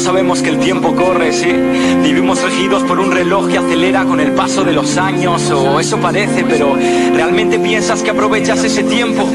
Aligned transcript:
Sabemos 0.00 0.40
que 0.40 0.48
el 0.48 0.58
tiempo 0.58 0.96
corre, 0.96 1.30
sí. 1.30 1.52
Vivimos 2.02 2.42
regidos 2.42 2.82
por 2.84 2.98
un 2.98 3.12
reloj 3.12 3.48
que 3.48 3.58
acelera 3.58 4.04
con 4.04 4.18
el 4.18 4.32
paso 4.32 4.64
de 4.64 4.72
los 4.72 4.96
años, 4.96 5.50
o 5.50 5.78
eso 5.78 5.98
parece, 5.98 6.42
pero 6.42 6.74
¿realmente 7.14 7.58
piensas 7.58 8.02
que 8.02 8.08
aprovechas 8.08 8.64
ese 8.64 8.82
tiempo? 8.82 9.28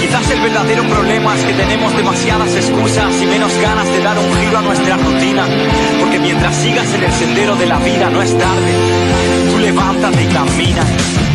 Quizás 0.00 0.30
el 0.30 0.40
verdadero 0.40 0.84
problema 0.84 1.36
es 1.36 1.44
que 1.44 1.52
tenemos 1.54 1.96
demasiadas 1.96 2.54
excusas 2.54 3.12
y 3.20 3.26
menos 3.26 3.52
ganas 3.60 3.86
de 3.88 4.00
dar 4.00 4.16
un 4.16 4.32
giro 4.40 4.58
a 4.58 4.62
nuestra 4.62 4.96
rutina. 4.96 5.44
Porque 6.00 6.20
mientras 6.20 6.54
sigas 6.54 6.86
en 6.94 7.02
el 7.02 7.12
sendero 7.12 7.56
de 7.56 7.66
la 7.66 7.78
vida 7.80 8.08
no 8.08 8.22
es 8.22 8.30
tarde. 8.38 8.72
Tú 9.50 9.58
levántate 9.58 10.22
y 10.22 10.26
camina. 10.26 10.84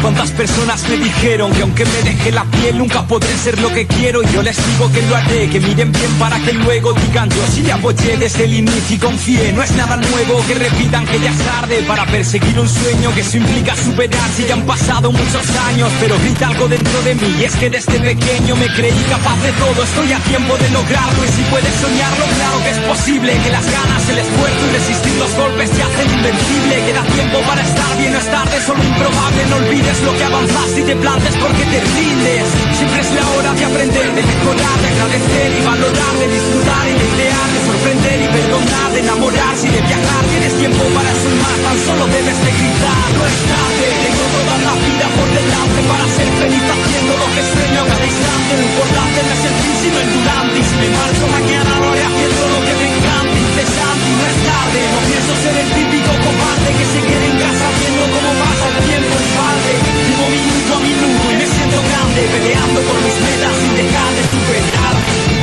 ¿Cuántas 0.02 0.32
personas 0.32 0.88
me 0.90 0.98
dijeron 0.98 1.52
que 1.52 1.64
aunque 1.64 1.84
me 1.84 2.04
deje 2.04 2.32
la 2.32 2.46
piel 2.46 2.78
nunca 2.78 3.06
podré 3.08 3.36
ser 3.36 3.60
lo 3.60 3.74
que 3.74 3.88
quiero? 3.88 4.22
Y 4.22 4.28
yo 4.28 4.44
les 4.44 4.56
digo 4.56 4.92
que 4.92 5.02
lo 5.02 5.16
haré, 5.16 5.50
que 5.50 5.60
miren 5.60 5.92
bien 5.92 6.12
para 6.20 6.40
que 6.40 6.54
luego 6.54 6.94
digan 6.94 7.30
yo 7.30 7.42
sí 7.52 7.64
le 7.64 7.74
apoyé 7.74 8.16
desde 8.16 8.46
el 8.46 8.54
inicio 8.54 8.77
y 8.90 8.98
confié. 8.98 9.52
No 9.54 9.64
es 9.64 9.72
nada 9.72 9.98
nuevo 9.98 10.44
que 10.48 10.54
repitan 10.54 11.06
que 11.06 11.20
ya 11.20 11.32
es 11.32 11.38
tarde 11.38 11.84
para 11.88 12.06
perseguir 12.06 12.60
un 12.60 12.70
sueño 12.70 13.14
que 13.16 13.22
eso 13.22 13.38
implica 13.38 13.76
superar 13.76 14.30
si 14.36 14.46
ya 14.46 14.54
han 14.54 14.66
pasado 14.66 15.12
muchos 15.12 15.46
años. 15.70 15.92
Pero 16.00 16.16
grita 16.20 16.48
algo 16.50 16.68
dentro 16.68 17.02
de 17.02 17.16
mí 17.16 17.36
y 17.40 17.44
es 17.44 17.56
que 17.56 17.70
desde 17.70 18.00
pequeño 18.00 18.56
me 18.56 18.68
creí 18.68 19.04
capaz 19.10 19.38
de 19.42 19.52
todo. 19.54 19.84
Estoy 19.84 20.14
a 20.14 20.20
tiempo 20.20 20.56
de 20.58 20.70
lograrlo 20.70 21.26
y 21.26 21.32
si 21.34 21.42
puedes 21.50 21.74
soñarlo, 21.82 22.26
claro 22.38 22.58
que 22.64 22.70
es 22.70 22.80
posible. 22.86 23.34
Que 23.44 23.52
las 23.52 23.66
ganas, 23.66 24.10
el 24.10 24.18
esfuerzo 24.20 24.62
y 24.68 24.72
resistir 24.78 25.16
los 25.18 25.34
golpes 25.34 25.72
te 25.72 25.82
hacen 25.82 26.14
invencible. 26.14 26.76
Queda 26.86 27.04
tiempo 27.18 27.40
para 27.50 27.62
estar 27.62 27.98
bien, 27.98 28.14
no 28.14 28.20
es 28.20 28.30
tarde, 28.30 28.62
solo 28.62 28.84
improbable, 28.84 29.42
no 29.50 29.56
olvides 29.58 29.88
es 29.88 30.02
lo 30.04 30.14
que 30.18 30.24
avanzas 30.24 30.78
y 30.78 30.82
te 30.84 30.96
plantes 30.96 31.34
porque 31.38 31.64
te 31.64 31.80
rindes. 31.80 32.46
Siempre 32.78 33.02
es 33.02 33.12
la 33.14 33.26
hora 33.32 33.54
de 33.54 33.66
aprender, 33.66 34.08
de 34.16 34.24
mejorar, 34.24 34.78
de 34.82 34.88
agradecer 34.94 35.50
y 35.58 35.62
valorar, 35.66 36.14
de 36.20 36.28
disfrutar 36.28 36.86
y 36.88 36.94
de 36.94 37.08
crear, 37.16 37.48
de 37.54 37.60
sorprender 37.68 38.18
y 38.22 38.28
perdonar, 38.28 38.67
de 38.68 39.00
enamorarse 39.00 39.68
y 39.68 39.72
de 39.72 39.82
viajar. 39.82 40.22
Tienes 40.30 40.54
tiempo 40.58 40.84
para 40.96 41.12
sumar, 41.16 41.58
tan 41.64 41.78
solo 41.88 42.04
debes 42.08 42.38
de 42.44 42.52
gritar. 42.52 43.08
No 43.16 43.24
es 43.28 43.40
tarde, 43.48 43.86
tengo 44.04 44.26
toda 44.36 44.56
la 44.68 44.74
vida 44.84 45.08
por 45.18 45.30
delante 45.32 45.80
para 45.88 46.06
ser 46.12 46.30
feliz 46.42 46.66
haciendo 46.68 47.12
lo 47.18 47.28
que 47.36 47.42
sueño 47.48 47.82
cada 47.88 48.06
instante. 48.08 48.52
Lo 48.58 48.64
importante 48.68 49.18
no 49.24 49.32
es 49.38 49.44
el 49.48 49.56
fin, 49.62 49.76
sino 49.82 49.98
el 50.04 50.10
durante. 50.16 50.58
Y 50.58 50.64
si 50.68 50.76
me 50.82 50.90
marcho 50.98 51.24
mañana 51.28 51.72
lo 51.80 51.88
haré 51.92 52.04
haciendo 52.08 52.42
lo 52.48 52.60
que 52.66 52.74
me 52.80 52.88
encanta, 52.92 53.36
incesante. 53.48 54.06
Y 54.08 54.16
no 54.18 54.26
es 54.28 54.38
tarde, 54.48 54.80
no 54.94 55.00
pienso 55.08 55.32
ser 55.44 55.56
el 55.58 55.70
típico 55.78 56.12
cobarde 56.24 56.70
que 56.78 56.86
se 56.88 57.00
quede 57.08 57.26
en 57.28 57.38
casa 57.38 57.66
viendo 57.78 58.04
cómo 58.14 58.32
pasa 58.40 58.66
el 58.68 58.78
tiempo 58.88 59.14
en 59.16 59.30
balde. 59.38 59.74
Vivo 60.08 60.26
minuto 60.32 60.72
a 60.76 60.80
minuto 60.84 61.26
y 61.32 61.36
me 61.40 61.48
siento 61.48 61.78
grande, 61.88 62.20
peleando 62.34 62.80
por 62.88 62.98
mis 63.04 63.18
metas 63.26 63.54
sin 63.62 63.74
dejar 63.80 64.12
de 64.18 64.24
superar. 64.32 65.37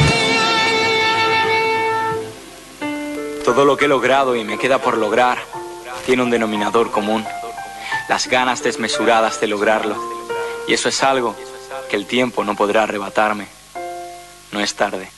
Todo 3.45 3.67
lo 3.67 3.77
que 3.77 3.85
he 3.85 3.89
logrado 3.89 4.35
y 4.37 4.43
me 4.43 4.59
queda 4.59 4.79
por 4.79 4.97
lograr 4.97 5.37
tiene 6.07 6.23
un 6.23 6.31
denominador 6.31 6.91
común, 6.91 7.25
las 8.09 8.27
ganas 8.27 8.63
desmesuradas 8.63 9.39
de 9.39 9.47
lograrlo. 9.49 9.97
Y 10.67 10.73
eso 10.73 10.89
es 10.89 11.03
algo 11.03 11.37
que 11.91 11.97
el 11.97 12.07
tiempo 12.07 12.43
no 12.43 12.57
podrá 12.57 12.85
arrebatarme. 12.85 13.47
No 14.51 14.61
es 14.61 14.75
tarde. 14.75 15.11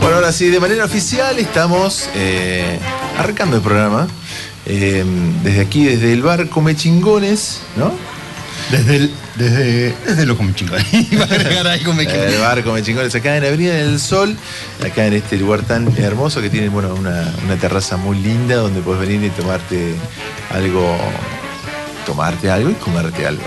Bueno, 0.00 0.16
ahora 0.16 0.30
sí, 0.30 0.48
de 0.48 0.60
manera 0.60 0.84
oficial 0.84 1.38
estamos 1.40 2.08
eh, 2.14 2.78
arrancando 3.18 3.56
el 3.56 3.62
programa. 3.62 4.06
Eh, 4.66 5.04
desde 5.42 5.60
aquí, 5.60 5.84
desde 5.84 6.12
el 6.12 6.22
bar 6.22 6.48
Come 6.48 6.74
Chingones, 6.74 7.60
¿no? 7.76 7.92
Desde 8.70 8.96
el, 8.96 9.14
desde, 9.36 9.94
desde 10.04 10.26
lo 10.26 10.36
como 10.36 10.52
chingón. 10.52 10.82
Iba 11.10 11.22
a 11.22 11.26
agregar. 11.26 11.66
El 11.66 12.40
bar 12.40 12.64
Come 12.64 12.82
Chingones, 12.82 13.14
acá 13.14 13.36
en 13.36 13.44
Avenida 13.44 13.74
del 13.74 14.00
Sol, 14.00 14.36
acá 14.84 15.06
en 15.06 15.12
este 15.12 15.36
lugar 15.36 15.62
tan 15.62 15.96
hermoso 15.98 16.42
que 16.42 16.50
tiene 16.50 16.68
bueno, 16.68 16.94
una, 16.94 17.32
una 17.44 17.56
terraza 17.56 17.96
muy 17.96 18.18
linda 18.18 18.56
donde 18.56 18.80
puedes 18.80 19.00
venir 19.00 19.22
y 19.22 19.30
tomarte 19.30 19.94
algo, 20.50 20.98
tomarte 22.04 22.50
algo 22.50 22.70
y 22.70 22.74
comerte 22.74 23.26
algo. 23.26 23.44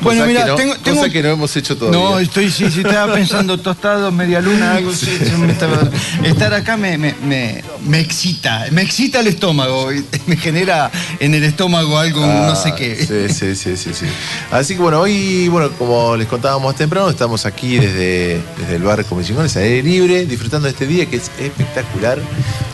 Bueno, 0.00 0.26
mira, 0.26 0.46
no- 0.46 0.54
tengo- 0.54 0.76
tengo- 0.76 0.98
cosa 1.00 1.10
que 1.10 1.22
no 1.22 1.30
hemos 1.30 1.56
hecho 1.56 1.76
todavía. 1.76 1.98
No, 2.00 2.18
estoy, 2.18 2.50
sí, 2.50 2.70
sí, 2.70 2.80
estaba 2.80 3.12
pensando 3.14 3.58
tostado, 3.58 4.12
media 4.12 4.40
luna, 4.40 4.74
algo 4.76 4.90
así. 4.90 5.08
estaba- 5.48 5.90
estar 6.24 6.54
acá 6.54 6.76
me, 6.76 6.96
me, 6.98 7.14
me, 7.24 7.64
me 7.86 8.00
excita, 8.00 8.66
me 8.70 8.82
excita 8.82 9.20
el 9.20 9.26
estómago, 9.28 9.88
me 10.26 10.36
genera 10.36 10.90
en 11.18 11.34
el 11.34 11.44
estómago 11.44 11.98
algo, 11.98 12.24
no 12.24 12.54
sé 12.56 12.74
qué. 12.76 12.98
Ah, 13.00 13.32
Sí, 13.32 13.34
sí, 13.34 13.56
sí, 13.56 13.76
sí, 13.76 13.90
sí. 13.94 14.06
Así 14.50 14.74
que 14.74 14.80
bueno, 14.80 15.00
hoy, 15.00 15.48
bueno, 15.48 15.70
como 15.72 16.16
les 16.16 16.26
contábamos 16.28 16.74
temprano, 16.76 17.08
estamos 17.10 17.46
aquí 17.46 17.78
desde, 17.78 18.40
desde 18.58 18.76
el 18.76 18.82
bar 18.82 19.00
al 19.00 19.62
aire 19.62 19.82
libre, 19.82 20.26
disfrutando 20.26 20.66
de 20.66 20.72
este 20.72 20.86
día 20.86 21.06
que 21.06 21.16
es 21.16 21.30
espectacular. 21.40 22.18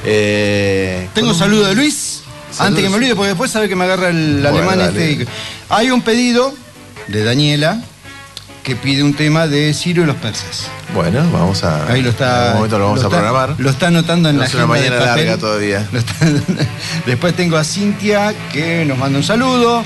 Eh, 0.04 1.08
Tengo 1.14 1.30
un- 1.30 1.34
saludo 1.38 1.66
de 1.66 1.74
Luis, 1.74 2.20
Saludos. 2.50 2.60
antes 2.68 2.82
que 2.84 2.90
me 2.90 2.96
olvide, 2.96 3.14
porque 3.14 3.28
después 3.28 3.50
sabe 3.50 3.68
que 3.68 3.76
me 3.76 3.84
agarra 3.84 4.08
el 4.10 4.40
Bueno, 4.42 4.48
alemán 4.48 4.78
dale. 4.78 5.12
este. 5.12 5.26
Hay 5.68 5.90
un 5.90 6.02
pedido 6.02 6.52
de 7.08 7.24
Daniela 7.24 7.80
que 8.62 8.76
pide 8.76 9.02
un 9.02 9.14
tema 9.14 9.48
de 9.48 9.74
Ciro 9.74 10.04
y 10.04 10.06
los 10.06 10.14
persas. 10.16 10.68
Bueno, 10.94 11.28
vamos 11.32 11.64
a. 11.64 11.84
Ahí 11.90 12.00
lo 12.00 12.10
está. 12.10 12.26
En 12.26 12.40
algún 12.42 12.54
momento 12.58 12.78
lo 12.78 12.84
vamos 12.84 13.00
a 13.00 13.06
está- 13.06 13.16
programar. 13.18 13.54
Lo 13.58 13.70
está 13.70 13.86
anotando 13.88 14.28
en 14.28 14.36
No 14.36 14.42
la 14.42 14.46
es 14.46 14.54
una 14.54 14.62
de 14.62 14.68
mañana 14.68 14.96
larga 15.00 15.36
todavía. 15.36 15.88
Está- 15.92 16.26
Después 17.06 17.34
tengo 17.34 17.56
a 17.56 17.64
Cintia 17.64 18.32
que 18.52 18.84
nos 18.84 18.96
manda 18.98 19.18
un 19.18 19.24
saludo. 19.24 19.82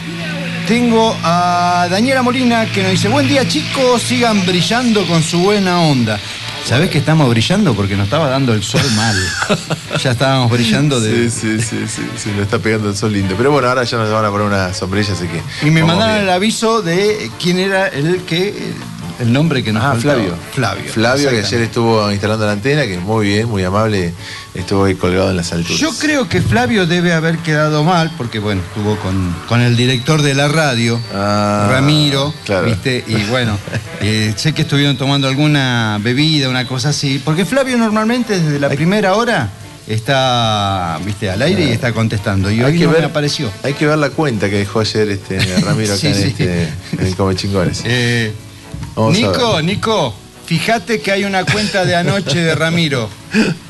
Tengo 0.69 1.17
a 1.23 1.87
Daniela 1.89 2.23
Molina 2.23 2.67
que 2.67 2.83
nos 2.83 2.91
dice, 2.93 3.09
buen 3.09 3.29
día 3.29 3.47
chicos, 3.49 4.03
sigan 4.03 4.45
brillando 4.45 5.07
con 5.07 5.23
su 5.23 5.39
buena 5.39 5.81
onda. 5.81 6.19
¿Sabés 6.67 6.91
que 6.91 6.99
estamos 6.99 7.31
brillando? 7.31 7.75
Porque 7.75 7.97
nos 7.97 8.07
estaba 8.07 8.29
dando 8.29 8.53
el 8.53 8.65
sol 8.65 8.83
mal. 8.97 9.17
ya 10.03 10.11
estábamos 10.11 10.51
brillando 10.51 11.01
de... 11.01 11.31
Sí, 11.31 11.61
sí, 11.61 11.61
sí, 11.61 11.87
sí, 11.87 12.03
sí, 12.17 12.31
nos 12.31 12.41
está 12.41 12.59
pegando 12.59 12.89
el 12.89 12.97
sol 12.97 13.13
lindo. 13.13 13.37
Pero 13.37 13.53
bueno, 13.53 13.69
ahora 13.69 13.85
ya 13.85 13.97
nos 13.99 14.11
van 14.11 14.25
a 14.25 14.31
poner 14.33 14.49
una 14.49 14.75
sombrilla, 14.75 15.13
así 15.13 15.29
que. 15.29 15.41
Y 15.65 15.71
me 15.71 15.85
mandaron 15.85 16.15
bien. 16.17 16.25
el 16.25 16.31
aviso 16.31 16.83
de 16.83 17.31
quién 17.41 17.61
era 17.61 17.87
el 17.87 18.21
que... 18.23 18.73
El 19.19 19.33
nombre 19.33 19.65
que 19.65 19.73
nos 19.73 19.83
Ah, 19.83 19.93
faltaba. 19.93 20.15
Flavio. 20.15 20.35
Flavio. 20.53 20.93
Flavio, 20.93 21.31
que 21.31 21.39
ayer 21.39 21.61
estuvo 21.63 22.11
instalando 22.13 22.45
la 22.45 22.53
antena, 22.53 22.87
que 22.87 22.99
muy 22.99 23.27
bien, 23.29 23.49
muy 23.49 23.65
amable, 23.65 24.13
estuvo 24.55 24.85
ahí 24.85 24.95
colgado 24.95 25.31
en 25.31 25.37
las 25.39 25.53
alturas. 25.53 25.79
Yo 25.81 25.91
creo 25.99 26.29
que 26.29 26.43
Flavio 26.43 26.87
debe 26.87 27.13
haber 27.15 27.39
quedado 27.39 27.83
mal, 27.83 28.11
porque 28.19 28.39
bueno, 28.41 28.61
estuvo 28.61 28.97
con, 28.99 29.35
con 29.49 29.61
el 29.63 29.75
director 29.77 30.21
de 30.21 30.35
la 30.35 30.49
radio, 30.49 31.01
Ah, 31.15 31.67
Ramiro, 31.71 32.35
claro. 32.45 32.67
¿viste? 32.67 33.05
Y 33.07 33.25
bueno, 33.31 33.59
eh, 34.03 34.35
sé 34.37 34.53
que 34.53 34.63
estuvieron 34.63 34.97
tomando 34.99 35.29
alguna 35.29 35.99
bebida, 36.03 36.49
una 36.51 36.67
cosa 36.67 36.91
así, 36.91 37.19
porque 37.25 37.47
Flavio 37.47 37.79
normalmente 37.79 38.39
desde 38.39 38.59
la 38.61 38.69
primera 38.69 39.15
hora 39.15 39.49
está, 39.89 40.99
viste, 41.05 41.31
al 41.31 41.41
aire 41.43 41.65
y 41.65 41.71
está 41.71 41.93
contestando, 41.93 42.51
y 42.51 42.63
hoy 42.63 42.79
no 42.81 42.91
me 42.91 43.05
apareció. 43.05 43.51
Hay 43.63 43.73
que 43.75 43.87
ver 43.87 43.97
la 43.99 44.11
cuenta 44.11 44.51
que 44.51 44.57
dejó 44.59 44.81
ayer 44.81 45.09
este 45.11 45.39
Ramiro 45.65 45.93
acá 45.95 46.01
Sí, 46.01 46.07
en, 46.09 46.15
sí. 46.15 46.23
este, 46.29 46.63
en 46.99 47.07
el 47.07 47.17
Come 47.17 47.35
Chingones. 47.35 47.83
Eh, 47.85 48.33
Vamos 48.97 49.13
Nico. 49.17 49.63
Nico, 49.63 50.15
fíjate 50.47 51.01
que 51.01 51.13
hay 51.13 51.25
una 51.25 51.45
cuenta 51.45 51.85
de 51.85 51.95
anoche 51.95 52.41
de 52.41 52.55
Ramiro. 52.55 53.09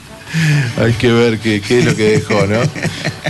Hay 0.82 0.92
que 0.94 1.10
ver 1.12 1.38
qué, 1.38 1.60
qué 1.60 1.78
es 1.78 1.84
lo 1.84 1.94
que 1.94 2.10
dejó, 2.18 2.46
¿no? 2.46 2.58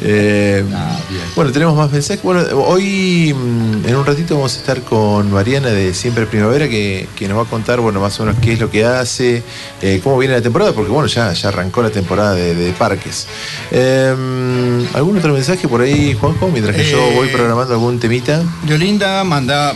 Eh, 0.02 0.62
Ah, 0.74 0.98
bueno, 1.34 1.52
tenemos 1.52 1.74
más 1.74 1.90
mensajes. 1.90 2.22
Bueno, 2.22 2.42
hoy 2.66 3.32
mm, 3.34 3.86
en 3.86 3.96
un 3.96 4.04
ratito 4.04 4.34
vamos 4.34 4.54
a 4.54 4.58
estar 4.58 4.82
con 4.82 5.30
Mariana 5.32 5.68
de 5.70 5.94
Siempre 5.94 6.26
Primavera 6.26 6.68
que, 6.68 7.08
que 7.16 7.26
nos 7.28 7.38
va 7.38 7.42
a 7.42 7.46
contar, 7.46 7.80
bueno, 7.80 7.98
más 8.00 8.18
o 8.20 8.24
menos 8.24 8.40
qué 8.42 8.52
es 8.52 8.60
lo 8.60 8.70
que 8.70 8.84
hace, 8.84 9.42
eh, 9.80 10.00
cómo 10.04 10.18
viene 10.18 10.34
la 10.34 10.42
temporada, 10.42 10.72
porque 10.74 10.90
bueno, 10.90 11.06
ya, 11.06 11.32
ya 11.32 11.48
arrancó 11.48 11.82
la 11.82 11.90
temporada 11.90 12.34
de, 12.34 12.54
de 12.54 12.72
parques. 12.72 13.26
Eh, 13.70 14.86
¿Algún 14.94 15.16
otro 15.18 15.32
mensaje 15.32 15.66
por 15.66 15.80
ahí, 15.80 16.14
Juanjo? 16.18 16.48
Mientras 16.48 16.76
que 16.76 16.90
yo 16.90 16.98
Eh, 16.98 17.12
voy 17.16 17.28
programando 17.28 17.72
algún 17.74 17.98
temita. 17.98 18.42
Yolinda 18.66 19.24
manda 19.24 19.74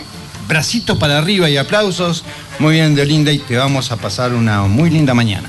bracitos 0.54 0.98
para 0.98 1.16
arriba 1.18 1.48
y 1.48 1.56
aplausos. 1.56 2.24
Muy 2.58 2.74
bien, 2.74 2.94
Yolinda, 2.96 3.32
y 3.32 3.38
te 3.38 3.56
vamos 3.56 3.90
a 3.92 3.96
pasar 3.96 4.34
una 4.34 4.62
muy 4.64 4.90
linda 4.90 5.14
mañana. 5.14 5.48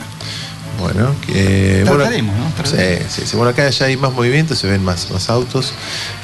Bueno, 0.79 1.13
que. 1.25 1.81
bueno, 1.85 1.97
Trataremos, 1.97 2.35
¿no? 2.37 2.45
Trataremos. 2.55 3.11
Sí, 3.11 3.21
sí. 3.25 3.35
Bueno, 3.35 3.51
acá 3.51 3.69
ya 3.69 3.85
hay 3.87 3.97
más 3.97 4.13
movimiento, 4.13 4.55
se 4.55 4.67
ven 4.67 4.83
más, 4.83 5.09
más 5.11 5.29
autos. 5.29 5.73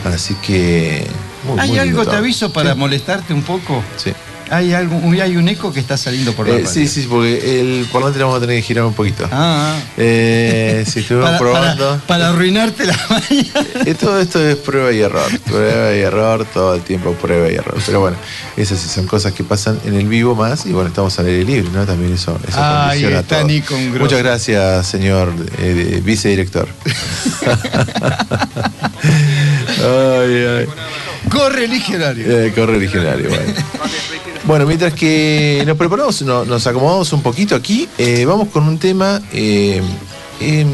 Así 0.05 0.35
que. 0.35 1.05
muy- 1.43 1.59
¿Hay 1.59 1.69
muy 1.69 1.79
algo, 1.79 2.05
te 2.05 2.15
aviso, 2.15 2.51
para 2.53 2.73
Sí, 2.73 2.79
molestarte 2.79 3.33
un 3.33 3.43
poco? 3.43 3.83
sí. 3.97 4.13
Hay 4.49 4.73
algo, 4.73 5.01
hay 5.21 5.35
un 5.35 5.47
eco 5.49 5.73
que 5.73 5.79
está 5.79 5.97
saliendo 5.97 6.33
por 6.33 6.47
la 6.47 6.53
Eh, 6.53 6.57
radio. 6.59 6.69
sí, 6.71 6.87
sí, 6.87 7.05
porque 7.09 7.59
el 7.59 7.85
por 7.91 8.01
delante 8.01 8.19
le 8.19 8.23
vamos 8.25 8.37
a 8.37 8.41
tener 8.41 8.55
que 8.57 8.61
girar 8.61 8.85
un 8.85 8.93
poquito. 8.93 9.27
Ah, 9.31 9.75
ah. 9.77 9.79
Eh, 9.97 10.83
si 10.87 10.99
estuvimos 10.99 11.25
para, 11.27 11.37
probando. 11.39 11.85
para- 11.89 12.07
para 12.07 12.29
arruinarte 12.29 12.85
la 12.85 12.93
mañana. 13.09 13.67
Eh, 13.85 13.93
todo 13.95 14.19
esto 14.21 14.39
es 14.47 14.55
prueba 14.55 14.91
y 14.91 15.01
error, 15.01 15.29
prueba 15.45 15.93
y 15.95 15.99
error, 15.99 16.45
todo 16.53 16.75
el 16.75 16.81
tiempo 16.81 17.13
prueba 17.13 17.49
y 17.51 17.55
error. 17.55 17.77
Pero 17.85 17.99
bueno, 17.99 18.17
esas 18.55 18.79
sí 18.79 18.87
son 18.89 19.05
cosas 19.05 19.33
que 19.33 19.43
pasan 19.43 19.79
en 19.85 19.95
el 19.95 20.07
vivo 20.07 20.33
más 20.35 20.65
y 20.65 20.71
bueno, 20.71 20.89
estamos 20.89 21.17
al 21.19 21.25
aire 21.27 21.43
libre, 21.43 21.69
¿no? 21.73 21.85
También 21.85 22.13
eso, 22.13 22.39
eso 22.47 22.57
Ahí 22.59 23.01
condiciona 23.03 23.19
está. 23.19 23.43
Nico. 23.43 23.75
Muchas 23.99 24.19
gracias, 24.19 24.87
señor 24.87 25.33
eh, 25.59 26.01
vicedirector. 26.03 26.67
Ay, 29.79 30.45
ay. 30.45 30.65
Corre 31.29 31.67
Ligionario. 31.67 32.25
Eh, 32.45 32.51
corre 32.53 32.77
originario, 32.77 33.29
bueno. 33.29 33.53
Bueno, 34.47 34.65
mientras 34.65 34.93
que 34.93 35.61
nos 35.67 35.75
preparamos, 35.77 36.21
no- 36.21 36.45
nos 36.45 36.65
acomodamos 36.67 37.11
un 37.11 37.21
poquito 37.21 37.53
aquí, 37.55 37.87
eh, 37.97 38.23
vamos 38.25 38.47
con 38.47 38.63
un 38.67 38.77
tema. 38.77 39.21
eh, 39.33 39.81
em, 40.39 40.67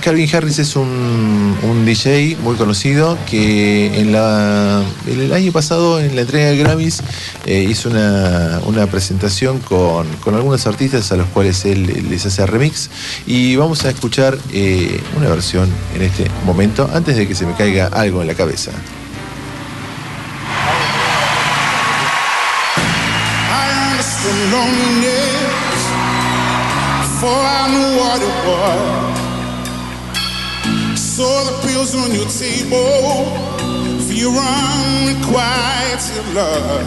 Calvin 0.00 0.28
Harris 0.32 0.58
es 0.60 0.76
un, 0.76 1.32
DJ 1.86 2.36
muy 2.42 2.54
conocido 2.56 3.18
que 3.28 3.98
en 4.00 4.12
la, 4.12 4.82
el 5.06 5.32
año 5.32 5.50
pasado 5.52 5.98
en 6.00 6.14
la 6.14 6.22
entrega 6.22 6.50
de 6.50 6.56
Grammys 6.56 7.02
eh, 7.46 7.66
hizo 7.68 7.88
una, 7.90 8.86
presentación 8.90 9.58
con, 9.60 10.06
con 10.22 10.34
algunos 10.34 10.66
artistas 10.66 11.10
a 11.12 11.16
los 11.16 11.26
cuales 11.28 11.64
él 11.64 12.06
les 12.10 12.24
hace 12.26 12.46
remix 12.46 12.90
y 13.26 13.56
vamos 13.56 13.84
a 13.84 13.90
escuchar 13.90 14.38
eh, 14.52 15.00
una 15.16 15.28
versión 15.28 15.68
en 15.94 16.02
este 16.02 16.30
momento 16.46 16.88
antes 16.94 17.16
de 17.16 17.26
que 17.26 17.34
se 17.34 17.44
me 17.46 17.54
caiga 17.54 17.86
algo 17.88 18.20
en 18.22 18.28
la 18.28 18.34
cabeza. 18.34 18.70
Loneliness 24.64 25.82
before 27.04 27.44
I 27.60 27.64
knew 27.72 27.90
what 28.00 28.18
it 28.28 28.36
was. 28.48 29.16
Saw 30.98 31.36
the 31.48 31.54
pills 31.66 31.92
on 31.94 32.10
your 32.18 32.28
table 32.28 33.24
for 34.04 34.14
your 34.14 34.34
unrequited 34.36 36.24
love. 36.34 36.86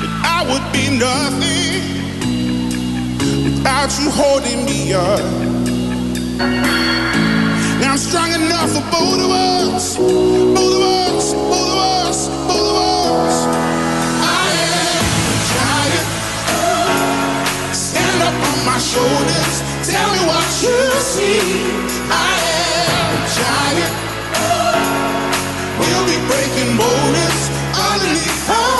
But 0.00 0.12
I 0.36 0.38
would 0.48 0.66
be 0.72 0.84
nothing 1.06 1.82
without 3.44 3.90
you 3.98 4.10
holding 4.10 4.60
me 4.64 4.92
up. 4.92 5.24
Now 7.80 7.92
I'm 7.92 7.98
strong 7.98 8.32
enough 8.32 8.70
for 8.72 8.84
both 8.90 9.20
of 9.26 9.30
us, 9.30 9.96
both 9.96 10.74
of 10.76 10.82
us, 10.82 11.32
both 11.34 11.70
of 11.70 11.78
us, 11.78 12.28
both 12.46 12.68
of 12.68 12.76
us. 12.76 13.59
Shoulders. 18.80 19.56
Tell 19.84 20.10
me 20.12 20.20
what 20.26 20.48
you 20.64 20.78
see. 21.00 21.40
I 22.10 22.32
am 22.88 23.08
a 23.16 23.22
giant. 23.36 23.94
We'll 25.78 26.06
be 26.06 26.18
breaking 26.28 26.76
borders 26.76 27.40
underneath 27.76 28.50
our 28.50 28.79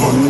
One. 0.00 0.29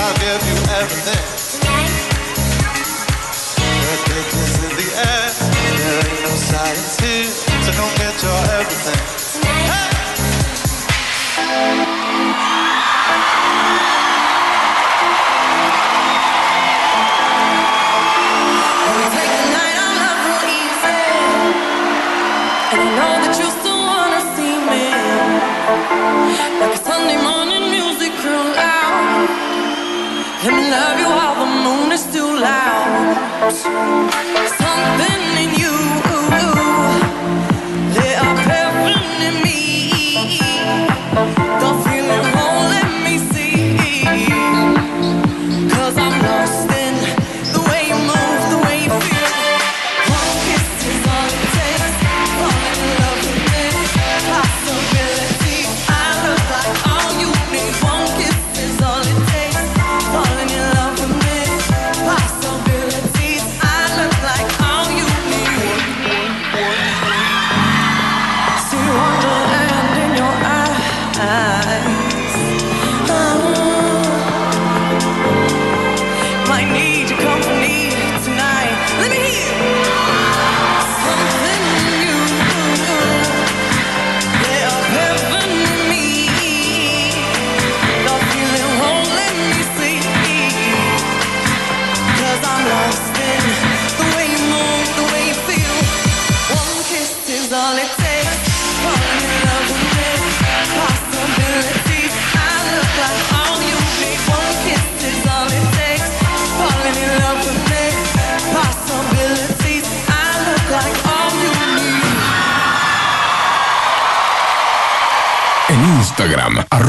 I'll 0.02 0.14
give 0.14 0.42
you 0.48 0.56
everything. 0.72 1.39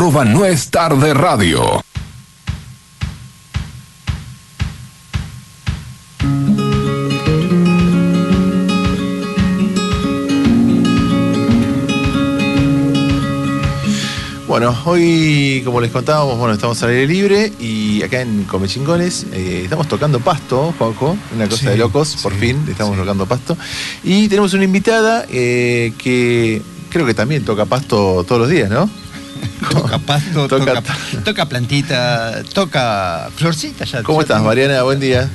Arroba 0.02 0.26
no 0.26 0.44
es 0.46 0.72
tarde 0.72 1.14
radio. 1.14 1.80
Bueno, 14.48 14.76
hoy, 14.86 15.62
como 15.64 15.80
les 15.80 15.92
contábamos, 15.92 16.36
bueno, 16.40 16.56
estamos 16.56 16.82
al 16.82 16.90
aire 16.90 17.06
libre 17.06 17.54
y 17.60 18.02
acá 18.02 18.22
en 18.22 18.46
Comechingones 18.46 19.28
eh, 19.34 19.62
estamos 19.66 19.88
tocando 19.88 20.20
pasto, 20.20 20.74
Juanjo, 20.80 21.16
una 21.36 21.48
cosa 21.48 21.58
Sí, 21.62 21.66
de 21.68 21.78
locos, 21.78 22.18
por 22.24 22.34
sí, 22.34 22.40
fin, 22.40 22.66
estamos 22.68 22.96
sí. 22.96 23.02
tocando 23.02 23.28
pasto. 23.28 23.56
Y 24.04 24.28
tenemos 24.30 24.56
una 24.56 24.64
invitada 24.64 25.28
eh, 25.30 25.94
que 26.00 26.60
creo 26.90 27.06
que 27.06 27.14
también 27.14 27.46
toca 27.46 27.66
pasto 27.66 28.24
todos 28.28 28.42
los 28.42 28.50
días, 28.50 28.72
¿no? 28.72 28.90
Toca 29.92 30.06
pasto, 30.06 30.48
Toca- 30.48 30.76
toca, 30.76 30.84
toca 31.26 31.46
plantita, 31.50 32.44
toca 32.54 33.30
florcita 33.36 33.84
ya. 33.84 34.02
¿Cómo 34.04 34.20
ya 34.20 34.24
estás, 34.24 34.38
tengo- 34.38 34.48
Mariana? 34.48 34.84
Buen 34.84 35.02
día. 35.02 35.28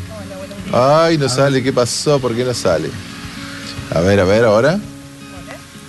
Ay, 0.73 1.19
no 1.19 1.29
sale, 1.29 1.63
¿qué 1.63 1.75
pasó? 1.75 2.19
¿Por 2.19 2.35
qué 2.35 2.43
no 2.43 2.55
sale? 2.55 2.89
A 3.95 4.01
ver, 4.01 4.19
a 4.19 4.25
ver, 4.25 4.45
ahora. 4.47 4.79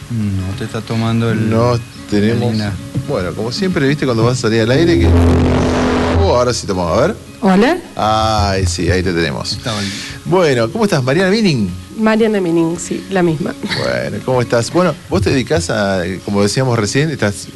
No 0.09 0.57
te 0.57 0.65
está 0.65 0.81
tomando 0.81 1.31
el. 1.31 1.49
No 1.49 1.79
tenemos. 2.09 2.53
Bueno, 3.07 3.31
como 3.33 3.53
siempre, 3.53 3.87
viste 3.87 4.03
cuando 4.05 4.23
vas 4.25 4.37
a 4.39 4.41
salir 4.41 4.61
al 4.61 4.71
aire 4.71 4.99
que. 4.99 5.07
Oh, 6.21 6.35
ahora 6.35 6.53
sí 6.53 6.67
tomamos, 6.67 6.97
a 6.97 7.07
ver. 7.07 7.15
Hola, 7.39 7.77
Ay, 7.95 8.65
sí, 8.65 8.91
ahí 8.91 9.01
te 9.01 9.13
tenemos. 9.13 9.53
El- 9.53 9.91
Bueno, 10.25 10.69
¿cómo 10.69 10.83
estás, 10.83 11.01
Mariana 11.03 11.29
Mining? 11.29 11.69
Mariana 11.99 12.41
Menin, 12.41 12.77
sí, 12.77 13.05
la 13.11 13.23
misma. 13.23 13.53
Bueno, 13.81 14.17
¿cómo 14.25 14.41
estás? 14.41 14.71
Bueno, 14.73 14.93
vos 15.09 15.21
te 15.21 15.29
dedicás 15.31 15.69
a, 15.69 16.01
como 16.25 16.43
decíamos 16.43 16.77
recién, 16.77 17.09
estás 17.09 17.47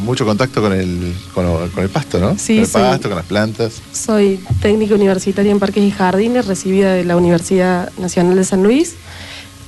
mucho 0.00 0.24
contacto 0.24 0.60
con 0.60 0.72
el, 0.72 1.14
con, 1.34 1.46
el 1.78 1.88
pasto, 1.88 2.18
¿no? 2.18 2.36
Sí, 2.38 2.56
Con 2.70 2.82
el 2.82 2.90
pasto, 2.90 3.08
con 3.08 3.16
las 3.16 3.26
plantas. 3.26 3.74
Soy 3.92 4.40
técnica 4.60 4.94
universitaria 4.94 5.52
en 5.52 5.58
Parques 5.58 5.82
y 5.82 5.90
Jardines, 5.90 6.46
recibida 6.46 6.92
de 6.92 7.04
la 7.04 7.16
Universidad 7.16 7.92
Nacional 7.98 8.36
de 8.36 8.44
San 8.44 8.62
Luis. 8.62 8.94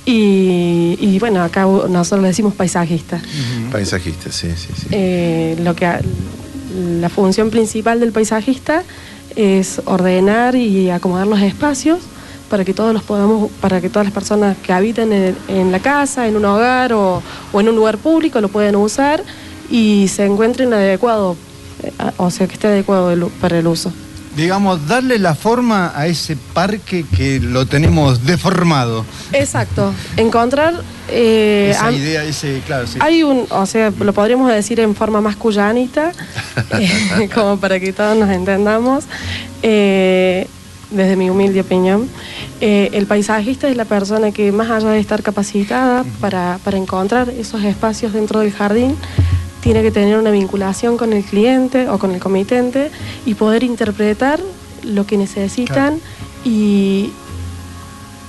Y, 0.05 0.97
y 0.99 1.19
bueno, 1.19 1.43
acá 1.43 1.63
nosotros 1.63 2.21
le 2.21 2.29
decimos 2.29 2.53
paisajista. 2.53 3.21
Paisajista, 3.71 4.31
sí, 4.31 4.49
sí, 4.55 4.69
sí. 4.75 4.87
Eh, 4.91 5.57
lo 5.61 5.75
que, 5.75 5.87
la 6.99 7.09
función 7.09 7.49
principal 7.49 7.99
del 7.99 8.11
paisajista 8.11 8.83
es 9.35 9.81
ordenar 9.85 10.55
y 10.55 10.89
acomodar 10.89 11.27
los 11.27 11.39
espacios 11.41 11.99
para 12.49 12.65
que 12.65 12.73
todos 12.73 12.93
los 12.93 13.03
podamos, 13.03 13.51
para 13.61 13.79
que 13.79 13.89
todas 13.89 14.07
las 14.07 14.13
personas 14.13 14.57
que 14.57 14.73
habitan 14.73 15.13
en, 15.13 15.35
en 15.47 15.71
la 15.71 15.79
casa, 15.79 16.27
en 16.27 16.35
un 16.35 16.45
hogar 16.45 16.93
o, 16.93 17.21
o 17.53 17.61
en 17.61 17.69
un 17.69 17.75
lugar 17.75 17.99
público 17.99 18.41
lo 18.41 18.49
puedan 18.49 18.75
usar 18.75 19.23
y 19.69 20.07
se 20.07 20.25
encuentren 20.25 20.73
adecuado, 20.73 21.35
eh, 21.83 21.91
o 22.17 22.29
sea 22.31 22.47
que 22.47 22.53
esté 22.53 22.67
adecuado 22.67 23.29
para 23.41 23.59
el 23.59 23.67
uso. 23.67 23.91
Digamos, 24.35 24.87
darle 24.87 25.17
la 25.19 25.35
forma 25.35 25.91
a 25.95 26.07
ese 26.07 26.37
parque 26.53 27.03
que 27.15 27.39
lo 27.39 27.65
tenemos 27.65 28.25
deformado. 28.25 29.03
Exacto, 29.33 29.93
encontrar 30.15 30.75
eh, 31.09 31.71
Esa 31.71 31.91
idea, 31.91 32.23
ese, 32.23 32.61
claro, 32.65 32.87
sí. 32.87 32.99
Hay 33.01 33.23
un, 33.23 33.47
o 33.49 33.65
sea, 33.65 33.91
lo 33.99 34.13
podríamos 34.13 34.51
decir 34.51 34.79
en 34.79 34.95
forma 34.95 35.19
más 35.19 35.35
cuyanita, 35.35 36.11
eh, 36.79 37.29
como 37.33 37.57
para 37.57 37.79
que 37.79 37.91
todos 37.91 38.15
nos 38.17 38.29
entendamos, 38.29 39.05
eh, 39.63 40.47
desde 40.91 41.15
mi 41.15 41.29
humilde 41.29 41.61
opinión. 41.61 42.07
Eh, 42.61 42.89
el 42.93 43.05
paisajista 43.05 43.69
es 43.69 43.77
la 43.77 43.85
persona 43.85 44.31
que 44.31 44.51
más 44.51 44.69
allá 44.69 44.89
de 44.89 44.99
estar 44.99 45.23
capacitada 45.23 46.03
para, 46.19 46.59
para 46.63 46.77
encontrar 46.77 47.29
esos 47.29 47.63
espacios 47.63 48.13
dentro 48.13 48.39
del 48.39 48.51
jardín, 48.51 48.95
tiene 49.61 49.81
que 49.81 49.91
tener 49.91 50.17
una 50.17 50.31
vinculación 50.31 50.97
con 50.97 51.13
el 51.13 51.23
cliente 51.23 51.89
o 51.89 51.99
con 51.99 52.11
el 52.11 52.19
comitente 52.19 52.91
y 53.25 53.33
poder 53.35 53.63
interpretar 53.63 54.39
lo 54.83 55.05
que 55.05 55.17
necesitan 55.17 55.99
y, 56.45 57.11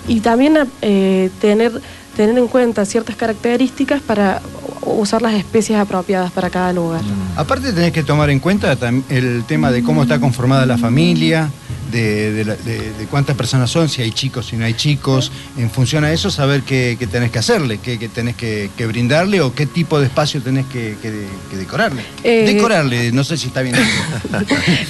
y 0.08 0.20
también 0.20 0.58
eh, 0.82 1.30
tener, 1.40 1.80
tener 2.16 2.37
en 2.37 2.49
cuenta 2.49 2.84
ciertas 2.84 3.16
características 3.16 4.02
para 4.02 4.42
usar 4.82 5.22
las 5.22 5.34
especies 5.34 5.78
apropiadas 5.78 6.32
para 6.32 6.50
cada 6.50 6.72
lugar. 6.72 7.02
Aparte 7.37 7.72
tenés 7.72 7.92
que 7.92 8.02
tomar 8.02 8.30
en 8.30 8.40
cuenta 8.40 8.76
el 9.08 9.44
tema 9.44 9.70
de 9.70 9.82
cómo 9.82 10.02
está 10.02 10.18
conformada 10.18 10.66
la 10.66 10.78
familia, 10.78 11.50
de, 11.90 12.32
de 12.32 12.44
la- 12.44 12.56
de- 12.56 12.92
de 12.92 13.06
cuántas 13.06 13.37
personas 13.37 13.70
son, 13.70 13.88
si 13.88 14.02
hay 14.02 14.11
chicos, 14.12 14.47
si 14.47 14.56
no 14.56 14.64
hay 14.64 14.75
chicos. 14.75 15.30
En 15.59 15.70
función 15.70 16.04
a 16.04 16.12
eso, 16.12 16.30
saber 16.30 16.62
qué, 16.62 16.97
qué 16.99 17.06
tenés 17.06 17.30
que 17.30 17.38
hacerle, 17.38 17.78
qué, 17.78 17.99
qué 17.99 18.09
tenés 18.09 18.37
que, 18.37 18.70
que 18.76 18.87
brindarle 18.87 19.40
o 19.40 19.54
qué 19.54 19.66
tipo 19.66 19.99
de 20.00 20.06
espacio 20.06 20.40
tenés 20.42 20.66
que, 20.66 20.97
que- 21.02 21.26
que 21.50 21.56
decorarle. 21.56 22.02
Eh, 22.25 22.44
decorarle, 22.54 23.12
no 23.12 23.25
sé 23.25 23.37
si 23.37 23.49
está 23.49 23.62
bien. 23.62 23.76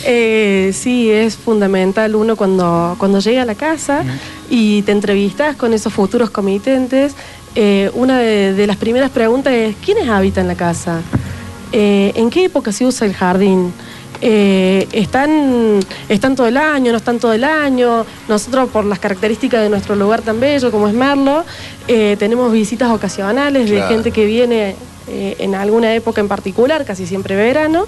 Eh, 0.04 0.73
sí, 0.75 1.11
es 1.11 1.37
fundamental 1.37 2.14
uno 2.14 2.37
cuando, 2.37 2.95
cuando 2.99 3.21
llega 3.21 3.42
a 3.42 3.45
la 3.45 3.54
casa 3.54 4.02
y 4.49 4.83
te 4.83 4.92
entrevistas 4.92 5.57
con 5.57 5.73
esos 5.73 5.92
futuros 5.92 6.30
comitentes. 6.30 7.14
eh, 7.54 7.90
una 7.95 8.19
de, 8.19 8.66
las 8.66 8.76
primeras 8.76 9.11
preguntas 9.11 9.52
es, 9.52 9.75
¿quiénes 9.85 10.09
habitan 10.09 10.47
la 10.47 10.54
casa? 10.54 11.00
¿En 11.73 12.30
qué 12.30 12.45
época 12.47 12.73
se 12.73 12.85
usa 12.85 13.07
el 13.07 13.14
jardín? 13.14 13.73
Eh, 14.23 14.87
¿están, 14.93 15.81
¿Están 16.09 16.37
todo 16.37 16.47
el 16.47 16.57
año? 16.57 16.93
¿No 16.93 16.99
están 16.99 17.19
todo 17.19 17.33
el 17.33 17.45
año? 17.45 18.05
Nosotros, 18.29 18.69
por 18.71 18.85
las 18.85 18.99
características 18.99 19.62
de 19.62 19.71
nuestro 19.71 19.97
lugar 19.97 20.23
tan 20.23 20.41
bello 20.41 20.71
como 20.71 20.89
es 20.89 20.95
Merlo, 20.95 21.45
eh, 21.89 22.17
tenemos 22.19 22.53
visitas 22.53 22.91
ocasionales 22.91 23.71
de 23.71 23.83
gente 23.83 24.11
que 24.11 24.27
viene 24.27 24.77
eh, 25.09 25.37
en 25.39 25.55
alguna 25.55 25.95
época 25.95 26.21
en 26.21 26.29
particular, 26.29 26.85
casi 26.85 27.07
siempre 27.07 27.35
verano. 27.35 27.87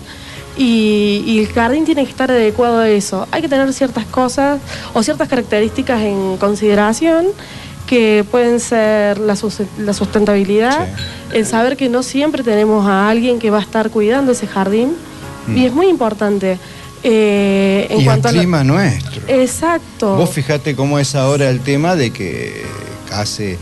Y, 0.57 1.23
y 1.27 1.39
el 1.39 1.49
jardín 1.49 1.87
tiene 1.87 2.05
que 2.05 2.11
estar 2.11 2.31
adecuado 2.31 2.81
a 2.81 2.89
eso. 2.89 3.27
Hay 3.31 3.41
que 3.41 3.49
tener 3.49 3.73
ciertas 3.73 4.05
cosas 4.05 4.61
o 4.93 5.03
ciertas 5.03 5.29
características 5.29 6.03
en 6.03 6.37
consideración 6.37 7.27
que 7.87 8.25
pueden 8.31 8.61
ser 8.61 9.19
la 9.19 9.37
sustentabilidad, 9.37 10.89
el 11.33 11.45
saber 11.45 11.77
que 11.77 11.89
no 11.89 12.03
siempre 12.03 12.43
tenemos 12.43 12.87
a 12.87 13.09
alguien 13.09 13.39
que 13.39 13.51
va 13.51 13.59
a 13.59 13.63
estar 13.63 13.91
cuidando 13.91 14.33
ese 14.33 14.47
jardín. 14.47 14.95
Y 15.55 15.67
es 15.67 15.73
muy 15.73 15.89
importante. 15.89 16.59
eh, 17.05 17.89
en 17.91 18.01
y 18.01 18.05
cuanto 18.05 18.29
a 18.29 18.33
lo- 18.33 18.39
clima 18.39 18.63
nuestro. 18.63 19.23
Exacto. 19.27 20.15
Vos 20.17 20.31
fijate 20.31 20.77
cómo 20.77 21.01
es 21.01 21.15
ahora 21.17 21.51
el 21.51 21.59
tema 21.61 21.97
de 21.97 22.13
que 22.13 22.63
hace, 23.11 23.59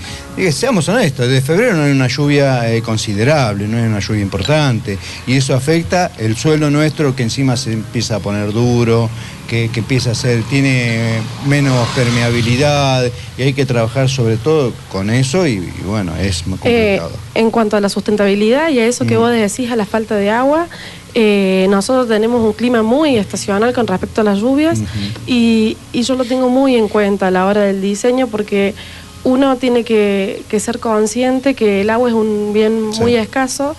seamos 0.53 0.89
honestos, 0.91 1.27
desde 1.27 1.41
febrero 1.41 1.75
no 1.75 1.85
hay 1.85 1.91
una 1.91 2.07
lluvia 2.07 2.71
eh, 2.73 2.83
considerable, 2.83 3.67
no 3.67 3.79
hay 3.79 3.85
una 3.85 3.99
lluvia 3.99 4.21
importante, 4.21 4.99
y 5.27 5.35
eso 5.37 5.55
afecta 5.55 6.13
el 6.19 6.37
suelo 6.37 6.71
nuestro 6.71 7.17
que 7.17 7.23
encima 7.23 7.57
se 7.57 7.73
empieza 7.73 8.17
a 8.17 8.19
poner 8.21 8.53
duro, 8.53 9.09
que, 9.51 9.69
que 9.73 9.81
empieza 9.81 10.13
a 10.13 10.15
ser, 10.15 10.45
tiene 10.45 11.19
menos 11.45 11.87
permeabilidad, 11.97 13.11
y 13.37 13.43
hay 13.43 13.53
que 13.53 13.67
trabajar 13.67 14.09
sobre 14.09 14.37
todo 14.37 14.73
con 14.93 15.11
eso, 15.11 15.45
y, 15.47 15.55
y 15.55 15.83
bueno, 15.85 16.13
es 16.17 16.47
muy 16.47 16.57
Eh, 16.65 16.99
complicado. 17.01 17.11
en 17.35 17.51
cuanto 17.51 17.77
a 17.77 17.81
la 17.81 17.89
sustentabilidad 17.89 18.71
y 18.71 18.79
a 18.79 18.87
eso 18.87 19.05
que 19.07 19.17
Mm. 19.17 19.21
vos 19.21 19.33
decís, 19.33 19.71
a 19.73 19.77
la 19.77 19.87
falta 19.87 20.15
de 20.15 20.31
agua, 20.31 20.69
eh, 21.15 21.67
nosotros 21.69 22.07
tenemos 22.07 22.41
un 22.45 22.53
clima 22.53 22.83
muy 22.85 23.17
estacional 23.17 23.73
con 23.73 23.89
respecto 23.89 24.21
a 24.21 24.25
las 24.25 24.39
lluvias 24.39 24.79
y, 25.27 25.77
y 25.93 26.03
yo 26.03 26.15
lo 26.15 26.25
tengo 26.25 26.49
muy 26.49 26.77
en 26.77 26.87
cuenta 26.87 27.27
a 27.27 27.31
la 27.33 27.47
hora 27.47 27.63
del 27.63 27.83
diseño 27.83 28.29
porque 28.29 28.75
uno 29.25 29.57
tiene 29.57 29.83
que, 29.83 30.43
que 30.49 30.61
ser 30.61 30.79
consciente 30.79 31.55
que 31.55 31.81
el 31.81 31.91
agua 31.91 32.09
es 32.11 32.15
un 32.15 32.53
bien 32.55 32.91
muy 33.01 33.17
escaso 33.17 33.75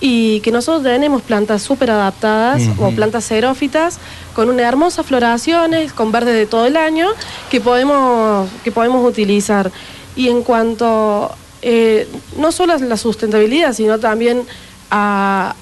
y 0.00 0.40
que 0.40 0.50
nosotros 0.50 0.82
tenemos 0.82 1.22
plantas 1.22 1.62
súper 1.62 1.90
adaptadas 1.90 2.62
Ujú. 2.62 2.86
o 2.86 2.90
plantas 2.90 3.24
xerófitas 3.24 3.98
con 4.34 4.48
unas 4.48 4.66
hermosas 4.66 5.06
floraciones, 5.06 5.92
con 5.92 6.12
verde 6.12 6.32
de 6.32 6.46
todo 6.46 6.66
el 6.66 6.76
año, 6.76 7.08
que 7.50 7.60
podemos, 7.60 8.48
que 8.62 8.72
podemos 8.72 9.08
utilizar. 9.08 9.70
Y 10.16 10.28
en 10.28 10.42
cuanto 10.42 11.30
eh, 11.62 12.08
no 12.36 12.52
solo 12.52 12.74
a 12.74 12.78
la 12.78 12.96
sustentabilidad, 12.96 13.72
sino 13.72 13.98
también 13.98 14.44
a, 14.90 15.54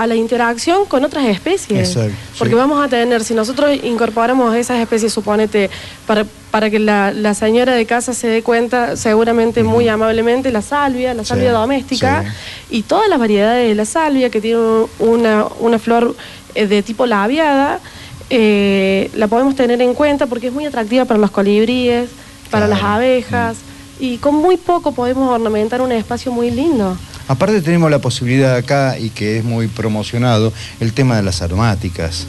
a 0.00 0.06
la 0.06 0.14
interacción 0.14 0.86
con 0.86 1.04
otras 1.04 1.24
especies. 1.26 1.90
Exacto, 1.96 2.14
Porque 2.38 2.52
sí. 2.54 2.58
vamos 2.58 2.84
a 2.84 2.88
tener, 2.88 3.22
si 3.24 3.34
nosotros 3.34 3.70
incorporamos 3.82 4.54
esas 4.56 4.78
especies, 4.80 5.12
suponete, 5.12 5.68
para, 6.06 6.24
para 6.50 6.70
que 6.70 6.78
la, 6.78 7.12
la 7.12 7.34
señora 7.34 7.74
de 7.74 7.84
casa 7.86 8.14
se 8.14 8.28
dé 8.28 8.42
cuenta, 8.42 8.96
seguramente 8.96 9.62
muy 9.62 9.88
amablemente, 9.88 10.50
la 10.52 10.62
salvia, 10.62 11.14
la 11.14 11.22
Sí, 11.24 11.28
salvia 11.30 11.52
doméstica, 11.52 12.24
sí. 12.70 12.76
y 12.78 12.82
todas 12.82 13.08
las 13.08 13.18
variedades 13.18 13.68
de 13.68 13.74
la 13.74 13.84
salvia, 13.84 14.30
que 14.30 14.40
tiene 14.40 14.60
una, 14.98 15.46
una 15.60 15.78
flor 15.78 16.14
eh, 16.54 16.66
de 16.66 16.82
tipo 16.82 17.06
labiada, 17.06 17.80
eh, 18.30 19.10
la 19.14 19.26
podemos 19.28 19.54
tener 19.54 19.80
en 19.82 19.94
cuenta 19.94 20.26
porque 20.26 20.46
es 20.48 20.52
muy 20.52 20.64
atractiva 20.66 21.04
para 21.04 21.18
los 21.20 21.30
colibríes, 21.30 22.08
para 22.50 22.66
Claro. 22.66 22.80
las 22.82 22.82
abejas, 22.96 23.56
y 24.00 24.18
con 24.18 24.34
muy 24.34 24.56
poco 24.56 24.92
podemos 24.92 25.30
ornamentar 25.30 25.80
un 25.80 25.92
espacio 25.92 26.32
muy 26.32 26.50
lindo. 26.50 26.96
Aparte 27.28 27.60
tenemos 27.62 27.90
la 27.90 28.00
posibilidad 28.00 28.54
acá, 28.56 28.98
y 28.98 29.10
que 29.10 29.38
es 29.38 29.44
muy 29.44 29.68
promocionado, 29.68 30.52
el 30.80 30.92
tema 30.92 31.16
de 31.16 31.22
las 31.22 31.42
aromáticas. 31.42 32.26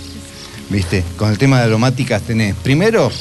¿Viste? 0.69 1.03
Con 1.17 1.29
el 1.29 1.37
tema 1.37 1.59
de 1.59 1.65
aromáticas 1.65 2.21
tenés, 2.23 2.55
primero, 2.55 3.11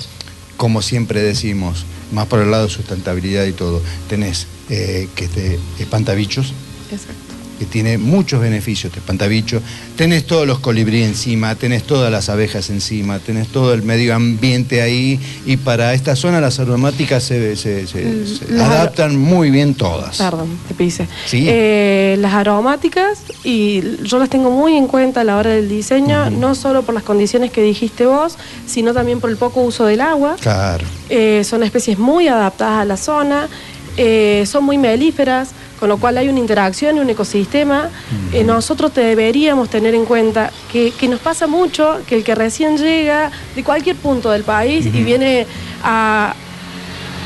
como 0.56 0.80
siempre 0.80 1.22
decimos, 1.22 1.84
más 2.12 2.26
por 2.26 2.40
el 2.40 2.50
lado 2.50 2.64
de 2.64 2.70
sustentabilidad 2.70 3.44
y 3.46 3.52
todo, 3.52 3.82
tenés 4.08 4.46
eh, 4.70 5.08
que 5.14 5.28
te 5.28 5.58
espantabichos, 5.78 6.52
Exacto. 6.92 7.21
Que 7.62 7.66
tiene 7.66 7.96
muchos 7.96 8.40
beneficios, 8.40 8.92
te 8.92 8.98
espantabichos, 8.98 9.62
tenés 9.96 10.26
todos 10.26 10.48
los 10.48 10.58
colibríes 10.58 11.06
encima, 11.06 11.54
tenés 11.54 11.84
todas 11.84 12.10
las 12.10 12.28
abejas 12.28 12.70
encima, 12.70 13.20
tenés 13.20 13.46
todo 13.48 13.72
el 13.72 13.82
medio 13.84 14.16
ambiente 14.16 14.82
ahí, 14.82 15.20
y 15.46 15.56
para 15.58 15.94
esta 15.94 16.16
zona 16.16 16.40
las 16.40 16.58
aromáticas 16.58 17.22
se, 17.22 17.54
se- 17.54 17.86
se- 17.86 18.26
se 18.26 18.52
Las 18.52 18.68
aro- 18.68 18.72
adaptan 18.74 19.16
muy 19.16 19.50
bien 19.52 19.74
todas. 19.74 20.18
Perdón, 20.18 20.58
te 20.66 20.74
pise. 20.74 21.06
Sí. 21.26 21.44
Eh, 21.48 22.16
las 22.18 22.34
aromáticas, 22.34 23.20
y 23.44 23.80
yo 24.02 24.18
las 24.18 24.28
tengo 24.28 24.50
muy 24.50 24.76
en 24.76 24.88
cuenta 24.88 25.20
a 25.20 25.24
la 25.24 25.36
hora 25.36 25.50
del 25.50 25.68
diseño, 25.68 26.30
no 26.30 26.56
solo 26.56 26.82
por 26.82 26.94
las 26.96 27.04
condiciones 27.04 27.52
que 27.52 27.62
dijiste 27.62 28.06
vos, 28.06 28.38
sino 28.66 28.92
también 28.92 29.20
por 29.20 29.30
el 29.30 29.36
poco 29.36 29.60
uso 29.62 29.84
del 29.86 30.00
agua. 30.00 30.34
Claro. 30.40 30.84
Eh, 31.10 31.42
son 31.44 31.62
especies 31.62 31.96
muy 31.96 32.26
adaptadas 32.26 32.80
a 32.82 32.84
la 32.84 32.96
zona, 32.96 33.48
eh, 33.96 34.42
son 34.46 34.64
muy 34.64 34.78
melíferas, 34.78 35.50
con 35.82 35.88
lo 35.88 35.96
cual 35.96 36.16
hay 36.16 36.28
una 36.28 36.38
interacción 36.38 36.96
y 36.96 37.00
un 37.00 37.10
ecosistema. 37.10 37.90
Eh, 38.32 38.44
nosotros 38.44 38.94
deberíamos 38.94 39.68
tener 39.68 39.96
en 39.96 40.04
cuenta 40.04 40.52
que, 40.70 40.92
que 40.92 41.08
nos 41.08 41.18
pasa 41.18 41.48
mucho 41.48 41.98
que 42.06 42.14
el 42.14 42.22
que 42.22 42.36
recién 42.36 42.76
llega 42.78 43.32
de 43.56 43.64
cualquier 43.64 43.96
punto 43.96 44.30
del 44.30 44.44
país 44.44 44.86
y 44.86 45.02
viene 45.02 45.44
a, 45.82 46.34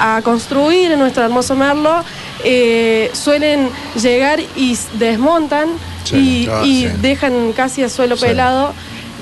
a 0.01 0.23
construir 0.23 0.91
en 0.91 0.99
nuestro 0.99 1.23
hermoso 1.23 1.55
Merlo, 1.55 2.03
eh, 2.45 3.11
suelen 3.13 3.69
llegar 4.03 4.41
y 4.57 4.75
desmontan 4.95 5.69
Sí, 6.05 6.17
y, 6.17 6.49
ah, 6.51 6.63
y 6.65 6.83
sí. 6.85 6.89
dejan 7.03 7.53
casi 7.53 7.83
a 7.83 7.91
suelo 7.91 8.17
Sí. 8.17 8.25
pelado. 8.25 8.73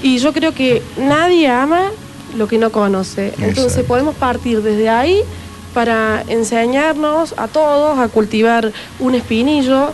Y 0.00 0.18
yo 0.18 0.32
creo 0.32 0.52
que 0.54 0.80
nadie 0.96 1.48
ama 1.48 1.86
lo 2.36 2.46
que 2.46 2.58
no 2.58 2.70
conoce. 2.70 3.34
Entonces 3.40 3.84
podemos 3.84 4.14
partir 4.14 4.62
desde 4.62 4.88
ahí 4.88 5.22
para 5.74 6.22
enseñarnos 6.28 7.34
a 7.36 7.48
todos 7.48 7.98
a 7.98 8.08
cultivar 8.08 8.72
un 9.00 9.14
espinillo 9.14 9.92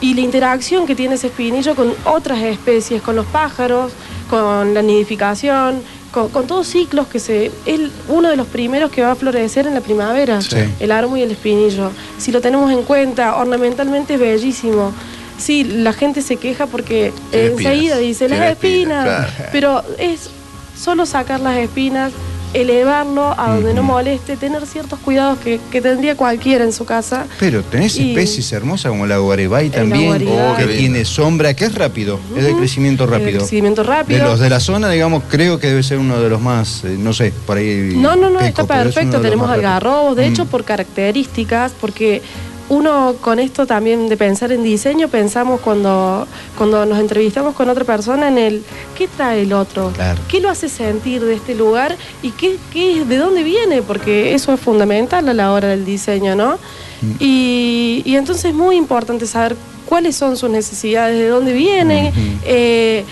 y 0.00 0.14
la 0.14 0.20
interacción 0.22 0.86
que 0.86 0.94
tiene 0.94 1.14
ese 1.14 1.28
espinillo 1.28 1.74
con 1.74 1.94
otras 2.04 2.40
especies, 2.42 3.00
con 3.02 3.16
los 3.16 3.26
pájaros, 3.26 3.92
con 4.28 4.74
la 4.74 4.82
nidificación, 4.82 5.82
con, 6.10 6.28
con 6.30 6.46
todos 6.46 6.66
ciclos 6.66 7.06
que 7.06 7.20
se... 7.20 7.50
Es 7.66 7.80
uno 8.08 8.28
de 8.30 8.36
los 8.36 8.46
primeros 8.46 8.90
que 8.90 9.02
va 9.02 9.12
a 9.12 9.14
florecer 9.14 9.66
en 9.66 9.74
la 9.74 9.80
primavera, 9.80 10.40
Sí. 10.40 10.56
el 10.80 10.90
árbol 10.90 11.18
y 11.18 11.22
el 11.22 11.30
espinillo. 11.30 11.90
Si 12.18 12.32
lo 12.32 12.40
tenemos 12.40 12.70
en 12.72 12.82
cuenta, 12.82 13.36
ornamentalmente 13.36 14.14
es 14.14 14.20
bellísimo. 14.20 14.92
Sí, 15.38 15.64
la 15.64 15.92
gente 15.92 16.22
se 16.22 16.36
queja 16.36 16.66
porque 16.66 17.12
enseguida 17.32 17.96
dice 17.98 18.28
las 18.28 18.50
espinas, 18.50 19.06
espinas, 19.06 19.30
claro. 19.34 19.50
pero 19.52 19.82
es 19.98 20.30
solo 20.78 21.06
sacar 21.06 21.40
las 21.40 21.56
espinas, 21.58 22.12
elevarlo 22.52 23.34
a 23.38 23.54
donde 23.54 23.74
no 23.74 23.82
moleste, 23.82 24.36
tener 24.36 24.66
ciertos 24.66 24.98
cuidados 24.98 25.38
que, 25.38 25.60
que 25.70 25.80
tendría 25.80 26.16
cualquiera 26.16 26.64
en 26.64 26.72
su 26.72 26.84
casa. 26.84 27.26
Pero 27.38 27.62
tenés 27.62 27.96
Y- 27.96 28.10
especies 28.10 28.52
hermosas 28.52 28.90
como 28.90 29.06
la 29.06 29.18
guaribay 29.18 29.68
La 29.68 29.76
también. 29.76 30.26
Oh, 30.28 30.56
que 30.56 30.66
tiene 30.66 31.04
sombra, 31.04 31.54
que 31.54 31.64
es 31.66 31.74
rápido, 31.74 32.18
es 32.36 32.44
de 32.44 32.54
crecimiento 32.54 33.06
De 33.06 33.18
rápido. 33.18 33.38
crecimiento 33.38 33.82
rápido. 33.82 34.18
De 34.18 34.24
los 34.24 34.40
de 34.40 34.50
la 34.50 34.60
zona, 34.60 34.88
digamos, 34.90 35.22
creo 35.28 35.58
que 35.58 35.68
debe 35.68 35.82
ser 35.82 35.98
uno 35.98 36.20
de 36.20 36.28
los 36.28 36.40
más, 36.40 36.84
eh, 36.84 36.96
no 36.98 37.12
sé, 37.12 37.32
por 37.46 37.56
ahí. 37.58 37.94
No, 37.96 38.16
no, 38.16 38.30
no, 38.30 38.40
peco, 38.40 38.62
está 38.62 38.78
es 38.78 38.84
perfecto. 38.84 39.18
de 39.18 39.22
Tenemos 39.24 39.48
algarrobos, 39.50 40.16
de 40.16 40.26
hecho, 40.26 40.44
Mm. 40.44 40.48
por 40.48 40.64
características, 40.64 41.72
porque 41.80 42.22
uno 42.70 43.16
con 43.20 43.40
esto 43.40 43.66
también 43.66 44.08
de 44.08 44.16
pensar 44.16 44.52
en 44.52 44.62
diseño, 44.62 45.08
pensamos 45.08 45.60
cuando, 45.60 46.26
cuando 46.56 46.86
nos 46.86 46.98
entrevistamos 46.98 47.54
con 47.54 47.68
otra 47.68 47.84
persona 47.84 48.28
en 48.28 48.38
el 48.38 48.64
¿qué 48.96 49.08
trae 49.08 49.42
el 49.42 49.52
otro? 49.52 49.90
Claro. 49.92 50.20
¿Qué 50.28 50.40
lo 50.40 50.48
hace 50.48 50.68
sentir 50.68 51.22
de 51.24 51.34
este 51.34 51.54
lugar? 51.54 51.96
¿Y 52.22 52.30
qué, 52.30 52.56
qué, 52.72 53.04
de 53.04 53.16
dónde 53.16 53.42
viene? 53.42 53.82
Porque 53.82 54.34
eso 54.34 54.54
es 54.54 54.60
fundamental 54.60 55.28
a 55.28 55.34
la 55.34 55.52
hora 55.52 55.68
del 55.68 55.84
diseño, 55.84 56.36
¿no? 56.36 56.58
Mm. 57.02 57.12
Y, 57.18 58.02
y 58.04 58.14
entonces 58.14 58.46
es 58.46 58.54
muy 58.54 58.76
importante 58.76 59.26
saber 59.26 59.56
cuáles 59.86 60.14
son 60.14 60.36
sus 60.36 60.48
necesidades, 60.48 61.18
de 61.18 61.28
dónde 61.28 61.52
vienen. 61.52 62.12
Eh, 62.44 63.04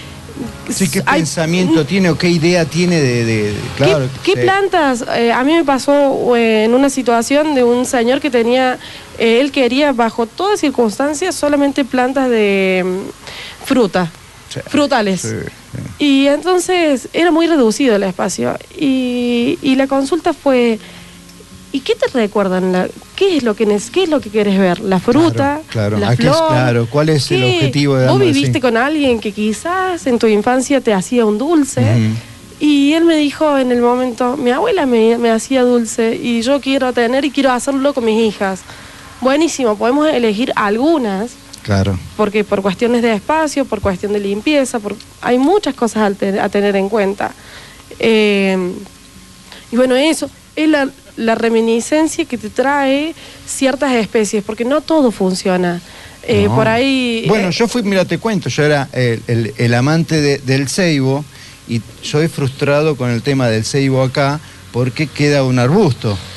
Sí, 0.71 0.89
qué 0.91 1.03
hay- 1.07 1.21
pensamiento 1.21 1.85
tiene 1.87 2.11
o 2.11 2.19
qué 2.19 2.29
idea 2.29 2.65
tiene 2.65 3.01
de. 3.01 3.25
de- 3.25 3.43
de- 3.53 3.55
¿Qué, 3.77 3.85
claro, 3.85 4.09
qué 4.25 4.33
sí. 4.33 4.39
plantas? 4.41 5.05
Eh, 5.17 5.33
a 5.33 5.43
mí 5.45 5.55
me 5.55 5.65
pasó 5.65 6.37
eh, 6.37 6.65
en 6.65 6.75
una 6.75 6.91
situación 6.91 7.55
de 7.55 7.65
un 7.65 7.85
señor 7.87 8.21
que 8.21 8.31
tenía, 8.31 8.79
eh, 9.19 9.41
él 9.41 9.51
quería 9.53 9.93
bajo 9.93 10.27
todas 10.27 10.61
circunstancias 10.61 11.35
solamente 11.35 11.85
plantas 11.85 12.29
de 12.31 12.85
mm, 12.85 13.65
fruta, 13.65 14.11
Sí, 14.53 14.61
frutales. 14.67 15.21
sí. 15.23 15.29
Y 15.99 16.27
entonces 16.29 17.09
era 17.13 17.31
muy 17.31 17.47
reducido 17.47 17.97
el 17.97 18.03
espacio. 18.03 18.57
Y, 18.79 19.59
y 19.63 19.75
la 19.77 19.87
consulta 19.87 20.33
fue, 20.33 20.79
¿y 21.73 21.81
qué 21.81 21.95
te 21.95 22.07
recuerdan? 22.09 22.73
La- 22.73 22.89
¿Qué 23.17 23.37
es 23.37 23.43
lo 23.43 23.55
que 23.55 23.67
qué 23.93 24.03
es 24.05 24.09
lo 24.09 24.21
que 24.21 24.31
quieres 24.31 24.59
ver? 24.59 24.81
¿La 24.81 25.01
fruta? 25.01 25.61
Claro, 25.69 25.97
claro. 25.97 25.99
¿La 25.99 26.09
¿A 26.11 26.17
qué 26.17 26.27
es- 26.29 26.37
claro, 26.37 26.87
cuál 26.91 27.09
es 27.11 27.31
el 27.31 27.43
objetivo 27.45 27.97
de 27.97 28.07
Vos 28.09 28.21
viviste 28.21 28.61
con 28.61 28.77
alguien 28.77 29.21
que 29.21 29.33
quizás 29.33 30.07
en 30.07 30.19
tu 30.19 30.27
infancia 30.27 30.81
te 30.81 30.93
hacía 30.95 31.25
un 31.27 31.37
dulce. 31.39 31.83
Y 32.61 32.93
él 32.95 33.05
me 33.05 33.15
dijo 33.17 33.57
en 33.59 33.71
el 33.71 33.81
momento, 33.81 34.37
mi 34.37 34.51
abuela 34.51 34.85
me, 34.87 35.17
me 35.19 35.31
hacía 35.31 35.63
dulce 35.63 36.17
y 36.21 36.43
yo 36.43 36.61
quiero 36.61 36.93
tener 36.93 37.25
y 37.25 37.31
quiero 37.31 37.53
hacerlo 37.53 37.95
con 37.95 38.05
mis 38.05 38.19
hijas. 38.21 38.61
Buenísimo, 39.21 39.77
podemos 39.77 40.09
elegir 40.09 40.53
algunas, 40.57 41.31
Claro. 41.63 41.99
porque 42.17 42.43
por 42.45 42.63
cuestiones 42.63 43.03
de 43.03 43.13
espacio, 43.13 43.65
por 43.65 43.81
cuestión 43.81 44.13
de 44.13 44.21
limpieza, 44.21 44.81
por, 44.81 44.97
hay 45.21 45.39
muchas 45.39 45.75
cosas 45.75 46.13
a 46.41 46.49
tener 46.49 46.75
en 46.77 46.89
cuenta. 46.89 47.33
Eh, 48.01 48.73
y 49.71 49.77
bueno, 49.77 49.95
eso 49.97 50.29
es 50.57 50.69
la, 50.69 50.89
la 51.19 51.35
reminiscencia 51.35 52.25
que 52.25 52.39
te 52.39 52.49
trae 52.51 53.15
ciertas 53.47 53.93
especies, 53.95 54.43
porque 54.45 54.65
no 54.65 54.81
todo 54.81 55.11
funciona. 55.11 55.81
Eh, 56.23 56.45
No. 56.49 56.55
Por 56.57 56.69
ahí... 56.69 57.25
Bueno, 57.29 57.49
eh, 57.49 57.53
yo 57.53 57.69
fui, 57.69 57.83
mira, 57.83 58.05
te 58.05 58.19
cuento, 58.19 58.49
yo 58.49 58.63
era 58.65 58.89
el, 58.93 59.23
el- 59.27 59.55
el 59.59 59.75
amante 59.75 60.21
de- 60.21 60.39
del 60.39 60.69
ceibo 60.69 61.25
y 61.69 61.81
soy 62.03 62.29
frustrado 62.29 62.97
con 62.97 63.11
el 63.11 63.23
tema 63.23 63.49
del 63.49 63.65
ceibo 63.65 64.03
acá 64.03 64.41
porque 64.73 65.07
queda 65.07 65.43
un 65.45 65.59
arbusto. 65.59 66.17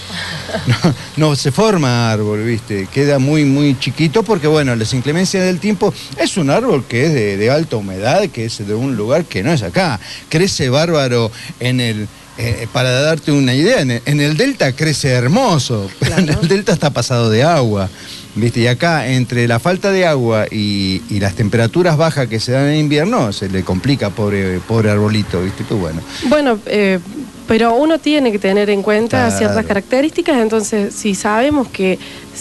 No, 0.67 0.93
no 1.29 1.35
se 1.37 1.49
forma 1.53 2.11
árbol, 2.11 2.43
¿viste? 2.43 2.85
Queda 2.93 3.19
muy, 3.19 3.45
muy 3.45 3.79
chiquito 3.79 4.21
porque, 4.23 4.47
bueno, 4.47 4.75
las 4.75 4.93
inclemencias 4.93 5.45
del 5.45 5.59
tiempo 5.61 5.93
es 6.17 6.35
un 6.35 6.49
árbol 6.49 6.83
que 6.85 7.05
es 7.05 7.13
de, 7.13 7.37
de 7.37 7.49
alta 7.49 7.77
humedad, 7.77 8.27
que 8.27 8.43
es 8.43 8.67
de 8.67 8.73
un 8.73 8.97
lugar 8.97 9.23
que 9.23 9.43
no 9.43 9.53
es 9.53 9.63
acá. 9.63 9.97
Crece 10.27 10.69
bárbaro 10.69 11.31
en 11.61 11.79
el, 11.79 12.09
eh, 12.37 12.67
para 12.71 12.91
darte 13.01 13.31
una 13.31 13.53
idea, 13.53 13.81
en 13.81 13.91
el, 13.91 14.01
en 14.05 14.19
el 14.21 14.37
delta 14.37 14.73
crece 14.73 15.09
hermoso, 15.09 15.89
pero 15.99 16.15
en 16.19 16.29
el 16.29 16.47
delta 16.47 16.73
está 16.73 16.89
pasado 16.91 17.29
de 17.29 17.43
agua. 17.43 17.89
¿Viste? 18.33 18.61
Y 18.61 18.67
acá, 18.67 19.09
entre 19.09 19.45
la 19.45 19.59
falta 19.59 19.91
de 19.91 20.05
agua 20.07 20.45
y, 20.49 21.01
y 21.09 21.19
las 21.19 21.35
temperaturas 21.35 21.97
bajas 21.97 22.27
que 22.29 22.39
se 22.39 22.53
dan 22.53 22.67
en 22.67 22.79
invierno, 22.79 23.33
se 23.33 23.49
le 23.49 23.61
complica, 23.63 24.09
pobre, 24.09 24.59
pobre 24.65 24.89
arbolito, 24.89 25.41
¿viste? 25.43 25.65
Tú, 25.65 25.75
bueno. 25.75 25.99
Bueno, 26.29 26.57
eh, 26.65 26.99
pero 27.45 27.73
uno 27.75 27.99
tiene 27.99 28.31
que 28.31 28.39
tener 28.39 28.69
en 28.69 28.83
cuenta 28.83 29.25
Claro. 29.25 29.37
ciertas 29.37 29.65
características, 29.65 30.37
entonces 30.39 30.95
si 30.95 31.13
sabemos 31.13 31.67
que 31.67 31.99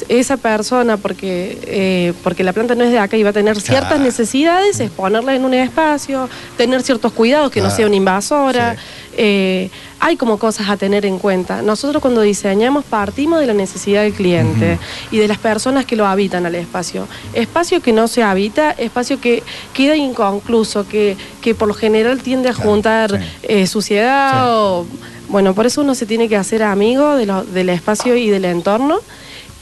esa 0.08 0.36
persona, 0.36 0.96
porque, 0.96 1.58
eh, 1.66 2.12
porque 2.22 2.44
la 2.44 2.52
planta 2.52 2.74
no 2.74 2.84
es 2.84 2.90
de 2.92 2.98
acá 2.98 3.16
y 3.16 3.22
va 3.22 3.30
a 3.30 3.32
tener 3.32 3.60
ciertas 3.60 3.88
Claro. 3.88 4.04
necesidades, 4.04 4.78
es 4.80 4.90
ponerla 4.90 5.34
en 5.34 5.44
un 5.44 5.54
espacio, 5.54 6.28
tener 6.56 6.82
ciertos 6.82 7.12
cuidados, 7.12 7.50
que 7.50 7.60
no 7.60 7.70
sea 7.70 7.86
una 7.86 7.96
invasora. 7.96 8.74
Sí. 8.74 8.80
eh, 9.22 9.70
hay 10.02 10.16
como 10.16 10.38
cosas 10.38 10.70
a 10.70 10.76
tener 10.78 11.04
en 11.04 11.18
cuenta. 11.18 11.60
Nosotros 11.60 12.00
cuando 12.00 12.22
diseñamos 12.22 12.84
partimos 12.84 13.38
de 13.40 13.46
la 13.46 13.52
necesidad 13.52 14.02
del 14.02 14.14
cliente 14.14 14.78
y 15.10 15.18
de 15.18 15.28
las 15.28 15.36
personas 15.36 15.84
que 15.84 15.94
lo 15.94 16.06
habitan 16.06 16.46
al 16.46 16.54
espacio. 16.54 17.06
Espacio 17.34 17.82
que 17.82 17.92
no 17.92 18.08
se 18.08 18.22
habita, 18.22 18.70
espacio 18.70 19.20
que 19.20 19.42
queda 19.74 19.96
inconcluso, 19.96 20.88
que, 20.88 21.16
que 21.42 21.54
por 21.54 21.68
lo 21.68 21.74
general 21.74 22.22
tiende 22.22 22.48
a 22.48 22.54
Claro, 22.54 22.70
juntar 22.70 23.10
sí. 23.10 23.26
eh, 23.42 23.66
suciedad 23.66 24.32
Sí. 24.32 24.38
o... 24.48 24.86
Bueno, 25.28 25.54
por 25.54 25.66
eso 25.66 25.82
uno 25.82 25.94
se 25.94 26.06
tiene 26.06 26.28
que 26.28 26.36
hacer 26.36 26.62
amigo 26.62 27.14
de 27.16 27.26
lo- 27.26 27.44
del 27.44 27.68
espacio 27.68 28.16
y 28.16 28.30
del 28.30 28.46
entorno 28.46 29.00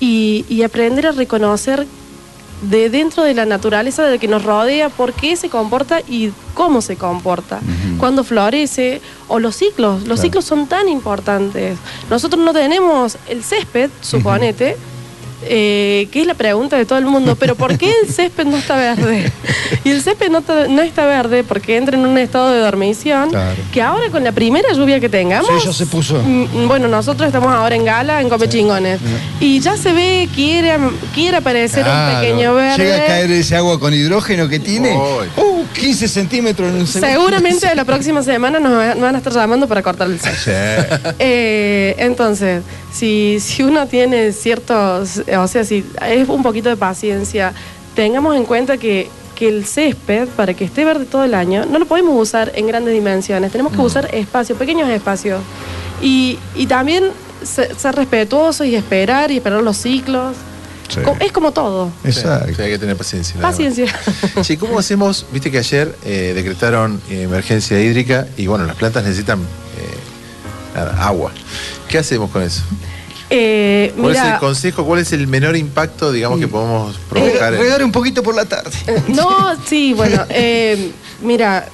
y, 0.00 0.44
y 0.48 0.62
aprender 0.62 1.06
a 1.06 1.12
reconocer 1.12 1.86
de 2.62 2.90
dentro 2.90 3.22
de 3.22 3.34
la 3.34 3.46
naturaleza 3.46 4.02
de 4.04 4.18
que 4.18 4.26
nos 4.26 4.42
rodea 4.44 4.88
por 4.88 5.12
qué 5.12 5.36
se 5.36 5.48
comporta 5.48 6.00
y 6.08 6.32
cómo 6.54 6.82
se 6.82 6.96
comporta, 6.96 7.58
Ujú. 7.58 7.98
cuándo 7.98 8.24
florece 8.24 9.00
o 9.28 9.38
los 9.38 9.54
ciclos. 9.54 9.98
Los 10.00 10.04
Claro. 10.04 10.22
ciclos 10.22 10.44
son 10.44 10.66
tan 10.66 10.88
importantes. 10.88 11.78
Nosotros 12.10 12.44
no 12.44 12.52
tenemos 12.52 13.16
el 13.28 13.44
césped, 13.44 13.90
suponete, 14.00 14.76
eh, 15.42 16.08
que 16.10 16.20
es 16.22 16.26
la 16.26 16.34
pregunta 16.34 16.76
de 16.76 16.84
todo 16.84 16.98
el 16.98 17.04
mundo, 17.06 17.36
pero 17.36 17.54
¿por 17.54 17.78
qué 17.78 17.92
el 18.02 18.08
césped 18.12 18.44
no 18.46 18.56
está 18.56 18.76
verde? 18.76 19.30
Y 19.84 19.90
el 19.90 20.02
césped 20.02 20.28
no, 20.30 20.38
está 20.82 21.06
verde 21.06 21.44
porque 21.44 21.76
entra 21.76 21.96
en 21.96 22.04
un 22.06 22.18
estado 22.18 22.50
de 22.50 22.58
dormición, 22.60 23.30
Claro. 23.30 23.56
que 23.72 23.80
ahora 23.82 24.10
con 24.10 24.24
la 24.24 24.32
primera 24.32 24.72
lluvia 24.72 25.00
que 25.00 25.08
tengamos... 25.08 25.48
Sí, 25.62 25.66
ya 25.68 25.72
se 25.72 25.86
puso. 25.86 26.22
Mm, 26.24 26.66
Bueno, 26.68 26.88
nosotros 26.88 27.26
estamos 27.26 27.52
ahora 27.52 27.74
en 27.76 27.84
gala, 27.84 28.20
en 28.20 28.28
Come 28.28 28.48
Chingones. 28.48 29.00
Y 29.40 29.60
ya 29.60 29.76
se 29.76 29.92
ve, 29.92 30.28
quiere, 30.34 30.76
quiere 31.14 31.36
aparecer 31.38 31.84
un 31.86 32.14
pequeño 32.20 32.54
verde. 32.54 32.84
Llega 32.84 32.96
a 33.04 33.06
caer 33.06 33.30
ese 33.30 33.56
agua 33.56 33.78
con 33.78 33.94
hidrógeno 33.94 34.48
que 34.48 34.58
tiene. 34.58 34.96
Uy. 34.96 35.26
Uh, 35.36 35.64
15 35.74 36.08
centímetros 36.08 36.68
en 36.68 36.80
un 36.80 36.86
segundo. 36.86 37.12
Seguramente 37.14 37.74
la 37.74 37.84
próxima 37.84 38.22
semana 38.22 38.58
nos 38.58 38.72
va- 38.72 38.94
van 38.94 39.14
a 39.14 39.18
estar 39.18 39.32
llamando 39.32 39.68
para 39.68 39.82
cortar 39.82 40.08
el 40.08 40.18
césped. 40.18 40.84
Sí. 40.84 41.14
Eh, 41.18 41.94
entonces, 41.98 42.62
si, 42.98 43.38
si 43.40 43.62
uno 43.62 43.86
tiene 43.86 44.32
ciertos, 44.32 45.22
o 45.38 45.48
sea, 45.48 45.64
si 45.64 45.84
es 46.06 46.28
un 46.28 46.42
poquito 46.42 46.68
de 46.68 46.76
paciencia, 46.76 47.52
tengamos 47.94 48.36
en 48.36 48.44
cuenta 48.44 48.76
que, 48.78 49.08
que 49.34 49.48
el 49.48 49.64
césped, 49.64 50.28
para 50.36 50.54
que 50.54 50.64
esté 50.64 50.84
verde 50.84 51.04
todo 51.04 51.24
el 51.24 51.34
año, 51.34 51.64
no 51.66 51.78
lo 51.78 51.86
podemos 51.86 52.20
usar 52.20 52.52
en 52.54 52.66
grandes 52.66 52.94
dimensiones, 52.94 53.52
tenemos 53.52 53.72
que 53.72 53.80
usar 53.80 54.12
espacios, 54.14 54.58
pequeños 54.58 54.88
espacios. 54.90 55.40
Y, 56.00 56.38
y 56.54 56.66
también 56.66 57.04
se- 57.44 57.74
ser 57.74 57.94
respetuosos 57.94 58.66
y 58.66 58.74
esperar 58.76 59.30
y 59.30 59.36
esperar 59.38 59.62
los 59.62 59.76
ciclos. 59.76 60.36
Sí. 60.88 61.00
Es 61.20 61.32
como 61.32 61.52
todo. 61.52 61.90
Exacto. 62.02 62.46
Sí, 62.54 62.62
hay 62.62 62.70
que 62.70 62.78
tener 62.78 62.96
paciencia. 62.96 63.38
Paciencia. 63.42 63.86
Sí, 64.42 64.56
¿cómo 64.56 64.78
hacemos? 64.78 65.26
Viste 65.32 65.50
que 65.50 65.58
ayer 65.58 65.94
eh, 66.04 66.32
decretaron 66.34 67.00
eh, 67.10 67.22
emergencia 67.22 67.78
hídrica 67.78 68.26
y 68.38 68.46
bueno, 68.46 68.64
las 68.64 68.74
plantas 68.76 69.04
necesitan 69.04 69.38
eh, 69.40 70.74
nada, 70.74 70.96
agua. 71.04 71.30
¿Qué 71.88 71.98
hacemos 71.98 72.30
con 72.30 72.42
eso? 72.42 72.62
Eh, 73.30 73.92
¿Cuál 73.98 74.12
es 74.12 74.18
el 74.18 74.24
mira, 74.24 74.38
consejo? 74.38 74.84
¿Cuál 74.84 75.00
es 75.00 75.12
el 75.12 75.26
menor 75.26 75.56
impacto, 75.56 76.10
digamos, 76.12 76.38
que 76.38 76.48
podemos 76.48 76.96
provocar? 77.10 77.54
en- 77.54 77.60
Regale 77.60 77.84
un 77.84 77.92
poquito 77.92 78.22
por 78.22 78.34
la 78.34 78.44
tarde. 78.46 78.70
No, 79.08 79.54
sí, 79.66 79.92
bueno, 79.94 80.24
eh, 80.30 80.92
mira, 81.20 81.66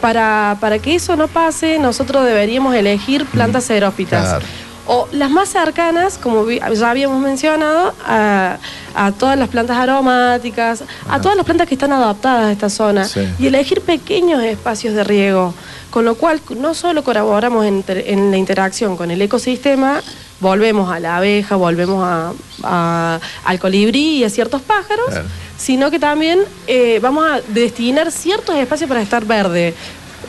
para, 0.00 0.56
para 0.60 0.78
que 0.78 0.94
eso 0.94 1.16
no 1.16 1.28
pase, 1.28 1.78
nosotros 1.78 2.24
deberíamos 2.26 2.74
elegir 2.74 3.24
plantas 3.26 3.64
xerófitas. 3.64 4.22
Claro. 4.28 4.44
O 4.88 5.08
las 5.10 5.30
más 5.30 5.48
cercanas, 5.48 6.16
como 6.16 6.44
vi- 6.44 6.60
ya 6.60 6.90
habíamos 6.90 7.20
mencionado, 7.20 7.92
a, 8.06 8.58
a 8.94 9.12
todas 9.12 9.36
las 9.36 9.48
plantas 9.48 9.76
aromáticas, 9.78 10.84
a 11.08 11.20
todas 11.20 11.36
las 11.36 11.44
plantas 11.44 11.66
que 11.66 11.74
están 11.74 11.92
adaptadas 11.92 12.44
a 12.44 12.52
esta 12.52 12.70
zona. 12.70 13.04
Sí. 13.04 13.26
Y 13.40 13.48
elegir 13.48 13.80
pequeños 13.80 14.42
espacios 14.44 14.94
de 14.94 15.02
riego. 15.02 15.54
Con 15.90 16.04
lo 16.04 16.14
cual, 16.14 16.40
no 16.56 16.74
solo 16.74 17.02
colaboramos 17.02 17.64
en, 17.64 17.82
en 17.88 18.30
la 18.30 18.36
interacción 18.36 18.96
con 18.96 19.10
el 19.10 19.20
ecosistema, 19.22 20.02
volvemos 20.40 20.90
a 20.92 21.00
la 21.00 21.16
abeja, 21.16 21.56
volvemos 21.56 22.02
a- 22.04 22.32
a- 22.62 23.20
al 23.44 23.58
colibrí 23.58 24.18
y 24.18 24.24
a 24.24 24.30
ciertos 24.30 24.60
pájaros, 24.62 25.06
Claro. 25.08 25.26
sino 25.56 25.90
que 25.90 25.98
también 25.98 26.40
eh, 26.66 26.98
vamos 27.00 27.26
a 27.26 27.40
destinar 27.48 28.10
ciertos 28.12 28.54
espacios 28.56 28.88
para 28.88 29.02
estar 29.02 29.24
verde, 29.24 29.74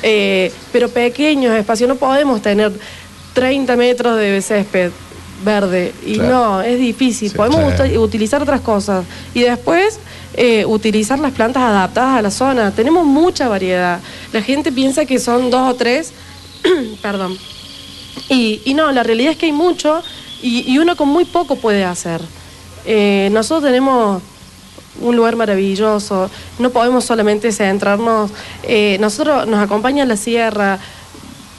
Eh, 0.03 0.51
pero 0.71 0.89
pequeños 0.89 1.55
espacios, 1.55 1.89
no 1.89 1.95
podemos 1.95 2.39
tener 2.39 2.71
30 3.33 3.75
metros 3.75 4.15
de 4.15 4.39
césped 4.43 4.91
verde. 5.43 5.91
Y 6.05 6.15
Claro. 6.15 6.29
no, 6.29 6.61
es 6.61 6.77
difícil, 6.79 7.31
Sí, 7.31 7.35
podemos 7.35 7.73
utilizar 7.97 8.39
otras 8.43 8.61
cosas. 8.61 9.05
Y 9.33 9.41
después 9.41 9.99
eh, 10.35 10.65
utilizar 10.67 11.17
las 11.17 11.31
plantas 11.31 11.63
adaptadas 11.63 12.19
a 12.19 12.21
la 12.21 12.29
zona, 12.29 12.69
tenemos 12.71 13.07
mucha 13.07 13.47
variedad, 13.47 13.99
la 14.31 14.41
gente 14.43 14.71
piensa 14.71 15.03
que 15.05 15.17
son 15.17 15.49
dos 15.49 15.71
o 15.71 15.75
tres, 15.75 16.13
perdón, 17.01 17.35
y, 18.29 18.61
y 18.65 18.73
no, 18.73 18.91
la 18.91 19.03
realidad 19.03 19.31
es 19.31 19.37
que 19.37 19.47
hay 19.47 19.51
mucho 19.51 20.01
y, 20.41 20.77
uno 20.77 20.95
con 20.95 21.09
muy 21.09 21.25
poco 21.25 21.55
puede 21.55 21.83
hacer. 21.83 22.21
Eh, 22.85 23.29
nosotros 23.31 23.63
tenemos 23.63 24.21
un 25.01 25.15
lugar 25.15 25.35
maravilloso, 25.35 26.29
no 26.59 26.69
podemos 26.71 27.05
solamente 27.05 27.51
centrarnos, 27.51 28.31
eh, 28.63 28.97
nosotros 28.99 29.47
nos 29.47 29.59
acompaña 29.59 30.05
la 30.05 30.17
sierra, 30.17 30.79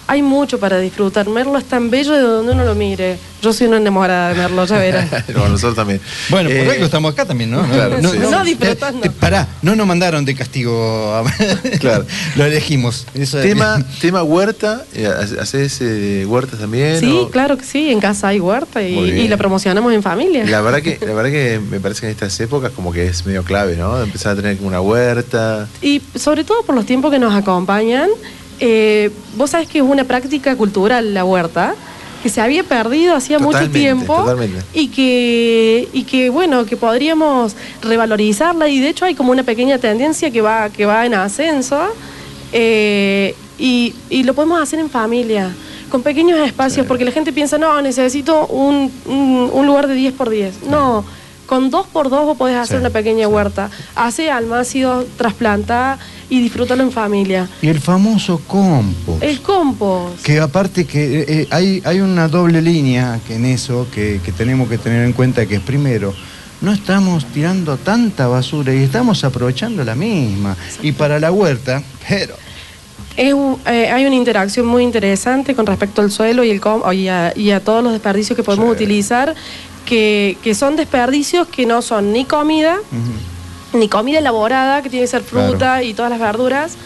hay 0.09 0.23
mucho 0.23 0.59
para 0.59 0.79
disfrutar, 0.79 1.29
Merlo 1.29 1.59
es 1.59 1.65
tan 1.67 1.91
bello 1.91 2.13
de 2.15 2.21
donde 2.23 2.53
uno 2.53 2.65
lo 2.65 2.75
mire, 2.75 3.19
yo 3.43 3.53
soy 3.53 3.67
una 3.67 3.77
enamorada 3.77 4.31
de 4.31 4.35
Merlo, 4.37 4.65
ya 4.65 4.79
verás. 4.79 5.07
Bueno, 5.29 5.51
nosotros 5.51 5.77
también. 5.77 6.01
Bueno, 6.31 6.49
por 6.49 6.57
Eh, 6.59 6.71
algo 6.73 6.85
estamos 6.87 7.13
acá 7.13 7.27
también, 7.27 7.51
¿no? 7.51 7.63
Claro, 7.69 8.01
no, 8.01 8.11
sí. 8.11 8.19
No, 8.19 8.43
disfrutando. 8.43 9.07
eh, 9.07 9.11
pará, 9.11 9.47
no 9.63 9.77
nos 9.77 9.87
mandaron 9.87 10.25
de 10.25 10.35
castigo. 10.35 11.15
a- 11.15 11.25
Claro. 11.79 12.07
Lo 12.37 12.45
elegimos. 12.47 13.07
Eso 13.15 13.39
es- 13.39 13.45
Tema, 13.45 13.85
tema 14.01 14.23
huerta, 14.23 14.85
eh, 14.95 15.07
¿haces 15.41 15.79
eh, 15.83 16.25
huertas 16.27 16.59
también? 16.59 16.99
Sí, 17.01 17.11
o- 17.25 17.31
claro 17.31 17.59
que 17.59 17.65
sí, 17.65 17.91
en 17.91 18.01
casa 18.01 18.29
hay 18.29 18.41
huerta 18.41 18.83
y, 18.83 18.99
y 18.99 19.29
la 19.29 19.37
promocionamos 19.37 19.93
en 19.93 20.03
familia. 20.03 20.45
La 20.47 20.63
verdad 20.63 20.81
que, 20.81 20.99
la 21.07 21.13
verdad 21.13 21.31
que 21.31 21.61
me 21.71 21.81
parece 21.81 22.01
que 22.01 22.07
en 22.07 22.13
estas 22.13 22.41
épocas 22.41 22.73
como 22.73 22.93
que 22.93 23.07
es 23.07 23.27
medio 23.27 23.45
clave, 23.45 23.77
¿no? 23.77 24.01
Empezar 24.03 24.33
a 24.33 24.37
tener 24.37 24.57
como 24.57 24.69
una 24.69 24.81
huerta. 24.81 25.69
Y 25.83 26.01
sobre 26.15 26.45
todo 26.45 26.63
por 26.63 26.75
los 26.75 26.87
tiempos 26.87 27.11
que 27.13 27.19
nos 27.19 27.35
acompañan, 27.35 28.09
eh, 28.61 29.11
vos 29.37 29.51
sabés 29.51 29.69
que 29.69 29.79
es 29.79 29.85
una 29.85 30.05
práctica 30.05 30.57
cultural 30.57 31.15
la 31.15 31.25
huerta, 31.25 31.75
que 32.23 32.29
se 32.29 32.41
había 32.41 32.65
perdido 32.65 33.15
hacía 33.15 33.39
mucho 33.39 33.59
tiempo 33.71 34.17
totalmente. 34.17 34.63
y 34.75 34.89
que 34.89 35.89
y 35.93 36.03
que 36.03 36.31
bueno 36.31 36.67
que 36.67 36.77
podríamos 36.77 37.55
revalorizarla 37.81 38.69
y 38.69 38.81
de 38.81 38.89
hecho 38.89 39.05
hay 39.05 39.15
como 39.15 39.31
una 39.31 39.45
pequeña 39.45 39.79
tendencia 39.79 40.31
que 40.33 40.41
va 40.41 40.69
que 40.71 40.85
va 40.85 41.07
en 41.07 41.15
ascenso 41.15 41.79
eh, 42.53 43.35
y, 43.59 43.95
y 44.11 44.23
lo 44.25 44.35
podemos 44.35 44.61
hacer 44.61 44.79
en 44.81 44.91
familia 44.91 45.55
con 45.91 46.03
pequeños 46.03 46.39
espacios 46.41 46.87
porque 46.87 47.05
la 47.05 47.11
gente 47.13 47.33
piensa 47.33 47.57
no 47.59 47.81
necesito 47.83 48.47
un, 48.47 48.91
un- 49.07 49.51
un 49.53 49.67
lugar 49.67 49.87
de 49.87 49.95
10 49.95 50.15
por 50.15 50.29
10 50.31 50.65
no 50.65 51.05
con 51.49 51.71
2 51.71 51.87
por 51.89 52.11
2 52.11 52.27
vos 52.27 52.37
podés 52.37 52.57
hacer 52.57 52.77
Sí, 52.77 52.81
una 52.81 52.91
pequeña 52.91 53.27
huerta 53.27 53.71
hace 53.97 54.31
almácido 54.31 55.05
trasplanta 55.17 55.99
y 56.29 56.41
disfrútalo 56.43 56.83
en 56.83 56.93
familia 56.93 57.49
Y 57.63 57.69
el 57.69 57.81
famoso 57.81 58.39
compost. 58.47 59.23
el 59.23 59.41
compost 59.41 60.23
Que 60.23 60.39
aparte 60.41 60.85
que 60.85 61.25
eh, 61.27 61.49
hay, 61.51 61.83
hay 61.87 62.01
una 62.01 62.29
doble 62.29 62.61
línea 62.61 63.19
que 63.27 63.37
en 63.37 63.47
eso 63.47 63.87
que, 63.95 64.21
que 64.25 64.31
tenemos 64.31 64.69
que 64.69 64.77
tener 64.77 65.05
en 65.07 65.13
cuenta 65.15 65.47
que 65.47 65.55
es 65.57 65.61
primero, 65.63 66.13
no 66.61 66.73
estamos 66.73 67.25
tirando 67.27 67.77
tanta 67.79 68.27
basura 68.27 68.75
y 68.75 68.83
estamos 68.83 69.25
aprovechando 69.25 69.85
la 69.85 69.95
misma. 69.95 70.57
Y 70.83 70.93
para 70.93 71.19
la 71.19 71.31
huerta, 71.33 71.83
pero 72.09 72.35
Es 73.17 73.33
eh, 73.67 73.91
hay 73.91 74.05
una 74.07 74.17
interacción 74.17 74.67
muy 74.67 74.83
interesante 74.83 75.55
con 75.55 75.65
respecto 75.67 76.03
al 76.03 76.11
suelo 76.11 76.45
y, 76.45 76.51
el 76.51 76.61
com- 76.61 76.83
y, 76.93 77.09
a, 77.09 77.33
y 77.35 77.53
a 77.53 77.61
todos 77.61 77.83
los 77.83 77.93
desperdicios 77.93 78.37
que 78.37 78.43
podemos 78.43 78.67
Sí. 78.67 78.73
utilizar, 78.85 79.35
que, 79.89 80.37
que 80.43 80.55
son 80.55 80.77
desperdicios 80.77 81.49
que 81.49 81.65
no 81.65 81.81
son 81.83 82.13
ni 82.13 82.25
comida, 82.27 82.79
ni 83.73 83.89
comida 83.89 84.19
elaborada, 84.19 84.83
que 84.83 84.91
tiene 84.91 85.05
que 85.05 85.11
ser 85.11 85.23
fruta 85.23 85.57
Claro. 85.59 85.83
y 85.85 85.95
todas 85.95 86.11
las 86.11 86.21
verduras. 86.21 86.77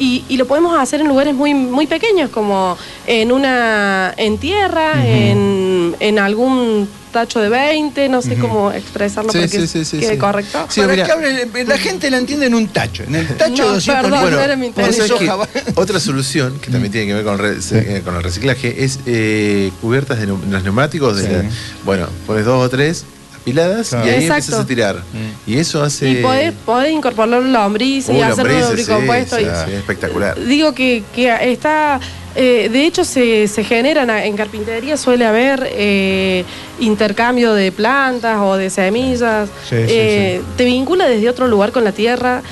Y, 0.00 0.24
y 0.28 0.36
lo 0.36 0.46
podemos 0.46 0.78
hacer 0.78 1.00
en 1.00 1.08
lugares 1.08 1.34
muy, 1.34 1.54
muy 1.54 1.86
pequeños, 1.86 2.30
como 2.30 2.76
en 3.06 3.32
una 3.32 4.12
en 4.16 4.38
tierra, 4.38 4.92
en, 5.06 5.96
en 5.98 6.18
algún 6.18 6.88
tacho 7.08 7.40
de 7.40 7.48
20, 7.48 8.08
no 8.08 8.22
sé 8.22 8.36
cómo 8.36 8.70
expresarlo 8.72 9.32
Sí, 9.32 9.38
para 9.38 9.50
que 9.50 9.60
sí, 9.60 9.66
sí, 9.66 9.84
sí, 9.84 9.98
quede 9.98 10.12
sí. 10.12 10.18
correcto. 10.18 10.66
Sí, 10.68 10.80
Para 10.80 10.92
mira. 10.92 11.06
que 11.06 11.12
hable- 11.12 11.64
la 11.66 11.78
gente 11.78 12.10
la 12.10 12.18
entiende 12.18 12.46
en 12.46 12.54
un 12.54 12.68
tacho. 12.68 13.02
En 13.04 13.14
el 13.16 13.26
tacho 13.36 13.64
No, 13.64 13.74
200 13.74 14.02
perdón, 14.04 14.20
litros. 14.20 14.38
no 14.38 14.44
era 14.44 14.56
mi 14.56 14.72
otra 15.74 16.00
solución 16.00 16.58
que 16.60 16.70
también 16.70 16.92
tiene 16.92 17.06
que 17.08 17.14
ver 17.14 17.24
con, 17.24 17.38
re- 17.38 17.56
eh, 17.72 18.02
con 18.04 18.14
el 18.16 18.22
reciclaje 18.22 18.84
es 18.84 18.98
eh, 19.06 19.70
cubiertas 19.80 20.18
de 20.20 20.26
los 20.26 20.62
neumáticos. 20.62 21.16
de 21.16 21.22
Sí. 21.22 21.28
la- 21.32 21.44
bueno, 21.84 22.06
pones 22.26 22.44
dos 22.44 22.64
o 22.64 22.68
tres 22.68 23.04
apiladas 23.48 23.88
Claro. 23.90 24.06
y 24.06 24.08
ahí 24.10 24.14
Exacto. 24.22 24.34
empiezas 24.44 24.60
a 24.60 24.66
tirar. 24.66 24.96
Mm. 24.96 25.50
Y 25.50 25.56
eso 25.58 25.82
hace. 25.82 26.08
Y 26.10 26.14
podés, 26.16 26.52
podés 26.64 26.92
incorporar 26.92 27.42
lombriz 27.42 28.08
y 28.08 28.12
Uh, 28.12 28.22
hacerlo 28.24 28.52
lombrices, 28.52 28.70
lubricompuesto. 28.70 29.36
sí, 29.36 29.42
y- 29.42 29.70
sí, 29.70 29.74
espectacular. 29.76 30.38
Digo 30.44 30.72
que, 30.74 31.02
que 31.14 31.50
está. 31.52 32.00
eh, 32.36 32.68
de 32.70 32.86
hecho, 32.86 33.04
se, 33.04 33.48
se 33.48 33.64
generan 33.64 34.10
en 34.10 34.36
carpintería, 34.36 34.96
suele 34.96 35.26
haber 35.26 35.66
eh, 35.72 36.44
intercambio 36.78 37.52
de 37.54 37.72
plantas 37.72 38.38
o 38.40 38.56
de 38.56 38.70
semillas. 38.70 39.48
Sí, 39.68 39.76
sí, 39.76 39.84
Eh, 39.88 40.42
Te 40.56 40.64
vincula 40.64 41.08
desde 41.08 41.28
otro 41.28 41.48
lugar 41.48 41.72
con 41.72 41.82
la 41.84 41.92
tierra. 41.92 42.42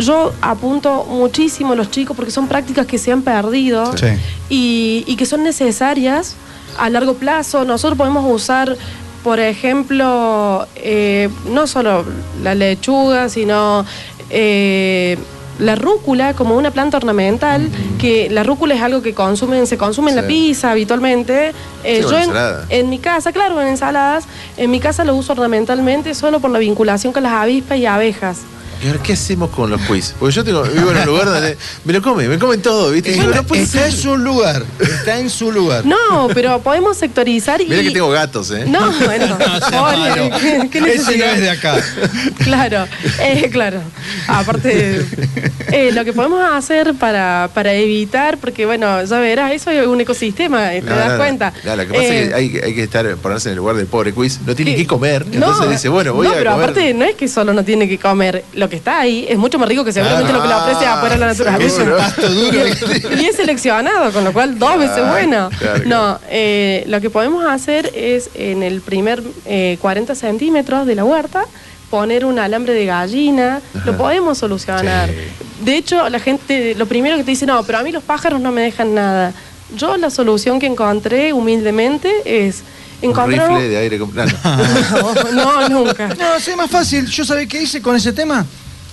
Yo 0.00 0.32
apunto 0.40 1.04
muchísimo 1.10 1.72
a 1.72 1.76
los 1.76 1.90
chicos 1.90 2.16
porque 2.16 2.30
son 2.30 2.46
prácticas 2.46 2.86
que 2.86 2.98
se 2.98 3.10
han 3.10 3.22
perdido 3.22 3.96
Sí. 3.98 4.06
y, 4.48 5.04
y 5.08 5.16
que 5.16 5.26
son 5.26 5.42
necesarias 5.42 6.36
a 6.78 6.88
largo 6.88 7.14
plazo. 7.14 7.64
Nosotros 7.64 7.98
podemos 7.98 8.24
usar, 8.32 8.76
por 9.22 9.40
ejemplo, 9.40 10.66
eh, 10.76 11.28
no 11.50 11.66
solo 11.66 12.04
la 12.42 12.54
lechuga, 12.54 13.28
sino 13.28 13.84
eh, 14.30 15.16
la 15.58 15.76
rúcula 15.76 16.34
como 16.34 16.56
una 16.56 16.70
planta 16.70 16.96
ornamental, 16.96 17.68
que 18.00 18.28
la 18.30 18.42
rúcula 18.42 18.74
es 18.74 18.82
algo 18.82 19.00
que 19.02 19.14
consumen, 19.14 19.66
se 19.66 19.78
consume 19.78 20.10
en 20.10 20.16
la 20.16 20.26
pizza 20.26 20.70
habitualmente. 20.70 21.52
Eh, 21.84 22.02
Sí, 22.02 22.10
yo 22.10 22.18
en 22.18 22.30
en 22.68 22.90
mi 22.90 22.98
casa, 22.98 23.32
claro, 23.32 23.60
en 23.60 23.68
ensaladas, 23.68 24.24
en 24.56 24.70
mi 24.70 24.80
casa 24.80 25.04
lo 25.04 25.14
uso 25.14 25.32
ornamentalmente 25.32 26.14
solo 26.14 26.40
por 26.40 26.50
la 26.50 26.58
vinculación 26.58 27.12
con 27.12 27.22
las 27.22 27.32
avispas 27.32 27.78
y 27.78 27.86
abejas. 27.86 28.38
¿Y 28.82 28.88
ahora 28.88 29.00
qué 29.00 29.12
hacemos 29.12 29.50
con 29.50 29.70
los 29.70 29.80
quiz? 29.82 30.12
Porque 30.18 30.34
yo 30.34 30.42
tengo, 30.42 30.62
vivo 30.64 30.90
en 30.90 30.96
un 30.98 31.04
lugar 31.06 31.26
donde 31.26 31.56
me 31.84 31.92
lo 31.92 32.02
comen, 32.02 32.28
me 32.28 32.36
comen 32.38 32.60
todo, 32.60 32.90
¿viste? 32.90 33.12
Digo, 33.12 33.24
Está, 33.26 33.36
no 33.36 33.46
puede 33.46 33.62
está 33.62 33.78
ser. 33.78 33.90
en 33.90 33.96
su 33.96 34.16
lugar. 34.16 34.64
Está 34.80 35.18
en 35.20 35.30
su 35.30 35.52
lugar. 35.52 35.86
No, 35.86 36.26
pero 36.34 36.58
podemos 36.60 36.96
sectorizar 36.96 37.60
y... 37.60 37.66
Mira 37.68 37.80
que 37.82 37.92
tengo 37.92 38.10
gatos, 38.10 38.50
¿eh? 38.50 38.64
No, 38.66 38.90
bueno, 39.04 39.38
pobre, 39.70 40.32
¿qué, 40.40 40.68
qué 40.68 40.78
Ese 40.78 40.80
no 40.80 40.86
necesidad? 40.86 41.34
es 41.34 41.40
de 41.42 41.50
acá. 41.50 41.76
Claro, 42.42 42.86
eh, 43.20 43.48
claro. 43.52 43.80
Aparte, 44.26 45.06
eh, 45.70 45.90
lo 45.92 46.04
que 46.04 46.12
podemos 46.12 46.40
hacer 46.52 46.94
para, 46.94 47.50
para 47.54 47.72
evitar, 47.74 48.38
porque 48.38 48.66
bueno, 48.66 49.04
ya 49.04 49.20
verás, 49.20 49.52
eso 49.52 49.70
es 49.70 49.86
un 49.86 50.00
ecosistema, 50.00 50.74
eh, 50.74 50.82
¿te 50.82 50.90
No, 50.90 50.96
das 50.96 51.06
no, 51.06 51.12
no. 51.12 51.18
cuenta? 51.18 51.52
No, 51.64 51.76
lo 51.76 51.86
que 51.86 51.92
pasa 51.94 52.02
Eh, 52.02 52.22
es 52.22 52.28
que 52.30 52.34
hay, 52.34 52.56
hay 52.64 52.74
que 52.74 52.82
estar, 52.82 53.16
ponerse 53.16 53.48
en 53.48 53.52
el 53.52 53.58
lugar 53.58 53.76
del 53.76 53.86
pobre 53.86 54.12
quiz. 54.12 54.40
No 54.44 54.56
tiene 54.56 54.72
¿Qué? 54.72 54.78
que 54.78 54.86
comer. 54.88 55.24
no, 55.26 55.32
Entonces 55.34 55.70
dice, 55.70 55.88
bueno, 55.88 56.14
voy 56.14 56.26
no, 56.26 56.32
a 56.32 56.36
pero 56.36 56.50
comer. 56.52 56.64
aparte 56.70 56.94
no 56.94 57.04
es 57.04 57.14
que 57.14 57.28
solo 57.28 57.52
no 57.52 57.64
tiene 57.64 57.88
que 57.88 57.98
comer, 57.98 58.44
lo 58.54 58.68
que 58.72 58.76
está 58.76 59.00
ahí 59.00 59.26
es 59.28 59.36
mucho 59.36 59.58
más 59.58 59.68
rico 59.68 59.84
que 59.84 59.92
seguramente 59.92 60.30
Ah, 60.32 60.34
lo 60.34 60.40
que 60.40 60.48
le 60.48 60.54
ofrece 60.54 60.86
afuera 60.86 61.16
la 61.18 61.26
naturaleza. 61.26 61.82
Es 61.82 61.86
un 61.86 61.94
pasto 61.94 62.26
duro. 62.26 62.58
y 63.20 63.24
es 63.26 63.36
seleccionado, 63.36 64.10
con 64.12 64.24
lo 64.24 64.32
cual 64.32 64.58
dos 64.58 64.78
veces 64.78 65.06
bueno. 65.10 65.50
claro, 65.58 65.82
no, 65.84 66.18
eh, 66.30 66.82
lo 66.86 66.98
que 67.02 67.10
podemos 67.10 67.44
hacer 67.44 67.92
es 67.94 68.30
en 68.34 68.62
el 68.62 68.80
primer 68.80 69.22
eh, 69.44 69.76
40 69.82 70.14
centímetros 70.14 70.86
de 70.86 70.94
la 70.94 71.04
huerta 71.04 71.44
poner 71.90 72.24
un 72.24 72.38
alambre 72.38 72.72
de 72.72 72.86
gallina, 72.86 73.60
lo 73.84 73.94
podemos 73.98 74.38
solucionar. 74.38 75.10
Sí. 75.10 75.14
De 75.66 75.76
hecho, 75.76 76.08
la 76.08 76.18
gente, 76.18 76.74
lo 76.74 76.86
primero 76.86 77.18
que 77.18 77.24
te 77.24 77.32
dice, 77.32 77.44
no, 77.44 77.62
pero 77.64 77.76
a 77.76 77.82
mí 77.82 77.92
los 77.92 78.02
pájaros 78.02 78.40
no 78.40 78.52
me 78.52 78.62
dejan 78.62 78.94
nada. 78.94 79.34
Yo 79.76 79.98
la 79.98 80.08
solución 80.08 80.58
que 80.58 80.66
encontré 80.66 81.34
humildemente 81.34 82.10
es 82.24 82.62
Un 83.02 83.10
encontrar... 83.10 83.50
rifle 83.50 83.68
de 83.68 83.76
aire. 83.76 83.98
no, 83.98 85.32
no. 85.32 85.68
Nunca. 85.68 86.08
No, 86.18 86.34
es 86.36 86.56
más 86.56 86.70
fácil. 86.70 87.04
¿Yo 87.06 87.24
sabe 87.26 87.46
qué 87.46 87.60
hice 87.60 87.82
con 87.82 87.94
ese 87.94 88.14
tema? 88.14 88.46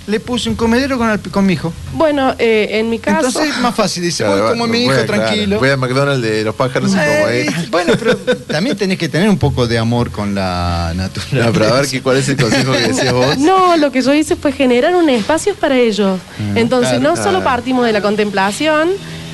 Le 0.09 0.19
puse 0.19 0.49
un 0.49 0.55
comedero 0.55 0.97
con, 0.97 1.09
el- 1.09 1.19
con 1.19 1.45
mi 1.45 1.53
hijo. 1.53 1.71
Bueno, 1.93 2.33
eh, 2.39 2.67
en 2.79 2.89
mi 2.89 2.97
caso... 2.97 3.27
Entonces 3.27 3.57
más 3.59 3.75
fácil. 3.75 4.01
Dice, 4.03 4.23
Claro, 4.23 4.41
voy 4.41 4.51
como 4.51 4.65
mi 4.67 4.71
voy 4.71 4.81
hijo, 4.85 4.91
a- 5.03 5.05
claro, 5.05 5.23
tranquilo. 5.23 5.59
Voy 5.59 5.69
al 5.69 5.77
McDonald's 5.77 6.21
de 6.23 6.43
los 6.43 6.55
pájaros 6.55 6.89
y 6.91 6.93
como 6.93 7.27
ahí. 7.27 7.37
Eh, 7.41 7.67
bueno, 7.69 7.93
pero 7.99 8.17
también 8.17 8.75
tenés 8.75 8.97
que 8.97 9.07
tener 9.07 9.29
un 9.29 9.37
poco 9.37 9.67
de 9.67 9.77
amor 9.77 10.09
con 10.09 10.33
la 10.33 10.93
naturaleza. 10.95 11.45
No, 11.47 11.53
pero 11.53 11.65
a 11.67 11.73
ver 11.81 11.87
qué- 11.87 12.01
cuál 12.01 12.17
es 12.17 12.27
el 12.29 12.37
consejo 12.37 12.71
que 12.71 12.87
decías 12.87 13.13
vos. 13.13 13.37
No, 13.37 13.77
lo 13.77 13.91
que 13.91 14.01
yo 14.01 14.13
hice 14.13 14.35
fue 14.35 14.51
generar 14.51 14.95
un 14.95 15.07
espacio 15.09 15.53
para 15.55 15.77
ellos. 15.77 16.19
Entonces, 16.55 16.97
claro. 16.99 17.15
no 17.15 17.23
solo 17.23 17.43
partimos 17.43 17.85
de 17.85 17.91
la 17.93 18.01
contemplación 18.01 18.89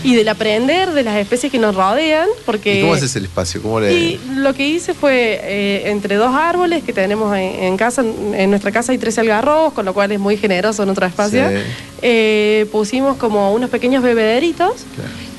y 0.06 0.16
del 0.16 0.28
aprender 0.30 0.92
de 0.92 1.04
las 1.04 1.18
especies 1.18 1.52
que 1.52 1.58
nos 1.58 1.76
rodean, 1.76 2.28
porque... 2.46 2.80
¿Y 2.80 2.82
cómo 2.82 2.94
haces 2.94 3.16
el 3.16 3.26
espacio? 3.26 3.62
¿Cómo 3.62 3.80
le.? 3.80 3.94
Y 3.94 4.20
lo 4.36 4.54
que 4.54 4.68
hice 4.68 4.94
fue 4.94 5.40
eh, 5.42 5.90
entre 5.90 6.16
dos 6.16 6.34
árboles 6.34 6.84
que 6.84 6.94
tenemos 6.94 7.36
en, 7.36 7.64
en 7.64 7.78
casa, 7.78 8.04
en 8.04 8.50
nuestra 8.50 8.72
casa 8.72 8.92
hay 8.92 8.98
13 8.98 9.22
algarrobos, 9.22 9.74
con 9.74 9.86
lo 9.86 9.94
cual 9.94 10.12
es 10.12 10.20
muy 10.20 10.38
generoso 10.38 10.86
nuestro 10.86 11.06
espacio. 11.06 11.50
Sí. 11.50 11.56
Eh, 12.02 12.68
pusimos 12.72 13.18
como 13.18 13.54
unos 13.54 13.70
pequeños 13.70 14.04
bebederitos 14.04 14.74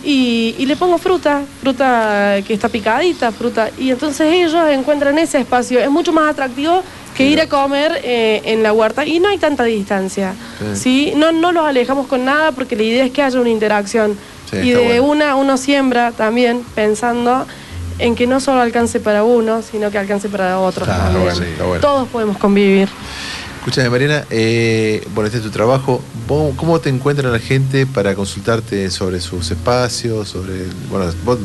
y, 0.04 0.54
y 0.58 0.66
le 0.66 0.76
pongo 0.76 0.98
fruta, 0.98 1.42
fruta 1.60 2.36
que 2.46 2.54
está 2.54 2.68
picadita, 2.68 3.30
fruta. 3.32 3.70
Y 3.78 3.90
entonces 3.90 4.32
ellos 4.32 4.54
encuentran 4.70 5.18
ese 5.18 5.38
espacio. 5.38 5.78
Es 5.78 5.90
mucho 5.90 6.12
más 6.12 6.30
atractivo 6.30 6.82
que 7.16 7.24
ir 7.24 7.40
a 7.40 7.48
comer 7.48 8.00
eh, 8.04 8.42
en 8.44 8.62
la 8.62 8.72
huerta 8.72 9.06
y 9.06 9.20
no 9.20 9.28
hay 9.28 9.38
tanta 9.38 9.64
distancia. 9.64 10.34
Sí. 10.74 10.80
¿sí? 10.80 11.12
No, 11.16 11.32
no 11.32 11.52
los 11.52 11.64
alejamos 11.64 12.06
con 12.06 12.24
nada 12.24 12.52
porque 12.52 12.76
la 12.76 12.82
idea 12.82 13.04
es 13.04 13.12
que 13.12 13.22
haya 13.22 13.40
una 13.40 13.50
interacción. 13.50 14.16
Sí, 14.50 14.56
y 14.58 14.70
de 14.70 15.00
bueno. 15.00 15.04
una 15.04 15.34
uno 15.36 15.56
siembra 15.56 16.12
también 16.12 16.62
pensando 16.74 17.46
en 17.98 18.14
que 18.14 18.26
no 18.26 18.40
solo 18.40 18.60
alcance 18.60 19.00
para 19.00 19.24
uno, 19.24 19.62
sino 19.62 19.90
que 19.90 19.98
alcance 19.98 20.28
para 20.28 20.58
otros 20.60 20.86
Está 20.88 21.04
también. 21.04 21.24
bueno, 21.24 21.42
está 21.46 21.64
bueno. 21.64 21.80
Todos 21.80 22.08
podemos 22.08 22.36
convivir. 22.38 22.88
Escúchame, 23.58 23.90
Mariana, 23.90 24.24
eh, 24.30 25.04
bueno, 25.12 25.26
este 25.26 25.38
es 25.38 25.42
tu 25.44 25.50
trabajo. 25.50 26.00
¿Vos- 26.28 26.54
¿Cómo 26.56 26.78
te 26.78 26.88
encuentra 26.88 27.28
la 27.30 27.40
gente 27.40 27.84
para 27.84 28.14
consultarte 28.14 28.88
sobre 28.92 29.20
sus 29.20 29.50
espacios? 29.50 30.28
sobre 30.28 30.66
Bueno, 30.88 31.10
vos 31.24 31.38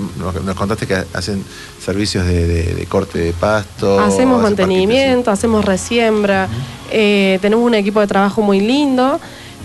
nos, 0.43 0.55
contaste 0.55 0.85
que 0.85 1.03
hacen 1.13 1.43
servicios 1.83 2.23
de, 2.27 2.45
de- 2.45 2.75
de 2.75 2.85
corte 2.85 3.17
de 3.17 3.33
pasto. 3.33 3.99
hacemos 3.99 4.39
mantenimiento, 4.39 5.31
hacemos 5.31 5.65
resiembra, 5.65 6.47
eh, 6.91 7.39
tenemos 7.41 7.65
un 7.65 7.73
equipo 7.73 7.99
de 8.01 8.05
trabajo 8.07 8.41
muy 8.43 8.59
lindo. 8.59 9.19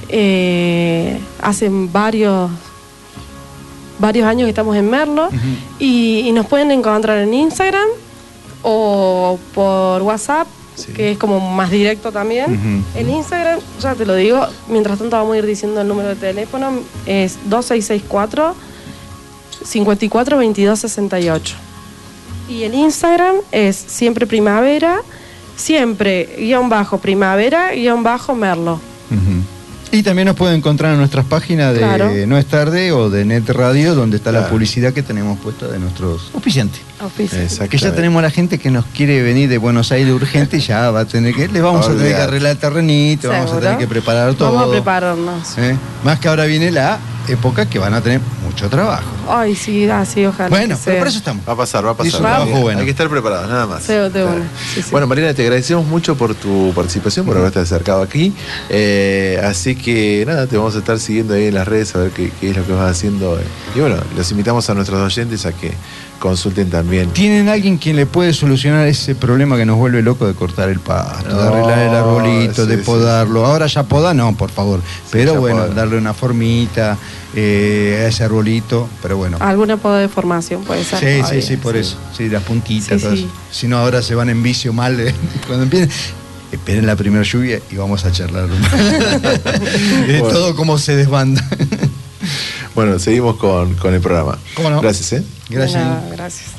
eh, 0.08 1.18
hacen 1.42 1.92
varios 1.92 2.48
varios 3.98 4.26
años 4.26 4.44
que 4.46 4.50
estamos 4.50 4.76
en 4.76 4.88
Merlo 4.90 5.28
y, 5.78 6.20
y 6.26 6.32
nos 6.32 6.46
pueden 6.46 6.70
encontrar 6.70 7.18
en 7.18 7.32
Instagram 7.34 7.88
o 8.62 9.38
por 9.54 10.02
WhatsApp, 10.02 10.46
Sí. 10.76 10.92
que 10.92 11.12
es 11.12 11.16
como 11.18 11.40
más 11.40 11.70
directo 11.70 12.12
también. 12.12 12.84
En 12.94 13.08
Instagram, 13.08 13.60
ya 13.80 13.94
te 13.94 14.04
lo 14.04 14.14
digo, 14.14 14.46
mientras 14.68 14.98
tanto 14.98 15.16
vamos 15.16 15.34
a 15.34 15.38
ir 15.38 15.46
diciendo 15.46 15.80
el 15.80 15.88
número 15.88 16.10
de 16.10 16.16
teléfono, 16.16 16.70
es 17.06 17.38
2664 17.48 18.54
54 19.64 20.36
22 20.36 20.78
68. 20.78 21.54
Y 22.50 22.64
el 22.64 22.74
Instagram 22.74 23.36
es 23.52 23.74
siempre 23.76 24.26
primavera, 24.26 24.98
siempre 25.56 26.36
guion 26.38 26.68
bajo 26.68 26.98
primavera, 26.98 27.72
guion 27.72 28.02
bajo 28.02 28.34
merlo. 28.34 28.78
Y 29.92 30.02
también 30.02 30.26
nos 30.26 30.36
pueden 30.36 30.56
encontrar 30.56 30.92
en 30.92 30.98
nuestras 30.98 31.24
páginas 31.24 31.72
de 31.72 31.78
Claro. 31.78 32.10
No 32.26 32.36
es 32.36 32.46
tarde 32.46 32.92
o 32.92 33.08
de 33.08 33.24
Net 33.24 33.48
Radio, 33.50 33.94
donde 33.94 34.16
está 34.16 34.32
la 34.32 34.48
publicidad 34.48 34.92
que 34.92 35.02
tenemos 35.02 35.38
puesta 35.38 35.68
de 35.68 35.78
nuestros 35.78 36.30
auspiciantes. 36.34 36.80
Que 37.70 37.78
ya 37.78 37.94
tenemos 37.94 38.18
a 38.20 38.22
la 38.22 38.30
gente 38.30 38.58
que 38.58 38.70
nos 38.70 38.84
quiere 38.86 39.22
venir 39.22 39.48
de 39.48 39.58
Buenos 39.58 39.92
Aires 39.92 40.12
urgente 40.12 40.58
y 40.58 40.60
ya 40.60 40.90
va 40.90 41.00
a 41.00 41.04
tener 41.04 41.34
que, 41.34 41.48
le 41.48 41.60
vamos 41.60 41.86
a 41.88 41.92
tener 41.92 42.14
que 42.14 42.22
arreglar 42.22 42.52
el 42.52 42.58
terrenito, 42.58 43.28
vamos 43.28 43.52
a 43.52 43.60
tener 43.60 43.78
que 43.78 43.86
preparar 43.86 44.34
todo. 44.34 44.52
Vamos 44.52 44.68
a 44.68 44.72
prepararnos. 44.72 45.58
¿eh? 45.58 45.76
Más 46.04 46.18
que 46.18 46.28
ahora 46.28 46.46
viene 46.46 46.70
la 46.70 46.98
época 47.28 47.66
que 47.68 47.78
van 47.78 47.94
a 47.94 48.00
tener 48.00 48.20
mucho 48.44 48.68
trabajo. 48.68 49.04
Ay, 49.28 49.54
sí, 49.54 49.88
así, 49.88 50.24
ojalá. 50.26 50.48
Bueno, 50.48 50.76
que 50.76 50.82
pero 50.84 50.98
por 50.98 51.08
eso 51.08 51.18
estamos. 51.18 51.48
Va 51.48 51.52
a 51.52 51.56
pasar, 51.56 51.84
va 51.86 51.90
a 51.90 51.94
pasar. 51.96 52.44
Que- 52.46 52.52
bueno. 52.52 52.78
Hay 52.80 52.84
que 52.84 52.90
estar 52.90 53.08
preparados, 53.08 53.48
nada 53.48 53.66
más. 53.66 53.84
Claro. 53.84 54.10
Sí, 54.74 54.82
sí. 54.82 54.88
Bueno, 54.90 55.06
Mariana, 55.06 55.34
te 55.34 55.42
agradecemos 55.42 55.86
mucho 55.86 56.16
por 56.16 56.34
tu 56.34 56.72
participación, 56.74 57.26
por 57.26 57.36
haberte 57.36 57.58
acercado 57.60 58.02
aquí. 58.02 58.32
Eh, 58.68 59.40
así 59.44 59.74
que 59.76 60.24
nada, 60.26 60.46
te 60.46 60.56
vamos 60.56 60.74
a 60.76 60.78
estar 60.78 60.98
siguiendo 60.98 61.34
ahí 61.34 61.46
en 61.46 61.54
las 61.54 61.66
redes 61.66 61.94
a 61.94 61.98
ver 61.98 62.10
qué, 62.10 62.30
qué 62.40 62.50
es 62.50 62.56
lo 62.56 62.66
que 62.66 62.72
vas 62.72 62.90
haciendo. 62.90 63.38
Y 63.74 63.80
bueno, 63.80 63.96
los 64.16 64.30
invitamos 64.30 64.68
a 64.70 64.74
nuestros 64.74 65.00
oyentes 65.00 65.44
a 65.46 65.52
que 65.52 65.72
consulten 66.18 66.70
también. 66.70 67.10
¿Tienen 67.10 67.48
alguien 67.48 67.76
quien 67.78 67.96
le 67.96 68.06
puede 68.06 68.32
solucionar 68.32 68.86
ese 68.86 69.14
problema 69.14 69.56
que 69.56 69.64
nos 69.66 69.76
vuelve 69.76 70.02
loco 70.02 70.26
de 70.26 70.34
cortar 70.34 70.68
el 70.68 70.80
pasto, 70.80 71.36
de 71.36 71.48
arreglar 71.48 71.78
el 71.80 71.94
arbolito, 71.94 72.64
sí, 72.64 72.70
de 72.70 72.76
sí, 72.78 72.82
podarlo? 72.84 73.44
Ahora 73.46 73.66
ya 73.66 73.82
poda, 73.84 74.14
no, 74.14 74.34
por 74.36 74.50
favor. 74.50 74.80
Pero 75.10 75.34
bueno, 75.36 75.62
poda. 75.64 75.74
darle 75.74 75.98
una 75.98 76.14
formita 76.14 76.96
eh, 77.34 78.02
a 78.04 78.08
ese 78.08 78.24
arbolito, 78.24 78.88
pero 79.02 79.16
bueno. 79.16 79.36
Alguna 79.40 79.76
poda 79.76 79.98
de 79.98 80.08
formación 80.08 80.64
puede 80.64 80.84
ser. 80.84 80.98
Sí, 80.98 81.28
sí, 81.34 81.42
sí, 81.42 81.56
por 81.56 81.76
eso. 81.76 81.96
Sí, 82.16 82.28
las 82.28 82.42
puntitas, 82.42 82.98
Sí, 83.00 83.04
todo 83.06 83.14
sí. 83.16 83.24
eso. 83.24 83.32
Si 83.50 83.68
no, 83.68 83.78
ahora 83.78 84.02
se 84.02 84.14
van 84.14 84.28
en 84.30 84.42
vicio 84.42 84.72
mal. 84.72 84.98
eh, 84.98 85.14
Cuando 85.46 85.64
empiecen, 85.64 85.90
esperen 86.52 86.86
la 86.86 86.96
primera 86.96 87.22
lluvia 87.24 87.60
y 87.70 87.76
vamos 87.76 88.04
a 88.04 88.12
charlar. 88.12 88.48
de 90.06 90.20
Bueno. 90.20 90.28
todo 90.34 90.56
cómo 90.56 90.78
se 90.78 90.96
desbanda. 90.96 91.44
Bueno, 92.76 92.98
seguimos 92.98 93.36
con, 93.36 93.74
con 93.76 93.94
el 93.94 94.02
programa. 94.02 94.38
¿Cómo 94.54 94.68
no? 94.68 94.82
Gracias, 94.82 95.14
¿eh? 95.14 95.24
Gracias. 95.48 95.82
Nada, 95.82 96.08
gracias. 96.12 96.50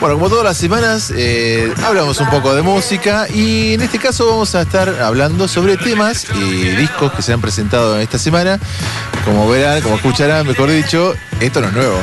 Bueno, 0.00 0.14
como 0.14 0.30
todas 0.30 0.44
las 0.44 0.56
semanas, 0.56 1.12
eh, 1.14 1.72
hablamos 1.84 2.18
un 2.20 2.30
poco 2.30 2.54
de 2.54 2.62
música 2.62 3.26
y 3.28 3.74
en 3.74 3.82
este 3.82 3.98
caso 3.98 4.26
vamos 4.26 4.54
a 4.54 4.62
estar 4.62 4.88
hablando 5.02 5.46
sobre 5.46 5.76
temas 5.76 6.24
y 6.34 6.68
discos 6.70 7.12
que 7.12 7.20
se 7.20 7.34
han 7.34 7.40
presentado 7.42 7.96
en 7.96 8.00
esta 8.02 8.18
semana. 8.18 8.58
Como 9.26 9.46
verán, 9.46 9.82
como 9.82 9.96
escucharán, 9.96 10.46
mejor 10.46 10.70
dicho, 10.70 11.14
esto 11.38 11.60
no 11.60 11.66
es 11.68 11.74
nuevo. 11.74 11.98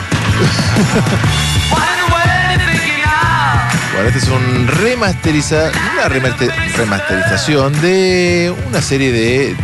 Bueno, 3.93 4.09
este 4.09 4.19
es 4.19 4.27
un 4.29 4.67
remasteriza, 4.67 5.71
una 5.95 6.07
remaster- 6.07 6.53
remasterización 6.75 7.81
de 7.81 8.53
una 8.69 8.79
serie 8.79 9.11
de- 9.11 9.55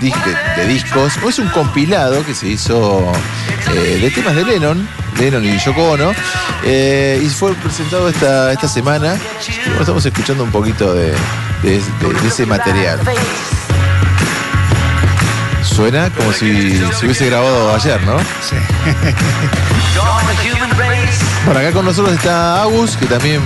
de 0.58 0.68
discos. 0.68 1.14
O 1.24 1.30
es 1.30 1.38
un 1.38 1.50
compilado 1.50 2.26
que 2.26 2.34
se 2.34 2.48
hizo 2.48 3.12
eh, 3.72 4.00
de 4.02 4.12
temas 4.12 4.36
de 4.36 4.44
Lennon, 4.46 4.88
Lennon 5.20 5.44
y 5.46 5.58
Yoko 5.58 5.92
Ono, 5.92 6.12
eh, 6.64 7.22
y 7.24 7.28
fue 7.30 7.54
presentado 7.56 8.10
esta, 8.10 8.52
esta 8.52 8.68
semana. 8.68 9.16
Y 9.48 9.68
bueno, 9.68 9.80
estamos 9.82 10.06
escuchando 10.06 10.44
un 10.44 10.52
poquito 10.52 10.94
de, 10.94 11.14
de- 11.64 11.80
de- 12.00 12.22
de 12.22 12.28
ese 12.28 12.46
material. 12.46 13.00
Suena 15.64 16.10
como 16.12 16.32
si 16.34 16.78
se 17.00 17.06
hubiese 17.06 17.26
grabado 17.28 17.74
ayer, 17.74 18.00
¿no? 18.04 18.20
Sí. 18.20 18.56
Bueno, 21.46 21.60
acá 21.60 21.72
con 21.72 21.86
nosotros 21.86 22.14
está 22.16 22.62
Agus, 22.62 22.96
que 22.96 23.06
también 23.08 23.42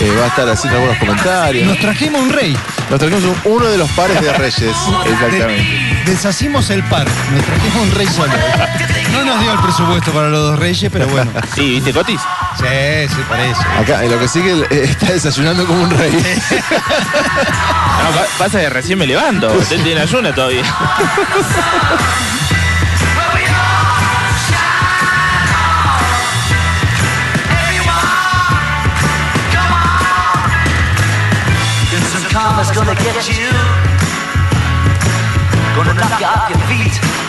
eh, 0.00 0.12
va 0.18 0.24
a 0.24 0.28
estar 0.28 0.48
haciendo 0.48 0.78
algunos 0.78 0.98
comentarios. 0.98 1.66
Nos 1.66 1.78
trajimos 1.78 2.20
un 2.22 2.30
rey. 2.32 2.56
Nos 2.90 2.98
trajimos 2.98 3.24
un- 3.24 3.52
uno 3.52 3.66
de 3.66 3.78
los 3.78 3.90
pares 3.92 4.20
de 4.20 4.32
reyes. 4.34 4.60
Exactamente. 5.06 5.62
De- 5.62 6.02
deshacimos 6.10 6.68
el 6.70 6.82
par. 6.84 7.06
Nos 7.34 7.44
trajimos 7.44 7.82
un 7.86 7.90
rey 7.92 8.06
solo. 8.08 8.32
No 9.12 9.24
nos 9.24 9.40
dio 9.40 9.52
el 9.52 9.58
presupuesto 9.60 10.10
para 10.12 10.28
los 10.28 10.40
dos 10.40 10.58
reyes, 10.58 10.90
pero 10.92 11.06
bueno. 11.08 11.30
Sí, 11.54 11.74
¿viste, 11.74 11.92
Cotis? 11.92 12.20
Sí, 12.56 12.64
sí, 13.08 13.22
para 13.28 13.44
eso. 13.44 13.60
Acá, 13.80 14.04
en 14.04 14.10
lo 14.10 14.18
que 14.18 14.28
sigue, 14.28 14.52
eh, 14.70 14.84
está 14.84 15.12
desayunando 15.12 15.66
como 15.66 15.82
un 15.82 15.90
rey. 15.90 16.12
No, 18.02 18.10
pa- 18.18 18.26
pasa 18.36 18.58
que 18.60 18.68
recién 18.68 18.98
me 18.98 19.06
levanto. 19.06 19.52
Usted 19.58 19.80
tiene 19.84 20.00
ayuna 20.00 20.34
todavía. 20.34 20.64
Karma's 32.30 32.70
gonna 32.72 32.94
get 32.94 33.28
you. 33.28 33.50
Gonna 35.76 35.94
knock 35.94 36.20
you 36.20 36.26
off 36.26 36.48
your 36.50 36.58
feet. 36.68 37.21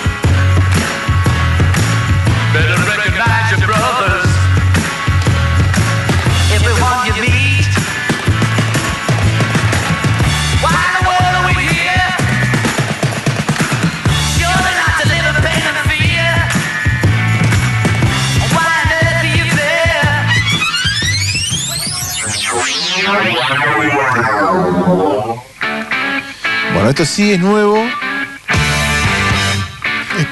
Bueno, 26.74 26.90
esto 26.90 27.06
sí 27.06 27.34
es 27.34 27.40
nuevo, 27.40 27.84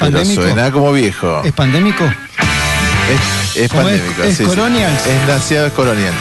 ¿Es 0.02 0.08
pero 0.08 0.18
pandémico? 0.18 0.42
suena 0.42 0.72
como 0.72 0.92
viejo. 0.94 1.42
¿Es 1.44 1.52
pandémico? 1.54 2.04
Es, 2.06 3.56
es 3.58 3.70
¿Cómo 3.70 3.88
es? 3.90 4.00
pandémico. 4.00 4.24
¿Es 4.24 4.38
sí, 4.38 4.44
sí. 4.44 4.50
colonial? 4.50 4.92
Es 5.06 5.28
demasiado 5.28 5.68
es 5.68 5.74
colonial. 5.74 6.14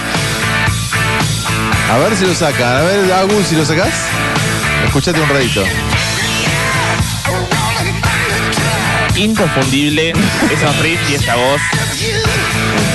A 1.91 1.99
ver 1.99 2.16
si 2.16 2.26
lo 2.26 2.35
sacan. 2.35 2.76
A 2.76 2.83
ver, 2.83 3.12
Agus, 3.12 3.47
si 3.47 3.57
lo 3.57 3.64
sacás. 3.64 3.93
Escuchate 4.87 5.20
un 5.20 5.28
ratito. 5.28 5.64
Inconfundible 9.16 10.12
esos 10.51 10.78
riffs 10.81 11.11
y 11.11 11.14
esa 11.14 11.37
voz. 11.37 11.61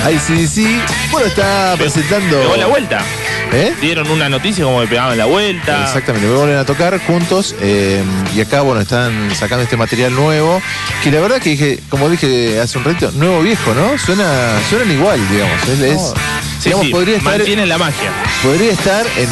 Ahí 0.04 0.18
sí, 0.24 0.46
sí. 0.46 0.80
Bueno, 1.10 1.28
está 1.28 1.74
presentando. 1.76 2.40
Pegó 2.40 2.56
la 2.56 2.66
vuelta. 2.66 2.98
¿Eh? 3.52 3.72
Dieron 3.80 4.10
una 4.10 4.28
noticia 4.28 4.64
como 4.64 4.80
que 4.82 4.86
pegaban 4.88 5.16
la 5.16 5.24
vuelta. 5.24 5.84
Exactamente, 5.84 6.26
me 6.28 6.34
vuelven 6.34 6.56
a 6.58 6.64
tocar 6.64 6.98
juntos 7.06 7.54
eh, 7.60 8.02
y 8.34 8.40
acá, 8.40 8.60
bueno, 8.62 8.80
están 8.80 9.30
sacando 9.34 9.62
este 9.62 9.76
material 9.76 10.14
nuevo, 10.14 10.60
que 11.02 11.10
la 11.10 11.20
verdad 11.20 11.40
que 11.40 11.50
dije, 11.50 11.78
como 11.88 12.08
dije 12.10 12.58
hace 12.60 12.76
un 12.78 12.84
ratito, 12.84 13.10
nuevo 13.12 13.40
viejo, 13.42 13.72
¿no? 13.74 13.96
Suena, 13.98 14.26
suenan 14.68 14.90
igual, 14.90 15.20
digamos. 15.30 15.62
Es, 15.68 15.80
es- 15.80 16.12
Sí, 16.58 16.70
digamos, 16.70 16.86
sí, 16.86 16.92
podría 16.92 17.16
estar, 17.18 17.36
mantienen 17.36 17.68
la 17.68 17.78
magia. 17.78 18.10
podría 18.42 18.72
estar 18.72 19.06
en 19.18 19.28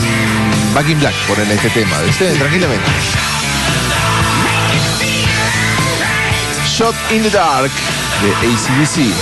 Back 0.74 0.88
in 0.90 1.00
Black, 1.00 1.14
por 1.26 1.38
este 1.40 1.70
tema, 1.70 1.98
¿viste? 2.02 2.30
Tranquilamente. 2.34 2.84
Shot 6.66 6.94
in 7.12 7.22
the 7.22 7.30
Dark 7.30 7.70
de 8.22 8.30
ACDC. 8.46 9.14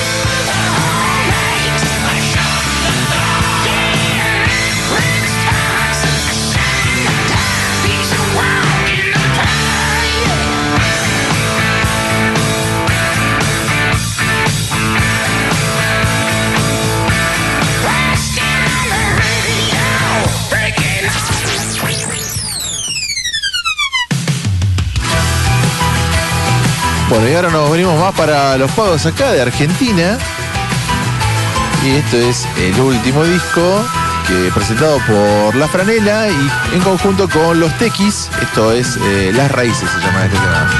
Bueno, 27.13 27.29
y 27.29 27.35
ahora 27.35 27.51
nos 27.51 27.71
venimos 27.71 28.01
más 28.01 28.15
para 28.15 28.57
los 28.57 28.71
pagos 28.71 29.05
acá 29.05 29.33
de 29.33 29.43
Argentina. 29.43 30.17
Y 31.85 31.97
esto 31.97 32.17
es 32.17 32.47
el 32.57 32.81
último 32.81 33.23
disco 33.25 33.85
que 34.27 34.51
presentado 34.55 34.97
por 35.07 35.55
La 35.55 35.69
Franela 35.69 36.31
y 36.31 36.75
en 36.75 36.81
conjunto 36.81 37.29
con 37.29 37.61
Los 37.61 37.77
Tequis. 37.77 38.31
Esto 38.41 38.73
es 38.73 38.97
eh, 38.97 39.31
Las 39.35 39.53
Raíces, 39.53 39.91
se 39.91 40.01
llama 40.01 40.25
este 40.25 40.39
tema. 40.39 40.71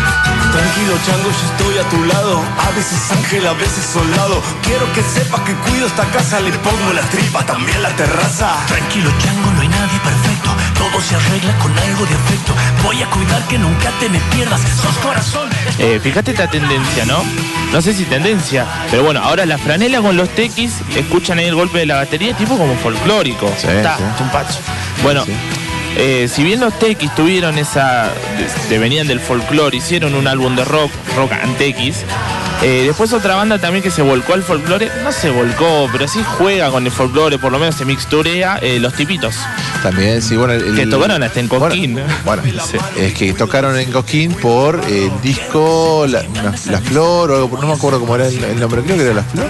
Tranquilo, 0.53 0.95
chango, 1.05 1.29
yo 1.29 1.47
estoy 1.53 1.77
a 1.77 1.89
tu 1.91 2.03
lado. 2.07 2.43
A 2.67 2.71
veces 2.75 3.13
ángel, 3.13 3.47
a 3.47 3.53
veces 3.53 3.85
soldado. 3.85 4.43
Quiero 4.63 4.91
que 4.95 5.03
sepas 5.03 5.43
que 5.43 5.53
cuido 5.53 5.87
esta 5.87 6.07
casa, 6.13 6.41
le 6.41 6.51
pongo 6.53 6.95
las 6.95 7.11
tripas, 7.11 7.45
también 7.45 7.83
la 7.83 7.95
terraza. 7.95 8.57
Tranquilo, 8.69 9.11
chango, 9.19 9.51
no 9.51 9.61
hay 9.61 9.69
nadie 9.69 9.99
perfecto. 9.99 10.32
Todo 10.93 11.01
se 11.01 11.15
arregla 11.17 11.57
con 11.59 11.77
algo 11.79 12.05
de 12.07 12.15
afecto. 12.15 12.55
Voy 12.85 13.03
a 13.03 13.07
cuidar 13.11 13.43
que 13.49 13.59
nunca 13.59 13.91
te 13.99 14.09
me 14.09 14.19
pierdas. 14.35 14.61
Sos 14.81 14.95
corazón. 14.99 15.49
Eh, 15.79 15.99
fíjate 16.03 16.33
esta 16.33 16.49
tendencia, 16.49 17.05
¿no? 17.07 17.23
No 17.73 17.81
sé 17.81 17.95
si 17.95 18.05
tendencia, 18.05 18.67
pero 18.91 19.03
bueno, 19.03 19.21
ahora 19.23 19.47
la 19.47 19.57
franela 19.57 20.01
con 20.03 20.17
los 20.17 20.29
tequis, 20.31 20.75
escuchan 20.95 21.39
ahí 21.39 21.47
el 21.47 21.55
golpe 21.55 21.79
de 21.79 21.87
la 21.87 21.97
batería, 21.97 22.37
tipo 22.37 22.59
como 22.59 22.77
folclórico. 22.77 23.51
Sí, 23.59 23.69
Está, 23.69 23.97
sí. 23.97 24.03
chumpacho. 24.19 24.59
Bueno, 25.03 25.25
eh, 25.97 26.29
si 26.31 26.45
bien 26.45 26.61
los 26.61 26.79
tequis 26.79 27.15
tuvieron 27.15 27.57
esa. 27.57 28.11
de- 28.37 28.69
de- 28.69 28.79
venían 28.79 29.07
del 29.09 29.21
folclore, 29.21 29.77
hicieron 29.79 30.15
un 30.15 30.27
álbum 30.29 30.55
de 30.55 30.65
rock, 30.65 30.93
rock 31.17 31.33
antequis. 31.43 32.05
eh, 32.63 32.85
después 32.87 33.13
otra 33.15 33.35
banda 33.35 33.59
también 33.59 33.83
que 33.83 33.91
se 33.91 34.03
volcó 34.03 34.35
al 34.35 34.43
folclore, 34.45 34.91
no 35.03 35.11
se 35.11 35.31
volcó, 35.31 35.89
pero 35.91 36.07
sí 36.07 36.23
juega 36.39 36.71
con 36.71 36.85
el 36.85 36.93
folclore, 36.93 37.39
por 37.39 37.51
lo 37.51 37.59
menos 37.59 37.75
se 37.77 37.85
mixturea, 37.87 38.59
eh, 38.63 38.79
los 38.79 38.93
tipitos. 38.95 39.35
También, 39.83 40.23
sí, 40.23 40.37
bueno. 40.37 40.53
el- 40.53 40.77
Que 40.77 40.87
tocaron 40.87 41.23
hasta 41.23 41.41
en 41.41 41.49
Cosquín. 41.49 41.95
Bueno, 42.25 42.43
bueno, 42.43 42.63
Sí. 42.65 42.77
es 42.99 43.15
que 43.15 43.33
tocaron 43.33 43.77
en 43.77 43.91
Cosquín 43.91 44.33
por 44.35 44.81
el 44.89 45.11
disco 45.23 46.07
La, 46.09 46.21
una- 46.21 46.55
La 46.71 46.81
Flor 46.81 47.31
o 47.33 47.37
algo, 47.37 47.59
no 47.61 47.67
me 47.67 47.73
acuerdo 47.75 47.99
cómo 47.99 48.15
era 48.15 48.29
el, 48.29 48.43
el 48.45 48.61
nombre, 48.61 48.83
creo 48.83 48.97
que 48.97 49.03
era 49.05 49.15
La 49.15 49.25
Flor. 49.25 49.47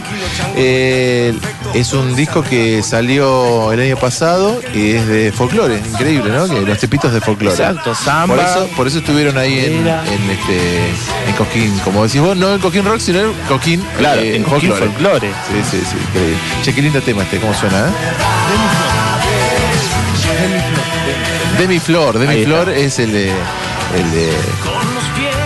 Eh, 0.56 1.34
es 1.74 1.92
un 1.92 2.16
disco 2.16 2.42
que 2.42 2.82
salió 2.82 3.72
el 3.72 3.80
año 3.80 3.96
pasado 3.98 4.60
y 4.74 4.92
es 4.92 5.06
de 5.06 5.32
folclore, 5.32 5.76
increíble, 5.92 6.30
¿no? 6.32 6.48
Que 6.48 6.60
los 6.62 6.78
tipitos 6.78 7.12
de 7.12 7.20
folclore. 7.20 7.54
Exacto, 7.54 7.94
samba. 7.94 8.34
Por 8.36 8.44
eso, 8.44 8.66
por 8.76 8.86
eso 8.86 8.98
estuvieron 8.98 9.36
ahí 9.36 9.58
en, 9.58 9.86
este 10.30 10.88
en 11.28 11.34
Cosquín, 11.36 11.78
como 11.84 12.04
decís 12.06 12.20
vos, 12.22 12.36
no 12.36 12.54
en 12.54 12.60
Cosquín 12.60 12.84
Rock, 12.84 13.00
sino 13.00 13.20
en 13.20 13.32
Cosquín, 13.48 13.84
Claro, 13.98 14.20
eh, 14.20 14.36
en 14.36 14.44
Cosquín 14.44 14.72
folclore. 14.72 15.28
Sí, 15.28 15.60
sí, 15.78 15.82
sí, 15.90 15.96
increíble. 16.08 16.36
Che, 16.62 16.74
qué 16.74 16.82
lindo 16.82 17.00
tema 17.02 17.22
este, 17.22 17.38
¿cómo 17.38 17.52
suena? 17.54 17.80
eh? 17.80 19.01
Demi 21.62 21.78
Flor, 21.78 22.18
Demi 22.18 22.44
Flor 22.44 22.68
es 22.70 22.98
el 22.98 23.12
de. 23.12 23.28
El 23.96 24.10
de. 24.10 24.32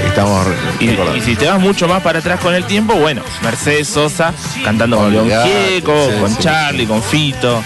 Estamos 0.06 0.46
Y, 0.80 0.86
y 0.90 1.20
si 1.20 1.36
te 1.36 1.46
vas 1.46 1.60
mucho 1.60 1.86
más 1.88 2.00
para 2.02 2.20
atrás 2.20 2.40
con 2.40 2.54
el 2.54 2.64
tiempo, 2.64 2.94
bueno, 2.94 3.22
Mercedes 3.42 3.88
Sosa 3.88 4.32
cantando 4.64 4.96
con 4.96 5.12
León 5.12 5.28
Gieco, 5.28 6.08
sí, 6.10 6.18
con 6.20 6.30
sí, 6.30 6.36
Charlie, 6.40 6.86
con 6.86 7.02
Fito. 7.02 7.62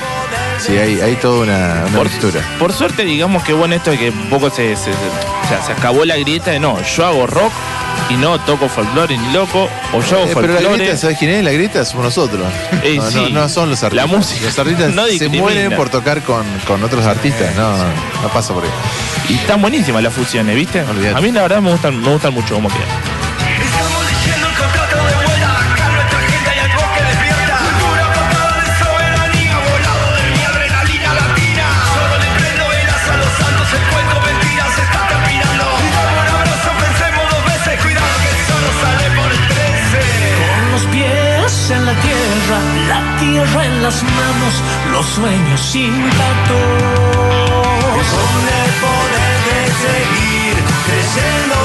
Sí, 0.58 0.76
hay, 0.76 1.00
hay 1.00 1.14
toda 1.16 1.42
una, 1.44 1.84
una 1.86 1.96
Por, 1.96 2.08
mixtura. 2.08 2.40
por 2.58 2.72
suerte, 2.72 3.04
digamos 3.04 3.44
que 3.44 3.52
bueno 3.52 3.74
esto 3.76 3.92
de 3.92 3.98
que 3.98 4.10
un 4.10 4.28
poco 4.28 4.50
se, 4.50 4.74
se- 4.76 4.84
se- 4.84 4.90
o 4.90 5.48
sea, 5.48 5.62
se 5.64 5.72
acabó 5.72 6.04
la 6.04 6.16
grieta 6.16 6.50
de 6.50 6.58
no, 6.60 6.76
yo 6.96 7.06
hago 7.06 7.26
rock 7.26 7.52
y 8.10 8.16
no 8.16 8.38
toco 8.40 8.68
folclore 8.68 9.16
ni 9.16 9.32
loco, 9.32 9.68
o 9.92 10.02
yo 10.02 10.24
Eh, 10.26 10.32
pero 10.34 10.60
la 10.60 10.70
grieta, 10.70 10.96
¿sabes 10.96 11.18
quién 11.18 11.30
es? 11.30 11.44
La 11.44 11.52
grieta 11.52 11.84
somos 11.84 12.04
nosotros. 12.04 12.46
Eh, 12.82 12.96
no, 12.96 13.10
sí. 13.10 13.30
no, 13.30 13.40
no 13.40 13.48
son 13.48 13.68
los 13.68 13.82
artistas. 13.82 14.10
La 14.10 14.16
música 14.16 14.46
Los 14.46 14.58
artistas 14.58 14.90
no 14.94 15.06
se 15.06 15.28
mueren 15.28 15.76
por 15.76 15.90
tocar 15.90 16.22
con, 16.22 16.44
con 16.66 16.82
otros 16.82 17.04
artistas. 17.04 17.54
No, 17.54 17.76
no, 17.76 17.84
no 18.22 18.28
pasa 18.32 18.54
por 18.54 18.64
ahí. 18.64 18.70
Y 19.28 19.34
están 19.34 19.60
buenísimas 19.60 20.02
las 20.02 20.14
fusiones, 20.14 20.56
¿viste? 20.56 20.80
A 20.80 21.20
mí 21.20 21.30
la 21.30 21.42
verdad 21.42 21.60
me 21.60 21.70
gustan, 21.70 22.00
me 22.00 22.10
gustan 22.10 22.32
mucho 22.32 22.54
como 22.54 22.68
quedan. 22.68 23.19
Las 43.82 44.02
manos, 44.02 44.62
los 44.92 45.06
sueños 45.06 45.74
intactos. 45.74 46.56
Con 48.10 48.40
el 48.60 48.70
poder 48.84 49.36
de 49.48 49.60
seguir 49.84 50.54
creyendo 50.86 51.59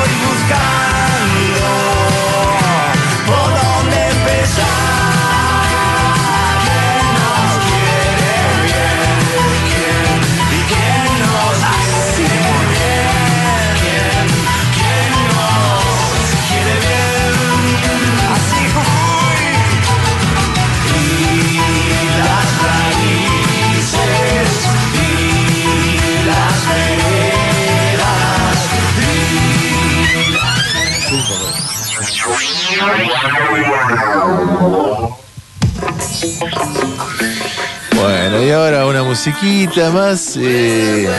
Bueno, 37.96 38.44
y 38.44 38.52
ahora 38.52 38.86
una 38.86 39.04
musiquita 39.04 39.90
más. 39.90 40.36
eh, 40.38 41.10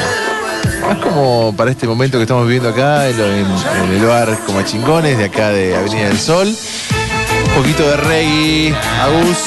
más 0.87 0.99
como 0.99 1.55
para 1.57 1.71
este 1.71 1.87
momento 1.87 2.19
que 2.19 2.23
estamos 2.23 2.45
viviendo 2.45 2.69
acá, 2.69 3.09
en, 3.09 3.19
el 3.19 4.07
bar 4.07 4.39
como 4.47 4.63
chingones 4.63 5.19
de 5.19 5.25
acá 5.25 5.51
de 5.51 5.77
Avenida 5.77 6.09
del 6.09 6.19
Sol. 6.19 6.49
Un 6.49 7.63
poquito 7.63 7.89
de 7.89 7.97
reggae, 7.97 8.75
Agus. 9.03 9.39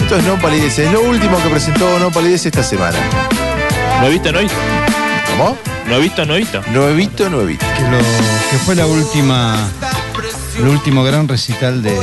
Esto 0.00 0.16
es 0.16 0.24
No 0.24 0.38
Palidece, 0.38 0.86
es 0.86 0.92
lo 0.92 1.02
último 1.02 1.40
que 1.42 1.48
presentó 1.48 1.98
No 1.98 2.10
Palidece 2.10 2.48
esta 2.48 2.62
semana. 2.62 2.98
¿No 4.00 4.06
he 4.06 4.10
visto, 4.10 4.32
no 4.32 4.38
he 4.38 4.42
visto? 4.42 4.58
¿Cómo? 5.30 5.56
¿No 5.86 5.96
he 5.96 6.00
visto, 6.00 6.24
no 6.26 6.34
he 6.34 6.38
visto? 6.38 6.62
Nuevito, 6.72 7.30
nuevito. 7.30 7.64
Que, 7.76 7.82
lo, 7.82 7.98
que 7.98 8.58
fue 8.64 8.74
la 8.74 8.86
última. 8.86 9.68
El 10.58 10.66
último 10.68 11.04
gran 11.04 11.28
recital 11.28 11.82
de. 11.82 11.96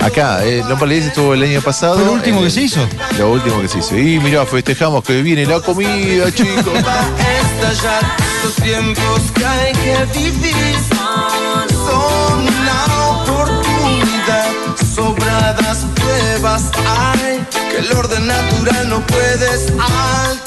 Acá, 0.00 0.44
eh, 0.44 0.62
No 0.68 0.78
Palidece 0.78 1.08
estuvo 1.08 1.34
el 1.34 1.42
año 1.42 1.60
pasado. 1.60 1.96
¿Fue 1.96 2.04
lo 2.04 2.12
último 2.12 2.40
que 2.40 2.46
el- 2.46 2.52
se 2.52 2.62
hizo? 2.62 2.86
Lo 3.18 3.30
último 3.32 3.60
que 3.60 3.68
se 3.68 3.78
hizo. 3.78 3.96
Y 3.96 4.18
mirá, 4.20 4.44
festejamos 4.46 5.04
que 5.04 5.20
viene 5.22 5.44
la 5.46 5.60
comida, 5.60 6.32
chicos. 6.32 6.66
estallar 6.66 8.02
los 8.42 8.54
tiempos 8.56 9.20
que 9.34 9.44
hay 9.46 9.72
que 9.72 10.18
vivir 10.18 10.76
son 10.88 12.48
una 12.48 13.10
oportunidad 13.10 14.46
sobradas 14.94 15.78
pruebas 15.94 16.62
hay 16.86 17.44
que 17.70 17.78
el 17.78 17.92
orden 17.96 18.26
natural 18.26 18.88
no 18.88 19.00
puedes 19.06 19.72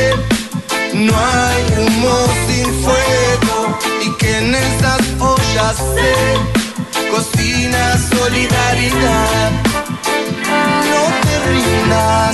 no 0.93 1.13
hay 1.17 1.61
humo 1.77 2.15
sin 2.47 2.67
fuego 2.83 3.77
y 4.05 4.17
que 4.17 4.37
en 4.39 4.55
estas 4.55 5.01
ollas 5.19 5.75
se 5.95 7.09
cocina 7.11 7.97
solidaridad. 8.09 9.51
No 10.91 11.01
te 11.25 11.35
rindas, 11.49 12.28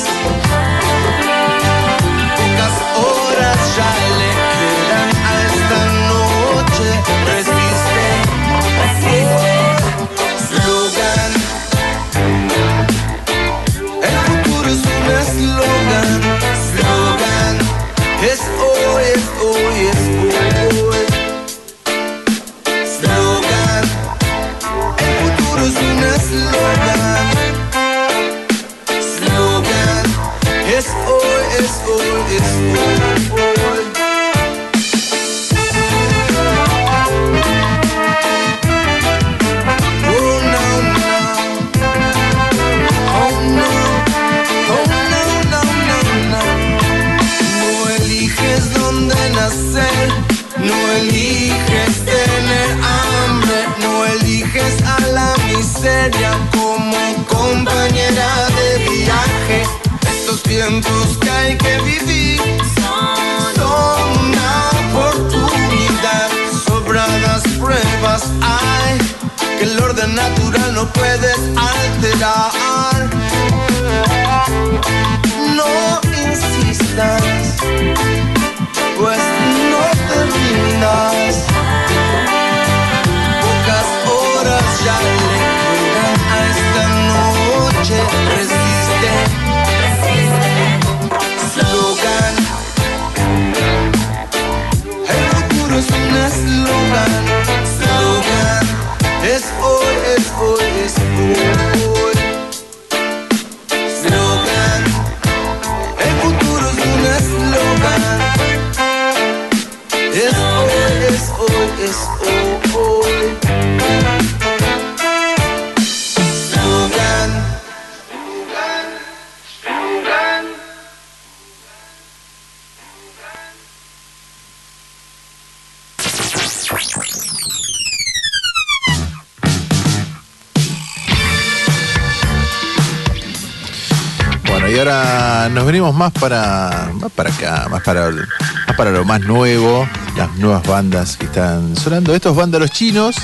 más 136.06 136.22
para, 136.22 136.92
para 137.16 137.34
acá, 137.34 137.68
más 137.68 137.82
para, 137.82 138.12
más 138.12 138.76
para 138.78 138.92
lo 138.92 139.04
más 139.06 139.22
nuevo, 139.22 139.90
las 140.16 140.36
nuevas 140.36 140.62
bandas 140.68 141.18
que 141.18 141.26
están 141.26 141.76
sonando. 141.76 142.14
Estos 142.14 142.36
vándalos 142.36 142.70
chinos 142.70 143.16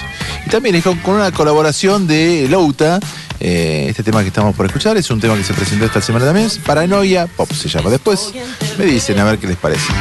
y 0.48 0.50
también 0.50 0.74
es 0.74 0.84
con, 0.84 0.98
con 1.00 1.16
una 1.16 1.32
colaboración 1.32 2.08
de 2.08 2.48
Louta. 2.50 3.00
Eh, 3.40 3.86
este 3.88 4.02
tema 4.02 4.22
que 4.22 4.30
estamos 4.30 4.56
por 4.56 4.66
escuchar 4.66 4.98
es 4.98 5.12
un 5.12 5.20
tema 5.20 5.36
que 5.36 5.44
se 5.44 5.54
presentó 5.54 5.86
esta 5.86 6.02
semana 6.02 6.26
también. 6.26 6.50
Paranoia 6.66 7.28
Pop 7.28 7.52
se 7.52 7.70
llama. 7.70 7.92
Después 7.92 8.34
me 8.80 8.86
dicen 8.86 9.20
a 9.20 9.26
ver 9.26 9.38
qué 9.38 9.46
les 9.46 9.58
parece. 9.58 9.92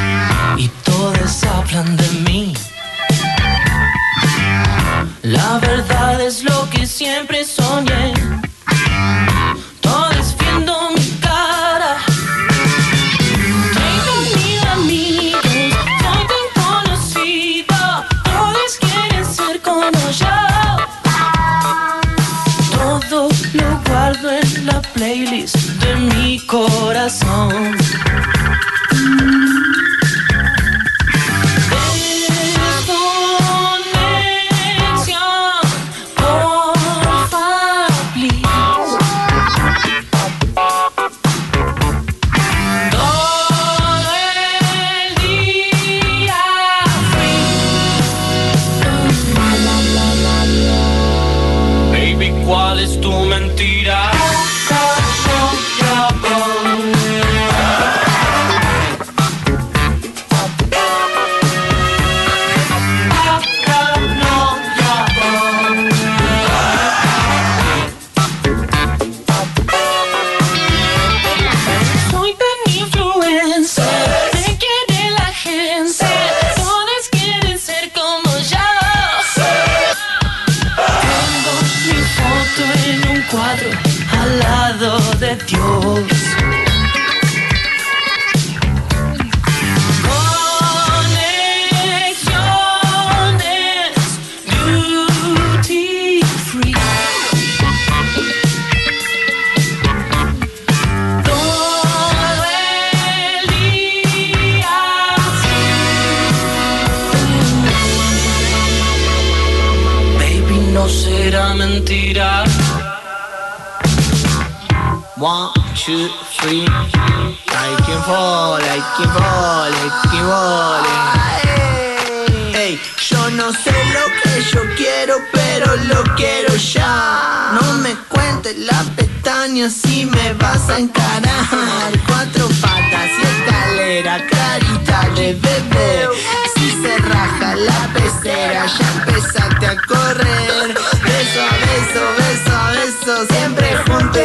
Siempre 143.25 143.67
junto 143.87 144.19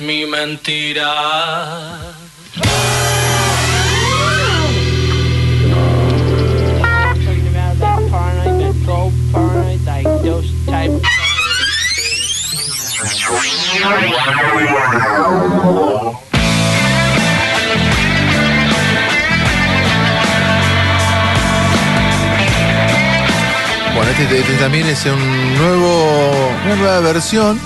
mi 0.00 0.26
mentira. 0.26 1.14
Bueno, 23.94 24.10
este, 24.10 24.38
este 24.38 24.52
también 24.54 24.86
es 24.86 25.04
un 25.06 25.58
nuevo, 25.58 26.50
una 26.64 26.76
nueva 26.76 27.00
versión 27.00 27.58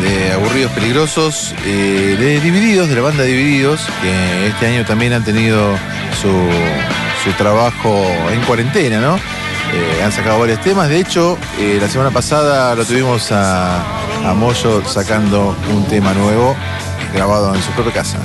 de 0.00 0.32
Aburridos 0.32 0.72
Peligrosos, 0.72 1.54
eh, 1.64 2.16
de 2.18 2.40
Divididos, 2.40 2.88
de 2.88 2.96
la 2.96 3.02
banda 3.02 3.22
Divididos, 3.24 3.80
que 4.02 4.46
este 4.48 4.66
año 4.66 4.84
también 4.84 5.12
han 5.12 5.24
tenido 5.24 5.76
su, 6.20 6.28
su 7.24 7.32
trabajo 7.36 8.04
en 8.32 8.40
cuarentena, 8.42 9.00
¿no? 9.00 9.16
Eh, 9.16 10.02
han 10.02 10.12
sacado 10.12 10.40
varios 10.40 10.60
temas, 10.60 10.88
de 10.88 10.98
hecho, 11.00 11.38
eh, 11.58 11.78
la 11.80 11.88
semana 11.88 12.10
pasada 12.10 12.74
lo 12.74 12.84
tuvimos 12.84 13.30
a, 13.30 13.80
a 14.28 14.34
Moyo 14.34 14.82
sacando 14.84 15.56
un 15.72 15.84
tema 15.86 16.12
nuevo, 16.14 16.56
grabado 17.14 17.54
en 17.54 17.62
su 17.62 17.70
propia 17.72 17.92
casa. 17.92 18.18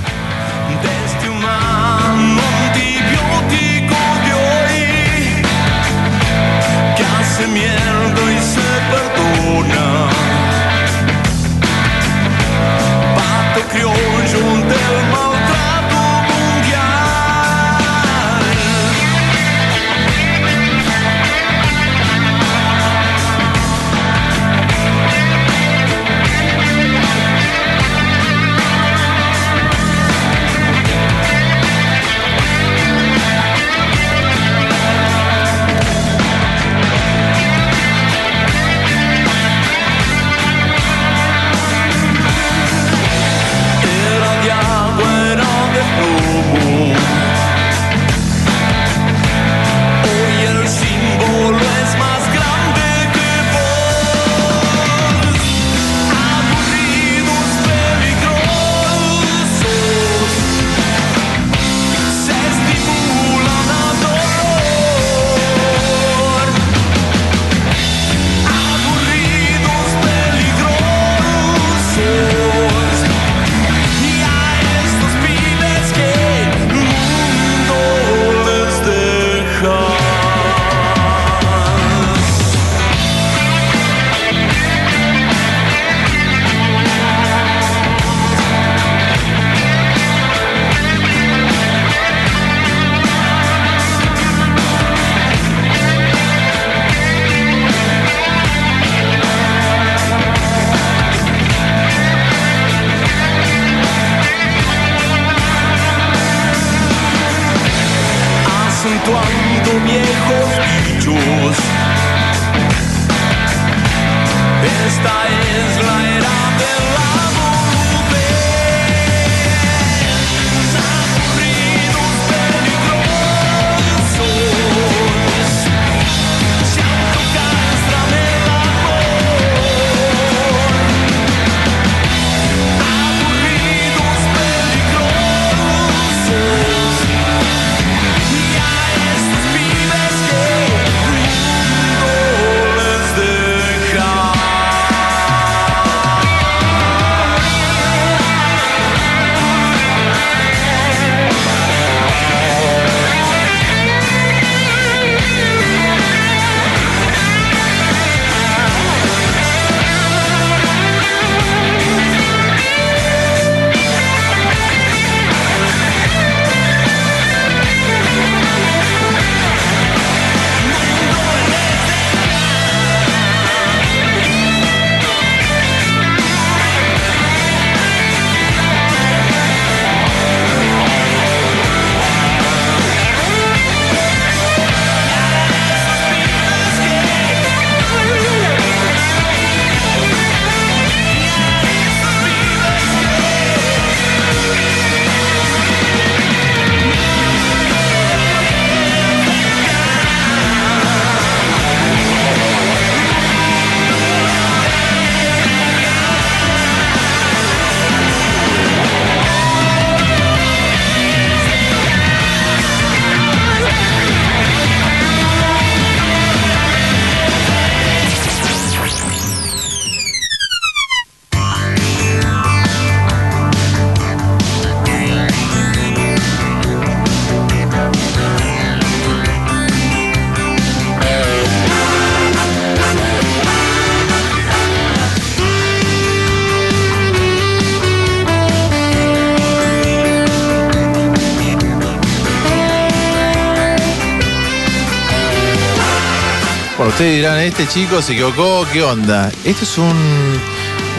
Ustedes 246.95 247.17
dirán, 247.17 247.39
este 247.39 247.67
chico 247.67 248.01
se 248.01 248.13
equivocó, 248.13 248.65
¿qué 248.71 248.81
onda? 248.81 249.29
Esto 249.43 249.65
es 249.65 249.77
un, 249.77 250.39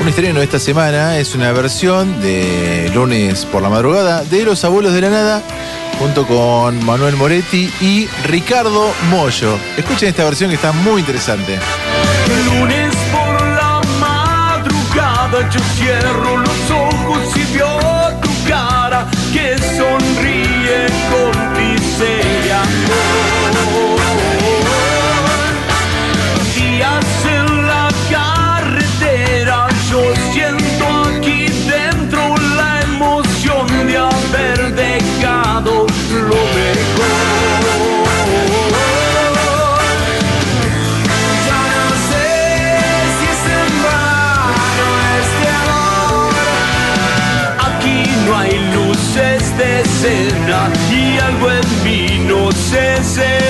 un 0.03 0.09
estreno 0.09 0.43
esta 0.43 0.59
semana, 0.59 1.17
es 1.17 1.35
una 1.35 1.53
versión 1.53 2.21
de 2.21 2.91
lunes 2.95 3.47
por 3.47 3.63
la 3.63 3.71
madrugada 3.71 4.23
de 4.23 4.45
Los 4.45 4.63
Abuelos 4.67 4.93
de 4.93 5.01
la 5.01 5.09
Nada, 5.09 5.43
junto 5.99 6.27
con 6.27 6.85
Manuel 6.85 7.17
Moretti 7.17 7.73
y 7.81 8.07
Ricardo 8.27 8.93
Mollo. 9.09 9.59
Escuchen 9.79 10.11
esta 10.11 10.23
versión 10.25 10.51
que 10.51 10.57
está 10.57 10.73
muy 10.73 11.01
interesante. 11.01 11.59
Lunes 12.45 12.95
por 13.11 13.47
la 13.53 13.81
madrugada, 13.99 15.49
yo 15.49 15.61
cierro 15.79 16.37
los 16.37 16.71
ojos 16.73 17.35
y 17.39 17.55
veo 17.57 17.76
Say. 52.77 53.46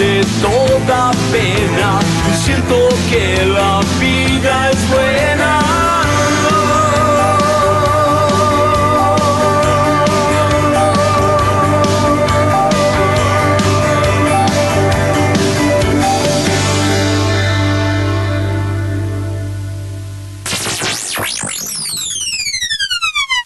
de 0.00 0.24
toda 0.40 1.10
pena. 1.30 2.00
Siento 2.42 2.88
que 3.10 3.44
la 3.44 3.80
vida 4.00 4.70
es 4.70 4.88
buena. 4.88 5.60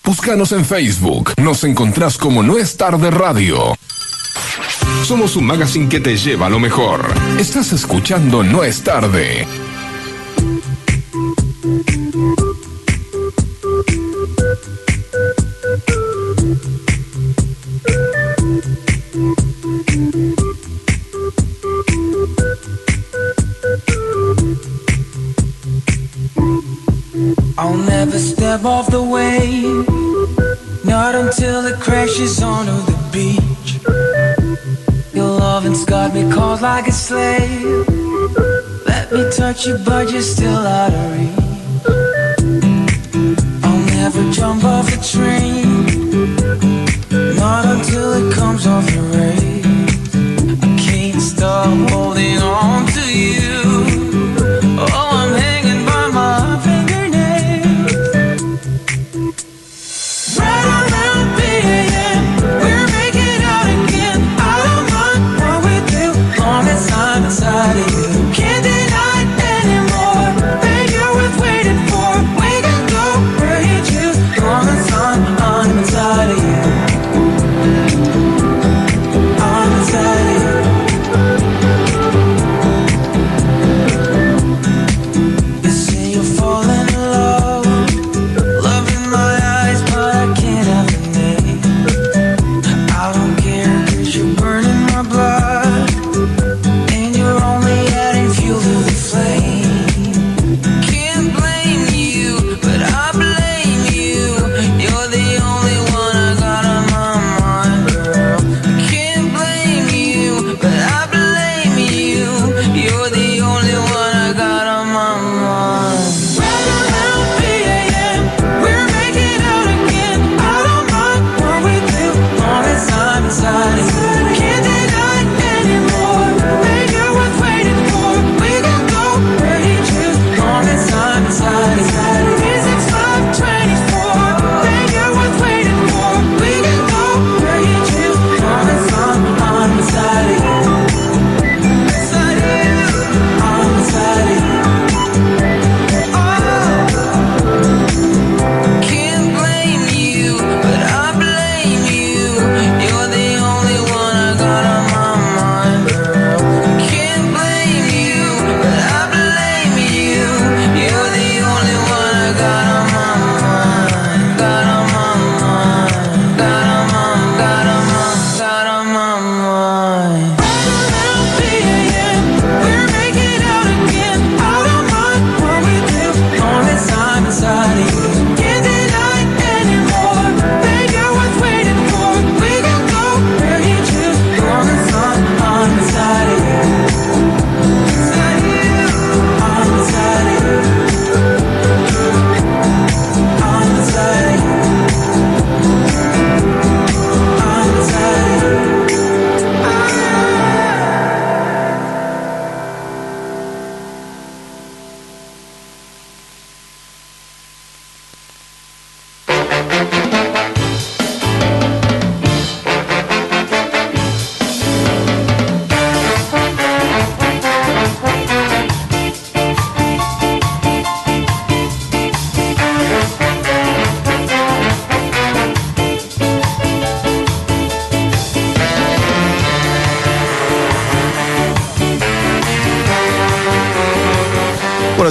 Búscanos 0.04 0.52
en 0.52 0.64
Facebook. 0.64 1.32
Nos 1.36 1.64
encontrás 1.64 2.16
como 2.16 2.44
No 2.44 2.58
es 2.58 2.76
tarde 2.76 3.10
radio. 3.10 3.74
Somos 5.04 5.36
un 5.36 5.44
magazine 5.44 5.86
que 5.86 6.00
te 6.00 6.16
lleva 6.16 6.48
lo 6.48 6.58
mejor. 6.58 7.12
Estás 7.38 7.74
escuchando 7.74 8.42
No 8.42 8.64
es 8.64 8.82
tarde 8.82 9.46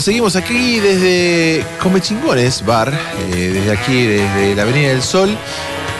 seguimos 0.04 0.36
aquí 0.36 0.80
desde 0.80 1.64
Come 1.82 2.02
Chingones 2.02 2.66
Bar, 2.66 2.94
eh, 3.32 3.52
desde 3.54 3.72
aquí, 3.72 4.06
desde 4.06 4.56
la 4.56 4.64
Avenida 4.64 4.90
del 4.90 5.02
Sol. 5.02 5.36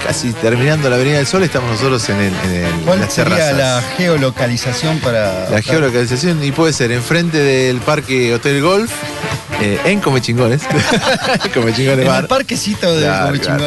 Casi 0.06 0.34
terminando 0.34 0.90
la 0.90 0.98
Avenida 0.98 1.16
del 1.18 1.28
Sol, 1.28 1.44
estamos 1.44 1.72
nosotros 1.72 2.10
en, 2.10 2.18
el, 2.18 2.34
en 2.44 2.66
el- 2.66 2.72
¿Cuál 2.86 3.00
las 3.00 3.14
sería 3.14 3.36
terrazas. 3.38 3.58
la 3.58 3.82
geolocalización 3.96 5.00
para. 5.00 5.50
La 5.50 5.62
geolocalización 5.62 6.44
y 6.44 6.52
puede 6.52 6.74
ser 6.74 6.92
enfrente 6.92 7.38
del 7.38 7.78
parque 7.78 8.34
Hotel 8.34 8.62
Golf, 8.62 8.92
eh, 9.62 9.80
en 9.86 10.02
Come 10.02 10.20
Chingones. 10.22 10.64
Come 11.54 11.74
Chingones 11.74 12.00
En 12.02 12.08
Bar. 12.08 12.24
el 12.24 12.28
parquecito 12.28 12.94
de 12.94 13.04
Claro, 13.06 13.28
Come 13.28 13.40
claro. 13.40 13.64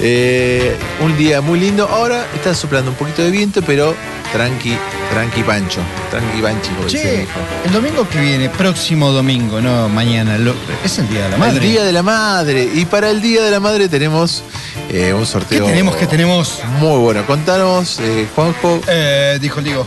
Eh, 0.00 0.76
un 1.00 1.16
día 1.16 1.40
muy 1.40 1.60
lindo. 1.60 1.88
Ahora 1.88 2.26
está 2.34 2.52
soplando 2.52 2.90
un 2.90 2.96
poquito 2.96 3.22
de 3.22 3.30
viento, 3.30 3.62
pero 3.62 3.94
tranqui, 4.32 4.76
tranqui 5.14 5.42
pancho. 5.44 5.80
Tranqui 6.10 6.42
mi 6.42 6.88
Che, 6.90 7.26
el 7.64 7.72
domingo 7.72 8.06
que 8.08 8.18
viene, 8.20 8.48
próximo 8.50 9.10
domingo, 9.12 9.60
no 9.60 9.88
mañana, 9.88 10.36
lo- 10.38 10.54
es 10.84 10.98
el 10.98 11.08
Día 11.08 11.22
de 11.24 11.28
la 11.30 11.36
Madre. 11.36 11.54
El 11.54 11.60
Día 11.72 11.84
de 11.84 11.92
la 11.92 12.02
Madre. 12.02 12.68
Y 12.74 12.84
para 12.84 13.10
el 13.10 13.22
Día 13.22 13.42
de 13.42 13.50
la 13.52 13.60
Madre 13.60 13.88
tenemos 13.88 14.42
eh, 14.90 15.12
un 15.14 15.24
sorteo. 15.24 15.64
¿Qué 15.66 15.70
tenemos? 15.70 15.96
¿Qué 15.96 16.06
tenemos? 16.08 16.60
Muy 16.80 16.98
bueno. 16.98 17.24
Contanos, 17.26 18.00
eh, 18.00 18.26
Juanjo. 18.34 18.80
Eh, 18.88 19.38
dijo 19.40 19.60
el 19.60 19.64
Diego. 19.64 19.86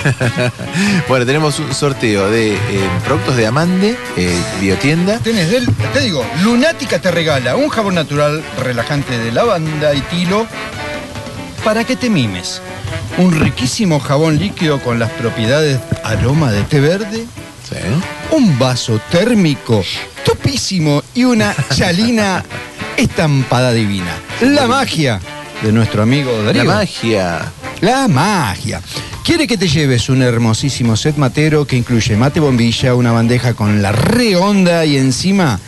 bueno, 1.08 1.26
tenemos 1.26 1.58
un 1.58 1.74
sorteo 1.74 2.30
de 2.30 2.54
eh, 2.54 2.58
productos 3.04 3.36
de 3.36 3.46
Amande, 3.46 3.96
eh, 4.16 4.34
biotienda. 4.60 5.18
Tenés, 5.18 5.50
del- 5.50 5.66
te 5.92 6.00
digo, 6.00 6.24
Lunática 6.42 6.98
te 7.00 7.10
regala 7.10 7.56
un 7.56 7.68
jabón 7.70 7.94
natural 7.94 8.42
relajante 8.62 9.18
de 9.18 9.32
lavanda 9.32 9.94
y 9.94 10.00
tilo 10.02 10.46
para 11.64 11.84
que 11.84 11.96
te 11.96 12.08
mimes. 12.10 12.60
Un 13.18 13.38
riquísimo 13.38 14.00
jabón 14.00 14.38
líquido 14.38 14.80
con 14.80 14.98
las 14.98 15.10
propiedades 15.10 15.78
aroma 16.04 16.50
de 16.52 16.62
té 16.62 16.80
verde. 16.80 17.26
Un 18.30 18.58
vaso 18.58 19.00
térmico 19.10 19.84
topísimo 20.24 21.02
y 21.14 21.24
una 21.24 21.54
chalina 21.74 22.44
estampada 22.96 23.72
divina. 23.72 24.12
La 24.40 24.66
magia 24.66 25.20
de 25.62 25.72
nuestro 25.72 26.02
amigo 26.02 26.42
Darío. 26.42 26.64
La 26.64 26.74
magia. 26.74 27.52
La 27.80 28.08
magia. 28.08 28.80
Quiere 29.24 29.46
que 29.46 29.56
te 29.56 29.68
lleves 29.68 30.08
un 30.08 30.22
hermosísimo 30.22 30.96
set 30.96 31.16
matero 31.16 31.66
que 31.66 31.76
incluye 31.76 32.16
mate 32.16 32.40
bombilla, 32.40 32.94
una 32.94 33.12
bandeja 33.12 33.54
con 33.54 33.82
la 33.82 33.92
re-onda 33.92 34.84
y 34.84 34.96
encima 34.96 35.60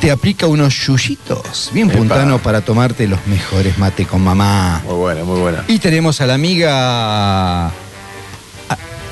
te 0.00 0.10
aplica 0.10 0.46
unos 0.46 0.74
yuyitos 0.86 1.70
bien 1.72 1.88
puntanos 1.88 2.40
para 2.42 2.60
tomarte 2.60 3.06
los 3.06 3.26
mejores 3.26 3.78
mate 3.78 4.04
con 4.06 4.22
mamá. 4.22 4.82
Muy 4.84 4.95
buena, 5.06 5.22
muy 5.22 5.38
buena. 5.38 5.64
Y 5.68 5.78
tenemos 5.78 6.20
a 6.20 6.26
la 6.26 6.34
amiga 6.34 7.70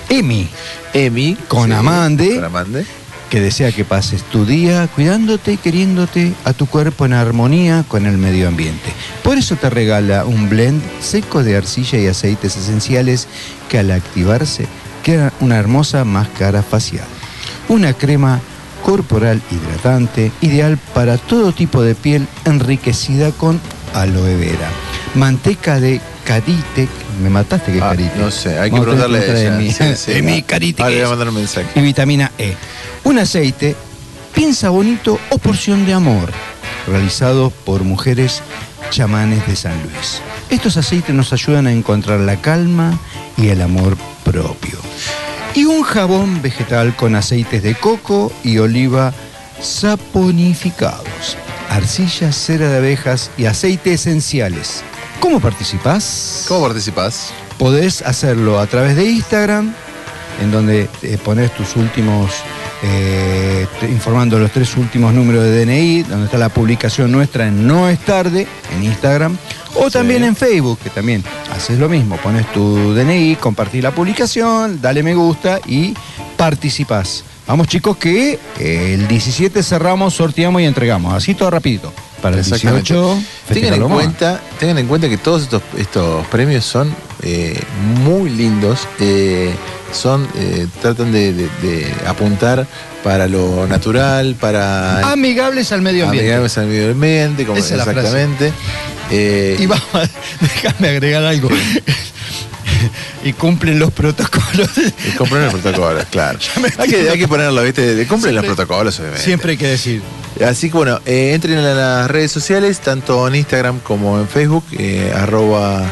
Emi. 0.08 0.48
Emi. 0.92 1.36
Con 1.46 1.68
sí, 1.68 1.72
Amande. 1.72 2.34
Con 2.34 2.44
Amande. 2.44 2.84
Que 3.30 3.40
desea 3.40 3.70
que 3.70 3.84
pases 3.84 4.24
tu 4.24 4.44
día 4.44 4.88
cuidándote 4.88 5.52
y 5.52 5.56
queriéndote 5.56 6.32
a 6.44 6.52
tu 6.52 6.66
cuerpo 6.66 7.06
en 7.06 7.12
armonía 7.12 7.84
con 7.86 8.06
el 8.06 8.18
medio 8.18 8.48
ambiente. 8.48 8.92
Por 9.22 9.38
eso 9.38 9.54
te 9.54 9.70
regala 9.70 10.24
un 10.24 10.48
blend 10.48 10.82
seco 11.00 11.44
de 11.44 11.56
arcilla 11.56 11.98
y 12.00 12.08
aceites 12.08 12.56
esenciales 12.56 13.28
que 13.68 13.78
al 13.78 13.92
activarse 13.92 14.66
queda 15.04 15.32
una 15.38 15.58
hermosa 15.58 16.04
máscara 16.04 16.64
facial. 16.64 17.06
Una 17.68 17.92
crema 17.92 18.40
corporal 18.82 19.40
hidratante, 19.48 20.32
ideal 20.40 20.76
para 20.92 21.18
todo 21.18 21.52
tipo 21.52 21.82
de 21.82 21.94
piel, 21.94 22.26
enriquecida 22.44 23.30
con 23.30 23.60
aloe 23.94 24.36
vera. 24.36 24.83
Manteca 25.14 25.80
de 25.80 26.00
Caritec. 26.24 26.88
Me 27.22 27.30
mataste 27.30 27.72
que 27.72 27.78
es 27.78 27.84
Caritec. 27.84 28.12
Ah, 28.16 28.20
No 28.20 28.30
sé, 28.30 28.58
hay 28.58 28.70
que 28.70 28.78
Vamos 28.78 28.84
preguntarle 28.86 29.18
a 29.18 29.22
ella. 29.22 29.56
preguntarle 29.56 29.92
a 29.92 29.96
Sí, 29.96 30.42
Caritec 30.46 30.80
Ahora 30.80 30.90
le 30.90 30.96
voy 31.00 31.06
a 31.06 31.10
mandar 31.10 31.28
un 31.28 31.34
mensaje. 31.34 31.66
Y 31.74 31.80
vitamina 31.80 32.32
E. 32.38 32.54
Un 33.04 33.18
aceite, 33.18 33.76
piensa 34.34 34.70
bonito 34.70 35.18
o 35.30 35.38
porción 35.38 35.86
de 35.86 35.92
amor, 35.92 36.30
realizado 36.86 37.50
por 37.50 37.84
mujeres 37.84 38.42
chamanes 38.90 39.46
de 39.46 39.56
San 39.56 39.74
Luis. 39.82 40.20
Estos 40.50 40.76
aceites 40.76 41.14
nos 41.14 41.32
ayudan 41.32 41.66
a 41.66 41.72
encontrar 41.72 42.20
la 42.20 42.36
calma 42.40 42.98
y 43.36 43.48
el 43.48 43.62
amor 43.62 43.96
propio. 44.24 44.78
Y 45.54 45.64
un 45.66 45.82
jabón 45.82 46.42
vegetal 46.42 46.96
con 46.96 47.14
aceites 47.14 47.62
de 47.62 47.74
coco 47.76 48.32
y 48.42 48.58
oliva 48.58 49.12
saponificados, 49.60 51.36
arcilla, 51.70 52.32
cera 52.32 52.68
de 52.68 52.78
abejas 52.78 53.30
y 53.36 53.46
aceite 53.46 53.92
esenciales. 53.94 54.82
¿Cómo 55.24 55.40
participás? 55.40 56.44
¿Cómo 56.48 56.66
participás? 56.66 57.32
Podés 57.58 58.02
hacerlo 58.02 58.60
a 58.60 58.66
través 58.66 58.94
de 58.94 59.08
Instagram, 59.08 59.72
en 60.42 60.50
donde 60.52 60.86
eh, 61.00 61.16
pones 61.24 61.50
tus 61.54 61.76
últimos, 61.76 62.30
eh, 62.82 63.66
informando 63.88 64.38
los 64.38 64.52
tres 64.52 64.76
últimos 64.76 65.14
números 65.14 65.44
de 65.44 65.64
DNI, 65.64 66.02
donde 66.02 66.26
está 66.26 66.36
la 66.36 66.50
publicación 66.50 67.10
nuestra 67.10 67.48
en 67.48 67.66
No 67.66 67.88
es 67.88 68.00
tarde, 68.00 68.46
en 68.76 68.84
Instagram, 68.84 69.38
o 69.76 69.90
también 69.90 70.24
en 70.24 70.36
Facebook, 70.36 70.78
que 70.80 70.90
también 70.90 71.24
haces 71.56 71.78
lo 71.78 71.88
mismo, 71.88 72.18
pones 72.18 72.46
tu 72.52 72.92
DNI, 72.92 73.36
compartís 73.36 73.82
la 73.82 73.92
publicación, 73.92 74.82
dale 74.82 75.02
me 75.02 75.14
gusta 75.14 75.58
y 75.66 75.94
participás. 76.36 77.24
Vamos 77.46 77.68
chicos 77.68 77.96
que 77.96 78.38
eh, 78.58 78.94
el 78.94 79.08
17 79.08 79.62
cerramos, 79.62 80.12
sorteamos 80.12 80.60
y 80.60 80.66
entregamos, 80.66 81.14
así 81.14 81.32
todo 81.32 81.50
rapidito. 81.50 81.94
Para 82.24 82.36
el 82.36 82.40
Exactamente. 82.40 82.94
18, 82.94 83.22
Tengan 83.52 83.74
en, 83.74 83.80
más. 83.82 83.92
cuenta, 83.92 84.40
tengan 84.58 84.78
en 84.78 84.86
cuenta 84.86 85.10
que 85.10 85.18
todos 85.18 85.42
estos, 85.42 85.60
estos 85.76 86.26
premios 86.28 86.64
son 86.64 86.90
eh, 87.22 87.60
muy 88.02 88.30
lindos. 88.30 88.88
eh, 88.98 89.52
son, 89.92 90.26
eh, 90.34 90.66
tratan 90.80 91.12
de, 91.12 91.34
de- 91.34 91.48
de 91.62 91.94
apuntar 92.06 92.66
para 93.04 93.28
lo 93.28 93.66
natural, 93.68 94.34
para 94.40 95.12
Amigables 95.12 95.70
al 95.70 95.82
medio 95.82 96.06
ambiente. 96.06 96.26
amigables 96.30 96.56
al 96.56 96.66
medio 96.66 96.90
ambiente, 96.92 97.44
como- 97.44 97.58
Esa 97.58 97.76
exactamente. 97.76 98.52
Eh, 99.10 99.56
Y 99.60 99.66
vamos, 99.66 99.84
a- 99.92 100.08
déjame 100.40 100.88
agregar 100.88 101.24
algo. 101.26 101.50
y 103.22 103.32
cumplen 103.34 103.78
los 103.78 103.92
protocolos. 103.92 104.70
y 105.06 105.10
cumplen 105.16 105.44
los 105.44 105.54
protocolos, 105.60 106.04
claro. 106.10 106.38
Hay 106.78 106.88
que, 106.88 107.10
hay 107.10 107.18
que 107.18 107.28
ponerlo, 107.28 107.62
¿viste? 107.62 108.06
Cumplen 108.06 108.34
los 108.34 108.44
protocolos, 108.46 108.98
obviamente. 108.98 109.22
Siempre 109.24 109.52
hay 109.52 109.56
que 109.58 109.66
decir. 109.68 110.02
Así 110.42 110.70
que 110.70 110.76
bueno, 110.76 111.00
eh, 111.06 111.32
entren 111.34 111.58
a 111.58 111.74
las 111.74 112.10
redes 112.10 112.32
sociales, 112.32 112.80
tanto 112.80 113.26
en 113.28 113.36
Instagram 113.36 113.78
como 113.80 114.18
en 114.18 114.26
Facebook, 114.26 114.64
eh, 114.72 115.12
arroba 115.14 115.84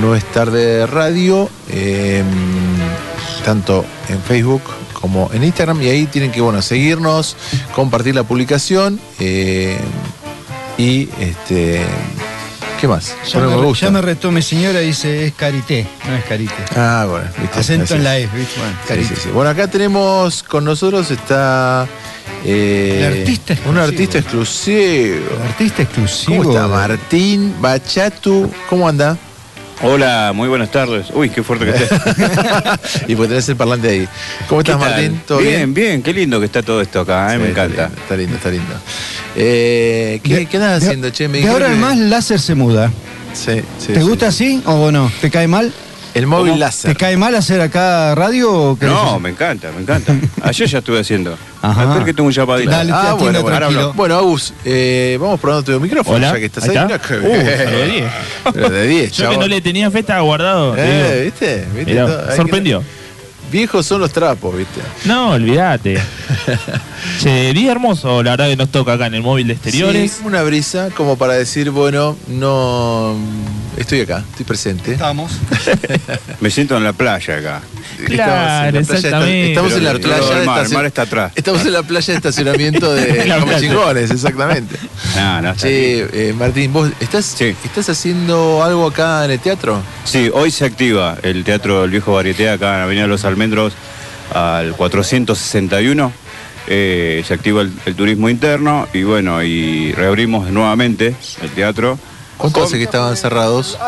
no 0.00 0.14
es 0.14 0.24
tarde 0.24 0.86
radio, 0.86 1.48
eh, 1.70 2.22
tanto 3.44 3.84
en 4.08 4.20
Facebook 4.22 4.62
como 4.92 5.30
en 5.34 5.44
Instagram, 5.44 5.82
y 5.82 5.88
ahí 5.88 6.06
tienen 6.06 6.32
que 6.32 6.40
bueno 6.40 6.62
seguirnos, 6.62 7.36
compartir 7.74 8.14
la 8.14 8.22
publicación 8.22 8.98
eh, 9.20 9.76
y 10.78 11.08
este 11.20 11.84
¿qué 12.80 12.88
más? 12.88 13.14
Ya 13.32 13.40
me 13.40 13.56
me, 13.56 13.72
ya 13.74 13.90
me 13.90 14.00
retó 14.02 14.30
mi 14.30 14.42
señora 14.42 14.82
y 14.82 14.86
dice 14.88 15.26
es 15.26 15.34
carité, 15.34 15.86
no 16.08 16.14
es 16.16 16.24
carité. 16.24 16.54
Ah, 16.76 17.06
bueno, 17.08 17.26
¿viste? 17.40 17.58
Acento 17.60 17.94
en 17.94 18.04
la 18.04 18.18
E, 18.18 18.26
¿viste? 18.26 18.58
Bueno, 18.60 18.76
carité. 18.86 19.14
sí, 19.14 19.20
sí. 19.24 19.28
Bueno, 19.30 19.50
acá 19.50 19.68
tenemos 19.68 20.42
con 20.42 20.64
nosotros 20.64 21.10
está 21.10 21.86
eh, 22.44 22.98
El 23.12 23.20
artista 23.20 23.52
un 23.52 23.58
exclusivo. 23.78 23.80
artista 23.84 24.18
exclusivo. 24.18 25.44
Artista 25.48 25.82
exclusivo. 25.82 26.36
¿Cómo 26.42 26.50
está 26.54 26.68
Martín 26.68 27.54
Bachatu? 27.60 28.50
¿Cómo 28.68 28.88
anda? 28.88 29.16
Hola, 29.82 30.32
muy 30.34 30.48
buenas 30.48 30.70
tardes. 30.70 31.06
Uy, 31.12 31.28
qué 31.30 31.42
fuerte 31.42 31.66
que 31.66 31.72
estés. 31.72 31.90
y 33.08 33.16
pues 33.16 33.28
tenés 33.28 33.48
el 33.48 33.56
parlante 33.56 33.88
ahí. 33.88 34.08
¿Cómo 34.48 34.62
¿Qué 34.62 34.72
estás? 34.72 34.88
Martín? 34.90 35.20
¿Todo 35.26 35.38
bien, 35.38 35.52
bien? 35.52 35.74
bien, 35.74 36.02
qué 36.02 36.12
lindo 36.14 36.38
que 36.40 36.46
está 36.46 36.62
todo 36.62 36.80
esto 36.80 37.00
acá, 37.00 37.30
¿eh? 37.34 37.36
Sí, 37.36 37.42
me 37.42 37.50
encanta. 37.50 37.90
Está 37.94 38.16
lindo, 38.16 38.36
está 38.36 38.50
lindo. 38.50 38.72
Eh, 39.36 40.20
¿qué, 40.22 40.34
De- 40.36 40.46
qué 40.46 40.56
andas 40.56 40.80
de- 40.80 40.86
haciendo, 40.86 41.10
che? 41.10 41.28
Me 41.28 41.40
De 41.40 41.48
ahora 41.48 41.68
que- 41.68 41.74
más 41.74 41.98
láser 41.98 42.40
se 42.40 42.54
muda. 42.54 42.90
Sí, 43.34 43.60
sí, 43.78 43.88
¿Te 43.88 44.00
sí. 44.00 44.00
gusta 44.08 44.28
así 44.28 44.62
o 44.64 44.90
no? 44.92 45.10
¿Te 45.20 45.28
cae 45.30 45.48
mal? 45.48 45.72
El 46.14 46.26
móvil 46.28 46.52
¿Cómo? 46.52 46.60
láser. 46.60 46.92
¿Te 46.92 46.96
cae 46.96 47.16
mal 47.16 47.34
hacer 47.34 47.60
acá 47.60 48.14
radio 48.14 48.52
o 48.52 48.78
qué 48.78 48.86
No, 48.86 49.18
me 49.18 49.30
encanta, 49.30 49.72
me 49.72 49.82
encanta. 49.82 50.14
Ayer 50.42 50.68
ya 50.68 50.78
estuve 50.78 51.00
haciendo. 51.00 51.36
Ajá. 51.60 51.82
Espera 51.82 52.04
que 52.04 52.14
tengo 52.14 52.28
un 52.28 52.32
llamadito. 52.32 52.70
Dale, 52.70 52.92
te 52.92 52.96
Ah, 52.96 53.14
bueno, 53.18 53.42
bueno, 53.42 53.66
ahora 53.66 53.86
Bueno, 53.94 54.16
Agus, 54.18 54.54
eh, 54.64 55.18
vamos 55.20 55.40
probando 55.40 55.64
tu 55.72 55.80
micrófono 55.80 56.16
Hola, 56.16 56.32
ya 56.34 56.38
que 56.38 56.44
estás 56.46 56.68
ahí 56.68 56.76
ahí. 56.76 56.86
está. 56.92 57.14
Uh, 57.16 57.20
de 57.32 57.86
10. 57.86 58.04
Pero 58.52 58.70
de 58.70 58.86
10, 58.86 59.12
Yo 59.12 59.30
que 59.30 59.38
no 59.38 59.46
le 59.48 59.60
tenía 59.60 59.90
fe 59.90 59.98
estaba 60.00 60.20
guardado. 60.20 60.74
Eh. 60.78 61.22
¿viste? 61.24 61.66
¿Viste? 61.74 61.92
Mirá, 61.92 62.26
que- 62.28 62.36
sorprendió. 62.36 62.82
Viejos 63.54 63.86
son 63.86 64.00
los 64.00 64.10
trapos, 64.10 64.56
¿viste? 64.56 64.80
No, 65.04 65.30
olvídate. 65.30 65.96
che, 67.20 67.52
día 67.52 67.70
hermoso, 67.70 68.20
la 68.20 68.32
verdad 68.32 68.48
que 68.48 68.56
nos 68.56 68.68
toca 68.70 68.94
acá 68.94 69.06
en 69.06 69.14
el 69.14 69.22
móvil 69.22 69.46
de 69.46 69.52
exteriores. 69.52 70.10
Sí, 70.10 70.22
una 70.24 70.42
brisa 70.42 70.88
como 70.90 71.16
para 71.16 71.34
decir, 71.34 71.70
bueno, 71.70 72.16
no. 72.26 73.14
Estoy 73.76 74.00
acá, 74.00 74.24
estoy 74.28 74.44
presente. 74.44 74.92
Estamos. 74.94 75.30
Me 76.40 76.50
siento 76.50 76.76
en 76.76 76.82
la 76.82 76.94
playa 76.94 77.36
acá. 77.36 77.62
Claro, 78.06 78.80
estamos 78.80 79.04
en 79.04 79.04
la 79.04 79.20
playa, 79.20 79.28
exactamente. 79.30 79.48
estamos 79.50 79.72
en 79.72 79.84
la 79.84 79.92
playa 79.94 80.32
el 80.32 80.40
de 80.40 80.46
mar, 80.46 80.66
el 80.66 80.72
mar 80.72 80.86
está 80.86 81.02
atrás. 81.02 81.32
Estamos 81.36 81.64
en 81.64 81.72
la 81.72 81.82
playa 81.84 82.06
de 82.06 82.16
estacionamiento 82.16 82.92
de 82.92 83.34
Como. 83.40 83.58
Chingones, 83.60 84.10
exactamente. 84.10 84.76
No, 85.16 85.42
no, 85.42 85.50
está 85.50 85.62
Che, 85.62 86.28
eh, 86.30 86.32
Martín, 86.32 86.72
¿vos 86.72 86.90
estás, 86.98 87.24
Sí. 87.24 87.54
estás 87.64 87.88
haciendo 87.88 88.64
algo 88.64 88.88
acá 88.88 89.24
en 89.24 89.30
el 89.30 89.38
teatro? 89.38 89.80
Sí, 90.04 90.30
hoy 90.32 90.50
se 90.50 90.64
activa 90.64 91.16
el 91.22 91.44
Teatro 91.44 91.82
del 91.82 91.90
Viejo 91.90 92.14
Varieté 92.14 92.50
acá 92.50 92.76
en 92.76 92.82
Avenida 92.82 93.06
Los 93.06 93.24
Al 94.32 94.74
461. 94.74 96.12
Eh, 96.66 97.22
se 97.26 97.34
activa 97.34 97.60
el, 97.60 97.70
el 97.84 97.94
turismo 97.94 98.30
interno 98.30 98.88
y 98.94 99.02
bueno, 99.02 99.42
y 99.42 99.92
reabrimos 99.92 100.50
nuevamente 100.50 101.14
el 101.42 101.50
teatro. 101.50 101.98
¿Cuánto 102.38 102.60
Con- 102.60 102.66
hace 102.68 102.78
que 102.78 102.84
estaban 102.84 103.16
cerrados? 103.16 103.78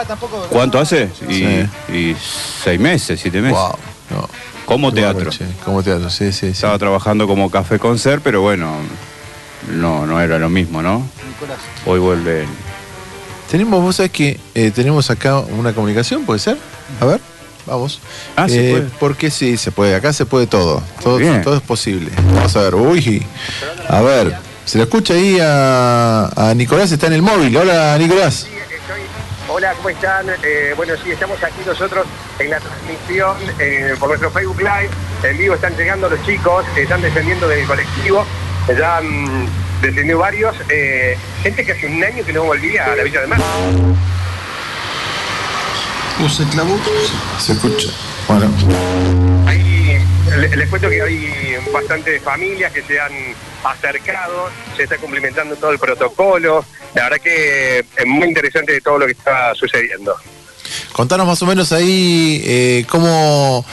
¿Cuánto 0.50 0.78
hace? 0.78 1.08
Y, 1.28 1.34
Sí. 1.34 1.92
y 1.92 2.16
seis 2.62 2.78
meses, 2.78 3.18
siete 3.20 3.40
meses. 3.40 3.56
Wow. 3.58 3.76
No. 4.10 4.28
Como 4.66 4.92
teatro. 4.92 5.30
Como 5.64 5.82
teatro, 5.82 6.10
sí, 6.10 6.32
sí, 6.32 6.40
sí. 6.40 6.46
Estaba 6.48 6.78
trabajando 6.78 7.26
como 7.26 7.50
café 7.50 7.78
concert, 7.78 8.20
pero 8.22 8.42
bueno, 8.42 8.76
no, 9.72 10.06
no 10.06 10.20
era 10.20 10.38
lo 10.38 10.48
mismo, 10.50 10.82
¿no? 10.82 11.08
Hoy 11.86 11.98
vuelve. 11.98 12.44
Tenemos, 13.50 13.80
vos 13.82 13.96
sabés 13.96 14.12
que 14.12 14.38
eh, 14.54 14.70
tenemos 14.74 15.08
acá 15.10 15.38
una 15.38 15.72
comunicación, 15.72 16.24
¿puede 16.24 16.40
ser? 16.40 16.58
A 17.00 17.04
ver, 17.06 17.20
vamos. 17.66 18.00
Ah, 18.36 18.48
¿se 18.48 18.68
Eh, 18.68 18.72
puede? 18.72 18.86
Porque 19.00 19.30
sí, 19.30 19.56
se 19.56 19.70
puede. 19.72 19.94
Acá 19.94 20.12
se 20.12 20.24
puede 20.26 20.46
todo. 20.46 20.82
Todo, 21.02 21.18
Bien. 21.18 21.42
todo 21.42 21.56
es 21.56 21.62
posible. 21.62 22.10
Vamos 22.34 22.56
a 22.56 22.62
ver. 22.62 22.74
Uy. 22.74 23.26
A 23.88 24.00
ver. 24.00 24.34
Se 24.64 24.78
lo 24.78 24.84
escucha 24.84 25.14
ahí 25.14 25.38
a, 25.40 26.28
a 26.34 26.54
Nicolás, 26.54 26.90
está 26.90 27.06
en 27.06 27.12
el 27.14 27.22
móvil. 27.22 27.56
Hola, 27.56 27.96
Nicolás. 27.98 28.46
Hola, 29.48 29.72
¿cómo 29.74 29.88
están? 29.90 30.26
Eh, 30.42 30.74
bueno, 30.76 30.94
sí, 31.02 31.12
estamos 31.12 31.42
aquí 31.42 31.60
nosotros 31.64 32.04
en 32.40 32.50
la 32.50 32.58
transmisión 32.58 33.36
eh, 33.60 33.94
por 33.98 34.08
nuestro 34.08 34.30
Facebook 34.32 34.58
Live. 34.58 34.90
En 35.22 35.38
vivo 35.38 35.54
están 35.54 35.74
llegando 35.76 36.08
los 36.10 36.20
chicos, 36.26 36.64
están 36.76 37.00
descendiendo 37.00 37.46
del 37.48 37.64
colectivo. 37.66 38.26
Ya 38.76 38.96
han 38.98 39.46
descendido 39.80 40.18
varios. 40.18 40.56
eh, 40.68 41.16
gente 41.44 41.64
que 41.64 41.72
hace 41.72 41.86
un 41.86 42.02
año 42.02 42.24
que 42.24 42.32
no 42.32 42.42
volvía 42.42 42.84
a 42.86 42.96
la 42.96 43.04
Villa 43.04 43.20
de 43.20 43.26
Mar. 43.28 43.40
¿Se 46.28 46.44
clavó? 46.48 46.76
Se 47.38 47.52
escucha. 47.52 47.88
Bueno. 48.26 48.50
Ahí 49.46 49.98
le- 50.38 50.56
les 50.56 50.68
cuento 50.68 50.88
que 50.88 51.00
hay 51.02 51.56
bastantes 51.72 52.20
familias 52.22 52.72
que 52.72 52.82
se 52.82 52.98
han 52.98 53.12
acercado, 53.64 54.48
se 54.76 54.84
está 54.84 54.96
cumplimentando 54.98 55.54
todo 55.56 55.70
el 55.70 55.78
protocolo. 55.78 56.64
La 56.94 57.04
verdad 57.04 57.18
que 57.22 57.78
es 57.78 58.06
muy 58.06 58.26
interesante 58.28 58.80
todo 58.80 58.98
lo 58.98 59.06
que 59.06 59.12
está 59.12 59.54
sucediendo. 59.54 60.16
Contanos 60.92 61.26
más 61.26 61.42
o 61.42 61.46
menos 61.46 61.72
ahí 61.72 62.42
eh, 62.44 62.86
cómo, 62.88 63.64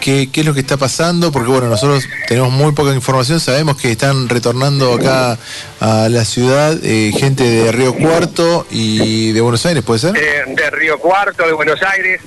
qué, 0.00 0.28
qué 0.32 0.40
es 0.40 0.46
lo 0.46 0.54
que 0.54 0.60
está 0.60 0.76
pasando, 0.76 1.30
porque 1.32 1.50
bueno, 1.50 1.68
nosotros 1.68 2.04
tenemos 2.28 2.50
muy 2.50 2.72
poca 2.72 2.92
información, 2.94 3.40
sabemos 3.40 3.76
que 3.76 3.92
están 3.92 4.28
retornando 4.28 4.94
acá 4.94 5.38
a 5.80 6.08
la 6.08 6.24
ciudad 6.24 6.76
eh, 6.82 7.12
gente 7.18 7.44
de 7.44 7.72
Río 7.72 7.94
Cuarto 7.94 8.66
y 8.70 9.32
de 9.32 9.40
Buenos 9.40 9.64
Aires, 9.66 9.82
¿puede 9.82 10.00
ser? 10.00 10.16
eh, 10.16 10.44
de 10.46 10.70
Río 10.70 10.98
Cuarto, 10.98 11.46
de 11.46 11.52
Buenos 11.52 11.80
Aires. 11.82 12.20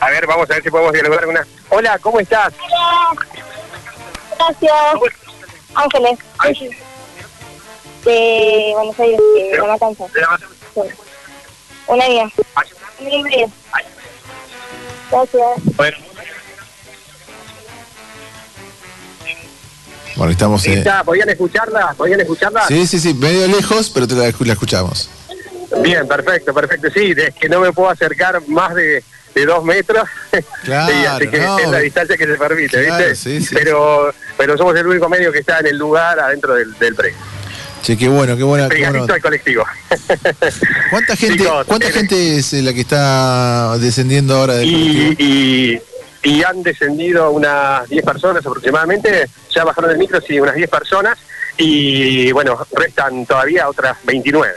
A 0.00 0.10
ver, 0.10 0.26
vamos 0.26 0.48
a 0.50 0.54
ver 0.54 0.62
si 0.62 0.70
podemos 0.70 0.92
dialogar 0.92 1.20
con 1.20 1.30
una... 1.30 1.46
Hola, 1.68 1.98
¿cómo 1.98 2.20
estás? 2.20 2.52
Gracias. 4.38 4.72
Ángeles. 5.74 6.18
De 8.04 8.72
Buenos 8.74 8.98
Aires, 8.98 9.20
de 9.52 9.58
La 9.58 9.66
Matanza. 9.66 10.04
Sí. 10.74 10.80
Un 11.86 12.00
año. 12.00 12.22
Un 12.26 12.58
año 12.58 12.74
y 12.76 12.79
medio. 13.00 13.50
Gracias. 15.10 15.76
Bueno, 15.76 15.96
Bueno, 20.16 20.32
estamos... 20.32 20.66
eh. 20.66 20.84
¿podían 21.04 21.28
escucharla? 21.30 21.94
¿Podían 21.96 22.20
escucharla? 22.20 22.66
sí, 22.66 22.86
sí, 22.86 22.98
sí, 23.00 23.14
medio 23.14 23.46
lejos, 23.48 23.90
pero 23.90 24.06
te 24.06 24.14
la, 24.14 24.28
escu- 24.28 24.44
la 24.44 24.52
escuchamos. 24.54 25.08
Bien, 25.82 26.06
perfecto, 26.06 26.52
perfecto. 26.52 26.88
Sí, 26.92 27.14
es 27.16 27.34
que 27.34 27.48
no 27.48 27.60
me 27.60 27.72
puedo 27.72 27.88
acercar 27.90 28.42
más 28.48 28.74
de, 28.74 29.02
de 29.34 29.46
dos 29.46 29.64
metros. 29.64 30.06
Claro, 30.64 30.92
Sí, 30.92 31.06
así 31.06 31.28
que 31.28 31.38
no. 31.38 31.58
es 31.58 31.68
la 31.68 31.78
distancia 31.78 32.16
que 32.16 32.26
se 32.26 32.34
permite, 32.34 32.84
Claro, 32.84 33.08
¿viste? 33.08 33.16
sí, 33.40 33.40
sí. 33.46 33.54
Pero, 33.54 34.12
pero 34.36 34.58
somos 34.58 34.76
el 34.76 34.86
único 34.86 35.08
medio 35.08 35.30
que 35.32 35.38
está 35.38 35.60
en 35.60 35.68
el 35.68 35.78
lugar 35.78 36.18
adentro 36.18 36.54
del, 36.54 36.76
del 36.78 36.94
predio. 36.94 37.16
Che, 37.82 37.96
qué 37.96 38.08
bueno, 38.08 38.36
qué 38.36 38.42
buena. 38.42 38.68
qué 38.68 38.88
buena 38.88 39.14
al 39.14 39.22
colectivo. 39.22 39.64
¿Cuánta 40.90 41.16
gente, 41.16 41.38
Chicos, 41.38 41.66
cuánta 41.66 41.88
eh, 41.88 41.92
gente 41.92 42.36
es 42.38 42.52
eh, 42.52 42.62
la 42.62 42.74
que 42.74 42.80
está 42.80 43.76
descendiendo 43.78 44.36
ahora 44.36 44.54
del 44.56 44.70
colectivo? 44.70 45.14
y, 45.18 45.80
y, 46.22 46.30
y 46.36 46.42
han 46.42 46.62
descendido 46.62 47.30
unas 47.30 47.88
10 47.88 48.04
personas 48.04 48.44
aproximadamente, 48.44 49.28
ya 49.54 49.64
bajaron 49.64 49.90
del 49.90 49.98
micro, 49.98 50.20
sí, 50.20 50.38
unas 50.38 50.54
10 50.54 50.68
personas, 50.68 51.18
y 51.56 52.30
bueno, 52.32 52.58
restan 52.72 53.24
todavía 53.24 53.68
otras 53.68 53.96
29. 54.04 54.52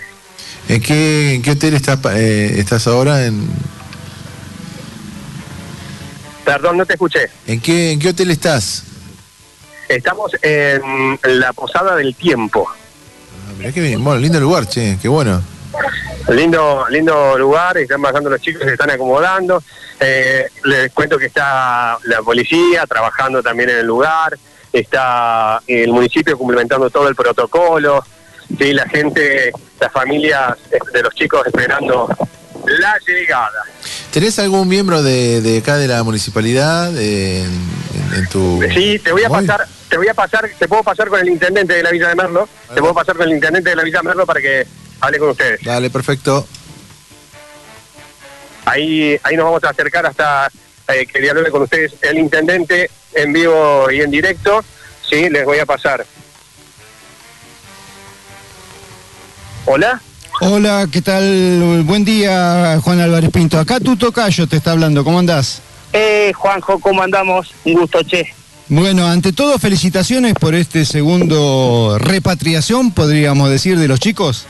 ¿En 0.69 0.81
qué, 0.81 1.35
en 1.35 1.41
qué 1.41 1.51
hotel 1.51 1.73
estás, 1.75 1.99
eh, 2.15 2.55
estás 2.57 2.87
ahora? 2.87 3.25
¿En, 3.25 3.47
Perdón, 6.43 6.77
no 6.77 6.85
te 6.85 6.93
escuché. 6.93 7.29
en, 7.47 7.61
qué, 7.61 7.93
¿En 7.93 7.99
qué 7.99 8.09
hotel 8.09 8.31
estás? 8.31 8.83
Estamos 9.87 10.31
en 10.41 11.19
la 11.23 11.53
Posada 11.53 11.95
del 11.95 12.15
Tiempo. 12.15 12.69
Ah, 13.53 13.57
mirá 13.57 13.71
qué 13.71 13.81
bien, 13.81 14.03
bueno, 14.03 14.19
lindo 14.19 14.39
lugar, 14.39 14.67
che, 14.67 14.97
qué 15.01 15.07
bueno. 15.07 15.41
Lindo, 16.29 16.85
lindo 16.89 17.37
lugar, 17.37 17.77
están 17.77 18.01
bajando 18.01 18.29
los 18.29 18.41
chicos, 18.41 18.63
se 18.63 18.73
están 18.73 18.89
acomodando. 18.89 19.61
Eh, 19.99 20.47
les 20.65 20.91
cuento 20.91 21.17
que 21.17 21.25
está 21.27 21.97
la 22.03 22.21
policía 22.23 22.85
trabajando 22.87 23.41
también 23.43 23.69
en 23.69 23.77
el 23.79 23.85
lugar, 23.85 24.37
está 24.71 25.61
el 25.67 25.91
municipio 25.91 26.37
cumplimentando 26.37 26.89
todo 26.89 27.07
el 27.07 27.15
protocolo, 27.15 28.03
sí, 28.57 28.73
la 28.73 28.87
gente, 28.87 29.51
las 29.79 29.91
familias 29.91 30.55
de 30.93 31.03
los 31.03 31.13
chicos 31.13 31.45
esperando 31.45 32.07
la 32.65 32.95
llegada. 33.05 33.63
¿Tenés 34.11 34.39
algún 34.39 34.67
miembro 34.67 35.03
de, 35.03 35.41
de 35.41 35.57
acá 35.59 35.77
de 35.77 35.87
la 35.87 36.03
municipalidad 36.03 36.95
eh, 36.97 37.43
en, 37.43 37.51
en- 38.13 38.13
en 38.19 38.27
tu... 38.29 38.61
Sí, 38.73 38.99
te 38.99 39.11
voy 39.11 39.23
a 39.23 39.29
pasar, 39.29 39.65
te 39.93 39.97
voy 39.97 40.07
a 40.07 40.15
pasar, 40.15 40.49
te 40.57 40.67
puedo 40.67 40.81
pasar 40.81 41.07
con 41.07 41.19
el 41.19 41.29
intendente 41.29 41.75
de 41.75 41.83
la 41.83 41.91
Villa 41.91 42.09
de 42.09 42.15
Merlo, 42.15 42.49
te 42.73 42.79
puedo 42.79 42.95
pasar 42.95 43.15
con 43.15 43.27
el 43.27 43.35
intendente 43.35 43.69
de 43.69 43.75
la 43.75 43.83
Villa 43.83 43.99
de 43.99 44.07
Merlo 44.07 44.25
para 44.25 44.41
que 44.41 44.65
hable 44.99 45.19
con 45.19 45.29
ustedes. 45.29 45.61
Dale, 45.63 45.91
perfecto. 45.91 46.47
Ahí, 48.65 49.19
ahí 49.21 49.35
nos 49.35 49.45
vamos 49.45 49.63
a 49.63 49.69
acercar 49.69 50.07
hasta 50.07 50.49
eh, 50.87 51.05
que 51.05 51.21
dialogue 51.21 51.51
con 51.51 51.61
ustedes 51.61 51.93
el 52.01 52.17
intendente 52.17 52.89
en 53.13 53.33
vivo 53.33 53.91
y 53.91 54.01
en 54.01 54.09
directo. 54.09 54.65
Sí, 55.07 55.29
les 55.29 55.45
voy 55.45 55.59
a 55.59 55.65
pasar. 55.67 56.03
Hola. 59.65 60.01
Hola, 60.41 60.87
¿qué 60.91 61.03
tal? 61.03 61.83
Buen 61.85 62.03
día, 62.03 62.79
Juan 62.83 62.99
Álvarez 62.99 63.29
Pinto. 63.29 63.59
Acá 63.59 63.79
tu 63.79 63.95
tocayo 63.95 64.47
te 64.47 64.57
está 64.57 64.71
hablando, 64.71 65.03
¿cómo 65.03 65.19
andás? 65.19 65.61
Eh, 65.91 66.31
Juanjo, 66.33 66.79
¿cómo 66.79 67.03
andamos? 67.03 67.53
Un 67.63 67.73
gusto, 67.75 68.01
che. 68.01 68.33
Bueno, 68.69 69.05
ante 69.05 69.33
todo, 69.33 69.59
felicitaciones 69.59 70.33
por 70.35 70.55
este 70.55 70.85
segundo 70.85 71.97
repatriación, 71.99 72.91
podríamos 72.91 73.49
decir, 73.49 73.77
de 73.77 73.87
los 73.87 73.99
chicos. 73.99 74.47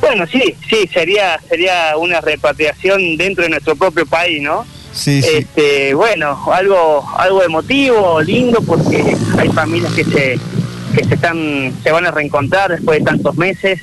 Bueno, 0.00 0.26
sí, 0.26 0.54
sí, 0.68 0.88
sería 0.92 1.40
sería 1.48 1.96
una 1.96 2.20
repatriación 2.20 3.16
dentro 3.16 3.44
de 3.44 3.50
nuestro 3.50 3.74
propio 3.76 4.06
país, 4.06 4.42
¿no? 4.42 4.66
Sí, 4.92 5.20
sí. 5.22 5.28
Este, 5.38 5.94
bueno, 5.94 6.38
algo 6.52 7.04
algo 7.18 7.42
emotivo, 7.42 8.20
lindo, 8.20 8.60
porque 8.62 9.16
hay 9.38 9.48
familias 9.48 9.92
que 9.94 10.04
se 10.04 10.38
que 10.94 11.04
se 11.04 11.14
están 11.14 11.72
se 11.82 11.90
van 11.90 12.06
a 12.06 12.10
reencontrar 12.10 12.70
después 12.70 12.98
de 12.98 13.04
tantos 13.04 13.36
meses 13.36 13.82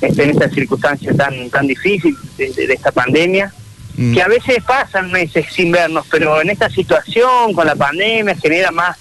este, 0.00 0.24
en 0.24 0.30
esta 0.30 0.48
circunstancia 0.50 1.14
tan 1.14 1.48
tan 1.50 1.66
difícil 1.66 2.14
de, 2.36 2.52
esta 2.74 2.92
pandemia. 2.92 3.52
Mm. 3.96 4.14
que 4.14 4.22
a 4.22 4.28
veces 4.28 4.62
pasan 4.62 5.10
meses 5.10 5.46
sin 5.50 5.72
vernos, 5.72 6.06
pero 6.10 6.40
en 6.40 6.50
esta 6.50 6.68
situación 6.68 7.54
con 7.54 7.66
la 7.66 7.74
pandemia 7.74 8.36
genera 8.36 8.70
más, 8.70 8.98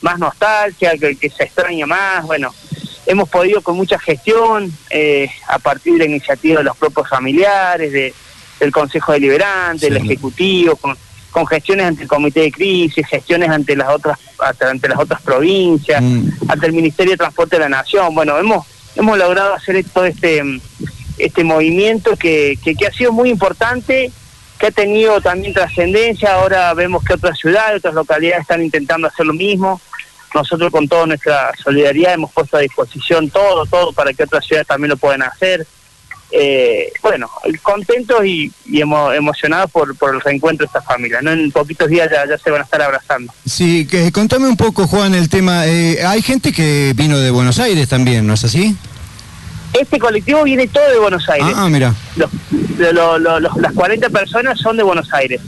más 0.00 0.18
nostalgia, 0.18 0.92
que, 0.98 1.16
que 1.16 1.28
se 1.28 1.44
extraña 1.44 1.86
más. 1.86 2.24
Bueno, 2.24 2.54
hemos 3.06 3.28
podido 3.28 3.60
con 3.60 3.76
mucha 3.76 3.98
gestión, 3.98 4.72
eh, 4.90 5.30
a 5.48 5.58
partir 5.58 5.94
de 5.94 5.98
la 6.00 6.04
iniciativa 6.06 6.58
de 6.58 6.64
los 6.64 6.76
propios 6.76 7.08
familiares, 7.08 7.92
de, 7.92 8.14
del 8.58 8.72
Consejo 8.72 9.12
Deliberante, 9.12 9.86
del 9.86 9.98
Ejecutivo, 9.98 10.76
con, 10.76 10.96
con 11.30 11.46
gestiones 11.46 11.86
ante 11.86 12.02
el 12.02 12.08
Comité 12.08 12.40
de 12.40 12.52
Crisis, 12.52 13.06
gestiones 13.06 13.50
ante 13.50 13.76
las 13.76 13.88
otras 13.88 14.18
ante, 14.60 14.88
las 14.88 14.98
otras 14.98 15.20
provincias, 15.20 16.02
ante 16.48 16.66
el 16.66 16.72
Ministerio 16.72 17.12
de 17.12 17.18
Transporte 17.18 17.56
de 17.56 17.60
la 17.60 17.68
Nación. 17.68 18.14
Bueno, 18.14 18.38
hemos 18.38 18.66
hemos 18.96 19.18
logrado 19.18 19.54
hacer 19.54 19.84
todo 19.92 20.06
este 20.06 20.42
este 21.18 21.44
movimiento 21.44 22.16
que, 22.16 22.58
que, 22.62 22.74
que 22.74 22.86
ha 22.86 22.92
sido 22.92 23.12
muy 23.12 23.28
importante 23.28 24.12
que 24.58 24.66
ha 24.66 24.70
tenido 24.70 25.20
también 25.20 25.54
trascendencia. 25.54 26.34
Ahora 26.34 26.74
vemos 26.74 27.04
que 27.04 27.14
otras 27.14 27.38
ciudades, 27.38 27.78
otras 27.78 27.94
localidades 27.94 28.42
están 28.42 28.62
intentando 28.62 29.06
hacer 29.08 29.24
lo 29.26 29.32
mismo. 29.34 29.80
Nosotros 30.34 30.70
con 30.70 30.86
toda 30.88 31.06
nuestra 31.06 31.52
solidaridad 31.62 32.14
hemos 32.14 32.32
puesto 32.32 32.56
a 32.56 32.60
disposición 32.60 33.30
todo, 33.30 33.64
todo 33.66 33.92
para 33.92 34.12
que 34.12 34.24
otras 34.24 34.44
ciudades 34.44 34.66
también 34.68 34.90
lo 34.90 34.96
puedan 34.96 35.22
hacer. 35.22 35.66
Eh, 36.30 36.92
bueno, 37.02 37.30
contentos 37.62 38.22
y, 38.26 38.52
emo- 38.66 39.14
emocionados 39.16 39.70
por, 39.70 39.96
por 39.96 40.14
el 40.14 40.20
reencuentro 40.20 40.64
de 40.64 40.66
esta 40.66 40.82
familia. 40.82 41.20
¿no? 41.22 41.32
En 41.32 41.50
poquitos 41.50 41.88
días 41.88 42.10
ya, 42.10 42.26
ya 42.28 42.36
se 42.36 42.50
van 42.50 42.60
a 42.60 42.64
estar 42.64 42.82
abrazando. 42.82 43.32
Sí, 43.46 43.86
que, 43.86 44.12
contame 44.12 44.46
un 44.46 44.56
poco, 44.58 44.86
Juan, 44.86 45.14
el 45.14 45.30
tema. 45.30 45.66
eh, 45.66 46.04
hay 46.04 46.20
gente 46.20 46.52
que 46.52 46.92
vino 46.94 47.18
de 47.18 47.30
Buenos 47.30 47.58
Aires 47.58 47.88
también, 47.88 48.26
¿no 48.26 48.34
es 48.34 48.44
así? 48.44 48.76
Este 49.72 49.98
colectivo 49.98 50.44
viene 50.44 50.66
todo 50.68 50.88
de 50.90 50.98
Buenos 50.98 51.28
Aires. 51.28 51.52
Ah, 51.54 51.68
mira. 51.68 51.94
Los- 52.16 52.30
lo- 52.78 52.92
lo- 52.92 53.18
lo- 53.18 53.40
los- 53.40 53.56
las 53.58 53.72
40 53.72 54.08
personas 54.10 54.58
son 54.58 54.76
de 54.76 54.82
Buenos 54.82 55.12
Aires. 55.12 55.40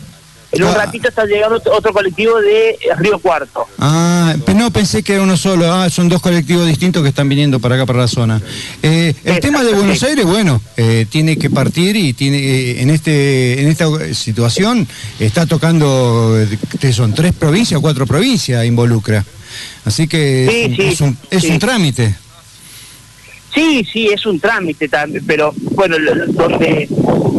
En 0.52 0.64
un 0.64 0.74
ratito 0.74 1.08
está 1.08 1.24
llegando 1.26 1.62
otro- 1.72 1.92
colectivo 1.92 2.40
de 2.40 2.76
Río 2.98 3.20
Cuarto. 3.20 3.66
Ah, 3.78 4.34
no, 4.52 4.72
pensé 4.72 5.04
que 5.04 5.14
era 5.14 5.22
uno 5.22 5.36
solo. 5.36 5.72
Ah, 5.72 5.88
son 5.90 6.08
dos 6.08 6.20
colectivos 6.20 6.66
distintos 6.66 7.04
que 7.04 7.10
están 7.10 7.28
viniendo 7.28 7.60
para 7.60 7.76
acá, 7.76 7.86
para 7.86 8.00
la 8.00 8.08
zona. 8.08 8.42
Eh, 8.82 9.14
el 9.24 9.38
tema 9.38 9.62
de 9.62 9.72
Buenos 9.74 10.02
Aires, 10.02 10.24
bueno, 10.26 10.60
eh, 10.76 11.06
tiene 11.08 11.36
que 11.38 11.50
partir 11.50 11.94
y 11.94 12.14
tiene 12.14 12.38
eh, 12.38 12.82
en 12.82 12.90
este 12.90 13.62
en 13.62 13.68
esta 13.68 13.86
situación 14.12 14.88
está 15.20 15.46
tocando, 15.46 16.36
eh, 16.36 16.58
¿qué 16.80 16.92
son? 16.92 17.14
¿Tres 17.14 17.32
provincias, 17.32 17.78
cuatro 17.80 18.04
provincias 18.04 18.64
involucra? 18.66 19.24
Así 19.84 20.08
que 20.08 20.48
Sí, 20.50 20.62
es, 20.62 20.68
un- 20.68 20.76
sí, 20.76 20.82
es 20.82 21.00
un, 21.00 21.18
es 21.30 21.42
sí. 21.44 21.50
un 21.52 21.58
trámite. 21.60 22.16
Sí, 23.60 23.86
sí, 23.92 24.06
es 24.08 24.24
un 24.24 24.40
trámite 24.40 24.88
también, 24.88 25.22
pero 25.26 25.52
bueno, 25.72 25.96
donde 26.28 26.86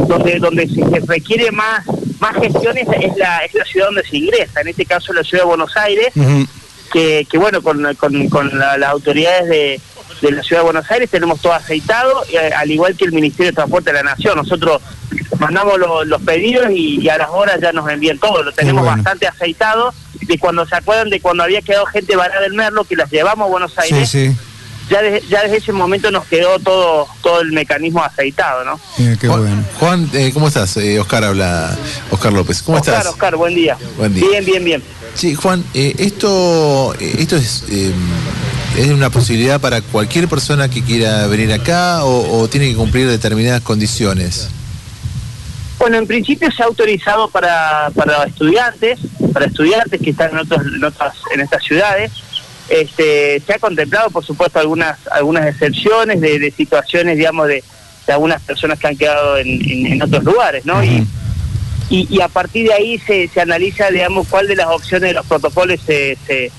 donde 0.07 0.37
donde 0.39 0.67
se 0.67 0.99
requiere 1.07 1.51
más 1.51 1.83
más 2.19 2.35
gestiones 2.35 2.87
es 3.01 3.17
la 3.17 3.39
es 3.39 3.53
la 3.55 3.65
ciudad 3.65 3.87
donde 3.87 4.03
se 4.03 4.17
ingresa, 4.17 4.61
en 4.61 4.67
este 4.67 4.85
caso 4.85 5.13
la 5.13 5.23
ciudad 5.23 5.43
de 5.45 5.47
Buenos 5.47 5.75
Aires, 5.77 6.09
que, 6.93 7.25
que 7.29 7.37
bueno, 7.39 7.61
con, 7.63 7.95
con, 7.95 8.29
con 8.29 8.59
la- 8.59 8.77
las 8.77 8.89
autoridades 8.91 9.47
de, 9.49 9.81
de 10.21 10.31
la 10.31 10.43
ciudad 10.43 10.61
de 10.61 10.65
Buenos 10.65 10.91
Aires 10.91 11.09
tenemos 11.09 11.39
todo 11.41 11.53
aceitado, 11.53 12.23
y, 12.31 12.35
eh, 12.35 12.51
al 12.55 12.69
igual 12.69 12.95
que 12.95 13.05
el 13.05 13.13
Ministerio 13.13 13.51
de 13.51 13.55
Transporte 13.55 13.89
de 13.91 13.97
la 13.97 14.03
Nación. 14.03 14.35
Nosotros 14.37 14.79
mandamos 15.39 15.79
lo- 15.79 16.03
los 16.03 16.21
pedidos 16.21 16.69
y, 16.69 16.99
y 17.01 17.09
a 17.09 17.17
las 17.17 17.29
horas 17.29 17.59
ya 17.61 17.71
nos 17.71 17.89
envían 17.89 18.19
todo, 18.19 18.43
lo 18.43 18.51
tenemos 18.51 18.83
bueno. 18.83 18.97
bastante 18.97 19.25
aceitado. 19.25 19.91
Y 20.27 20.37
cuando 20.37 20.67
se 20.67 20.75
acuerdan 20.75 21.09
de 21.09 21.19
cuando 21.19 21.43
había 21.43 21.61
quedado 21.63 21.85
gente 21.87 22.15
varada 22.15 22.41
del 22.41 22.53
Merlo, 22.53 22.83
que 22.83 22.95
las 22.95 23.09
llevamos 23.09 23.47
a 23.47 23.49
Buenos 23.49 23.71
Sí, 23.73 23.79
Aires, 23.93 24.09
sí. 24.09 24.35
Ya, 24.91 25.01
desde, 25.01 25.27
ya 25.27 25.43
desde 25.43 25.57
ese 25.57 25.71
momento 25.71 26.11
nos 26.11 26.25
quedó 26.25 26.59
todo 26.59 27.07
todo 27.23 27.41
el 27.41 27.51
mecanismo 27.51 28.03
aceitado, 28.03 28.63
¿no? 28.65 28.79
Juan, 29.27 29.65
Juan, 29.79 30.09
eh, 30.13 30.31
¿cómo 30.33 30.49
estás? 30.49 30.75
Eh, 30.77 30.99
Oscar 30.99 31.23
habla, 31.23 31.75
Oscar 32.11 32.33
López. 32.33 32.61
¿Cómo 32.61 32.77
Oscar, 32.77 32.95
estás? 32.95 33.13
Oscar, 33.13 33.35
buen 33.35 33.55
día. 33.55 33.77
Buen 33.97 34.13
día. 34.13 34.27
Bien, 34.29 34.45
bien, 34.45 34.63
bien. 34.63 34.83
Sí, 35.13 35.33
Juan, 35.35 35.63
eh, 35.73 35.95
esto, 35.97 36.93
eh, 36.99 37.15
esto 37.19 37.35
es, 37.35 37.63
eh, 37.69 37.91
es 38.77 38.87
una 38.89 39.09
posibilidad 39.09 39.59
para 39.59 39.81
cualquier 39.81 40.27
persona 40.27 40.69
que 40.69 40.83
quiera 40.83 41.27
venir 41.27 41.51
acá 41.51 42.03
o, 42.03 42.41
o 42.41 42.47
tiene 42.47 42.69
que 42.69 42.75
cumplir 42.75 43.07
determinadas 43.07 43.61
condiciones. 43.61 44.49
Bueno, 45.79 45.97
en 45.97 46.05
principio 46.05 46.49
se 46.51 46.61
ha 46.61 46.67
autorizado 46.67 47.27
para, 47.29 47.89
para 47.95 48.23
estudiantes, 48.25 48.99
para 49.33 49.47
estudiantes 49.47 49.99
que 49.99 50.11
están 50.11 50.29
en, 50.31 50.37
otros, 50.37 50.61
en, 50.63 50.83
otras, 50.83 51.15
en 51.33 51.41
estas 51.41 51.63
ciudades. 51.63 52.11
Este, 52.71 53.41
se 53.45 53.53
ha 53.53 53.59
contemplado, 53.59 54.09
por 54.11 54.23
supuesto, 54.25 54.57
algunas 54.59 54.97
algunas 55.11 55.45
excepciones 55.47 56.21
de, 56.21 56.39
de 56.39 56.51
situaciones, 56.51 57.17
digamos, 57.17 57.47
de, 57.47 57.63
de 58.07 58.13
algunas 58.13 58.41
personas 58.41 58.79
que 58.79 58.87
han 58.87 58.95
quedado 58.97 59.37
en, 59.37 59.47
en- 59.69 59.87
en 59.93 60.01
otros 60.01 60.23
lugares, 60.23 60.65
¿no? 60.65 60.81
Y, 60.83 61.05
y, 61.89 62.07
y 62.09 62.21
a 62.21 62.29
partir 62.29 62.67
de 62.67 62.73
ahí 62.73 62.97
se, 62.99 63.27
se 63.27 63.41
analiza, 63.41 63.89
digamos, 63.91 64.25
cuál 64.29 64.47
de 64.47 64.55
las 64.55 64.67
opciones 64.67 65.09
de 65.09 65.13
los 65.13 65.25
protocolos 65.25 65.81
se, 65.85 66.17
se, 66.25 66.49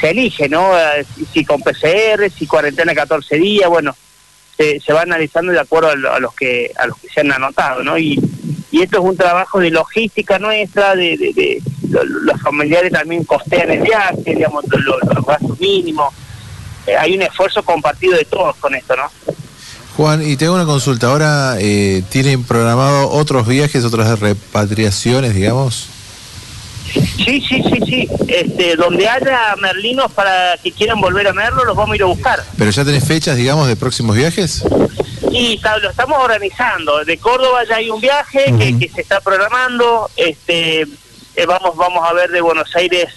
se 0.00 0.10
elige, 0.10 0.48
¿no? 0.48 0.72
Si, 1.14 1.24
si 1.26 1.44
con 1.44 1.60
PCR, 1.62 2.28
si 2.36 2.46
cuarentena 2.48 2.92
14 2.92 3.36
días, 3.36 3.70
bueno, 3.70 3.94
se, 4.56 4.80
se 4.80 4.92
va 4.92 5.02
analizando 5.02 5.52
de 5.52 5.60
acuerdo 5.60 5.90
a, 5.90 5.94
lo- 5.94 6.12
a 6.12 6.18
los 6.18 6.34
que 6.34 6.72
a 6.76 6.88
los 6.88 6.98
que 6.98 7.08
se 7.08 7.20
han 7.20 7.30
anotado, 7.30 7.84
¿no? 7.84 7.96
Y, 7.96 8.20
y 8.72 8.82
esto 8.82 8.98
es 8.98 9.04
un 9.04 9.16
trabajo 9.16 9.60
de 9.60 9.70
logística 9.70 10.40
nuestra, 10.40 10.96
de, 10.96 11.16
de- 11.16 11.32
de- 11.32 11.62
lo- 11.92 12.04
los 12.04 12.40
familiares 12.40 12.90
también 12.92 13.24
costean 13.24 13.70
el 13.70 13.80
viaje, 13.82 14.16
digamos, 14.24 14.64
lo- 14.68 14.78
lo- 14.78 14.98
los 15.14 15.24
gastos 15.26 15.60
mínimos. 15.60 16.12
Eh, 16.86 16.96
hay 16.96 17.14
un 17.14 17.22
esfuerzo 17.22 17.62
compartido 17.62 18.16
de 18.16 18.24
todos 18.24 18.56
con 18.56 18.74
esto, 18.74 18.96
¿no? 18.96 19.10
Juan, 19.96 20.26
y 20.26 20.36
te 20.36 20.46
hago 20.46 20.54
una 20.54 20.64
consulta. 20.64 21.08
¿Ahora 21.08 21.56
eh, 21.60 22.02
tienen 22.08 22.44
programado 22.44 23.10
otros 23.10 23.46
viajes, 23.46 23.84
otras 23.84 24.18
repatriaciones, 24.18 25.34
digamos? 25.34 25.86
Sí, 26.92 27.40
sí, 27.48 27.62
sí, 27.62 27.78
sí. 27.86 28.08
Este, 28.28 28.74
donde 28.76 29.08
haya 29.08 29.54
merlinos 29.60 30.10
para 30.12 30.56
que 30.62 30.72
quieran 30.72 31.00
volver 31.00 31.28
a 31.28 31.32
Merlo, 31.32 31.64
los 31.64 31.76
vamos 31.76 31.92
a 31.92 31.96
ir 31.96 32.02
a 32.02 32.06
buscar. 32.06 32.44
¿Pero 32.58 32.70
ya 32.70 32.84
tenés 32.84 33.04
fechas, 33.04 33.36
digamos, 33.36 33.68
de 33.68 33.76
próximos 33.76 34.16
viajes? 34.16 34.64
Está- 35.32 35.78
lo 35.78 35.90
estamos 35.90 36.18
organizando. 36.18 37.04
De 37.04 37.16
Córdoba 37.18 37.60
ya 37.68 37.76
hay 37.76 37.88
un 37.90 38.00
viaje 38.00 38.52
que, 38.58 38.78
que 38.78 38.88
se 38.88 39.00
está 39.02 39.20
programando. 39.20 40.10
Este, 40.16 40.86
eh, 41.36 41.46
vamos, 41.46 41.76
vamos 41.76 42.08
a 42.08 42.12
ver 42.12 42.30
de 42.30 42.40
Buenos 42.40 42.74
Aires. 42.76 43.08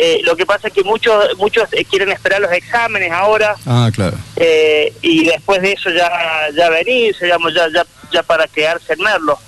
Eh, 0.00 0.20
lo 0.22 0.36
que 0.36 0.46
pasa 0.46 0.68
es 0.68 0.74
que 0.74 0.84
muchos 0.84 1.36
muchos 1.38 1.68
eh, 1.72 1.84
quieren 1.84 2.10
esperar 2.12 2.40
los 2.40 2.52
exámenes 2.52 3.10
ahora 3.10 3.56
Ah, 3.66 3.90
claro. 3.92 4.16
eh, 4.36 4.92
y 5.02 5.24
después 5.24 5.60
de 5.60 5.72
eso 5.72 5.90
ya 5.90 6.08
ya 6.56 6.70
venirse, 6.70 7.24
digamos, 7.24 7.52
ya 7.52 7.66
ya 7.74 7.84
ya 8.12 8.22
para 8.22 8.46
quedarse 8.46 8.92
en 8.92 9.00
Merlo. 9.00 9.38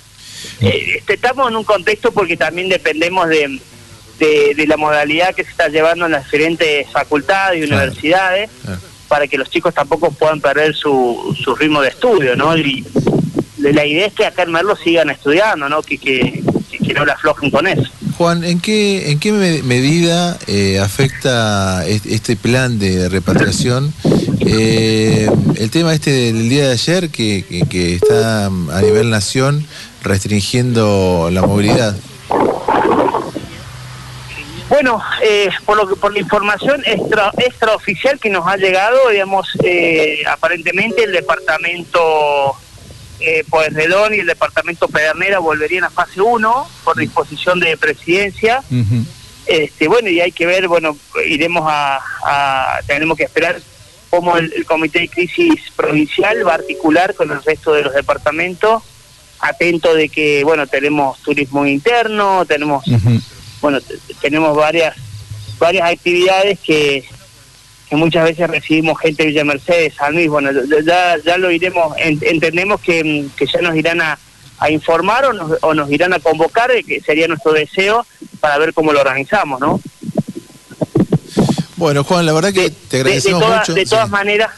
Eh, 0.60 0.96
este, 0.98 1.14
estamos 1.14 1.48
en 1.48 1.56
un 1.56 1.62
contexto 1.64 2.10
porque 2.12 2.36
también 2.36 2.68
dependemos 2.68 3.28
de, 3.28 3.60
de, 4.18 4.54
de 4.56 4.66
la 4.66 4.76
modalidad 4.76 5.34
que 5.36 5.44
se 5.44 5.50
está 5.52 5.68
llevando 5.68 6.06
en 6.06 6.12
las 6.12 6.24
diferentes 6.24 6.88
facultades 6.90 7.60
y 7.60 7.64
universidades 7.64 8.50
para 9.06 9.28
que 9.28 9.38
los 9.38 9.48
chicos 9.50 9.72
tampoco 9.72 10.10
puedan 10.10 10.40
perder 10.40 10.74
su, 10.74 11.36
su 11.42 11.54
ritmo 11.54 11.80
de 11.80 11.88
estudio, 11.90 12.34
¿no? 12.36 12.56
Y 12.56 12.84
la 13.58 13.84
idea 13.86 14.06
es 14.06 14.14
que 14.14 14.26
acá 14.26 14.42
en 14.42 14.52
Merlo 14.52 14.74
sigan 14.76 15.10
estudiando, 15.10 15.68
¿no? 15.68 15.80
Que, 15.82 15.96
que, 15.98 16.42
que- 16.70 16.78
que 16.78 16.94
no 16.94 17.04
la 17.04 17.12
aflojen 17.12 17.50
con 17.50 17.66
eso. 17.68 17.88
Juan, 18.20 18.44
¿en 18.44 18.60
qué, 18.60 19.12
en 19.12 19.18
qué 19.18 19.32
me- 19.32 19.62
medida 19.62 20.36
eh, 20.46 20.78
afecta 20.78 21.86
est- 21.86 22.04
este 22.04 22.36
plan 22.36 22.78
de 22.78 23.08
repatriación 23.08 23.94
eh, 24.40 25.26
el 25.56 25.70
tema 25.70 25.94
este 25.94 26.10
del 26.10 26.50
día 26.50 26.66
de 26.66 26.72
ayer 26.72 27.08
que, 27.08 27.46
que- 27.48 27.62
que 27.62 27.94
está 27.94 28.50
mm, 28.50 28.68
a 28.72 28.82
nivel 28.82 29.08
nación 29.08 29.66
restringiendo 30.02 31.30
la 31.32 31.40
movilidad? 31.46 31.96
Bueno, 34.68 35.02
eh, 35.22 35.48
por 35.64 35.78
lo 35.78 35.88
que 35.88 35.96
por 35.96 36.12
la 36.12 36.18
información 36.18 36.82
extra, 36.84 37.32
extraoficial 37.38 38.20
que 38.20 38.28
nos 38.28 38.46
ha 38.46 38.58
llegado, 38.58 38.98
digamos, 39.10 39.48
eh, 39.64 40.18
aparentemente 40.30 41.04
el 41.04 41.12
departamento 41.12 42.02
eh, 43.20 43.44
Pueyrredón 43.48 44.14
y 44.14 44.18
el 44.18 44.26
departamento 44.26 44.88
Pedernera 44.88 45.38
volverían 45.38 45.84
a 45.84 45.90
fase 45.90 46.20
1 46.20 46.68
por 46.84 46.96
disposición 46.96 47.60
de 47.60 47.76
presidencia. 47.76 48.62
Este, 49.46 49.88
bueno, 49.88 50.08
y 50.08 50.20
hay 50.20 50.32
que 50.32 50.46
ver, 50.46 50.68
bueno, 50.68 50.96
iremos 51.26 51.64
a, 51.66 52.00
a- 52.24 52.80
tenemos 52.86 53.16
que 53.16 53.24
esperar 53.24 53.60
cómo 54.08 54.36
el, 54.36 54.52
el 54.54 54.64
comité 54.64 55.00
de 55.00 55.08
crisis 55.08 55.54
provincial 55.76 56.46
va 56.46 56.52
a 56.52 56.56
articular 56.56 57.14
con 57.14 57.30
el 57.30 57.42
resto 57.42 57.72
de 57.72 57.82
los 57.82 57.94
departamentos, 57.94 58.82
atento 59.40 59.94
de 59.94 60.08
que, 60.08 60.44
bueno, 60.44 60.66
tenemos 60.66 61.18
turismo 61.20 61.66
interno, 61.66 62.44
tenemos 62.46 62.84
bueno, 63.60 63.78
tenemos 64.20 64.56
varias 64.56 64.96
varias 65.58 65.90
actividades 65.90 66.58
que, 66.60 67.04
que 67.90 67.96
muchas 67.96 68.22
veces 68.24 68.48
recibimos 68.48 68.98
gente 69.00 69.24
de 69.24 69.28
Villa 69.30 69.44
Mercedes, 69.44 69.94
San 69.94 70.14
Luis, 70.14 70.28
bueno, 70.28 70.50
ya- 70.86 71.36
lo 71.38 71.50
iremos, 71.50 71.94
en- 71.98 72.20
entendemos 72.22 72.80
que, 72.80 73.02
mm, 73.02 73.36
que 73.36 73.46
ya 73.46 73.60
nos 73.60 73.74
irán 73.76 74.00
a, 74.00 74.16
a 74.58 74.70
informar 74.70 75.24
o 75.24 75.32
nos, 75.32 75.58
o 75.62 75.74
nos 75.74 75.90
irán 75.90 76.12
a 76.12 76.20
convocar, 76.20 76.70
eh, 76.70 76.84
que 76.84 77.00
sería 77.00 77.26
nuestro 77.26 77.52
deseo 77.52 78.06
para 78.38 78.58
ver 78.58 78.72
cómo 78.72 78.92
lo 78.92 79.00
organizamos, 79.00 79.58
¿no? 79.60 79.80
Bueno, 81.76 82.04
Juan, 82.04 82.26
la 82.26 82.32
verdad 82.32 82.52
que 82.52 82.70
te 82.70 82.98
de, 82.98 82.98
de 82.98 83.00
agradecemos 83.00 83.42
todas- 83.42 83.58
mucho. 83.60 83.74
de 83.74 83.86
todas 83.86 84.08
maneras, 84.10 84.50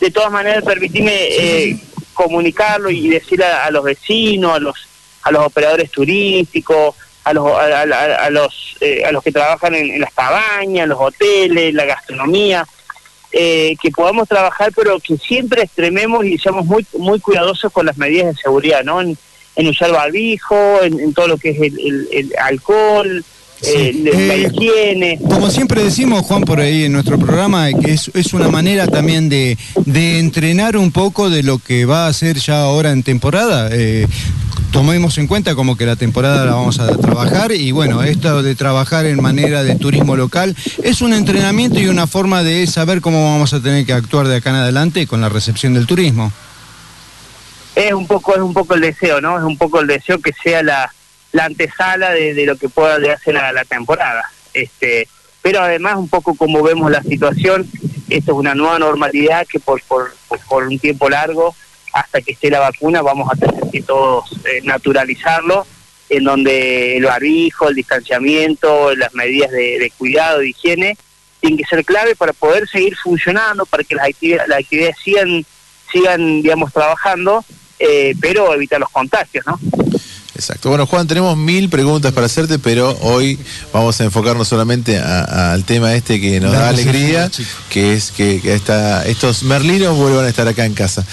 de 0.00 0.10
todas 0.10 0.30
maneras, 0.30 0.64
permitime 0.64 1.12
eh, 1.14 1.78
comunicarlo 2.14 2.90
y 2.90 3.08
decirle 3.08 3.44
a, 3.44 3.64
a 3.66 3.70
los 3.70 3.84
vecinos, 3.84 4.52
a 4.56 4.58
los 4.58 4.74
a 5.22 5.30
los 5.30 5.44
operadores 5.46 5.90
turísticos, 5.90 6.94
a 7.24 7.32
los 7.32 7.46
a, 7.50 7.82
a- 7.82 8.30
los 8.30 8.76
eh, 8.80 9.02
a 9.04 9.12
los 9.12 9.22
que 9.24 9.32
trabajan 9.32 9.74
en, 9.74 9.90
en 9.90 10.00
las 10.00 10.12
cabañas, 10.12 10.86
los 10.88 11.00
hoteles, 11.00 11.72
la 11.74 11.84
gastronomía, 11.86 12.66
eh, 13.32 13.74
que 13.82 13.90
podamos 13.90 14.28
trabajar, 14.28 14.72
pero 14.76 14.98
que 15.00 15.16
siempre 15.16 15.62
extrememos 15.62 16.24
y 16.24 16.38
seamos 16.38 16.66
muy 16.66 16.86
muy 16.98 17.18
cuidadosos 17.20 17.72
con 17.72 17.86
las 17.86 17.96
medidas 17.96 18.34
de 18.36 18.42
seguridad, 18.42 18.84
¿no? 18.84 19.00
En, 19.00 19.16
en 19.56 19.66
usar 19.68 19.90
barbijo, 19.92 20.82
en, 20.82 21.00
en 21.00 21.14
todo 21.14 21.28
lo 21.28 21.36
que 21.38 21.50
es 21.50 21.58
el, 21.58 21.78
el- 21.80 22.08
el 22.12 22.32
alcohol, 22.38 23.24
eh, 23.62 23.92
la 24.02 24.34
Eh, 24.34 24.50
higiene. 24.52 25.18
Como 25.22 25.48
siempre 25.48 25.82
decimos, 25.82 26.22
Juan, 26.26 26.42
por 26.42 26.60
ahí 26.60 26.84
en 26.84 26.92
nuestro 26.92 27.18
programa, 27.18 27.68
que 27.72 27.92
es, 27.92 28.10
es 28.14 28.34
una 28.34 28.48
manera 28.48 28.86
también 28.88 29.28
de, 29.30 29.56
de 29.86 30.18
entrenar 30.18 30.76
un 30.76 30.90
poco 30.92 31.30
de 31.30 31.42
lo 31.42 31.58
que 31.58 31.86
va 31.86 32.06
a 32.08 32.12
ser 32.12 32.36
ya 32.36 32.62
ahora 32.62 32.90
en 32.92 33.02
temporada. 33.02 33.70
Eh, 33.72 34.06
tomemos 34.74 35.18
en 35.18 35.28
cuenta 35.28 35.54
como 35.54 35.76
que 35.76 35.86
la 35.86 35.94
temporada 35.94 36.44
la 36.44 36.54
vamos 36.54 36.80
a 36.80 36.88
trabajar 36.96 37.52
y 37.52 37.70
bueno, 37.70 38.02
esto 38.02 38.42
de 38.42 38.56
trabajar 38.56 39.06
en 39.06 39.22
manera 39.22 39.62
de 39.62 39.76
turismo 39.76 40.16
local 40.16 40.56
es 40.82 41.00
un 41.00 41.14
entrenamiento 41.14 41.78
y 41.78 41.86
una 41.86 42.08
forma 42.08 42.42
de 42.42 42.66
saber 42.66 43.00
cómo 43.00 43.22
vamos 43.22 43.54
a 43.54 43.62
tener 43.62 43.86
que 43.86 43.92
actuar 43.92 44.26
de 44.26 44.38
acá 44.38 44.50
en 44.50 44.56
adelante 44.56 45.06
con 45.06 45.20
la 45.20 45.28
recepción 45.28 45.74
del 45.74 45.86
turismo. 45.86 46.32
es 47.76 47.92
un 47.92 48.08
poco 48.08 48.34
es 48.34 48.40
un 48.40 48.52
poco 48.52 48.74
el 48.74 48.80
deseo 48.80 49.20
no 49.20 49.38
es 49.38 49.44
un 49.44 49.56
poco 49.56 49.78
el 49.78 49.86
deseo 49.86 50.18
que 50.18 50.32
sea 50.42 50.64
la, 50.64 50.92
la 51.30 51.44
antesala 51.44 52.10
de, 52.10 52.44
lo 52.44 52.56
que 52.56 52.68
pueda 52.68 52.96
hacer 53.12 53.34
la, 53.34 53.52
la 53.52 53.64
temporada 53.64 54.28
este 54.54 55.06
pero 55.40 55.62
además 55.62 55.94
un 55.98 56.08
poco 56.08 56.34
como 56.34 56.64
vemos 56.64 56.90
la 56.90 57.04
situación 57.04 57.64
esto 58.10 58.32
es 58.32 58.36
una 58.36 58.56
nueva 58.56 58.80
normalidad 58.80 59.46
que 59.46 59.60
por, 59.60 59.80
por, 59.82 60.12
por 60.48 60.64
un 60.64 60.80
tiempo 60.80 61.08
largo 61.08 61.54
hasta 61.94 62.20
que 62.20 62.32
esté 62.32 62.50
la 62.50 62.60
vacuna 62.60 63.00
vamos 63.02 63.28
a 63.32 63.36
tener 63.36 63.70
que 63.70 63.80
todos 63.82 64.24
eh, 64.44 64.60
naturalizarlo 64.64 65.66
en 66.10 66.24
donde 66.24 66.96
el 66.98 67.04
barbijo 67.04 67.68
el 67.68 67.76
distanciamiento 67.76 68.94
las 68.94 69.14
medidas 69.14 69.50
de, 69.50 69.78
de 69.78 69.90
cuidado 69.96 70.40
de 70.40 70.50
higiene 70.50 70.98
tienen 71.40 71.58
que 71.58 71.64
ser 71.64 71.84
clave 71.84 72.14
para 72.16 72.32
poder 72.32 72.68
seguir 72.68 72.96
funcionando 73.02 73.64
para 73.66 73.84
que 73.84 73.94
las 73.94 74.08
actividades, 74.08 74.48
las 74.48 74.58
actividades 74.60 74.96
sigan 75.04 75.44
sigan 75.92 76.42
digamos 76.42 76.72
trabajando 76.72 77.44
eh, 77.78 78.14
pero 78.20 78.52
evitar 78.54 78.78
los 78.80 78.88
contagios, 78.90 79.44
¿no? 79.46 79.58
Exacto. 80.36 80.68
Bueno, 80.68 80.86
Juan, 80.86 81.06
tenemos 81.06 81.36
mil 81.36 81.68
preguntas 81.68 82.12
para 82.12 82.26
hacerte, 82.26 82.58
pero 82.58 82.96
hoy 83.02 83.38
vamos 83.72 84.00
a 84.00 84.04
enfocarnos 84.04 84.48
solamente 84.48 84.98
al 84.98 85.64
tema 85.64 85.94
este 85.94 86.20
que 86.20 86.40
nos 86.40 86.52
da 86.52 86.68
alegría, 86.70 87.30
que 87.70 87.94
es 87.94 88.10
que, 88.10 88.40
que 88.40 88.54
esta- 88.54 89.06
estos 89.06 89.42
merlinos 89.44 89.96
vuelvan 89.96 90.24
a 90.24 90.28
estar 90.28 90.46
acá 90.48 90.64
en 90.64 90.74
casa. 90.74 91.06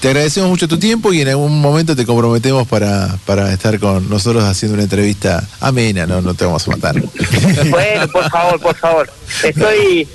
Te 0.00 0.08
agradecemos 0.08 0.48
mucho 0.48 0.68
tu 0.68 0.78
tiempo 0.78 1.12
y 1.12 1.22
en 1.22 1.28
algún 1.28 1.60
momento 1.60 1.96
te 1.96 2.06
comprometemos 2.06 2.68
para, 2.68 3.18
para 3.26 3.52
estar 3.52 3.80
con 3.80 4.08
nosotros 4.08 4.44
haciendo 4.44 4.74
una 4.74 4.84
entrevista 4.84 5.42
amena, 5.60 6.06
no, 6.06 6.20
no 6.20 6.34
te 6.34 6.44
vamos 6.44 6.66
a 6.68 6.70
matar. 6.70 7.02
Bueno, 7.68 8.08
por 8.08 8.30
favor, 8.30 8.60
por 8.60 8.76
favor. 8.76 9.12
Estoy 9.42 10.06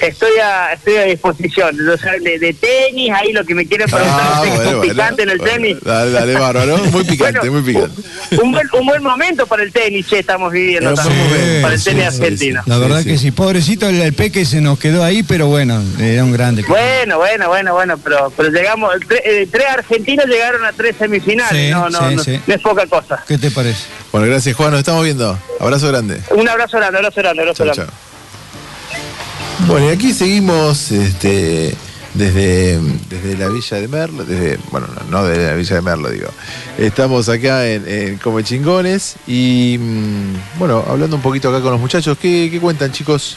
estoy 0.00 0.38
a, 0.42 0.72
estoy 0.72 0.96
a 0.96 1.02
disposición. 1.04 1.76
O 1.88 1.96
sea, 1.96 2.12
de, 2.12 2.38
de 2.38 2.52
tenis, 2.54 3.10
ahí 3.14 3.32
lo 3.32 3.44
que 3.44 3.54
me 3.54 3.66
quieren 3.66 3.88
preguntar 3.88 4.20
Ah, 4.22 4.42
es 4.44 4.50
bueno, 4.56 4.64
bueno, 4.78 4.80
picante 4.92 5.22
en 5.22 5.30
el 5.30 5.38
bueno. 5.38 5.52
tenis. 5.52 5.76
Dale, 5.82 6.10
dale, 6.10 6.34
bárbaro. 6.34 6.76
Muy 6.78 7.04
picante, 7.04 7.50
muy 7.50 7.62
picante. 7.62 8.02
Un 8.42 8.52
buen, 8.52 8.68
un 8.78 8.86
buen 8.86 9.02
momento 9.02 9.46
para 9.46 9.62
el 9.62 9.72
tenis, 9.72 10.06
che, 10.08 10.18
estamos 10.20 10.52
viviendo 10.52 10.90
Sí, 10.96 11.02
también, 11.02 11.62
para 11.62 11.74
el 11.74 11.80
sí, 11.80 11.84
tenis 11.90 12.04
sí, 12.14 12.20
argentino. 12.22 12.62
La 12.66 12.78
verdad 12.78 13.04
que 13.04 13.18
sí, 13.18 13.30
pobrecito 13.30 13.88
el, 13.88 14.00
el 14.00 14.12
peque 14.14 14.44
se 14.44 14.60
nos 14.60 14.78
quedó 14.78 15.02
ahí, 15.04 15.22
pero 15.22 15.46
bueno, 15.46 15.82
era 16.00 16.24
un 16.24 16.32
grande. 16.32 16.62
Bueno, 16.68 17.18
bueno, 17.18 17.48
bueno, 17.48 17.72
bueno, 17.74 17.98
pero, 17.98 18.32
pero 18.36 18.50
llegamos, 18.50 18.94
tre- 19.08 19.20
eh, 19.24 19.48
tres 19.50 19.66
argentinos 19.68 20.26
llegaron 20.26 20.64
a 20.64 20.72
tres 20.72 20.96
semifinales, 20.98 21.66
Sí, 21.66 21.70
no, 21.70 21.88
no, 21.90 22.08
sí, 22.10 22.16
no, 22.16 22.24
sí. 22.24 22.40
no 22.46 22.54
es 22.54 22.60
poca 22.60 22.86
cosa. 22.86 23.22
¿Qué 23.26 23.38
te 23.38 23.50
parece? 23.50 23.86
Bueno, 24.10 24.26
gracias 24.26 24.56
Juan, 24.56 24.70
nos 24.70 24.80
estamos 24.80 25.04
viendo. 25.04 25.38
Abrazo 25.60 25.88
grande. 25.88 26.20
Un 26.30 26.48
abrazo 26.48 26.76
grande, 26.78 26.98
abrazo 26.98 27.20
grande, 27.20 27.42
abrazo 27.42 27.64
Chao, 27.64 27.74
grande. 27.74 27.92
Bueno, 29.66 29.86
y 29.88 29.90
aquí 29.92 30.12
seguimos 30.12 30.90
este, 30.90 31.74
desde, 32.14 32.80
desde 33.08 33.36
la 33.38 33.48
Villa 33.48 33.76
de 33.80 33.88
Merlo, 33.88 34.24
desde, 34.24 34.58
bueno, 34.70 34.88
no, 34.88 35.10
no 35.22 35.24
desde 35.24 35.46
la 35.46 35.54
Villa 35.54 35.76
de 35.76 35.82
Merlo, 35.82 36.10
digo. 36.10 36.28
Estamos 36.78 37.28
acá 37.28 37.66
en, 37.68 37.86
en 37.88 38.18
Come 38.18 38.42
Chingones 38.44 39.16
y, 39.26 39.78
mm, 39.80 40.58
bueno, 40.58 40.84
hablando 40.88 41.16
un 41.16 41.22
poquito 41.22 41.48
acá 41.48 41.60
con 41.60 41.70
los 41.72 41.80
muchachos. 41.80 42.18
¿Qué, 42.20 42.48
qué 42.50 42.58
cuentan, 42.60 42.90
chicos? 42.92 43.36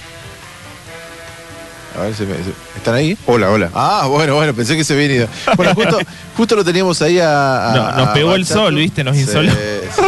A 1.98 2.02
ver, 2.02 2.16
se 2.16 2.26
me- 2.26 2.36
¿están 2.76 2.96
ahí? 2.96 3.18
Hola, 3.28 3.52
hola. 3.52 3.70
Ah, 3.74 4.08
bueno, 4.10 4.36
bueno, 4.36 4.54
pensé 4.54 4.76
que 4.76 4.84
se 4.84 4.94
habían 4.94 5.12
ido. 5.12 5.28
Bueno, 5.56 5.74
justo, 5.76 6.00
justo 6.38 6.56
lo 6.56 6.66
teníamos 6.66 7.02
ahí 7.02 7.20
a... 7.20 7.72
a- 7.72 7.76
No, 7.76 7.92
nos 8.00 8.08
a 8.10 8.14
pegó 8.14 8.36
el 8.36 8.46
sol, 8.46 8.76
¿viste? 8.76 9.04
Nos 9.04 9.16
Sí, 9.16 9.22
insoló. 9.22 9.52
sí. 9.52 10.02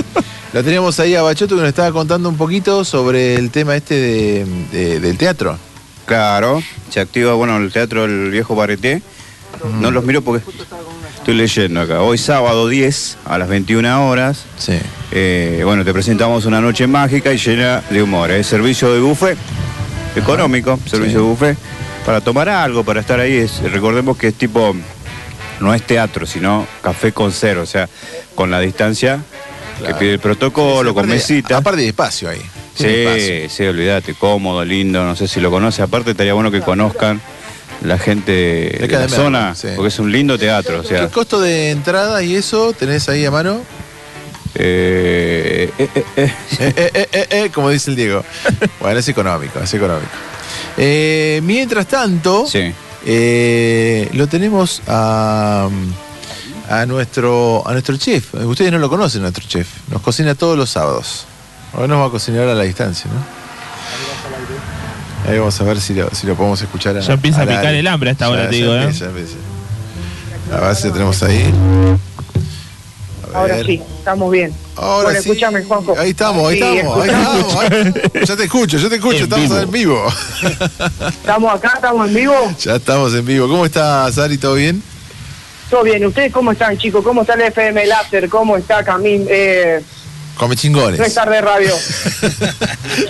Lo 0.53 0.63
teníamos 0.63 0.99
ahí 0.99 1.13
a 1.15 1.21
Bachoto 1.21 1.55
que 1.55 1.61
nos 1.61 1.69
estaba 1.69 1.91
contando 1.91 2.27
un 2.27 2.37
poquito 2.37 2.83
sobre 2.83 3.35
el 3.35 3.51
tema 3.51 3.75
este 3.75 3.93
de- 3.95 4.45
de- 4.71 4.99
del 4.99 5.17
teatro. 5.17 5.57
Claro, 6.07 6.63
se 6.89 7.01
activa, 7.01 7.33
bueno, 7.33 7.57
el 7.57 7.71
teatro 7.71 8.03
del 8.07 8.31
viejo 8.31 8.55
Barreté. 8.55 9.01
No 9.81 9.91
los 9.91 10.03
miro 10.05 10.21
porque 10.21 10.43
estoy 11.17 11.33
leyendo 11.35 11.81
acá. 11.81 12.01
Hoy 12.01 12.17
sábado 12.17 12.67
10 12.69 13.17
a 13.25 13.37
las 13.37 13.49
21 13.49 14.07
horas. 14.07 14.45
Sí. 14.57 14.79
eh, 15.11 15.61
bueno, 15.65 15.83
te 15.83 15.91
presentamos 15.93 16.45
una 16.45 16.61
noche 16.61 16.87
mágica 16.87 17.33
y 17.33 17.37
llena 17.37 17.81
de 17.89 18.01
humor. 18.01 18.31
Es 18.31 18.47
servicio 18.47 18.93
de 18.93 19.01
buffet 19.01 19.37
económico, 20.15 20.79
servicio 20.89 21.19
de 21.19 21.25
buffet 21.25 21.57
para 22.05 22.21
tomar 22.21 22.47
algo, 22.47 22.85
para 22.85 23.01
estar 23.01 23.19
ahí. 23.19 23.35
Es, 23.35 23.61
recordemos 23.71 24.15
que 24.17 24.27
es 24.29 24.35
tipo, 24.35 24.73
no 25.59 25.73
es 25.73 25.81
teatro, 25.83 26.25
sino 26.25 26.65
café 26.81 27.11
con 27.11 27.33
cero, 27.33 27.63
o 27.63 27.67
sea, 27.67 27.89
con 28.33 28.49
la 28.49 28.61
distancia 28.61 29.19
que 29.85 29.93
pide 29.95 30.13
el 30.13 30.19
protocolo, 30.19 30.91
Sí, 30.91 30.95
con 30.95 31.09
mesita. 31.09 31.57
Aparte 31.57 31.81
de 31.81 31.87
espacio 31.89 32.29
ahí. 32.29 32.41
Sí, 32.77 33.47
sí, 33.49 33.63
olvídate, 33.63 34.13
cómodo, 34.13 34.63
lindo, 34.63 35.03
no 35.03 35.15
sé 35.15 35.27
si 35.27 35.39
lo 35.39 35.49
conoce. 35.49 35.81
Aparte 35.81 36.11
estaría 36.11 36.33
bueno 36.33 36.51
que 36.51 36.61
conozcan 36.61 37.21
la 37.81 37.97
gente 37.97 38.31
de, 38.31 38.87
la 38.89 39.09
zona, 39.09 39.55
sí. 39.55 39.69
porque 39.75 39.89
es 39.89 39.99
un 39.99 40.11
lindo 40.11 40.37
teatro. 40.37 40.79
O 40.81 40.83
sea, 40.83 41.01
¿Qué 41.01 41.11
costo 41.13 41.39
de 41.39 41.71
entrada 41.71 42.23
y 42.23 42.35
eso 42.35 42.73
tenés 42.73 43.07
ahí 43.09 43.25
a 43.25 43.31
mano? 43.31 43.61
eh, 44.55 45.71
eh, 45.77 45.89
eh, 45.95 46.03
eh. 46.15 46.33
Eh, 46.59 46.73
eh, 46.75 46.91
eh, 46.93 47.07
eh, 47.11 47.27
eh, 47.29 47.49
como 47.53 47.69
dice 47.69 47.91
el 47.91 47.95
Diego. 47.95 48.23
Bueno, 48.79 48.99
es 48.99 49.07
económico, 49.07 49.59
es 49.59 49.73
económico. 49.73 50.09
Eh, 50.77 51.41
mientras 51.43 51.87
tanto, 51.87 52.45
eh, 53.05 54.09
lo 54.13 54.27
tenemos 54.27 54.81
a, 54.87 55.69
a 56.69 56.85
nuestro 56.85 57.63
a 57.67 57.71
nuestro 57.73 57.97
chef. 57.97 58.33
Ustedes 58.35 58.71
no 58.71 58.79
lo 58.79 58.89
conocen, 58.89 59.21
nuestro 59.21 59.45
chef. 59.47 59.67
Nos 59.91 60.01
cocina 60.01 60.35
todos 60.35 60.57
los 60.57 60.69
sábados. 60.69 61.25
Hoy 61.73 61.87
nos 61.87 61.99
va 62.01 62.05
a 62.05 62.09
cocinar 62.09 62.47
a 62.47 62.55
la 62.55 62.63
distancia, 62.63 63.09
¿no? 63.11 63.37
Ahí 65.31 65.37
vamos 65.37 65.59
a 65.59 65.63
ver 65.65 65.81
si 65.81 65.93
lo, 65.93 66.09
si 66.13 66.25
lo 66.25 66.35
podemos 66.35 66.61
escuchar. 66.61 66.97
Ya 66.99 67.13
empieza 67.13 67.41
a 67.41 67.45
picar 67.45 67.73
el 67.73 67.85
hambre 67.87 68.09
a 68.09 68.13
esta 68.13 68.29
hora, 68.29 68.43
Ya- 68.45 68.49
te 68.49 68.59
ya 68.59 68.61
digo, 68.63 68.75
¿eh? 68.75 68.91
ya 68.93 69.05
empieza. 69.07 69.35
A 70.55 70.59
ver 70.67 70.75
si 70.75 70.87
lo 70.87 70.93
tenemos 70.93 71.21
ahí. 71.23 71.53
A 73.33 73.39
Ahora 73.39 73.61
sí, 73.63 73.81
estamos 73.99 74.31
bien. 74.31 74.53
Ahora 74.77 75.03
bueno, 75.09 75.21
sí. 75.21 75.29
escúchame, 75.29 75.63
Juanjo. 75.63 75.95
Ahí 75.99 76.11
estamos, 76.11 76.49
ahí 76.49 76.59
Sí, 76.59 76.63
estamos, 76.77 77.01
ahí 77.03 77.09
estamos. 77.09 78.23
Ya 78.29 78.35
te 78.37 78.43
escucho, 78.45 78.77
yo 78.77 78.89
te 78.89 78.95
escucho, 78.95 79.17
En 79.17 79.23
estamos 79.23 79.49
vivo. 79.49 79.61
en 79.61 79.71
vivo. 79.71 80.07
Estamos 81.09 81.53
acá, 81.53 81.73
estamos 81.75 82.07
en 82.07 82.13
vivo. 82.15 82.33
Ya 82.61 82.75
estamos 82.77 83.13
en 83.13 83.25
vivo. 83.25 83.47
¿Cómo 83.49 83.65
estás, 83.65 84.17
Ari? 84.17 84.37
¿Todo 84.37 84.53
bien? 84.55 84.81
Todo 85.69 85.83
bien. 85.83 86.05
¿Ustedes 86.05 86.31
cómo 86.31 86.53
están, 86.53 86.77
chicos? 86.77 87.03
¿Cómo 87.03 87.21
está 87.21 87.33
el 87.33 87.41
FM 87.41 87.85
Láser? 87.85 88.29
¿Cómo 88.29 88.55
está 88.55 88.81
Camín? 88.83 89.25
Eh, 89.29 89.81
Come 90.37 90.55
chingones. 90.55 90.99
no 90.99 91.05
es 91.05 91.13
tarde 91.13 91.41
radio. 91.41 91.73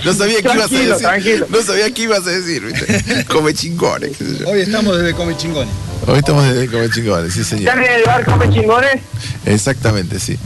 No 0.04 0.14
sabía 0.14 0.41
qué 0.41 0.49
ibas 0.54 0.72
a 0.72 0.76
decir. 0.76 0.95
tranquilo. 0.98 1.48
No 1.49 1.62
sabía 1.62 1.91
qué 1.94 2.02
ibas 2.04 2.26
a 2.28 2.30
decir, 2.30 2.64
¿viste? 2.66 3.26
Come 3.26 3.54
chingones. 3.54 4.18
Hoy 4.45 4.62
estamos 4.62 4.98
desde 4.98 5.14
Come 5.14 5.36
Chingones. 5.38 5.74
Hoy 6.06 6.19
estamos 6.19 6.45
desde 6.45 6.68
Come 6.69 6.90
chingones, 6.90 7.34
sí 7.34 7.44
señor. 7.44 7.68
¿Están 7.69 7.84
en 7.84 7.91
el 7.91 8.03
bar 8.06 8.24
Come 8.26 8.49
Chingones? 8.49 9.02
Exactamente, 9.45 10.19
sí. 10.19 10.38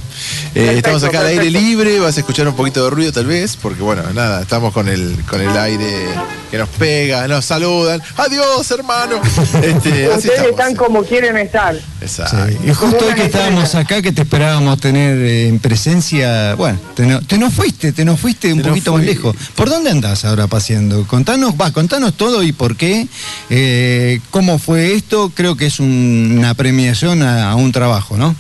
Eh, 0.56 0.74
estamos 0.78 1.04
acá 1.04 1.20
al 1.22 1.28
aire 1.28 1.50
libre, 1.52 2.00
vas 2.00 2.18
a 2.18 2.20
escuchar 2.20 2.48
un 2.48 2.56
poquito 2.56 2.84
de 2.84 2.90
ruido 2.90 3.12
tal 3.12 3.26
vez, 3.26 3.58
porque 3.58 3.82
bueno, 3.82 4.02
nada, 4.14 4.42
estamos 4.42 4.74
con 4.74 4.88
el, 4.90 5.16
con 5.30 5.40
el 5.42 5.56
aire 5.58 6.08
que 6.50 6.58
nos 6.58 6.68
pega, 6.70 7.28
nos 7.28 7.46
saludan. 7.46 8.02
Adiós, 8.18 8.70
hermano. 8.72 9.20
Este, 9.62 10.06
así 10.08 10.18
Ustedes 10.18 10.24
estamos. 10.40 10.50
están 10.52 10.76
como 10.76 11.04
quieren 11.04 11.38
estar. 11.38 11.76
Exacto. 12.02 12.38
Y 12.66 12.74
justo 12.74 13.06
hoy 13.06 13.14
que 13.14 13.26
estábamos 13.26 13.76
acá, 13.76 14.02
que 14.02 14.12
te 14.12 14.24
esperábamos 14.24 14.80
tener 14.80 15.18
eh, 15.18 15.48
en 15.48 15.60
presencia, 15.60 16.56
bueno, 16.56 16.80
te, 16.96 17.06
no- 17.06 17.22
te 17.22 17.38
nos 17.38 17.54
fuiste, 17.54 17.92
te 17.92 18.04
nos 18.06 18.20
fuiste 18.20 18.52
un 18.52 18.62
Te 18.62 18.70
poquito 18.70 18.94
más 18.94 19.04
lejos. 19.04 19.36
¿Por 19.56 19.70
dónde 19.70 19.92
andás 19.92 20.26
ahora 20.26 20.48
paseando? 20.48 21.06
Contanos, 21.08 21.54
va, 21.60 21.72
contanos 21.72 22.16
todo 22.16 22.42
y 22.44 22.52
por 22.54 22.76
qué, 22.76 23.08
eh, 23.50 24.20
cómo 24.32 24.58
fue 24.58 24.94
esto, 24.96 25.32
creo 25.42 25.56
que 25.58 25.66
es 25.66 25.80
un- 25.80 26.36
una 26.38 26.54
premiación 26.54 27.24
a, 27.24 27.50
a 27.52 27.56
un 27.56 27.72
trabajo, 27.72 28.16
¿no? 28.16 28.36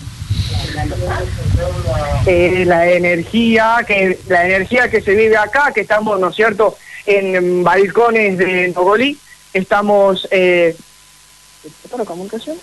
Eh, 2.28 2.64
la 2.68 2.88
energía 2.92 3.78
que 3.88 4.20
la 4.28 4.46
energía 4.46 4.88
que 4.90 5.02
se 5.02 5.16
vive 5.16 5.36
acá, 5.36 5.72
que 5.74 5.82
estamos, 5.82 6.20
¿no 6.20 6.30
es 6.30 6.36
cierto?, 6.36 6.78
en 7.08 7.64
balcones 7.64 8.38
de 8.38 8.68
Nogolí. 8.76 9.18
Estamos... 9.52 10.28
Eh, 10.30 10.76
¿Está 11.84 11.98
la 11.98 12.06
comunicación? 12.06 12.56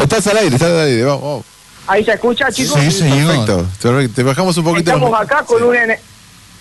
Estás 0.00 0.26
al 0.28 0.36
aire, 0.38 0.54
estás 0.54 0.70
al 0.70 0.80
aire, 0.82 1.02
vamos, 1.04 1.22
vamos. 1.22 1.44
¿Ahí 1.88 2.04
se 2.04 2.12
escucha, 2.12 2.52
chicos? 2.52 2.78
Perfecto. 2.78 3.66
Te, 3.80 4.08
te 4.10 4.22
bajamos 4.22 4.56
un 4.58 4.64
poquito. 4.64 4.92
Estamos 4.92 5.10
los- 5.10 5.20
acá 5.20 5.42
con 5.44 5.62
una 5.64 5.82
ene- 5.84 5.98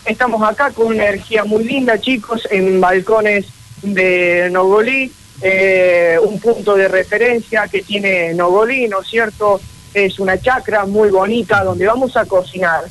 estamos 0.05 0.41
acá 0.49 0.71
con 0.71 0.87
una 0.87 1.05
energía 1.05 1.43
muy 1.43 1.63
linda, 1.65 1.99
chicos, 2.01 2.47
en 2.49 2.81
balcones 2.81 3.45
de 3.83 4.49
Nogolí, 4.51 5.11
eh, 5.41 6.17
un 6.21 6.39
punto 6.39 6.75
de 6.75 6.87
referencia 6.87 7.67
que 7.67 7.81
tiene 7.81 8.33
Nogolí, 8.33 8.87
¿no 8.87 9.01
es 9.01 9.07
cierto? 9.07 9.59
Es 9.93 10.19
una 10.19 10.39
chacra 10.39 10.85
muy 10.85 11.09
bonita 11.09 11.63
donde 11.63 11.85
vamos 11.85 12.15
a 12.17 12.25
cocinar. 12.25 12.83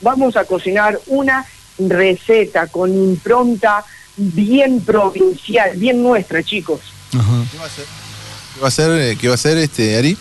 Vamos 0.00 0.36
a 0.36 0.44
cocinar 0.44 0.98
una 1.06 1.44
receta 1.78 2.66
con 2.68 2.92
impronta 2.94 3.84
bien 4.16 4.80
provincial, 4.80 5.76
bien 5.76 6.02
nuestra, 6.02 6.42
chicos. 6.42 6.80
¿Qué 7.10 8.60
va 8.60 8.68
a 8.68 8.70
eh, 8.98 9.16
qué 9.20 9.28
va 9.28 9.34
a 9.34 9.38
ser 9.38 9.58
este, 9.58 9.96
Ari? 9.96 10.16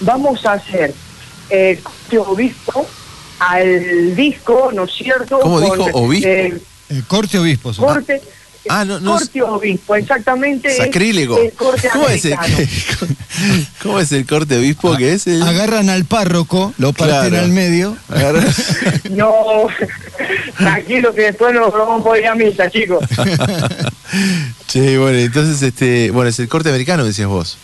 vamos 0.00 0.44
a 0.46 0.54
hacer 0.54 0.92
eh, 1.50 1.80
corte 1.82 2.18
obispo 2.18 2.86
al 3.38 4.14
disco, 4.14 4.70
¿no 4.72 4.84
es 4.84 4.92
cierto? 4.92 5.40
¿Cómo 5.40 5.60
dijo? 5.60 5.84
¿Obispo? 5.92 6.28
eh, 6.28 6.60
Eh, 6.90 7.02
corte 7.08 7.38
obispo. 7.38 7.72
son. 7.72 7.84
corte, 7.86 8.20
Ah, 8.68 8.84
no, 8.84 9.00
no. 9.00 9.12
corte 9.14 9.42
obispo, 9.42 9.96
exactamente. 9.96 10.68
es 10.68 10.76
Sacrílego. 10.76 11.36
el 11.38 11.52
corte 11.52 11.88
¿Cómo 11.92 12.08
es, 12.08 12.24
el. 12.24 12.36
¿Cómo 13.82 13.98
es 13.98 14.12
el 14.12 14.24
corte 14.26 14.56
obispo 14.56 14.96
que 14.96 15.14
es? 15.14 15.26
El... 15.26 15.42
Agarran 15.42 15.90
al 15.90 16.04
párroco, 16.04 16.72
lo 16.78 16.92
parten 16.92 17.30
Claro. 17.30 17.44
al 17.44 17.50
medio. 17.50 17.96
Agarra- 18.08 18.44
No, 19.10 19.66
tranquilo 20.56 21.12
que 21.14 21.22
después 21.22 21.52
nos 21.54 21.72
vamos 21.72 22.02
por 22.02 22.16
ir 22.18 22.26
a 22.26 22.34
misa, 22.34 22.70
chicos. 22.70 23.04
Che, 24.68 24.98
bueno, 24.98 25.18
entonces, 25.18 25.60
este, 25.62 26.10
bueno, 26.10 26.30
es 26.30 26.38
el 26.38 26.48
corte 26.48 26.68
americano, 26.68 27.04
decías 27.04 27.28
vos. 27.28 27.58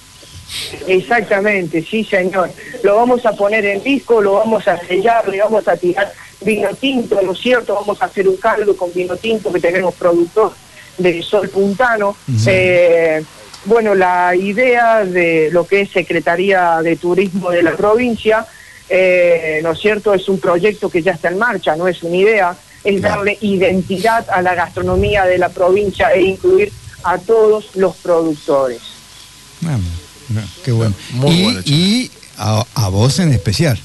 Exactamente, 0.86 1.84
sí 1.88 2.04
señor. 2.04 2.50
Lo 2.82 2.96
vamos 2.96 3.24
a 3.26 3.32
poner 3.32 3.64
en 3.66 3.82
disco, 3.82 4.20
lo 4.20 4.34
vamos 4.34 4.66
a 4.66 4.78
sellar, 4.86 5.28
le 5.28 5.40
vamos 5.40 5.66
a 5.68 5.76
tirar 5.76 6.12
vino 6.40 6.68
tinto, 6.74 7.20
¿no 7.22 7.32
es 7.32 7.38
cierto? 7.40 7.74
Vamos 7.74 8.00
a 8.00 8.06
hacer 8.06 8.28
un 8.28 8.36
caldo 8.36 8.76
con 8.76 8.92
vino 8.94 9.16
tinto 9.16 9.52
que 9.52 9.60
tenemos 9.60 9.94
productor 9.94 10.52
de 10.98 11.22
Sol 11.22 11.48
Puntano. 11.48 12.16
Eh, 12.46 13.22
bueno, 13.64 13.94
la 13.94 14.34
idea 14.36 15.04
de 15.04 15.48
lo 15.52 15.66
que 15.66 15.82
es 15.82 15.90
Secretaría 15.90 16.80
de 16.82 16.96
Turismo 16.96 17.50
de 17.50 17.62
la 17.62 17.76
provincia, 17.76 18.46
eh, 18.88 19.60
¿no 19.62 19.72
es 19.72 19.80
cierto? 19.80 20.14
Es 20.14 20.28
un 20.28 20.38
proyecto 20.40 20.88
que 20.90 21.02
ya 21.02 21.12
está 21.12 21.28
en 21.28 21.38
marcha, 21.38 21.76
no 21.76 21.88
es 21.88 22.02
una 22.02 22.16
idea, 22.16 22.56
es 22.84 23.02
darle 23.02 23.36
identidad 23.40 24.26
a 24.30 24.40
la 24.42 24.54
gastronomía 24.54 25.24
de 25.24 25.38
la 25.38 25.48
provincia 25.48 26.08
e 26.14 26.22
incluir 26.22 26.72
a 27.04 27.18
todos 27.18 27.70
los 27.74 27.96
productores. 27.96 28.80
Ah, 29.66 29.76
no, 30.28 30.40
qué 30.64 30.72
bueno. 30.72 30.94
Muy 31.12 31.30
y 31.34 31.42
bueno, 31.44 31.60
y 31.64 32.10
a, 32.38 32.64
a 32.74 32.88
vos 32.88 33.18
en 33.18 33.32
especial. 33.32 33.78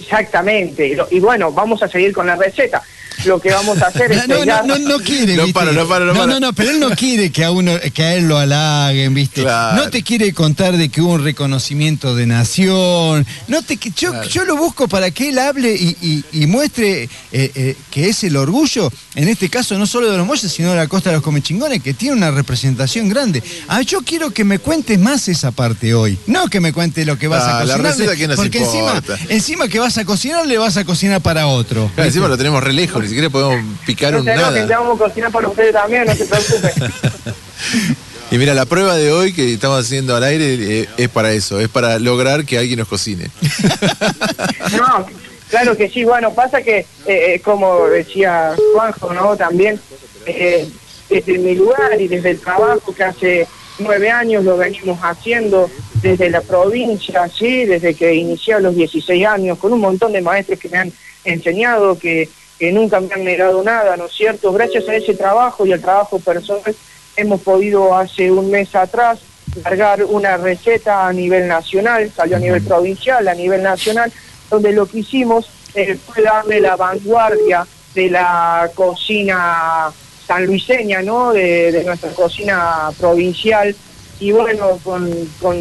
Exactamente. 0.00 0.88
Y, 0.88 0.94
lo- 0.94 1.08
y 1.10 1.20
bueno, 1.20 1.52
vamos 1.52 1.82
a 1.82 1.88
seguir 1.88 2.12
con 2.12 2.26
la 2.26 2.36
receta. 2.36 2.82
Lo 3.24 3.40
que 3.40 3.50
vamos 3.52 3.80
a 3.82 3.86
hacer 3.88 4.10
es 4.12 4.28
No, 4.28 4.34
no, 4.36 4.42
sellar- 4.44 4.64
no, 4.64 4.78
no 4.78 4.98
quiere, 5.00 5.36
No 5.36 5.48
para, 5.52 5.72
no 5.72 5.86
para, 5.88 6.04
no 6.06 6.12
no, 6.14 6.20
para. 6.20 6.32
no, 6.34 6.40
no, 6.40 6.52
pero 6.52 6.70
él 6.70 6.80
no 6.80 6.90
quiere 6.90 7.30
que 7.30 7.44
a 7.44 7.50
uno, 7.50 7.72
que 7.92 8.02
a 8.02 8.14
él 8.14 8.26
lo 8.28 8.38
halaguen, 8.38 9.14
¿viste? 9.14 9.42
Claro. 9.42 9.76
No 9.84 9.90
te 9.90 10.02
quiere 10.02 10.32
contar 10.32 10.76
de 10.76 10.88
que 10.88 11.00
hubo 11.00 11.12
un 11.14 11.24
reconocimiento 11.24 12.14
de 12.14 12.26
nación. 12.26 13.26
No 13.48 13.62
te, 13.62 13.78
yo, 13.96 14.22
yo 14.24 14.44
lo 14.44 14.56
busco 14.56 14.88
para 14.88 15.10
que 15.10 15.28
él 15.30 15.38
hable 15.38 15.74
y, 15.74 15.96
y- 16.00 16.24
y 16.42 16.46
muestre 16.46 17.04
eh, 17.04 17.08
eh, 17.54 17.76
que 17.90 18.08
es 18.08 18.24
el 18.24 18.36
orgullo, 18.36 18.90
en 19.14 19.28
este 19.28 19.48
caso 19.48 19.78
no 19.78 19.86
solo 19.86 20.10
de 20.10 20.16
los 20.16 20.26
Molles, 20.26 20.50
sino 20.52 20.70
de 20.70 20.76
la 20.76 20.86
costa 20.88 21.10
de 21.10 21.16
los 21.16 21.22
Comechingones, 21.22 21.82
que 21.82 21.94
tiene 21.94 22.16
una 22.16 22.30
representación 22.30 23.08
grande. 23.08 23.42
Ah, 23.68 23.82
yo 23.82 24.00
quiero 24.02 24.30
que 24.30 24.44
me 24.44 24.58
cuentes 24.58 24.98
más 24.98 25.28
esa 25.28 25.50
parte 25.50 25.94
hoy. 25.94 26.18
No 26.26 26.48
que 26.48 26.60
me 26.60 26.72
cuentes 26.72 27.06
lo 27.06 27.18
que 27.18 27.28
vas 27.28 27.42
Ah, 27.44 27.58
a 27.60 27.64
la 27.64 27.74
cocinar. 27.74 27.92
receta 27.92 28.16
que 28.16 28.28
nos 28.28 28.36
porque 28.36 28.58
encima, 28.58 28.94
importa. 28.96 29.18
encima 29.28 29.68
que 29.68 29.78
vas 29.78 29.98
a 29.98 30.04
cocinar, 30.04 30.46
le 30.46 30.58
vas 30.58 30.76
a 30.76 30.84
cocinar 30.84 31.20
para 31.20 31.46
otro. 31.46 31.90
Claro, 31.94 32.08
encima 32.08 32.28
lo 32.28 32.36
tenemos 32.36 32.62
re 32.62 32.72
lejos, 32.72 33.02
ni 33.10 33.16
siquiera 33.16 33.30
podemos 33.30 33.64
picar 33.84 34.12
No 34.12 34.20
un 34.20 34.24
nada. 34.24 34.52
te 34.52 34.72
vamos 34.72 35.00
a 35.00 35.04
cocinar 35.04 35.32
para 35.32 35.48
ustedes 35.48 35.72
también, 35.72 36.04
no 36.06 36.14
se 36.14 36.26
preocupen. 36.26 36.72
Y 38.32 38.38
mira, 38.38 38.54
la 38.54 38.64
prueba 38.64 38.94
de 38.96 39.10
hoy 39.10 39.32
que 39.32 39.52
estamos 39.52 39.84
haciendo 39.84 40.14
al 40.14 40.22
aire 40.22 40.82
eh, 40.82 40.88
es 40.96 41.08
para 41.08 41.32
eso, 41.32 41.58
es 41.58 41.68
para 41.68 41.98
lograr 41.98 42.44
que 42.44 42.58
alguien 42.58 42.78
nos 42.78 42.86
cocine. 42.86 43.28
No, 44.76 45.04
claro 45.48 45.76
que 45.76 45.88
sí. 45.90 46.04
Bueno, 46.04 46.32
pasa 46.32 46.62
que, 46.62 46.78
eh, 46.78 46.86
eh, 47.06 47.40
como 47.44 47.86
decía 47.88 48.54
Juanjo, 48.72 49.12
¿no? 49.12 49.36
También, 49.36 49.80
eh, 50.26 50.68
desde 51.08 51.38
mi 51.38 51.56
lugar 51.56 52.00
y 52.00 52.06
desde 52.06 52.30
el 52.30 52.38
trabajo 52.40 52.94
que 52.94 53.02
hace 53.02 53.48
nueve 53.80 54.10
años 54.10 54.44
lo 54.44 54.56
venimos 54.56 55.00
haciendo 55.02 55.68
desde 56.00 56.30
la 56.30 56.40
provincia, 56.40 57.28
sí, 57.28 57.64
desde 57.64 57.94
que 57.94 58.14
inicié 58.14 58.54
a 58.54 58.60
los 58.60 58.76
16 58.76 59.26
años, 59.26 59.58
con 59.58 59.72
un 59.72 59.80
montón 59.80 60.12
de 60.12 60.20
maestros 60.20 60.60
que 60.60 60.68
me 60.68 60.78
han 60.78 60.92
enseñado, 61.24 61.98
que, 61.98 62.28
que 62.60 62.70
nunca 62.72 63.00
me 63.00 63.12
han 63.14 63.24
negado 63.24 63.62
nada, 63.64 63.96
¿no 63.96 64.04
es 64.04 64.12
cierto? 64.12 64.52
Gracias 64.52 64.86
a 64.86 64.94
ese 64.94 65.14
trabajo 65.14 65.64
y 65.64 65.72
al 65.72 65.80
trabajo 65.80 66.18
personal 66.20 66.76
hemos 67.16 67.40
podido 67.40 67.96
hace 67.96 68.30
un 68.30 68.50
mes 68.50 68.74
atrás 68.76 69.18
largar 69.64 70.04
una 70.04 70.36
receta 70.36 71.08
a 71.08 71.12
nivel 71.12 71.48
nacional, 71.48 72.12
salió 72.14 72.36
a 72.36 72.38
nivel 72.38 72.62
provincial, 72.62 73.26
a 73.26 73.34
nivel 73.34 73.62
nacional, 73.62 74.12
donde 74.50 74.72
lo 74.72 74.84
que 74.86 74.98
hicimos 74.98 75.48
eh, 75.74 75.96
fue 75.96 76.22
darle 76.22 76.60
la 76.60 76.76
vanguardia 76.76 77.66
de 77.94 78.10
la 78.10 78.70
cocina 78.74 79.90
sanluiseña, 80.26 81.00
¿no? 81.00 81.32
De, 81.32 81.72
de 81.72 81.82
nuestra 81.82 82.10
cocina 82.10 82.90
provincial 82.98 83.74
y 84.20 84.32
bueno, 84.32 84.78
con, 84.84 85.10
con, 85.40 85.56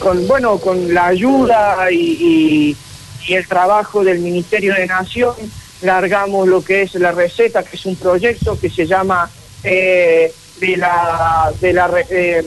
con, 0.00 0.26
bueno, 0.26 0.58
con 0.58 0.92
la 0.92 1.06
ayuda 1.06 1.90
y, 1.92 1.96
y- 1.96 2.76
y 3.28 3.34
el 3.34 3.46
trabajo 3.46 4.02
del 4.02 4.18
Ministerio 4.18 4.74
de 4.74 4.84
Nación, 4.88 5.34
largamos 5.82 6.48
lo 6.48 6.62
que 6.62 6.82
es 6.82 6.94
la 6.94 7.12
receta, 7.12 7.62
que 7.62 7.76
es 7.76 7.86
un 7.86 7.96
proyecto 7.96 8.58
que 8.58 8.70
se 8.70 8.86
llama 8.86 9.30
eh, 9.62 10.32
de 10.58 10.76
la, 10.76 11.52
de 11.60 11.72
la 11.72 11.90
eh, 12.08 12.46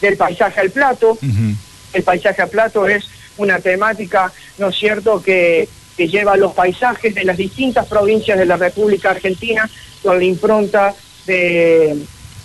del 0.00 0.16
paisaje 0.16 0.60
al 0.60 0.70
plato. 0.70 1.18
El 1.92 2.02
paisaje 2.02 2.42
al 2.42 2.48
plato 2.48 2.88
es 2.88 3.04
una 3.36 3.58
temática, 3.60 4.32
¿no 4.58 4.68
es 4.68 4.76
cierto?, 4.76 5.22
que, 5.22 5.68
que 5.96 6.08
lleva 6.08 6.36
los 6.36 6.52
paisajes 6.52 7.14
de 7.14 7.24
las 7.24 7.36
distintas 7.36 7.86
provincias 7.86 8.38
de 8.38 8.46
la 8.46 8.56
República 8.56 9.10
Argentina 9.10 9.68
con 10.02 10.18
la 10.18 10.24
impronta 10.24 10.94
de, 11.26 11.96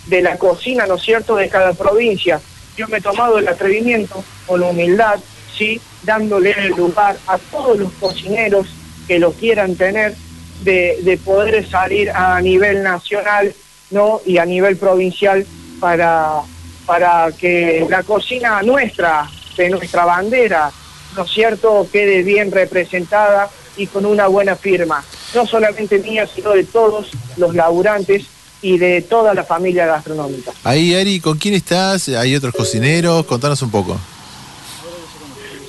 de 0.06 0.22
la 0.22 0.36
cocina, 0.36 0.86
¿no 0.86 0.94
es 0.94 1.02
cierto?, 1.02 1.36
de 1.36 1.48
cada 1.48 1.74
provincia. 1.74 2.40
Yo 2.76 2.88
me 2.88 2.98
he 2.98 3.00
tomado 3.00 3.38
el 3.38 3.48
atrevimiento 3.48 4.24
con 4.46 4.62
humildad, 4.62 5.18
¿sí?, 5.56 5.80
dándole 6.02 6.52
el 6.52 6.68
lugar 6.70 7.16
a 7.26 7.36
todos 7.36 7.78
los 7.78 7.92
cocineros 8.00 8.66
que 9.10 9.18
lo 9.18 9.32
quieran 9.32 9.74
tener, 9.74 10.14
de, 10.62 11.00
de 11.02 11.16
poder 11.16 11.68
salir 11.68 12.12
a 12.12 12.40
nivel 12.40 12.84
nacional, 12.84 13.52
¿no?, 13.90 14.20
y 14.24 14.38
a 14.38 14.44
nivel 14.44 14.76
provincial 14.76 15.44
para, 15.80 16.42
para 16.86 17.32
que 17.32 17.84
la 17.90 18.04
cocina 18.04 18.62
nuestra, 18.62 19.28
de 19.56 19.68
nuestra 19.68 20.04
bandera, 20.04 20.70
¿no 21.16 21.24
es 21.24 21.30
cierto?, 21.32 21.88
quede 21.90 22.22
bien 22.22 22.52
representada 22.52 23.50
y 23.76 23.88
con 23.88 24.06
una 24.06 24.28
buena 24.28 24.54
firma, 24.54 25.02
no 25.34 25.44
solamente 25.44 25.98
mía, 25.98 26.28
sino 26.32 26.52
de 26.52 26.62
todos 26.62 27.10
los 27.36 27.52
laburantes 27.56 28.26
y 28.62 28.78
de 28.78 29.02
toda 29.02 29.34
la 29.34 29.42
familia 29.42 29.86
gastronómica. 29.86 30.52
Ahí, 30.62 30.94
Ari, 30.94 31.18
¿con 31.18 31.36
quién 31.36 31.54
estás? 31.54 32.10
¿Hay 32.10 32.36
otros 32.36 32.54
cocineros? 32.54 33.26
Contanos 33.26 33.60
un 33.62 33.72
poco. 33.72 33.98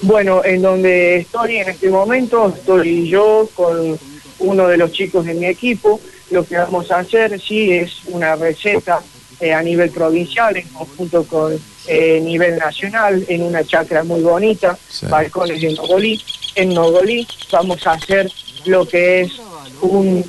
Bueno, 0.03 0.44
en 0.44 0.64
donde 0.64 1.18
estoy 1.18 1.57
en 1.57 1.69
este 1.69 1.90
momento, 1.90 2.52
estoy 2.56 3.07
yo 3.07 3.48
con 3.53 3.99
uno 4.40 4.68
de 4.68 4.78
los 4.78 4.91
chicos 4.91 5.26
de 5.26 5.36
mi 5.36 5.45
equipo. 5.45 6.02
Lo 6.32 6.44
que 6.44 6.57
vamos 6.57 6.90
a 6.90 6.99
hacer, 6.99 7.40
sí, 7.40 7.72
es 7.72 8.02
una 8.07 8.36
receta 8.36 9.02
eh, 9.40 9.53
a 9.53 9.61
nivel 9.61 9.91
provincial, 9.91 10.57
en 10.57 10.68
conjunto 10.69 11.23
con 11.26 11.56
eh, 11.88 12.19
nivel 12.19 12.57
nacional, 12.57 13.23
en 13.28 13.44
una 13.44 13.64
chacra 13.64 14.03
muy 14.03 14.22
bonita, 14.22 14.76
balcones 15.07 15.61
de 15.61 15.73
Nogolí. 15.73 16.19
En 16.56 16.73
Nogolí 16.73 17.28
vamos 17.52 17.86
a 17.86 17.91
hacer 17.91 18.32
lo 18.65 18.88
que 18.88 19.22
es 19.22 19.34
un, 19.82 20.23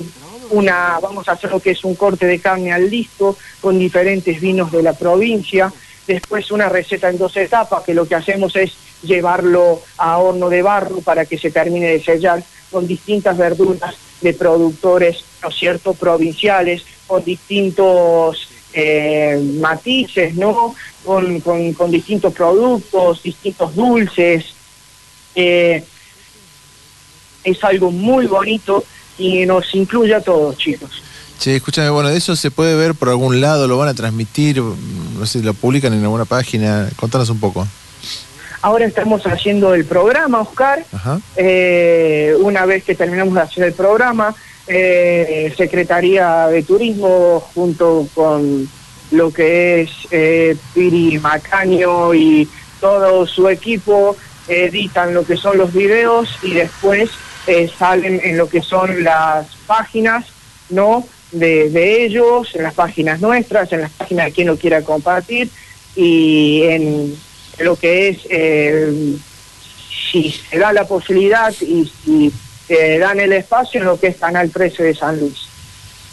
una, 0.51 0.99
vamos 1.01 1.27
a 1.27 1.31
hacer 1.31 1.49
lo 1.49 1.59
que 1.59 1.71
es 1.71 1.83
un 1.83 1.95
corte 1.95 2.27
de 2.27 2.39
carne 2.39 2.71
al 2.71 2.91
disco 2.91 3.37
con 3.59 3.79
diferentes 3.79 4.39
vinos 4.39 4.71
de 4.71 4.83
la 4.83 4.93
provincia. 4.93 5.73
Después 6.05 6.51
una 6.51 6.69
receta 6.69 7.09
en 7.09 7.17
dos 7.17 7.35
etapas, 7.37 7.83
que 7.83 7.93
lo 7.95 8.07
que 8.07 8.15
hacemos 8.15 8.55
es 8.55 8.73
llevarlo 9.03 9.81
a 9.97 10.17
horno 10.17 10.49
de 10.49 10.61
barro 10.61 11.01
para 11.01 11.25
que 11.25 11.37
se 11.37 11.51
termine 11.51 11.87
de 11.87 12.03
sellar 12.03 12.43
con 12.71 12.87
distintas 12.87 13.37
verduras 13.37 13.95
de 14.21 14.33
productores, 14.33 15.23
¿no 15.41 15.49
es 15.49 15.55
cierto?, 15.55 15.93
provinciales, 15.93 16.83
con 17.05 17.23
distintos 17.23 18.47
eh, 18.73 19.39
matices, 19.59 20.33
¿no?, 20.35 20.73
con, 21.03 21.41
con- 21.41 21.73
con 21.73 21.91
distintos 21.91 22.33
productos, 22.33 23.21
distintos 23.21 23.75
dulces. 23.75 24.45
Eh, 25.35 25.83
es 27.43 27.63
algo 27.63 27.91
muy 27.91 28.25
bonito 28.25 28.83
y 29.17 29.45
nos 29.45 29.75
incluye 29.75 30.15
a 30.15 30.21
todos, 30.21 30.57
chicos. 30.57 30.89
Che, 31.39 31.57
escúchame, 31.57 31.89
bueno, 31.89 32.07
¿eso 32.09 32.35
se 32.37 32.51
puede 32.51 32.75
ver 32.75 32.95
por 32.95 33.09
algún 33.09 33.41
lado? 33.41 33.67
¿Lo 33.67 33.77
van 33.77 33.89
a 33.89 33.93
transmitir? 33.93 34.61
No 34.61 35.25
sé, 35.25 35.43
¿lo 35.43 35.53
publican 35.53 35.93
en 35.93 36.01
alguna 36.03 36.23
página? 36.25 36.89
Contanos 36.95 37.29
un 37.29 37.39
poco. 37.39 37.67
Ahora 38.63 38.85
estamos 38.85 39.27
haciendo 39.27 39.73
el 39.73 39.83
programa, 39.83 40.39
Oscar. 40.39 40.85
Eh, 41.35 42.33
una 42.39 42.65
vez 42.65 42.85
que 42.85 42.95
terminamos 42.95 43.33
de 43.33 43.41
hacer 43.41 43.65
el 43.65 43.73
programa, 43.73 44.33
eh, 44.67 45.53
Secretaría 45.57 46.47
de 46.47 46.63
Turismo 46.63 47.41
junto 47.53 48.07
con 48.15 48.69
lo 49.11 49.33
que 49.33 49.81
es 49.81 49.89
eh, 50.11 50.55
Piri 50.73 51.19
Macaño 51.19 52.13
y 52.13 52.47
todo 52.79 53.27
su 53.27 53.49
equipo 53.49 54.15
editan 54.47 55.13
lo 55.13 55.25
que 55.25 55.35
son 55.35 55.57
los 55.57 55.73
videos 55.73 56.29
y 56.41 56.53
después 56.53 57.09
salen 57.77 58.21
en 58.23 58.37
lo 58.37 58.47
que 58.47 58.61
son 58.61 59.03
las 59.03 59.45
páginas, 59.67 60.27
¿no? 60.69 61.05
De, 61.33 61.69
de 61.69 62.05
ellos, 62.05 62.55
en 62.55 62.63
las 62.63 62.75
páginas 62.75 63.19
nuestras, 63.19 63.73
en 63.73 63.81
las 63.81 63.91
páginas 63.91 64.27
de 64.27 64.31
quien 64.31 64.47
lo 64.47 64.55
quiera 64.55 64.83
compartir 64.83 65.49
y 65.97 66.61
en 66.63 67.13
lo 67.59 67.75
que 67.75 68.09
es, 68.09 68.17
eh, 68.29 69.15
si 70.11 70.31
se 70.31 70.57
da 70.57 70.73
la 70.73 70.87
posibilidad 70.87 71.53
y 71.61 71.91
si 72.03 72.31
se 72.67 72.99
dan 72.99 73.19
el 73.19 73.33
espacio 73.33 73.79
en 73.79 73.87
lo 73.87 73.99
que 73.99 74.07
es 74.07 74.17
Canal 74.17 74.49
13 74.49 74.83
de 74.83 74.95
San 74.95 75.19
Luis. 75.19 75.47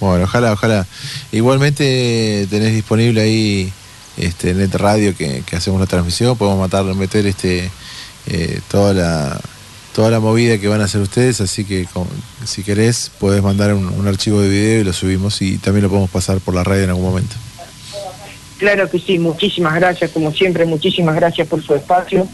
Bueno, 0.01 0.25
ojalá, 0.25 0.53
ojalá. 0.53 0.87
Igualmente 1.31 2.47
tenés 2.49 2.73
disponible 2.73 3.21
ahí 3.21 3.73
este 4.17 4.55
Net 4.55 4.75
Radio 4.75 5.17
que, 5.17 5.43
hacemos 5.53 5.81
la 5.81 5.87
transmisión, 5.87 6.37
podemos 6.37 6.59
matar, 6.59 6.85
meter 6.95 7.27
este 7.27 7.71
eh, 8.27 8.61
toda 8.69 8.95
la 8.95 9.41
toda 9.95 10.11
la 10.11 10.21
movida 10.21 10.57
que 10.59 10.69
van 10.69 10.81
a 10.81 10.85
hacer 10.85 11.01
ustedes, 11.01 11.41
así 11.41 11.65
que 11.65 11.87
si 12.45 12.63
querés 12.63 13.11
podés 13.19 13.43
mandar 13.43 13.75
un, 13.75 13.89
un 13.89 14.07
archivo 14.07 14.41
de 14.41 14.49
video 14.49 14.81
y 14.81 14.85
lo 14.85 14.93
subimos 14.93 15.43
y 15.43 15.59
también 15.59 15.83
lo 15.83 15.89
podemos 15.89 16.11
pasar 16.11 16.39
por 16.39 16.55
la 16.55 16.63
radio 16.63 16.85
en 16.85 16.91
algún 16.91 17.05
momento. 17.05 17.35
Claro 18.61 18.91
que 18.91 18.99
sí, 18.99 19.19
muchísimas 19.19 19.75
gracias, 19.77 20.11
como 20.11 20.33
siempre, 20.33 20.67
muchísimas 20.67 21.17
gracias 21.17 21.49
por 21.49 21.63
su 21.63 21.75
espacio. 21.75 22.29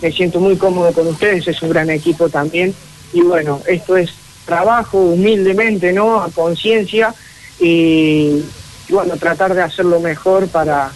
Me 0.00 0.12
siento 0.12 0.38
muy 0.38 0.56
cómodo 0.56 0.92
con 0.92 1.08
ustedes, 1.08 1.48
es 1.48 1.60
un 1.60 1.70
gran 1.70 1.90
equipo 1.90 2.28
también. 2.28 2.72
Y 3.12 3.22
bueno, 3.22 3.60
esto 3.66 3.96
es 3.96 4.12
trabajo 4.46 4.98
humildemente, 4.98 5.92
¿no? 5.92 6.22
A 6.22 6.30
conciencia 6.30 7.12
y, 7.58 8.44
bueno, 8.90 9.16
tratar 9.16 9.54
de 9.54 9.62
hacerlo 9.62 9.98
mejor 9.98 10.46
para, 10.46 10.92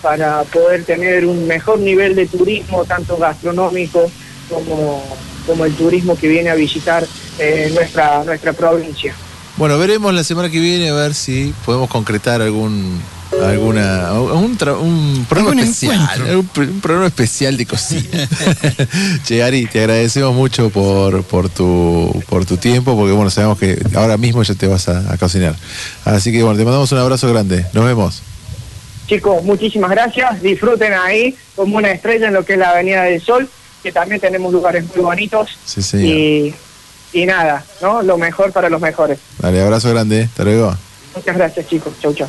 para 0.00 0.42
poder 0.44 0.84
tener 0.84 1.26
un 1.26 1.46
mejor 1.46 1.80
nivel 1.80 2.16
de 2.16 2.24
turismo, 2.24 2.86
tanto 2.86 3.18
gastronómico 3.18 4.10
como, 4.48 5.04
como 5.46 5.66
el 5.66 5.74
turismo 5.74 6.16
que 6.16 6.28
viene 6.28 6.48
a 6.48 6.54
visitar 6.54 7.06
eh, 7.38 7.70
nuestra, 7.74 8.24
nuestra 8.24 8.54
provincia. 8.54 9.14
Bueno, 9.58 9.78
veremos 9.78 10.14
la 10.14 10.24
semana 10.24 10.48
que 10.48 10.60
viene 10.60 10.88
a 10.88 10.94
ver 10.94 11.12
si 11.12 11.52
podemos 11.66 11.90
concretar 11.90 12.40
algún 12.40 13.02
alguna 13.42 14.12
un, 14.12 14.56
tra- 14.58 14.78
un 14.78 15.26
programa 15.28 15.50
Algún 15.52 15.64
especial, 15.64 16.36
un, 16.36 16.48
pr- 16.50 16.68
un 16.70 16.80
programa 16.80 17.06
especial 17.08 17.56
de 17.56 17.66
cocina. 17.66 18.28
che, 19.26 19.42
Ari, 19.42 19.66
te 19.66 19.80
agradecemos 19.80 20.34
mucho 20.34 20.70
por, 20.70 21.22
por 21.24 21.48
tu 21.48 22.22
por 22.28 22.44
tu 22.46 22.56
tiempo, 22.56 22.96
porque 22.96 23.12
bueno, 23.12 23.30
sabemos 23.30 23.58
que 23.58 23.80
ahora 23.94 24.16
mismo 24.16 24.42
ya 24.42 24.54
te 24.54 24.66
vas 24.66 24.88
a, 24.88 25.12
a 25.12 25.16
cocinar. 25.18 25.54
Así 26.04 26.32
que 26.32 26.42
bueno, 26.42 26.56
te 26.58 26.64
mandamos 26.64 26.90
un 26.92 26.98
abrazo 26.98 27.28
grande. 27.32 27.66
Nos 27.72 27.84
vemos. 27.84 28.22
Chicos, 29.06 29.42
muchísimas 29.44 29.90
gracias. 29.90 30.40
Disfruten 30.40 30.94
ahí 30.94 31.36
como 31.56 31.76
una 31.76 31.90
estrella 31.90 32.28
en 32.28 32.34
lo 32.34 32.44
que 32.44 32.54
es 32.54 32.58
la 32.58 32.70
Avenida 32.70 33.02
del 33.02 33.20
Sol, 33.20 33.48
que 33.82 33.92
también 33.92 34.20
tenemos 34.20 34.52
lugares 34.52 34.84
muy 34.94 35.04
bonitos. 35.04 35.50
Sí, 35.66 35.82
señor. 35.82 36.06
Y, 36.06 36.54
y 37.12 37.26
nada, 37.26 37.64
¿no? 37.82 38.02
Lo 38.02 38.16
mejor 38.16 38.52
para 38.52 38.70
los 38.70 38.80
mejores. 38.80 39.18
Dale, 39.38 39.60
abrazo 39.60 39.90
grande. 39.90 40.22
Hasta 40.22 40.44
luego. 40.44 40.74
Muchas 41.14 41.36
gracias, 41.36 41.68
chicos. 41.68 41.92
Chau, 42.00 42.14
chau. 42.14 42.28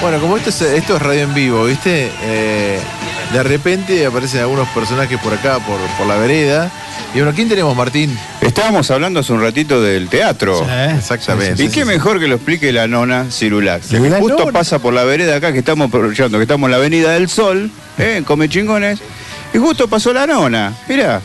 Bueno, 0.00 0.20
como 0.20 0.36
esto 0.36 0.50
es, 0.50 0.88
radio 1.00 1.22
en 1.22 1.32
vivo, 1.32 1.64
¿viste? 1.64 2.10
Eh, 2.22 2.80
de 3.32 3.42
repente 3.44 4.04
aparecen 4.04 4.40
algunos 4.40 4.68
personajes 4.70 5.16
por 5.20 5.32
acá, 5.32 5.60
por, 5.60 5.78
por 5.96 6.06
la 6.08 6.16
vereda. 6.16 6.70
Y 7.14 7.18
bueno, 7.18 7.32
¿quién 7.34 7.48
tenemos, 7.48 7.76
Martín? 7.76 8.18
Estábamos 8.54 8.90
hablando 8.90 9.20
hace 9.20 9.32
un 9.32 9.40
ratito 9.40 9.80
del 9.80 10.08
teatro. 10.10 10.66
Exactamente. 10.94 11.64
Y 11.64 11.70
qué 11.70 11.86
mejor 11.86 12.20
que 12.20 12.28
lo 12.28 12.34
explique 12.34 12.70
la 12.70 12.86
nona 12.86 13.30
Cirulac. 13.30 13.80
Que 13.82 13.98
La 13.98 14.18
justo 14.18 14.40
nona. 14.40 14.52
pasa 14.52 14.78
por 14.78 14.92
la 14.92 15.04
vereda 15.04 15.36
acá 15.36 15.54
que 15.54 15.60
estamos 15.60 15.88
aprovechando, 15.88 16.36
que 16.36 16.42
estamos 16.42 16.68
en 16.68 16.72
la 16.72 16.76
Avenida 16.76 17.12
del 17.12 17.30
Sol, 17.30 17.70
¿eh? 17.96 18.16
en 18.18 18.24
Come 18.24 18.50
Chingones. 18.50 19.00
Y 19.54 19.58
justo 19.58 19.88
pasó 19.88 20.12
la 20.12 20.26
nona. 20.26 20.74
Mirá. 20.86 21.22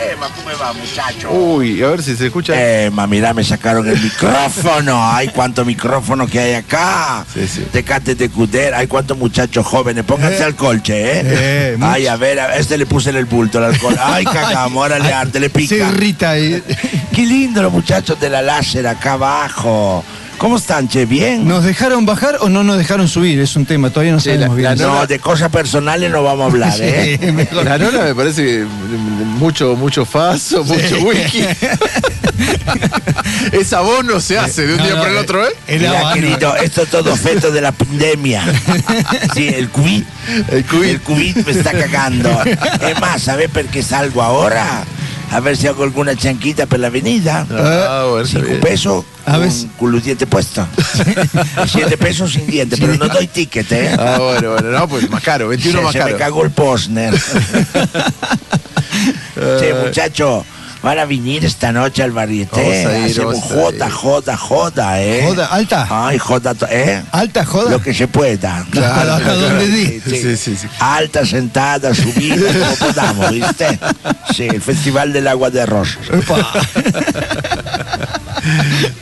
Emma, 0.00 0.28
¿cómo 0.34 0.48
va, 0.58 0.72
muchacho? 0.72 1.30
Uy, 1.30 1.82
a 1.82 1.88
ver 1.88 2.02
si 2.02 2.16
se 2.16 2.26
escucha. 2.26 2.54
Emma, 2.84 3.06
mira, 3.06 3.34
me 3.34 3.44
sacaron 3.44 3.86
el 3.88 4.00
micrófono. 4.00 4.98
Ay, 5.12 5.28
cuánto 5.28 5.64
micrófono 5.64 6.26
que 6.26 6.38
hay 6.40 6.54
acá. 6.54 7.24
Tecate 7.72 8.14
de 8.14 8.30
Cuder. 8.30 8.74
Ay, 8.74 8.86
cuántos 8.86 9.18
muchachos 9.18 9.66
jóvenes. 9.66 10.04
Pónganse 10.04 10.40
Eh. 10.40 10.44
al 10.44 10.54
colche, 10.56 10.94
¿eh? 11.02 11.22
Eh, 11.24 11.76
Ay, 11.80 12.06
a 12.06 12.16
ver, 12.16 12.40
a 12.40 12.56
este 12.56 12.78
le 12.78 12.86
puse 12.86 13.10
en 13.10 13.16
el 13.16 13.26
bulto 13.26 13.58
el 13.58 13.64
alcohol. 13.64 13.96
Ay, 14.02 14.24
cagamos, 14.32 14.82
ahora 14.82 14.98
le 14.98 15.12
arte, 15.12 15.38
le 15.38 15.50
pica. 15.50 15.68
Se 15.68 15.76
irrita. 15.78 16.34
Qué 16.34 17.26
lindo 17.26 17.62
los 17.62 17.72
muchachos 17.72 18.18
de 18.20 18.30
la 18.30 18.40
láser 18.42 18.86
acá 18.86 19.12
abajo. 19.14 20.04
¿Cómo 20.40 20.56
están, 20.56 20.88
che? 20.88 21.04
¿Bien? 21.04 21.46
¿Nos 21.46 21.64
dejaron 21.64 22.06
bajar 22.06 22.38
o 22.40 22.48
no 22.48 22.64
nos 22.64 22.78
dejaron 22.78 23.06
subir? 23.08 23.38
Es 23.40 23.56
un 23.56 23.66
tema, 23.66 23.90
todavía 23.90 24.12
no 24.12 24.20
sabemos 24.20 24.56
bien. 24.56 24.74
no, 24.78 25.06
de 25.06 25.18
cosas 25.18 25.50
personales 25.50 26.10
no 26.10 26.22
vamos 26.22 26.44
a 26.44 26.46
hablar, 26.46 26.72
¿eh? 26.80 27.18
Sí, 27.20 27.26
mejor. 27.32 27.62
La 27.66 27.76
nona 27.76 28.04
me 28.04 28.14
parece 28.14 28.42
que 28.42 28.64
mucho, 28.64 29.76
mucho 29.76 30.06
faso, 30.06 30.64
mucho 30.64 30.98
whisky. 31.00 31.42
Esa 33.52 33.80
voz 33.80 34.02
no 34.02 34.18
se 34.18 34.38
hace 34.38 34.66
de 34.66 34.72
un 34.72 34.78
No, 34.78 34.84
día 34.86 34.94
no, 34.94 35.00
por 35.02 35.10
el 35.10 35.16
otro, 35.18 35.46
¿eh? 35.46 35.50
Mira, 35.68 36.10
querido, 36.14 36.56
esto 36.56 36.84
es 36.84 36.88
todo 36.88 37.14
feto 37.16 37.50
de 37.50 37.60
la 37.60 37.72
pandemia. 37.72 38.42
Sí, 39.34 39.48
el 39.48 39.68
COVID. 39.68 40.02
El 40.48 40.64
COVID. 40.64 40.88
El 40.88 41.00
COVID 41.02 41.36
me 41.44 41.52
está 41.52 41.72
cagando. 41.72 42.30
Es 42.44 42.98
más, 42.98 43.20
¿sabes 43.22 43.50
por 43.50 43.66
qué 43.66 43.82
salgo 43.82 44.22
ahora? 44.22 44.84
A 45.32 45.40
ver 45.40 45.56
si 45.58 45.66
hago 45.66 45.84
alguna 45.84 46.16
chanquita 46.16 46.64
por 46.66 46.78
la 46.78 46.86
avenida. 46.86 47.46
Ah, 47.50 48.06
bueno, 48.08 48.24
está 48.24 48.38
Cinco 48.38 48.48
bien. 48.48 48.60
pesos 48.60 49.04
A 49.26 49.38
ver. 49.38 49.50
con, 49.78 49.92
los 49.92 50.02
dientes 50.04 50.26
puestos. 50.28 50.66
Siete 51.68 51.96
pesos 51.96 52.32
sin 52.32 52.46
dientes, 52.46 52.78
pero 52.80 52.94
no 52.96 53.08
doy 53.08 53.26
ticket, 53.26 53.70
¿eh? 53.72 53.94
Ah, 53.98 54.16
bueno, 54.18 54.52
bueno, 54.52 54.70
no, 54.70 54.88
pues 54.88 55.08
más 55.10 55.22
caro, 55.22 55.48
21 55.48 55.78
se, 55.78 55.84
más 55.84 55.92
se 55.92 55.98
caro. 55.98 56.12
me 56.12 56.18
cagó 56.18 56.44
el 56.44 56.50
Posner. 56.50 57.14
che, 59.60 59.74
muchacho, 59.74 60.44
van 60.82 60.98
a 60.98 61.04
venir 61.04 61.44
esta 61.44 61.72
noche 61.72 62.02
al 62.02 62.12
ir, 62.30 62.48
Hacemos 63.10 63.36
ir. 63.36 63.42
joda, 63.90 64.36
joda, 64.36 65.02
¿eh? 65.02 65.22
¿Joda 65.26 65.46
alta? 65.46 65.86
Ay, 65.90 66.18
to- 66.18 66.66
¿eh? 66.70 67.02
¿Alta 67.12 67.44
joda? 67.44 67.70
Lo 67.70 67.82
que 67.82 67.92
se 67.94 68.08
pueda. 68.08 68.64
Claro, 68.70 69.14
hasta 69.14 69.34
donde 69.34 69.68
di. 69.68 70.00
Sí, 70.00 70.36
sí, 70.36 70.56
sí. 70.56 70.66
Alta, 70.78 71.26
sentada, 71.26 71.94
subida, 71.94 72.52
como 72.52 72.74
podamos, 72.76 73.30
¿viste? 73.32 73.78
Sí, 74.34 74.44
el 74.44 74.62
Festival 74.62 75.12
del 75.12 75.28
Agua 75.28 75.50
de 75.50 75.66
Rosas. 75.66 75.98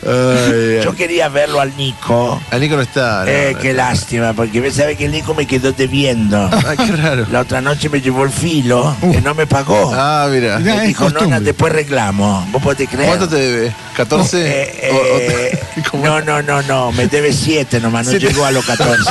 Ay, 0.05 0.81
Yo 0.83 0.95
quería 0.95 1.29
verlo 1.29 1.59
al 1.61 1.75
Nico. 1.77 2.39
ay. 2.51 2.57
A 2.57 2.59
Nico 2.59 2.75
no 2.75 2.81
está. 2.81 3.23
no, 3.25 3.31
Eh, 3.31 3.51
no, 3.53 3.59
qué 3.59 3.69
no. 3.69 3.77
lástima, 3.77 4.33
porque 4.33 4.61
me 4.61 4.71
sabe 4.71 4.95
que 4.95 5.05
el 5.05 5.11
Nico 5.11 5.33
me 5.33 5.45
quedó 5.47 5.71
debiendo. 5.71 6.37
Ah, 6.51 6.75
qué 6.75 6.95
raro. 6.95 7.25
La 7.31 7.41
otra 7.41 7.61
noche 7.61 7.89
me 7.89 8.01
llevó 8.01 8.23
el 8.25 8.31
filo, 8.31 8.95
que 9.01 9.21
no 9.21 9.33
me 9.33 9.47
pagó. 9.47 9.91
Ah, 9.93 10.27
mira. 10.31 10.59
Me 10.59 10.81
dijo, 10.87 11.03
costumbre. 11.05 11.29
nona, 11.29 11.39
después 11.39 11.71
reclamo. 11.73 12.47
¿Vos 12.51 12.61
podés 12.61 12.89
creer? 12.89 13.07
¿Cuánto 13.07 13.27
te 13.29 13.35
debe? 13.35 13.73
¿14? 13.97 14.29
Eh, 14.33 14.79
eh, 14.81 15.59
no, 15.93 16.21
no, 16.21 16.41
no, 16.41 16.61
no, 16.63 16.91
me 16.91 17.07
debe 17.07 17.33
siete 17.33 17.79
nomás, 17.79 18.07
no 18.07 18.13
llegó 18.17 18.45
a 18.45 18.51
los 18.51 18.65
14. 18.65 19.03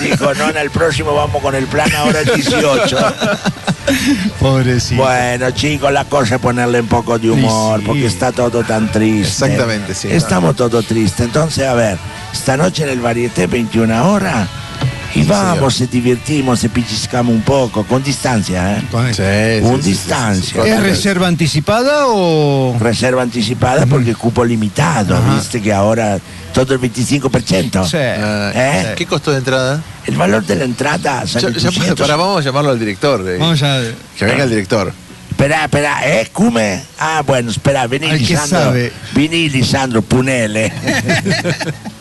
Dijo, 0.00 0.34
nona, 0.34 0.60
el 0.60 0.70
próximo 0.70 1.14
vamos 1.14 1.42
con 1.42 1.54
el 1.54 1.66
plan 1.66 1.90
ahora 1.94 2.20
el 2.20 2.26
18. 2.34 2.96
Pobrecito. 4.38 5.02
Bueno, 5.02 5.50
chicos, 5.50 5.92
la 5.92 6.04
cosa 6.04 6.36
es 6.36 6.40
ponerle 6.40 6.80
un 6.80 6.86
poco 6.86 7.18
de 7.18 7.30
humor, 7.30 7.80
Sí, 7.80 7.86
porque 7.86 8.06
está 8.06 8.32
todo 8.32 8.62
tan 8.62 8.90
triste. 8.90 9.46
Exactamente, 9.46 9.94
sí. 9.94 10.08
Estamos 10.10 10.56
todo 10.56 10.82
tristes. 10.82 11.26
Entonces, 11.26 11.66
a 11.66 11.74
ver, 11.74 11.98
esta 12.32 12.56
noche 12.56 12.84
en 12.84 12.90
el 12.90 13.00
Varieté, 13.00 13.46
21 13.46 14.10
horas, 14.12 14.48
Y 15.14 15.22
vamos, 15.24 15.74
se 15.74 15.86
divertimos, 15.88 16.60
se 16.60 16.68
pellizcamos 16.68 17.34
un 17.34 17.42
poco, 17.42 17.84
con 17.84 18.02
distancia, 18.02 18.78
¿eh? 18.78 18.82
Con- 18.90 19.10
Con 19.70 19.82
distancia. 19.82 20.64
¿Es 20.64 20.80
reserva 20.82 21.26
anticipada 21.26 22.06
o...? 22.06 22.76
Reserva 22.78 23.22
anticipada 23.22 23.86
porque 23.86 24.14
cupo 24.14 24.44
limitado, 24.44 25.20
viste 25.34 25.60
que 25.60 25.72
ahora 25.72 26.18
todo 26.54 26.74
el 26.74 26.80
25%. 26.80 27.84
Sí. 27.86 27.96
¿Eh? 27.98 28.94
¿Qué 28.96 29.06
costó 29.06 29.32
de 29.32 29.38
entrada? 29.38 29.82
El 30.06 30.16
valor 30.16 30.44
de 30.46 30.56
la 30.56 30.64
entrada 30.64 31.24
Ya- 31.24 31.40
sale 31.40 31.54
ya- 31.58 31.70
200. 31.70 32.00
para, 32.00 32.16
vamos 32.16 32.38
a 32.40 32.44
llamarlo 32.44 32.70
al 32.70 32.78
director. 32.78 33.24
eh. 33.28 33.36
Vamos 33.38 33.62
a... 33.62 33.80
Que 34.16 34.24
venga 34.24 34.44
el 34.44 34.50
director. 34.50 34.92
Espera, 35.30 35.64
espera, 35.64 36.00
¿eh? 36.04 36.28
Cume. 36.32 36.82
Ah, 36.98 37.22
bueno, 37.26 37.50
espera, 37.50 37.86
vení, 37.86 38.06
Ay, 38.06 38.24
¿qué 38.24 38.34
Lisandro. 38.34 38.74
Vení, 39.14 39.48
Lisandro, 39.48 40.02
punele. 40.02 40.72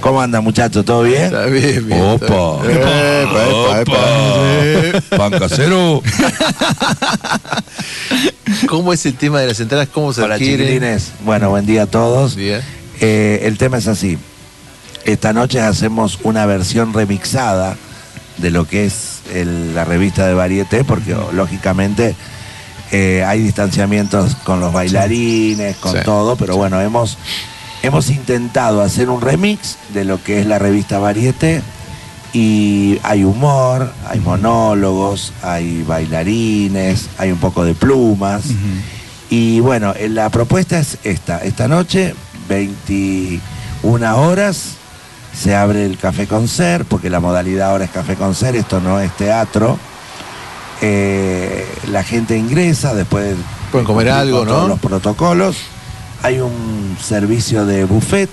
¿Cómo 0.00 0.20
anda, 0.22 0.40
muchacho? 0.40 0.82
¿Todo 0.82 1.02
bien? 1.02 1.24
Está 1.24 1.44
bien, 1.46 1.86
bien. 1.86 2.00
Opa. 2.00 2.66
Epa, 2.70 3.80
epa, 3.82 3.98
epa. 4.92 5.16
Pan 5.16 5.38
casero. 5.38 6.02
¿Cómo 8.68 8.92
es 8.92 9.04
el 9.06 9.14
tema 9.14 9.40
de 9.40 9.48
las 9.48 9.60
entradas? 9.60 9.88
¿Cómo 9.92 10.12
se 10.12 10.22
Hola, 10.22 10.36
adquieren? 10.36 10.66
chiquilines. 10.66 11.12
Bueno, 11.24 11.50
buen 11.50 11.66
día 11.66 11.82
a 11.82 11.86
todos. 11.86 12.36
Día. 12.36 12.62
Eh, 13.00 13.40
el 13.44 13.58
tema 13.58 13.78
es 13.78 13.88
así. 13.88 14.18
Esta 15.04 15.32
noche 15.32 15.60
hacemos 15.60 16.18
una 16.22 16.46
versión 16.46 16.92
remixada 16.94 17.76
de 18.38 18.50
lo 18.50 18.66
que 18.66 18.86
es 18.86 19.20
el- 19.34 19.74
la 19.74 19.84
revista 19.84 20.26
de 20.26 20.34
Varieté, 20.34 20.84
porque 20.84 21.16
lógicamente 21.32 22.14
eh, 22.92 23.24
hay 23.26 23.40
distanciamientos 23.40 24.34
con 24.44 24.60
los 24.60 24.72
bailarines, 24.72 25.76
con 25.76 25.92
Sí. 25.92 25.98
todo, 26.04 26.36
pero 26.36 26.56
bueno, 26.56 26.80
hemos, 26.80 27.18
hemos 27.82 28.10
intentado 28.10 28.82
hacer 28.82 29.08
un 29.08 29.20
remix 29.20 29.78
de 29.92 30.04
lo 30.04 30.22
que 30.22 30.40
es 30.40 30.46
la 30.46 30.58
revista 30.58 30.98
Varieté 30.98 31.62
y 32.32 32.98
hay 33.02 33.24
humor, 33.24 33.92
hay 34.08 34.20
monólogos, 34.20 35.32
hay 35.42 35.82
bailarines, 35.82 37.08
hay 37.18 37.32
un 37.32 37.38
poco 37.38 37.64
de 37.64 37.74
plumas. 37.74 38.44
Y 39.30 39.60
bueno, 39.60 39.94
eh, 39.96 40.08
la 40.08 40.28
propuesta 40.30 40.78
es 40.78 40.98
esta. 41.04 41.38
Esta 41.38 41.66
noche, 41.66 42.14
21 42.48 43.40
horas, 44.16 44.76
se 45.36 45.54
abre 45.56 45.86
el 45.86 45.98
Café 45.98 46.26
Concert, 46.26 46.86
porque 46.88 47.10
la 47.10 47.20
modalidad 47.20 47.70
ahora 47.70 47.84
es 47.84 47.90
Café 47.90 48.14
Concert, 48.14 48.56
esto 48.56 48.80
no 48.80 49.00
es 49.00 49.10
teatro. 49.16 49.78
Eh, 50.82 51.66
la 51.90 52.02
gente 52.02 52.36
ingresa, 52.36 52.94
después 52.94 53.36
Pueden 53.70 53.86
comer 53.86 54.10
algo, 54.10 54.44
¿no? 54.44 54.52
todos 54.52 54.68
los 54.68 54.80
protocolos. 54.80 55.56
Hay 56.22 56.40
un 56.40 56.96
servicio 57.02 57.64
de 57.66 57.84
buffet, 57.84 58.28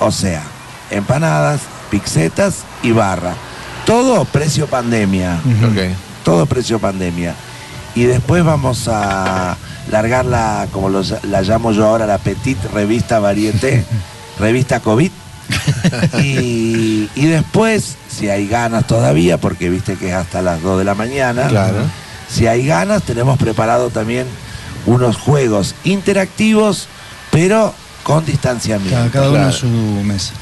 o 0.00 0.10
sea, 0.10 0.42
empanadas, 0.90 1.60
pizzetas 1.90 2.58
y 2.82 2.92
barra. 2.92 3.34
Todo 3.86 4.24
precio 4.24 4.66
pandemia. 4.66 5.38
Todo 6.24 6.46
precio 6.46 6.78
pandemia. 6.78 7.34
Y 7.94 8.04
después 8.04 8.42
vamos 8.44 8.88
a 8.88 9.56
largar 9.90 10.24
la, 10.24 10.66
como 10.72 10.88
la 10.88 11.42
llamo 11.42 11.72
yo 11.72 11.86
ahora, 11.86 12.06
la 12.06 12.18
Petit 12.18 12.56
Revista 12.72 13.18
Varieté, 13.18 13.84
revista 14.38 14.80
COVID. 14.80 15.10
y, 16.22 17.08
y 17.14 17.26
después, 17.26 17.96
si 18.08 18.28
hay 18.30 18.46
ganas 18.48 18.86
todavía, 18.86 19.38
porque 19.38 19.68
viste 19.68 19.96
que 19.96 20.08
es 20.08 20.14
hasta 20.14 20.40
las 20.42 20.62
2 20.62 20.78
de 20.78 20.84
la 20.84 20.94
mañana, 20.94 21.48
Claro. 21.48 21.76
si 22.28 22.46
hay 22.46 22.66
ganas, 22.66 23.02
tenemos 23.02 23.38
preparado 23.38 23.90
también 23.90 24.26
unos 24.86 25.16
juegos 25.16 25.74
interactivos, 25.84 26.88
pero 27.32 27.74
con 28.04 28.24
distanciamiento. 28.24 28.94
Cada, 28.96 29.10
cada 29.10 29.28
uno 29.30 29.36
Claro. 29.38 29.50
en 29.50 29.58
su 29.58 29.66
mesa. 30.04 30.34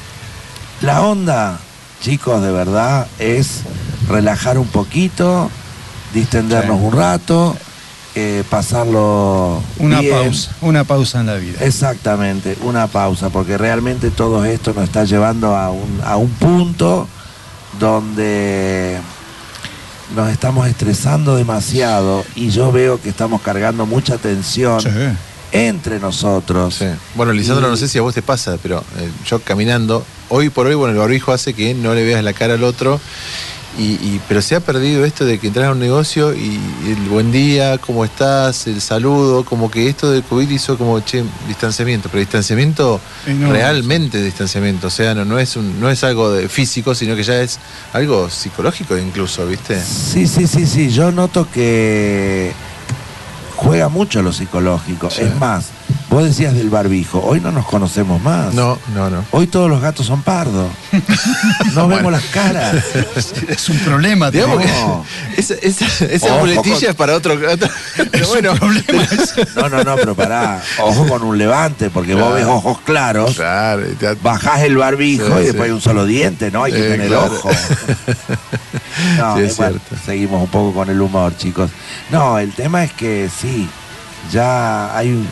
La 0.81 1.01
onda, 1.01 1.57
chicos, 2.01 2.41
de 2.43 2.51
verdad, 2.51 3.07
es 3.17 3.61
relajar 4.07 4.57
un 4.59 4.67
poquito, 4.67 5.49
distendernos 6.13 6.77
Sí. 6.79 6.85
un 6.85 6.91
rato, 6.93 7.55
eh, 8.15 8.43
pasarlo 8.49 9.61
Una 9.79 10.01
bien. 10.01 10.13
pausa, 10.13 10.51
una 10.61 10.83
pausa 10.83 11.19
en 11.21 11.27
la 11.27 11.35
vida. 11.35 11.59
Exactamente, 11.61 12.57
una 12.63 12.87
pausa, 12.87 13.29
porque 13.29 13.57
realmente 13.57 14.09
todo 14.11 14.43
esto 14.43 14.73
nos 14.73 14.83
está 14.83 15.05
llevando 15.05 15.55
a 15.55 15.69
un, 15.71 16.01
a 16.03 16.17
un 16.17 16.29
punto 16.31 17.07
donde 17.79 18.97
nos 20.15 20.29
estamos 20.29 20.67
estresando 20.67 21.37
demasiado 21.37 22.25
y 22.35 22.49
yo 22.49 22.71
veo 22.71 22.99
que 23.01 23.07
estamos 23.09 23.41
cargando 23.41 23.85
mucha 23.85 24.17
tensión 24.17 24.81
entre 25.51 25.99
nosotros. 25.99 26.75
Sí. 26.75 26.85
Bueno, 27.15 27.33
Lisandro, 27.33 27.67
Y- 27.67 27.71
no 27.71 27.77
sé 27.77 27.87
si 27.87 27.97
a 27.97 28.01
vos 28.01 28.13
te 28.13 28.21
pasa, 28.21 28.57
pero 28.61 28.83
eh, 28.97 29.09
yo 29.27 29.39
caminando, 29.39 30.05
hoy 30.29 30.49
por 30.49 30.67
hoy, 30.67 30.75
bueno, 30.75 30.93
el 30.93 30.99
barbijo 30.99 31.31
hace 31.33 31.53
que 31.53 31.73
no 31.73 31.93
le 31.93 32.03
veas 32.03 32.23
la 32.23 32.33
cara 32.33 32.53
al 32.55 32.63
otro. 32.63 32.99
Y, 33.79 33.83
y- 33.93 34.21
pero 34.27 34.41
se 34.41 34.55
ha 34.55 34.59
perdido 34.59 35.05
esto 35.05 35.23
de 35.23 35.39
que 35.39 35.47
entras 35.47 35.67
a 35.67 35.71
un 35.71 35.79
negocio 35.79 36.33
y 36.35 36.59
el 36.87 37.07
buen 37.09 37.31
día, 37.31 37.77
cómo 37.77 38.03
estás, 38.03 38.67
el 38.67 38.81
saludo, 38.81 39.45
como 39.45 39.71
que 39.71 39.87
esto 39.87 40.11
del 40.11 40.23
COVID 40.23 40.49
hizo 40.49 40.77
como, 40.77 40.99
che, 40.99 41.23
distanciamiento, 41.47 42.09
pero 42.09 42.19
distanciamiento 42.19 42.99
no- 43.27 43.49
realmente 43.53 44.21
distanciamiento, 44.21 44.87
o 44.87 44.89
sea, 44.89 45.15
no, 45.15 45.23
no, 45.23 45.39
es 45.39 45.55
un, 45.55 45.79
no 45.79 45.89
es 45.89 46.03
algo 46.03 46.33
de 46.33 46.49
físico, 46.49 46.93
sino 46.93 47.15
que 47.15 47.23
ya 47.23 47.41
es 47.41 47.59
algo 47.93 48.29
psicológico 48.29 48.97
incluso, 48.97 49.47
¿viste? 49.47 49.81
Sí, 49.81 50.27
sí, 50.27 50.47
sí, 50.47 50.65
sí. 50.67 50.89
Yo 50.89 51.13
noto 51.13 51.47
que 51.49 52.51
juega 53.61 53.89
mucho 53.89 54.23
lo 54.23 54.33
psicológico. 54.33 55.07
Es 55.07 55.35
más, 55.39 55.69
vos 56.11 56.23
decías 56.25 56.53
del 56.53 56.69
barbijo. 56.69 57.19
Hoy 57.23 57.39
no 57.39 57.51
nos 57.51 57.65
conocemos 57.65 58.21
más. 58.21 58.53
No, 58.53 58.77
no, 58.93 59.09
no. 59.09 59.23
Hoy 59.31 59.47
todos 59.47 59.69
los 59.69 59.81
gatos 59.81 60.05
son 60.05 60.21
pardos. 60.21 60.69
No 61.73 61.87
vemos 61.89 62.11
las 62.11 62.23
caras. 62.25 62.75
Es 63.47 63.69
un 63.69 63.77
problema. 63.79 64.29
Digamos 64.29 64.59
que 64.61 64.67
No. 64.67 65.05
esa, 65.37 65.53
esa, 65.55 65.85
esa 66.05 66.27
Ojo 66.27 66.39
muletilla 66.39 66.75
con- 66.75 66.89
es 66.89 66.95
para 66.95 67.15
otro. 67.15 67.33
otro- 67.33 67.69
pero 68.11 68.27
bueno, 68.29 68.53
No, 69.55 69.69
no, 69.69 69.83
no, 69.83 69.95
pero 69.95 70.13
pará. 70.15 70.61
Ojo 70.79 71.07
con 71.07 71.23
un 71.23 71.37
levante, 71.37 71.89
porque 71.89 72.13
vos 72.13 72.33
ves 72.35 72.45
ojos 72.45 72.79
claros. 72.81 73.35
Claro, 73.35 73.83
te- 73.99 74.13
Bajás 74.15 74.61
el 74.61 74.77
barbijo 74.77 75.25
Sí, 75.27 75.31
y 75.31 75.37
sí. 75.37 75.43
después 75.45 75.63
hay 75.63 75.71
un 75.71 75.81
solo 75.81 76.05
diente, 76.05 76.51
¿no? 76.51 76.63
Hay 76.63 76.73
que 76.73 76.85
Eh, 76.87 76.91
tener 76.91 77.07
claro. 77.07 77.25
ojo. 77.33 77.49
No, 79.17 79.37
Sí, 79.37 79.43
es 79.43 79.53
igual, 79.53 79.79
cierto. 79.81 80.05
seguimos 80.05 80.41
un 80.41 80.49
poco 80.49 80.73
con 80.73 80.89
el 80.89 81.01
humor, 81.01 81.35
chicos. 81.37 81.71
No, 82.09 82.37
el 82.37 82.51
tema 82.51 82.83
es 82.83 82.91
que 82.93 83.29
sí, 83.35 83.67
ya 84.31 84.95
hay, 84.95 85.25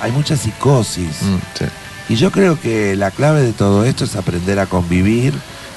hay 0.00 0.12
mucha 0.12 0.36
psicosis. 0.36 1.22
Mm, 1.22 1.36
sí. 1.58 1.64
Y 2.08 2.16
yo 2.16 2.30
creo 2.32 2.60
que 2.60 2.96
la 2.96 3.10
clave 3.10 3.42
de 3.42 3.52
todo 3.52 3.84
esto 3.84 4.04
es 4.04 4.16
aprender 4.16 4.58
a 4.58 4.66
convivir 4.66 5.32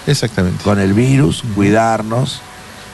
Exactamente. 0.08 0.64
con 0.64 0.80
el 0.80 0.94
virus, 0.94 1.44
cuidarnos. 1.56 2.42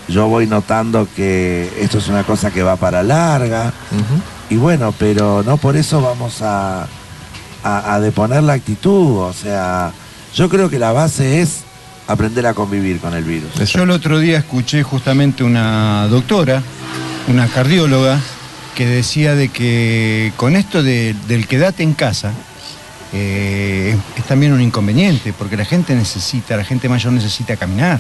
Yo 0.10 0.28
voy 0.28 0.48
notando 0.48 1.08
que 1.16 1.72
esto 1.80 2.00
es 2.00 2.08
una 2.08 2.24
cosa 2.24 2.52
que 2.52 2.64
va 2.64 2.76
para 2.76 3.04
larga. 3.04 3.72
Y 4.50 4.56
bueno, 4.58 4.94
pero 4.98 5.44
no 5.46 5.58
por 5.58 5.78
eso 5.78 6.02
vamos 6.02 6.42
a, 6.42 6.88
a, 7.64 7.94
a 7.94 8.00
deponer 8.00 8.44
la 8.44 8.54
actitud. 8.54 9.20
O 9.20 9.34
sea, 9.34 9.92
yo 10.36 10.50
creo 10.50 10.70
que 10.70 10.80
la 10.80 10.92
base 10.92 11.42
es 11.42 11.60
aprender 12.08 12.48
a 12.48 12.54
convivir 12.56 13.00
con 13.00 13.14
el 13.14 13.24
virus. 13.24 13.54
Yo 13.72 13.84
el 13.84 13.92
otro 13.92 14.18
día 14.20 14.40
escuché 14.40 14.82
justamente 14.84 15.44
una 15.44 16.08
doctora, 16.08 16.62
una 17.28 17.48
cardióloga, 17.48 18.20
que 18.76 18.86
decía 18.86 19.36
de 19.36 19.50
que 19.50 20.32
con 20.38 20.56
esto 20.56 20.82
de- 20.84 21.16
del 21.28 21.48
quedate 21.48 21.84
en 21.84 21.94
casa 21.94 22.32
eh, 23.14 23.98
es, 24.18 24.24
también 24.26 24.54
un 24.54 24.62
inconveniente, 24.62 25.34
porque 25.34 25.58
la 25.58 25.66
gente 25.66 25.96
necesita, 25.96 26.56
la 26.58 26.64
gente 26.64 26.88
mayor 26.90 27.12
necesita 27.12 27.56
caminar, 27.58 28.00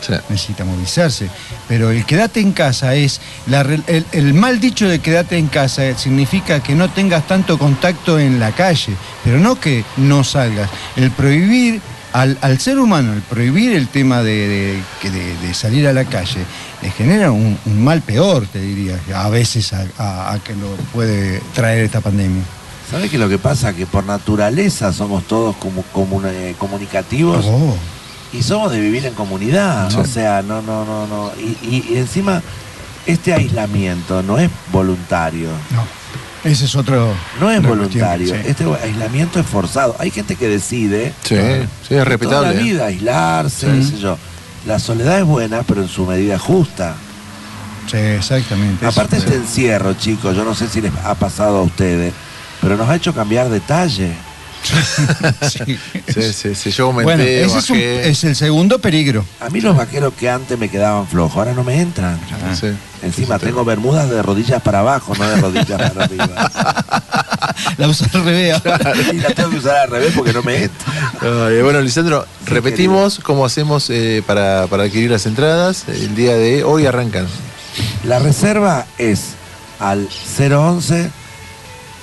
Sí. 0.00 0.12
necesita 0.28 0.64
movilizarse. 0.64 1.28
Pero 1.68 1.90
el 1.90 2.04
quedate 2.04 2.40
en 2.40 2.52
casa 2.52 2.94
es, 2.94 3.20
la 3.46 3.60
el, 3.62 4.06
el 4.12 4.34
mal 4.34 4.60
dicho 4.60 4.88
de 4.88 4.98
quedate 5.00 5.36
en 5.38 5.48
casa 5.48 5.96
significa 5.98 6.62
que 6.62 6.74
no 6.74 6.88
tengas 6.90 7.26
tanto 7.26 7.58
contacto 7.58 8.18
en 8.18 8.38
la 8.38 8.52
calle, 8.52 8.92
pero 9.24 9.38
no 9.38 9.58
que 9.60 9.84
no 9.96 10.22
salgas. 10.24 10.70
El 10.96 11.10
prohibir 11.10 11.80
al, 12.12 12.38
al 12.40 12.58
ser 12.58 12.78
humano, 12.78 13.12
el 13.12 13.20
prohibir 13.22 13.72
el 13.74 13.88
tema 13.88 14.22
de, 14.22 14.80
de- 15.02 15.36
de 15.46 15.54
salir 15.54 15.86
a 15.86 15.92
la 15.92 16.04
calle, 16.06 16.40
le 16.82 16.90
genera 16.90 17.30
un, 17.32 17.58
un 17.64 17.84
mal 17.84 18.02
peor, 18.02 18.46
te 18.46 18.60
diría, 18.60 18.98
a 19.14 19.28
veces 19.28 19.72
a, 19.72 19.86
a- 19.98 20.32
a 20.34 20.38
que 20.40 20.54
lo 20.54 20.68
puede 20.92 21.40
traer 21.54 21.84
esta 21.84 22.00
pandemia. 22.00 22.42
¿Sabes 22.90 23.10
qué 23.10 23.16
es 23.16 23.20
lo 23.20 23.28
que 23.28 23.38
pasa? 23.38 23.72
Que 23.74 23.86
por 23.86 24.04
naturaleza 24.04 24.92
somos 24.92 25.24
todos 25.26 25.56
como, 25.56 25.82
como, 25.92 26.22
eh, 26.24 26.54
comunicativos 26.58 27.44
Oh, 27.48 27.74
y 28.32 28.42
somos 28.42 28.70
de 28.70 28.80
vivir 28.80 29.04
en 29.06 29.14
comunidad. 29.14 29.90
Sí. 29.90 29.96
O 29.98 30.04
sea, 30.04 30.42
no, 30.42 30.62
no, 30.62 30.84
no, 30.84 31.06
no. 31.06 31.32
Y, 31.40 31.56
y- 31.66 31.86
y 31.94 31.96
encima, 31.96 32.42
este 33.06 33.32
aislamiento 33.34 34.22
no 34.22 34.38
es 34.38 34.50
voluntario. 34.72 35.48
no. 35.72 35.96
Ese 36.44 36.66
es 36.66 36.76
otro. 36.76 37.12
No 37.40 37.50
es 37.50 37.60
voluntario. 37.60 38.28
cuestión, 38.28 38.42
sí. 38.56 38.64
Este 38.78 38.86
aislamiento 38.86 39.40
es 39.40 39.46
forzado. 39.46 39.96
Hay 39.98 40.12
gente 40.12 40.36
que 40.36 40.46
decide 40.48 41.12
Sí, 41.24 41.34
sí, 41.34 41.34
es 41.34 41.88
toda 41.88 42.04
respetable. 42.04 42.54
la 42.54 42.60
¿eh? 42.60 42.62
vida 42.62 42.86
aislarse, 42.86 43.66
qué 43.66 43.82
sé 43.82 43.98
yo. 43.98 44.16
La 44.66 44.80
soledad 44.80 45.20
es 45.20 45.24
buena, 45.24 45.62
pero 45.62 45.82
en 45.82 45.88
su 45.88 46.04
medida 46.06 46.38
justa. 46.38 46.96
Sí, 47.88 47.98
exactamente. 47.98 48.84
Aparte 48.84 49.16
este 49.16 49.36
encierro, 49.36 49.94
chicos, 49.94 50.34
yo 50.34 50.44
no 50.44 50.56
sé 50.56 50.68
si 50.68 50.80
les 50.80 50.92
ha 51.04 51.14
pasado 51.14 51.58
a 51.58 51.62
ustedes, 51.62 52.12
pero 52.60 52.76
nos 52.76 52.88
ha 52.88 52.96
hecho 52.96 53.14
cambiar 53.14 53.48
detalle. 53.48 54.16
sí, 55.50 56.32
sí, 56.32 56.54
sí, 56.54 56.70
yo 56.70 56.86
aumenté, 56.86 57.04
Bueno, 57.04 57.22
ese 57.22 57.58
es, 57.58 57.70
un- 57.70 57.76
bajé. 57.76 58.08
es 58.10 58.24
el 58.24 58.36
segundo 58.36 58.78
peligro. 58.80 59.24
A 59.40 59.48
mí 59.50 59.60
los 59.60 59.76
vaqueros 59.76 60.12
que 60.14 60.28
antes 60.30 60.58
me 60.58 60.68
quedaban 60.68 61.06
flojos, 61.06 61.36
ahora 61.36 61.52
no 61.52 61.64
me 61.64 61.80
entran. 61.80 62.18
Sí. 62.58 62.68
Encima 63.02 63.38
tengo 63.38 63.64
bermudas 63.64 64.08
de 64.10 64.22
rodillas 64.22 64.62
para 64.62 64.80
abajo, 64.80 65.14
no 65.16 65.28
de 65.28 65.36
rodillas 65.36 65.80
para 65.92 66.04
arriba. 66.04 66.84
La 67.78 67.88
uso 67.88 68.04
al 68.12 68.24
revés. 68.24 68.54
ahora. 68.64 68.94
la 68.94 69.30
tengo 69.34 69.50
que 69.50 69.56
usar 69.56 69.76
al 69.76 69.90
revés 69.90 70.12
porque 70.16 70.32
no 70.32 70.42
me 70.42 70.56
entra. 70.64 71.46
Ay, 71.48 71.62
bueno, 71.62 71.80
Lisandro, 71.80 72.26
repetimos 72.46 73.18
cómo 73.20 73.44
hacemos 73.44 73.90
eh, 73.90 74.22
para, 74.26 74.66
para 74.68 74.84
adquirir 74.84 75.10
las 75.10 75.26
entradas. 75.26 75.84
El 75.88 76.14
día 76.14 76.34
de 76.36 76.64
hoy 76.64 76.86
arrancan. 76.86 77.26
La 78.04 78.18
reserva 78.18 78.86
es 78.98 79.34
al 79.78 80.08
011 80.38 81.10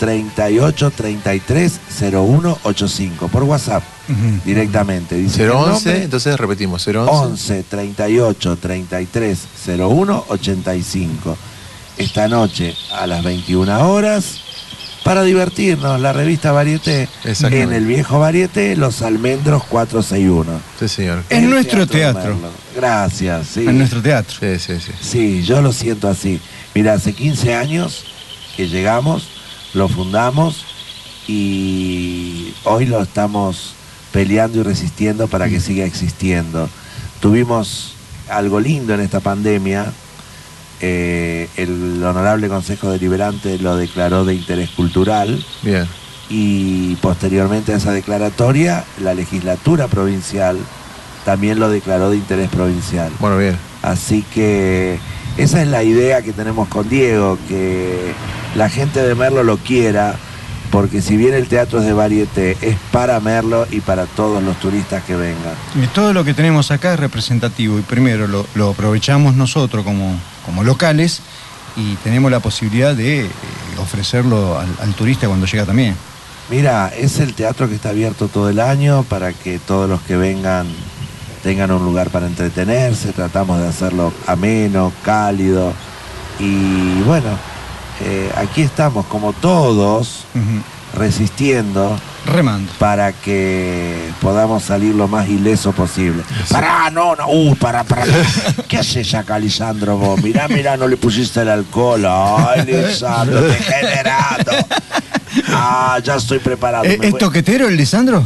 38 0.04 0.92
33 0.92 1.80
01 2.12 2.58
85 2.64 3.30
por 3.30 3.44
WhatsApp 3.44 3.84
directamente. 4.44 5.16
Dice 5.16 5.46
el 5.46 5.52
011, 5.52 5.70
nombre, 5.70 6.04
entonces 6.04 6.38
repetimos, 6.38 6.86
011. 6.86 7.10
11 7.10 7.64
38 7.64 8.58
33 8.58 9.40
01 9.66 10.26
85. 10.28 11.38
Esta 11.98 12.28
noche 12.28 12.76
a 12.92 13.08
las 13.08 13.24
21 13.24 13.90
horas 13.90 14.42
para 15.06 15.24
divertirnos, 15.24 16.02
la 16.02 16.12
revista 16.12 16.52
Varieté 16.52 17.08
en 17.24 17.72
el 17.72 17.86
viejo 17.86 18.20
Varieté, 18.20 18.76
Los 18.76 19.04
Almendros 19.04 19.64
461. 19.64 20.60
Sí, 20.80 20.90
señor. 20.90 21.24
En 21.30 21.50
nuestro 21.50 21.88
teatro. 21.88 22.36
Merlo. 22.36 22.50
Gracias, 22.76 23.48
sí. 23.48 23.62
En 23.62 23.78
nuestro 23.78 24.02
teatro. 24.02 24.36
Sí, 24.38 24.60
sí, 24.60 24.82
sí. 24.86 24.92
Sí, 25.00 25.44
yo 25.44 25.62
lo 25.62 25.72
siento 25.72 26.10
así. 26.10 26.42
Mira, 26.76 26.92
hace 26.92 27.14
15 27.14 27.54
años 27.54 28.04
que 28.58 28.68
llegamos, 28.68 29.30
lo 29.74 29.88
fundamos 29.88 30.66
y 31.28 32.54
hoy 32.66 32.86
lo 32.86 33.02
estamos 33.02 33.74
peleando 34.12 34.60
y 34.60 34.64
resistiendo 34.64 35.28
para 35.28 35.50
que 35.50 35.60
siga 35.60 35.86
existiendo. 35.86 36.70
Tuvimos 37.20 37.94
algo 38.30 38.60
lindo 38.60 38.94
en 38.94 39.02
esta 39.02 39.20
pandemia. 39.20 39.92
eh, 40.82 41.48
el 41.56 42.04
Honorable 42.04 42.50
Consejo 42.50 42.92
Deliberante 42.92 43.58
lo 43.60 43.78
declaró 43.78 44.26
de 44.26 44.36
interés 44.36 44.70
cultural 44.72 45.44
Bien. 45.62 45.88
y 46.30 46.96
posteriormente 46.96 47.74
a 47.74 47.78
esa 47.78 47.94
declaratoria 47.94 48.84
la 49.02 49.14
legislatura 49.14 49.88
provincial 49.88 50.58
también 51.24 51.58
lo 51.60 51.70
declaró 51.70 52.10
de 52.10 52.18
interés 52.18 52.50
provincial. 52.50 53.12
Bueno, 53.20 53.38
bien. 53.38 53.58
Así 53.82 54.24
que 54.24 55.00
esa 55.38 55.62
es 55.62 55.68
la 55.68 55.84
idea 55.84 56.22
que 56.22 56.34
tenemos 56.34 56.68
con 56.68 56.88
Diego, 56.90 57.38
que 57.48 58.14
la 58.56 58.70
gente 58.70 59.02
de 59.02 59.16
Merlo 59.16 59.44
lo 59.44 59.58
quiera, 59.58 60.16
porque 60.72 61.02
si 61.02 61.18
bien 61.18 61.34
el 61.34 61.48
teatro 61.48 61.80
es 61.80 61.86
de 61.86 61.94
varieté, 61.94 62.58
es 62.62 62.78
para 62.92 63.20
Merlo 63.20 63.68
y 63.72 63.80
para 63.80 64.06
todos 64.06 64.44
los 64.44 64.60
turistas 64.60 65.04
que 65.04 65.16
vengan. 65.16 65.54
Y 65.82 65.88
todo 65.88 66.14
lo 66.14 66.24
que 66.24 66.34
tenemos 66.34 66.72
acá 66.72 66.94
es 66.94 67.00
representativo 67.00 67.80
y 67.80 67.82
primero 67.82 68.28
lo, 68.28 68.46
lo 68.56 68.70
aprovechamos 68.70 69.36
nosotros 69.36 69.84
como, 69.84 70.20
como 70.46 70.64
locales 70.64 71.22
y 71.76 71.96
tenemos 71.98 72.32
la 72.32 72.40
posibilidad 72.40 72.96
de 72.96 73.26
eh, 73.26 73.30
ofrecerlo 73.80 74.60
al, 74.60 74.70
al 74.82 74.94
turista 74.94 75.28
cuando 75.28 75.46
llega 75.48 75.66
también. 75.66 75.96
Mira, 76.50 76.92
es 76.96 77.20
el 77.20 77.34
teatro 77.34 77.70
que 77.70 77.76
está 77.76 77.90
abierto 77.90 78.28
todo 78.28 78.50
el 78.50 78.60
año 78.60 79.04
para 79.04 79.34
que 79.34 79.60
todos 79.60 79.90
los 79.90 80.02
que 80.02 80.18
vengan 80.18 80.68
tengan 81.44 81.72
un 81.72 81.84
lugar 81.84 82.10
para 82.10 82.26
entretenerse, 82.26 83.12
tratamos 83.12 83.60
de 83.60 83.68
hacerlo 83.68 84.14
ameno, 84.26 84.92
cálido 85.04 85.74
y 86.40 87.02
bueno, 87.02 87.30
eh, 88.02 88.32
aquí 88.38 88.62
estamos 88.62 89.06
como 89.06 89.34
todos 89.34 90.26
resistiendo 90.96 92.00
Remando. 92.26 92.72
para 92.80 93.12
que 93.12 94.10
podamos 94.22 94.64
salir 94.64 94.96
lo 94.96 95.08
más 95.08 95.28
ileso 95.28 95.74
posible. 95.74 96.24
Pará, 96.50 96.90
no, 96.90 97.16
no, 97.16 97.28
uh, 97.28 97.56
pará, 97.56 97.84
pará. 97.84 98.06
¿Qué 98.68 98.78
haces 98.78 99.14
acá, 99.14 99.38
Lisandro, 99.38 99.98
vos? 99.98 100.22
Mirá, 100.22 100.48
mirá, 100.48 100.78
no 100.78 100.88
le 100.88 100.98
pusiste 100.98 101.42
el 101.42 101.50
alcohol. 101.50 102.06
Ay, 102.08 102.64
Lisandro, 102.66 103.42
degenerado. 103.42 104.52
Ah, 105.50 106.00
ya 106.04 106.16
estoy 106.16 106.40
preparado. 106.40 106.86
¿Eh, 106.86 106.98
Me 107.00 107.08
¿Es 107.08 107.18
toquetero 107.18 107.68
el 107.68 107.76
Lisandro? 107.76 108.24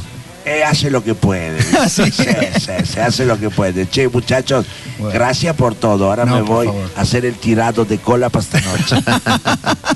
Eh, 0.48 0.64
hace 0.64 0.90
lo 0.90 1.04
que 1.04 1.14
puede. 1.16 1.58
Ah, 1.80 1.88
sí. 1.90 2.10
Sí, 2.12 2.24
sí, 2.60 2.72
se 2.86 3.02
hace 3.02 3.26
lo 3.26 3.40
que 3.40 3.50
puede. 3.50 3.88
Che, 3.88 4.08
muchachos, 4.08 4.66
Bueno. 4.98 5.14
gracias 5.14 5.56
por 5.56 5.76
todo. 5.76 6.06
Ahora 6.08 6.26
No, 6.26 6.36
me 6.36 6.42
voy 6.42 6.68
favor. 6.68 6.90
a 6.96 7.02
hacer 7.02 7.26
el 7.26 7.36
tirado 7.36 7.86
de 7.86 7.98
cola 8.00 8.30
para 8.30 8.44
esta 8.44 8.60
noche. 8.62 8.96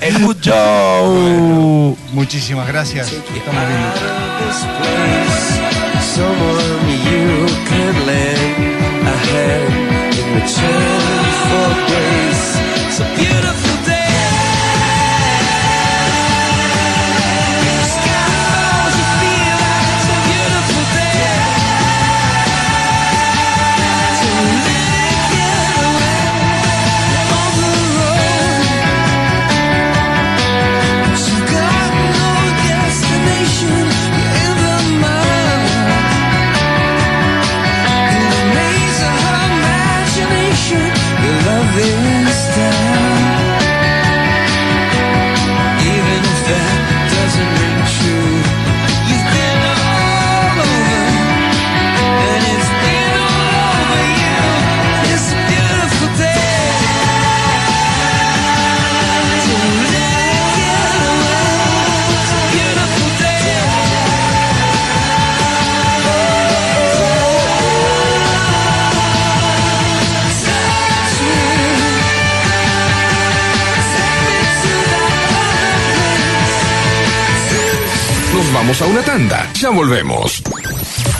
¡Es 0.00 0.20
mucho! 0.20 1.96
Muchísimas 2.12 2.68
gracias. 2.68 3.10
Estamos 3.12 3.62
viendo. 3.68 5.12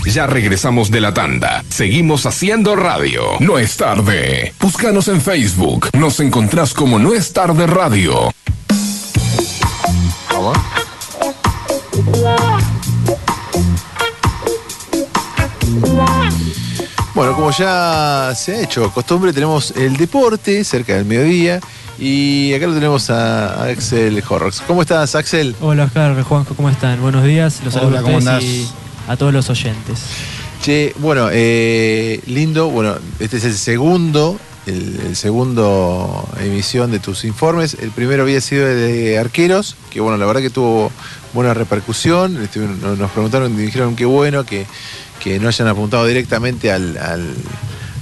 Ya 0.07 0.27
regresamos 0.27 0.91
de 0.91 1.03
la 1.03 1.13
tanda. 1.13 1.63
Seguimos 1.69 2.25
haciendo 2.25 2.75
radio. 2.75 3.23
No 3.41 3.59
es 3.59 3.77
tarde. 3.77 4.55
Búscanos 4.59 5.09
en 5.09 5.21
Facebook. 5.21 5.91
Nos 5.93 6.21
encontrás 6.21 6.73
como 6.73 6.99
No 6.99 7.13
es 7.13 7.35
tarde 7.35 7.67
radio. 7.67 8.33
Bueno, 17.15 17.35
como 17.35 17.51
ya 17.51 18.33
se 18.35 18.53
ha 18.55 18.63
hecho 18.63 18.91
costumbre, 18.91 19.35
tenemos 19.35 19.73
el 19.73 19.99
deporte 19.99 20.65
cerca 20.65 20.95
del 20.95 21.05
mediodía 21.05 21.61
y 22.05 22.53
acá 22.55 22.67
lo 22.67 22.75
tenemos 22.75 23.09
a 23.11 23.63
Axel 23.65 24.21
Horrocks. 24.29 24.61
¿Cómo 24.67 24.83
estás, 24.83 25.15
Axel? 25.15 25.55
Hola 25.61 25.85
Oscar, 25.85 26.21
Juanjo, 26.21 26.55
¿cómo 26.57 26.69
están? 26.69 27.01
Buenos 27.01 27.25
días, 27.25 27.61
los 27.65 27.75
Hola, 27.77 27.83
saludo 27.85 27.99
a 27.99 28.03
¿cómo 28.03 28.19
ustedes 28.19 28.43
y 28.45 28.69
a 29.07 29.17
todos 29.17 29.33
los 29.33 29.49
oyentes. 29.51 30.01
Che, 30.63 30.95
bueno, 30.99 31.29
eh, 31.33 32.21
lindo, 32.27 32.71
bueno, 32.71 32.97
este 33.21 33.37
es 33.37 33.45
el 33.45 33.55
segundo, 33.57 34.37
el, 34.67 35.01
el 35.07 35.17
segundo 35.17 36.29
emisión 36.41 36.91
de 36.91 36.99
tus 36.99 37.25
informes. 37.25 37.77
El 37.81 37.91
primero 37.91 38.25
había 38.25 38.41
sido 38.41 38.67
de 38.67 39.19
arqueros, 39.19 39.77
que 39.91 40.01
bueno, 40.01 40.19
la 40.19 40.27
verdad 40.27 40.41
que 40.41 40.51
tuvo 40.51 40.91
buena 41.33 41.55
repercusión. 41.55 42.35
Nos 42.99 43.11
preguntaron 43.13 43.53
y 43.55 43.63
dijeron 43.63 43.95
qué 43.95 44.05
bueno 44.07 44.45
que, 44.45 44.67
que 45.23 45.39
no 45.39 45.47
hayan 45.49 45.69
apuntado 45.69 46.05
directamente 46.07 46.73
al, 46.73 46.97
al- 46.97 47.35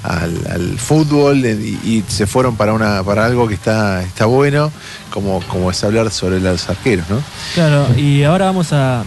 al- 0.02 0.47
al 0.51 0.78
fútbol 0.78 1.44
eh, 1.44 1.52
y, 1.85 1.89
y 1.98 2.05
se 2.09 2.27
fueron 2.27 2.56
para 2.56 2.72
una 2.72 3.02
para 3.02 3.24
algo 3.27 3.47
que 3.48 3.55
está, 3.55 4.02
está 4.02 4.27
bueno, 4.27 4.70
como, 5.10 5.40
como 5.48 5.70
es 5.70 5.82
hablar 5.85 6.10
sobre 6.10 6.40
los 6.40 6.68
arqueros, 6.68 7.09
¿no? 7.10 7.22
Claro, 7.55 7.86
y 7.97 8.22
ahora 8.22 8.47
vamos 8.47 8.72
a... 8.72 9.05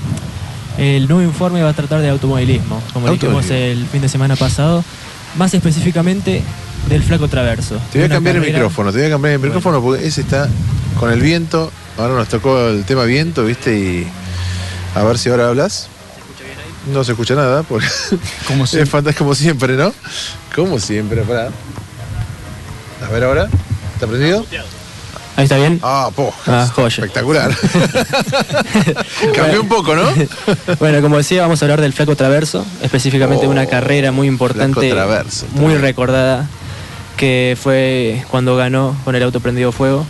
El 0.77 1.07
nuevo 1.07 1.21
informe 1.21 1.61
va 1.61 1.69
a 1.69 1.73
tratar 1.73 2.01
de 2.01 2.09
automovilismo, 2.09 2.81
como 2.93 3.07
dijimos 3.11 3.49
el 3.51 3.85
fin 3.85 4.01
de 4.01 4.09
semana 4.09 4.35
pasado, 4.35 4.83
más 5.37 5.53
específicamente 5.53 6.41
del 6.89 7.03
flaco 7.03 7.27
traverso. 7.27 7.79
Te 7.91 7.99
voy 7.99 8.05
a 8.05 8.09
cambiar 8.09 8.37
el 8.37 8.41
micrófono, 8.41 8.91
te 8.91 8.97
voy 8.97 9.07
a 9.07 9.09
cambiar 9.11 9.33
el 9.35 9.39
micrófono 9.39 9.81
porque 9.83 10.05
ese 10.07 10.21
está 10.21 10.49
con 10.99 11.11
el 11.11 11.21
viento. 11.21 11.71
Ahora 11.97 12.15
nos 12.15 12.27
tocó 12.27 12.69
el 12.69 12.85
tema 12.85 13.03
viento, 13.03 13.45
¿viste? 13.45 13.77
Y 13.77 14.07
a 14.95 15.03
ver 15.03 15.19
si 15.19 15.29
ahora 15.29 15.47
hablas. 15.49 15.89
No 16.87 17.03
se 17.03 17.11
escucha 17.13 17.35
nada, 17.35 17.63
porque 17.63 17.87
como 18.47 18.63
es 18.71 18.89
fantástico 18.89 19.23
como 19.25 19.35
siempre, 19.35 19.73
¿no? 19.75 19.93
Como 20.55 20.79
siempre, 20.79 21.21
para. 21.21 21.49
A 23.05 23.09
ver 23.11 23.23
ahora. 23.23 23.47
¿Está 23.93 24.07
prendido? 24.07 24.45
Ahí 25.35 25.45
está 25.45 25.57
bien. 25.57 25.79
Ah, 25.81 26.09
po, 26.15 26.31
Ah, 26.45 26.69
joya. 26.75 26.87
espectacular. 26.89 27.51
Cambió 29.35 29.61
un 29.61 29.67
poco, 29.67 29.95
¿no? 29.95 30.03
Bueno, 30.79 31.01
como 31.01 31.17
decía, 31.17 31.41
vamos 31.41 31.61
a 31.61 31.65
hablar 31.65 31.81
del 31.81 31.91
Flaco 31.93 32.15
Traverso, 32.15 32.65
específicamente 32.81 33.45
de 33.45 33.51
una 33.51 33.65
carrera 33.65 34.11
muy 34.11 34.27
importante, 34.27 34.77
Oh, 34.77 34.81
Flaco 34.81 34.95
Traverso, 34.95 35.45
muy 35.53 35.75
recordada, 35.77 36.47
que 37.17 37.57
fue 37.61 38.23
cuando 38.29 38.55
ganó 38.55 38.95
con 39.03 39.15
el 39.15 39.23
auto 39.23 39.39
prendido 39.39 39.71
fuego. 39.71 40.05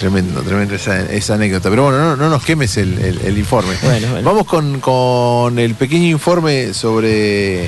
Tremendo, 0.00 0.40
tremendo 0.42 0.74
esa, 0.74 1.00
esa 1.12 1.34
anécdota. 1.34 1.70
Pero 1.70 1.84
bueno, 1.84 1.98
no, 1.98 2.16
no 2.16 2.28
nos 2.28 2.42
quemes 2.44 2.76
el, 2.76 2.98
el- 2.98 3.20
el 3.20 3.38
informe. 3.38 3.74
Bueno, 3.84 4.08
bueno. 4.10 4.28
Vamos 4.28 4.46
con, 4.46 4.80
con 4.80 5.58
el 5.60 5.74
pequeño 5.76 6.06
informe 6.08 6.74
sobre 6.74 7.66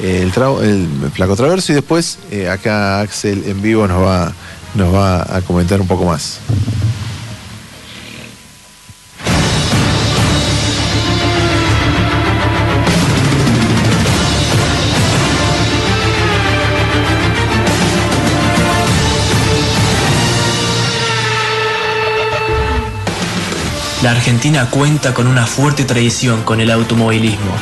el, 0.00 0.32
tra- 0.32 0.60
el 0.62 0.88
flaco 1.12 1.36
traverso 1.36 1.70
y 1.70 1.76
después 1.76 2.18
eh, 2.32 2.48
acá 2.48 3.00
Axel 3.00 3.44
en 3.46 3.62
vivo 3.62 3.86
nos 3.86 4.02
va, 4.02 4.32
nos 4.74 4.92
va 4.92 5.22
a 5.36 5.40
comentar 5.42 5.80
un 5.80 5.86
poco 5.86 6.04
más. 6.06 6.40
La 24.04 24.10
Argentina 24.10 24.68
cuenta 24.68 25.14
con 25.14 25.26
una 25.26 25.46
fuerte 25.46 25.82
tradición 25.84 26.42
con 26.42 26.60
el 26.60 26.70
automovilismo. 26.70 27.52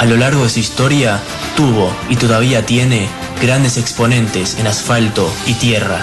A 0.00 0.04
lo 0.06 0.16
largo 0.16 0.42
de 0.42 0.50
su 0.50 0.58
historia, 0.58 1.20
tuvo 1.56 1.94
y 2.08 2.16
todavía 2.16 2.66
tiene 2.66 3.08
grandes 3.40 3.76
exponentes 3.76 4.58
en 4.58 4.66
asfalto 4.66 5.32
y 5.46 5.54
tierra. 5.54 6.00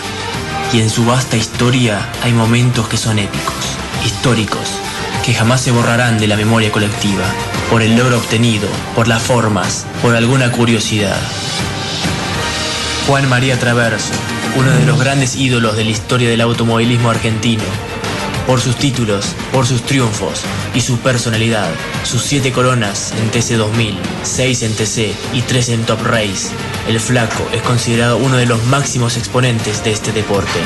Y 0.72 0.80
en 0.80 0.89
su 0.89 1.03
vasta 1.03 1.35
historia 1.35 2.07
hay 2.23 2.31
momentos 2.31 2.88
que 2.88 2.95
son 2.95 3.19
épicos, 3.19 3.76
históricos, 4.05 4.80
que 5.26 5.34
jamás 5.34 5.59
se 5.59 5.72
borrarán 5.72 6.19
de 6.19 6.27
la 6.27 6.38
memoria 6.38 6.72
colectiva, 6.72 7.26
por 7.69 7.81
el 7.81 7.97
logro 7.97 8.18
obtenido, 8.18 8.69
por 8.95 9.09
las 9.09 9.22
formas, 9.22 9.85
por 10.01 10.15
alguna 10.15 10.53
curiosidad. 10.53 11.19
Juan 13.07 13.27
María 13.27 13.59
Traverso, 13.59 14.13
uno 14.55 14.72
de 14.72 14.85
los 14.85 14.97
grandes 14.97 15.35
ídolos 15.35 15.76
de 15.76 15.84
la 15.84 15.89
historia 15.89 16.30
del 16.30 16.39
automovilismo 16.39 17.09
argentino, 17.09 17.65
por 18.47 18.59
sus 18.59 18.76
títulos, 18.76 19.35
por 19.51 19.65
sus 19.65 19.84
triunfos 19.84 20.41
y 20.73 20.81
su 20.81 20.97
personalidad, 20.99 21.69
sus 22.03 22.22
siete 22.22 22.51
coronas 22.51 23.13
en 23.18 23.31
TC2000, 23.31 23.95
seis 24.23 24.63
en 24.63 24.73
TC 24.76 25.15
y 25.34 25.41
tres 25.41 25.69
en 25.69 25.84
Top 25.84 26.01
Race, 26.03 26.49
el 26.88 26.99
flaco 26.99 27.47
es 27.53 27.61
considerado 27.61 28.18
uno 28.18 28.38
de 28.38 28.45
los 28.45 28.63
máximos 28.65 29.18
exponentes 29.18 29.84
de 29.84 29.91
este 29.91 30.11
deporte. 30.11 30.59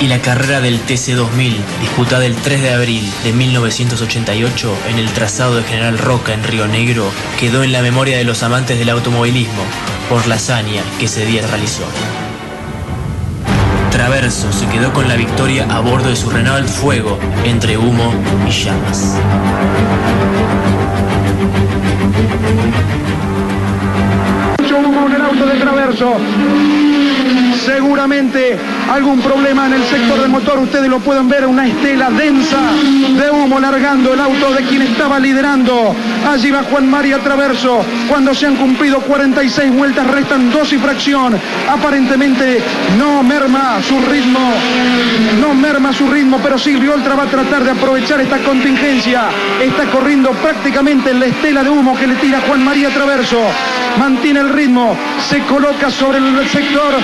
Y 0.00 0.08
la 0.08 0.20
carrera 0.20 0.60
del 0.60 0.84
TC2000, 0.84 1.56
disputada 1.80 2.26
el 2.26 2.34
3 2.34 2.62
de 2.62 2.72
abril 2.72 3.08
de 3.22 3.32
1988 3.32 4.76
en 4.88 4.98
el 4.98 5.08
trazado 5.12 5.56
de 5.56 5.62
General 5.62 5.98
Roca 5.98 6.34
en 6.34 6.42
Río 6.42 6.66
Negro, 6.66 7.10
quedó 7.38 7.62
en 7.62 7.72
la 7.72 7.80
memoria 7.80 8.18
de 8.18 8.24
los 8.24 8.42
amantes 8.42 8.78
del 8.78 8.90
automovilismo 8.90 9.62
por 10.08 10.26
la 10.26 10.34
hazaña 10.34 10.82
que 10.98 11.06
ese 11.06 11.24
día 11.24 11.46
realizó. 11.46 11.84
Traverso 13.94 14.52
se 14.52 14.66
quedó 14.66 14.92
con 14.92 15.06
la 15.06 15.14
victoria 15.14 15.68
a 15.70 15.78
bordo 15.78 16.08
de 16.08 16.16
su 16.16 16.28
Renault 16.28 16.68
Fuego 16.68 17.16
entre 17.44 17.78
humo 17.78 18.12
y 18.44 18.50
llamas. 18.50 19.16
mucho 24.58 24.78
humo 24.78 25.06
en 25.06 25.48
de 25.48 25.60
traverso. 25.60 26.83
Seguramente 27.64 28.58
algún 28.92 29.20
problema 29.20 29.66
en 29.66 29.74
el 29.74 29.84
sector 29.84 30.20
del 30.20 30.30
motor. 30.30 30.58
Ustedes 30.58 30.88
lo 30.88 31.00
pueden 31.00 31.28
ver, 31.28 31.46
una 31.46 31.66
estela 31.66 32.10
densa 32.10 32.58
de 33.18 33.30
humo 33.30 33.58
largando 33.58 34.12
el 34.12 34.20
auto 34.20 34.52
de 34.52 34.62
quien 34.64 34.82
estaba 34.82 35.18
liderando. 35.18 35.94
Allí 36.28 36.50
va 36.50 36.62
Juan 36.64 36.88
María 36.88 37.18
Traverso. 37.18 37.84
Cuando 38.08 38.34
se 38.34 38.46
han 38.46 38.56
cumplido 38.56 39.00
46 39.00 39.72
vueltas, 39.74 40.06
restan 40.06 40.50
dos 40.50 40.72
y 40.72 40.78
fracción. 40.78 41.38
Aparentemente 41.68 42.62
no 42.98 43.22
merma 43.22 43.80
su 43.82 43.98
ritmo. 44.00 44.40
No 45.40 45.54
merma 45.54 45.92
su 45.92 46.10
ritmo, 46.10 46.38
pero 46.42 46.58
Silvio 46.58 46.94
Oltra 46.94 47.14
va 47.14 47.24
a 47.24 47.26
tratar 47.26 47.64
de 47.64 47.70
aprovechar 47.70 48.20
esta 48.20 48.38
contingencia. 48.38 49.28
Está 49.62 49.84
corriendo 49.90 50.30
prácticamente 50.30 51.10
en 51.10 51.20
la 51.20 51.26
estela 51.26 51.62
de 51.62 51.70
humo 51.70 51.96
que 51.98 52.06
le 52.06 52.16
tira 52.16 52.40
Juan 52.46 52.64
María 52.64 52.90
Traverso. 52.90 53.40
Mantiene 53.98 54.40
el 54.40 54.50
ritmo, 54.50 54.96
se 55.28 55.40
coloca 55.44 55.90
sobre 55.90 56.18
el 56.18 56.48
sector 56.48 56.94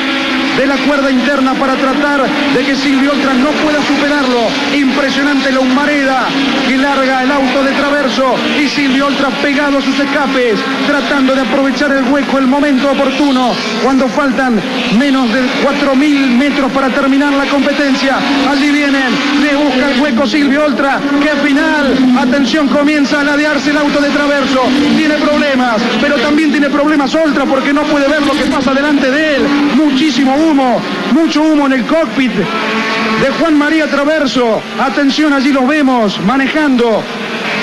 de 0.57 0.67
la 0.67 0.77
cuerda 0.79 1.11
interna 1.11 1.55
para 1.55 1.77
tratar 1.77 2.27
de 2.55 2.65
que 2.65 2.77
Silvio 2.77 3.13
Oltra 3.13 3.35
no 3.35 3.51
pueda 3.51 3.83
superarlo. 3.83 4.49
Impresionante 4.75 5.53
la 5.53 5.61
humareda 5.61 6.29
que 6.67 6.77
larga 6.77 7.23
el 7.23 7.31
auto 7.31 7.63
de 7.63 7.73
Y 8.11 8.69
Silvio 8.69 9.07
Oltra 9.07 9.29
pegado 9.41 9.79
a 9.79 9.83
sus 9.83 9.97
escapes, 9.97 10.59
tratando 10.85 11.33
de 11.33 11.43
aprovechar 11.43 11.93
el 11.93 12.03
hueco, 12.11 12.39
el 12.39 12.49
momento 12.49 12.91
oportuno, 12.91 13.53
cuando 13.85 14.09
faltan 14.09 14.61
menos 14.99 15.33
de 15.33 15.41
4.000 15.41 16.37
metros 16.37 16.73
para 16.73 16.89
terminar 16.89 17.33
la 17.33 17.45
competencia. 17.45 18.19
Allí 18.51 18.73
vienen, 18.73 19.15
le 19.41 19.55
busca 19.55 19.93
el 19.93 20.01
hueco 20.01 20.27
Silvio 20.27 20.65
Oltra, 20.65 21.01
que 21.23 21.29
final, 21.47 22.17
atención, 22.19 22.67
comienza 22.67 23.21
a 23.21 23.25
ladearse 23.25 23.71
el 23.71 23.77
auto 23.77 24.01
de 24.01 24.11
Traverso. 24.11 24.63
Tiene 24.97 25.15
problemas, 25.15 25.81
pero 26.01 26.17
también 26.17 26.51
tiene 26.51 26.69
problemas 26.69 27.15
Oltra 27.15 27.45
porque 27.45 27.73
no 27.73 27.83
puede 27.85 28.09
ver 28.09 28.23
lo 28.27 28.33
que 28.33 28.51
pasa 28.51 28.75
delante 28.75 29.09
de 29.09 29.37
él. 29.37 29.43
Muchísimo 29.77 30.35
humo, 30.35 30.83
mucho 31.13 31.43
humo 31.43 31.67
en 31.67 31.75
el 31.75 31.87
cockpit 31.87 32.33
de 32.33 33.31
Juan 33.39 33.57
María 33.57 33.87
Traverso. 33.87 34.61
Atención, 34.81 35.33
allí 35.33 35.53
los 35.53 35.69
vemos 35.69 36.21
manejando. 36.27 37.03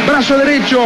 Brazo 0.08 0.38
derecho, 0.38 0.80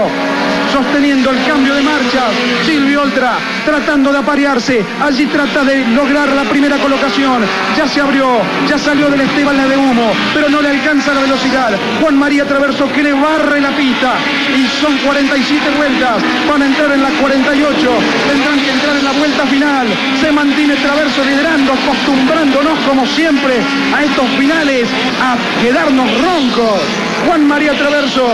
sosteniendo 0.73 1.30
el 1.30 1.45
cambio 1.45 1.76
de 1.76 1.81
marcha. 1.84 2.23
Silvio 2.65 3.03
Oltra 3.03 3.38
tratando 3.65 4.11
de 4.11 4.19
aparearse. 4.19 4.84
Allí 5.02 5.26
trata 5.27 5.64
de 5.64 5.85
lograr 5.88 6.30
la 6.30 6.43
primera 6.43 6.77
colocación. 6.77 7.43
Ya 7.77 7.88
se 7.88 8.02
abrió, 8.02 8.41
ya 8.68 8.77
salió 8.77 9.10
del 9.10 9.22
Esteban 9.22 9.57
la 9.57 9.68
de 9.68 9.77
humo, 9.77 10.11
pero 10.34 10.49
no 10.49 10.61
le 10.61 10.69
alcanza 10.69 11.14
la 11.14 11.22
velocidad. 11.22 11.72
Juan 12.02 12.18
María 12.18 12.45
Traverso 12.45 12.91
que 12.91 13.03
le 13.03 13.14
barre 13.14 13.61
la 13.61 13.72
pista. 13.72 14.15
Y 14.57 14.68
son 14.81 14.98
47 14.98 15.69
vueltas. 15.77 16.22
Van 16.49 16.61
a 16.61 16.65
entrar 16.65 16.91
en 16.91 17.03
la 17.03 17.10
48. 17.10 17.89
Tendrán 18.27 18.60
que 18.60 18.72
entrar 18.72 18.95
en 18.98 19.06
la 19.06 19.11
vuelta 19.11 19.45
final. 19.45 19.88
Se 20.19 20.31
mantiene 20.31 20.76
Traverso 20.76 21.23
liderando, 21.23 21.73
acostumbrándonos 21.73 22.80
como 22.88 23.06
siempre 23.06 23.53
a 23.95 24.03
estos 24.03 24.27
finales 24.38 24.88
a 25.22 25.38
quedarnos 25.61 26.10
roncos. 26.22 27.10
Juan 27.27 27.48
María 27.48 27.73
Traverso 27.73 28.27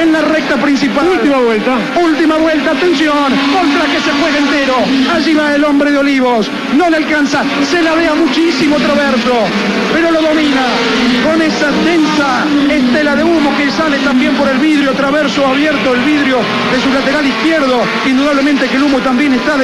en 0.00 0.12
la 0.12 0.22
recta 0.22 0.56
principal. 0.56 1.08
Última 1.08 1.38
vuelta. 1.38 1.78
Última 2.02 2.36
vuelta, 2.36 2.72
atención. 2.72 3.32
Contra 3.52 3.84
que 3.86 4.00
se 4.00 4.10
juega 4.12 4.38
entero. 4.38 4.76
Allí 5.14 5.34
va 5.34 5.54
el 5.54 5.64
hombre 5.64 5.90
de 5.90 5.98
Olivos. 5.98 6.50
No 6.76 6.88
le 6.90 6.96
alcanza. 6.96 7.42
Se 7.70 7.82
la 7.82 7.94
vea 7.94 8.14
muchísimo 8.14 8.76
Traverso. 8.76 9.34
Pero 9.92 10.10
lo 10.10 10.22
domina. 10.22 10.62
Con 11.24 11.40
esa 11.42 11.70
densa 11.84 12.44
estela 12.70 13.16
de 13.16 13.24
humo 13.24 13.56
que 13.56 13.70
sale 13.70 13.98
también 13.98 14.34
por 14.34 14.48
el 14.48 14.58
vidrio. 14.58 14.92
Traverso 14.92 15.46
abierto 15.46 15.94
el 15.94 16.00
vidrio 16.00 16.38
de 16.72 16.80
su 16.80 16.92
lateral 16.92 17.26
izquierdo. 17.26 17.82
Indudablemente 18.06 18.68
que 18.68 18.76
el 18.76 18.82
humo 18.82 18.98
también 18.98 19.34
está 19.34 19.56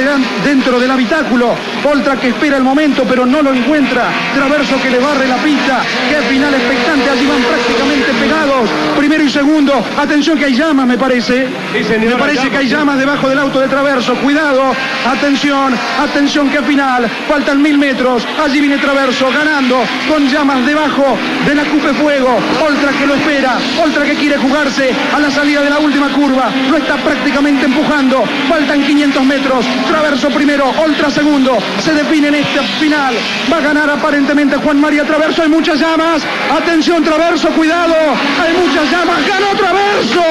dentro 0.45 0.79
del 0.79 0.91
habitáculo. 0.91 1.55
Oltra 1.83 2.15
que 2.17 2.29
espera 2.29 2.57
el 2.57 2.63
momento 2.63 3.03
pero 3.07 3.25
no 3.25 3.41
lo 3.41 3.53
encuentra. 3.53 4.09
Traverso 4.35 4.81
que 4.81 4.89
le 4.89 4.99
barre 4.99 5.27
la 5.27 5.37
pista. 5.37 5.81
Qué 6.09 6.17
final 6.27 6.53
expectante. 6.53 7.09
Allí 7.09 7.25
van 7.25 7.41
prácticamente 7.41 8.13
pegados. 8.19 8.68
Primero 8.97 9.23
y 9.23 9.29
segundo. 9.29 9.73
Atención 9.97 10.37
que 10.37 10.45
hay 10.45 10.55
llamas 10.55 10.85
me 10.85 10.97
parece. 10.97 11.47
me 11.99 12.15
parece 12.15 12.49
que 12.49 12.57
hay 12.57 12.67
llamas 12.67 12.97
debajo 12.99 13.29
del 13.29 13.39
auto 13.39 13.59
de 13.59 13.67
Traverso. 13.67 14.13
Cuidado. 14.15 14.73
Atención. 15.05 15.73
Atención 15.99 16.49
que 16.49 16.61
final. 16.63 17.09
Faltan 17.27 17.61
mil 17.61 17.77
metros. 17.77 18.27
Allí 18.43 18.59
viene 18.59 18.77
Traverso 18.77 19.29
ganando 19.31 19.79
con 20.09 20.27
llamas 20.27 20.65
debajo 20.65 21.17
de 21.45 21.55
la 21.55 21.63
Cupe 21.63 21.93
Fuego. 21.93 22.37
Oltra 22.67 22.91
que 22.91 23.07
lo 23.07 23.15
espera. 23.15 23.57
Oltra 23.81 24.03
que 24.03 24.15
quiere 24.15 24.37
jugarse 24.37 24.91
a 25.15 25.19
la 25.19 25.31
salida 25.31 25.61
de 25.61 25.69
la 25.69 25.79
última 25.79 26.09
curva. 26.09 26.49
Lo 26.69 26.77
está 26.77 26.97
prácticamente 26.97 27.65
empujando. 27.65 28.23
Faltan 28.49 28.83
500 28.83 29.25
metros. 29.25 29.65
Traverso 29.87 30.29
primero. 30.29 30.65
Oltra 30.77 31.09
segundo. 31.09 31.57
Se 31.83 31.93
define 31.93 32.27
en 32.27 32.35
este 32.35 32.61
final. 32.79 33.15
Va 33.51 33.57
a 33.57 33.61
ganar 33.61 33.89
aparentemente 33.89 34.57
Juan 34.57 34.79
María 34.81 35.05
Traverso. 35.05 35.41
Hay 35.41 35.49
muchas 35.49 35.79
llamas. 35.79 36.21
Atención 36.51 37.03
Traverso. 37.03 37.49
Cuidado. 37.49 37.95
Hay 38.41 38.58
muchas 38.59 38.91
llamas. 38.91 39.27
Ganó 39.27 39.55
Traverso. 39.55 40.23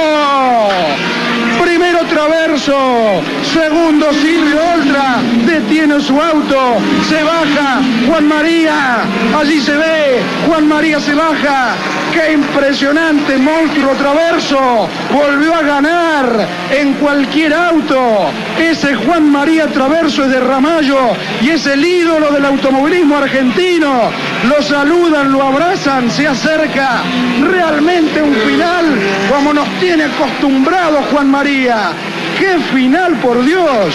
Primero 1.62 2.04
Traverso, 2.06 3.20
segundo 3.52 4.12
Silvio 4.12 4.60
Oltra, 4.74 5.16
detiene 5.44 6.00
su 6.00 6.20
auto, 6.20 6.78
se 7.08 7.22
baja 7.22 7.80
Juan 8.06 8.28
María, 8.28 9.02
allí 9.36 9.60
se 9.60 9.76
ve, 9.76 10.22
Juan 10.46 10.68
María 10.68 11.00
se 11.00 11.14
baja, 11.14 11.74
¡Qué 12.18 12.32
impresionante 12.32 13.38
monstruo 13.38 13.92
Traverso! 13.92 14.88
Volvió 15.12 15.54
a 15.54 15.62
ganar 15.62 16.48
en 16.76 16.94
cualquier 16.94 17.54
auto. 17.54 18.32
Ese 18.58 18.96
Juan 18.96 19.30
María 19.30 19.68
Traverso 19.68 20.24
es 20.24 20.30
de 20.30 20.40
Ramallo 20.40 20.98
y 21.40 21.50
es 21.50 21.64
el 21.66 21.84
ídolo 21.84 22.32
del 22.32 22.44
automovilismo 22.44 23.18
argentino. 23.18 24.10
Lo 24.48 24.60
saludan, 24.64 25.30
lo 25.30 25.44
abrazan, 25.44 26.10
se 26.10 26.26
acerca. 26.26 27.02
Realmente 27.40 28.20
un 28.20 28.34
final 28.34 28.98
como 29.32 29.54
nos 29.54 29.68
tiene 29.78 30.06
acostumbrado 30.06 31.04
Juan 31.12 31.30
María. 31.30 31.92
¡Qué 32.38 32.56
final, 32.72 33.14
por 33.20 33.44
Dios! 33.44 33.92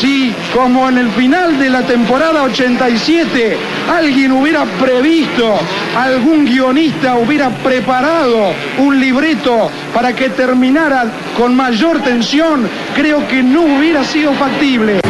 Si, 0.00 0.32
como 0.54 0.88
en 0.88 0.98
el 0.98 1.10
final 1.10 1.58
de 1.58 1.68
la 1.68 1.82
temporada 1.82 2.44
87, 2.44 3.56
alguien 3.92 4.30
hubiera 4.30 4.64
previsto, 4.64 5.58
algún 5.96 6.44
guionista 6.44 7.16
hubiera 7.16 7.50
preparado 7.50 8.52
un 8.78 9.00
libreto 9.00 9.68
para 9.92 10.14
que 10.14 10.30
terminara 10.30 11.06
con 11.36 11.56
mayor 11.56 12.00
tensión, 12.00 12.68
creo 12.94 13.26
que 13.26 13.42
no 13.42 13.62
hubiera 13.62 14.04
sido 14.04 14.32
factible. 14.34 15.00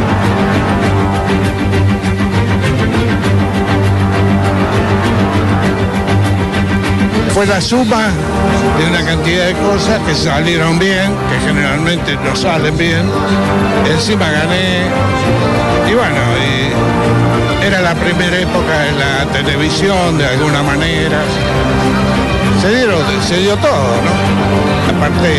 Fue 7.40 7.46
la 7.46 7.58
suma 7.62 8.08
de 8.78 8.84
una 8.84 9.02
cantidad 9.02 9.46
de 9.46 9.54
cosas 9.54 9.98
que 10.06 10.14
salieron 10.14 10.78
bien, 10.78 11.10
que 11.30 11.48
generalmente 11.48 12.14
no 12.22 12.36
salen 12.36 12.76
bien. 12.76 13.10
Encima 13.90 14.30
gané 14.30 14.84
y 15.90 15.94
bueno, 15.94 16.20
era 17.64 17.80
la 17.80 17.94
primera 17.94 18.36
época 18.36 18.80
de 18.80 18.92
la 18.92 19.24
televisión 19.32 20.18
de 20.18 20.26
alguna 20.26 20.62
manera. 20.62 21.22
Se 22.60 23.38
dio 23.38 23.56
todo, 23.56 23.88
¿no? 24.04 24.98
Aparte 24.98 25.32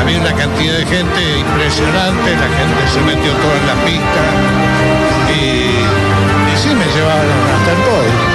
había 0.00 0.20
una 0.20 0.34
cantidad 0.34 0.78
de 0.78 0.86
gente 0.86 1.20
impresionante, 1.36 2.30
la 2.30 2.46
gente 2.46 2.80
se 2.94 3.00
metió 3.00 3.32
toda 3.42 3.56
en 3.56 3.66
la 3.66 3.74
pista 3.84 4.22
y, 5.34 5.82
y 6.52 6.56
sí 6.62 6.72
me 6.72 6.86
llevaron 6.94 7.38
hasta 7.58 7.72
el 7.72 7.78
podio. 7.78 8.31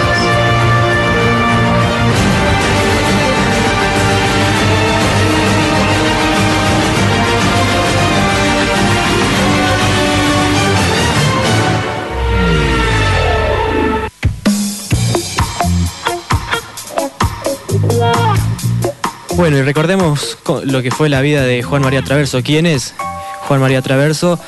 Bueno, 19.37 19.57
y 19.57 19.61
recordemos 19.61 20.37
co- 20.43 20.61
lo 20.65 20.81
que 20.81 20.91
fue 20.91 21.09
la 21.09 21.21
vida 21.21 21.43
de 21.43 21.61
Juan 21.63 21.81
María 21.83 22.01
Traverso. 22.01 22.41
¿Quién 22.43 22.65
es 22.65 22.93
Juan 23.47 23.61
María 23.61 23.81
Traverso? 23.81 24.39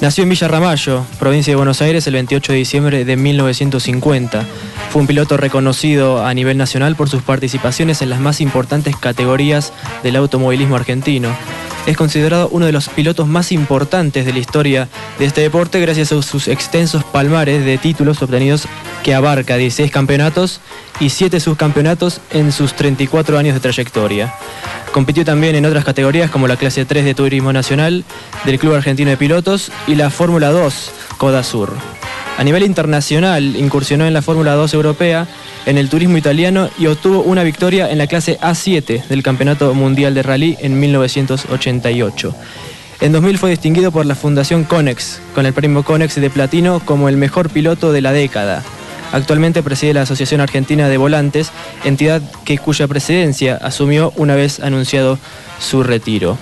Nació 0.00 0.22
en 0.24 0.30
Villa 0.30 0.48
Ramallo, 0.48 1.04
provincia 1.18 1.50
de 1.50 1.56
Buenos 1.56 1.82
Aires, 1.82 2.06
el 2.06 2.14
28 2.14 2.52
de 2.52 2.58
diciembre 2.58 3.04
de 3.04 3.16
1950. 3.16 4.44
Fue 4.90 5.00
un 5.02 5.06
piloto 5.06 5.36
reconocido 5.36 6.24
a 6.24 6.32
nivel 6.34 6.56
nacional 6.56 6.96
por 6.96 7.10
sus 7.10 7.22
participaciones 7.22 8.00
en 8.00 8.08
las 8.10 8.20
más 8.20 8.40
importantes 8.40 8.96
categorías 8.96 9.72
del 10.02 10.16
automovilismo 10.16 10.76
argentino. 10.76 11.28
Es 11.86 11.96
considerado 11.96 12.48
uno 12.50 12.66
de 12.66 12.72
los 12.72 12.88
pilotos 12.88 13.26
más 13.26 13.50
importantes 13.50 14.24
de 14.24 14.32
la 14.32 14.38
historia 14.38 14.88
de 15.18 15.24
este 15.26 15.40
deporte 15.40 15.80
gracias 15.80 16.12
a 16.12 16.22
sus 16.22 16.46
extensos 16.48 17.02
palmares 17.04 17.64
de 17.64 17.76
títulos 17.78 18.22
obtenidos 18.22 18.66
que 19.02 19.14
abarca 19.14 19.56
16 19.56 19.90
campeonatos 19.90 20.60
y 21.00 21.10
7 21.10 21.40
subcampeonatos 21.40 22.20
en 22.30 22.52
sus 22.52 22.74
34 22.74 23.38
años 23.38 23.54
de 23.54 23.60
trayectoria. 23.60 24.34
Compitió 24.92 25.24
también 25.24 25.54
en 25.54 25.66
otras 25.66 25.84
categorías 25.84 26.30
como 26.30 26.48
la 26.48 26.56
clase 26.56 26.84
3 26.84 27.04
de 27.04 27.14
Turismo 27.14 27.52
Nacional 27.52 28.04
del 28.44 28.58
Club 28.58 28.74
Argentino 28.74 29.10
de 29.10 29.16
Pilotos 29.16 29.70
y 29.86 29.94
la 29.94 30.10
Fórmula 30.10 30.50
2 30.50 30.90
Coda 31.18 31.42
Sur. 31.42 31.72
A 32.38 32.44
nivel 32.44 32.62
internacional 32.62 33.56
incursionó 33.56 34.06
en 34.06 34.14
la 34.14 34.22
Fórmula 34.22 34.54
2 34.54 34.72
europea, 34.74 35.26
en 35.66 35.76
el 35.76 35.88
turismo 35.88 36.16
italiano 36.18 36.70
y 36.78 36.86
obtuvo 36.86 37.22
una 37.22 37.42
victoria 37.42 37.90
en 37.90 37.98
la 37.98 38.06
clase 38.06 38.38
A7 38.38 39.08
del 39.08 39.24
Campeonato 39.24 39.74
Mundial 39.74 40.14
de 40.14 40.22
Rally 40.22 40.56
en 40.60 40.78
1988. 40.78 42.34
En 43.00 43.12
2000 43.12 43.38
fue 43.38 43.50
distinguido 43.50 43.90
por 43.90 44.06
la 44.06 44.14
Fundación 44.14 44.64
Conex, 44.64 45.20
con 45.34 45.46
el 45.46 45.52
premio 45.52 45.82
Conex 45.82 46.14
de 46.14 46.30
Platino 46.30 46.80
como 46.84 47.08
el 47.08 47.16
mejor 47.16 47.50
piloto 47.50 47.92
de 47.92 48.02
la 48.02 48.12
década. 48.12 48.62
Actualmente 49.12 49.62
preside 49.62 49.94
la 49.94 50.02
Asociación 50.02 50.40
Argentina 50.40 50.88
de 50.88 50.96
Volantes, 50.96 51.50
entidad 51.84 52.20
que 52.44 52.58
cuya 52.58 52.86
presidencia 52.88 53.56
asumió 53.56 54.12
una 54.16 54.34
vez 54.34 54.60
anunciado 54.60 55.18
su 55.58 55.82
retiro. 55.82 56.36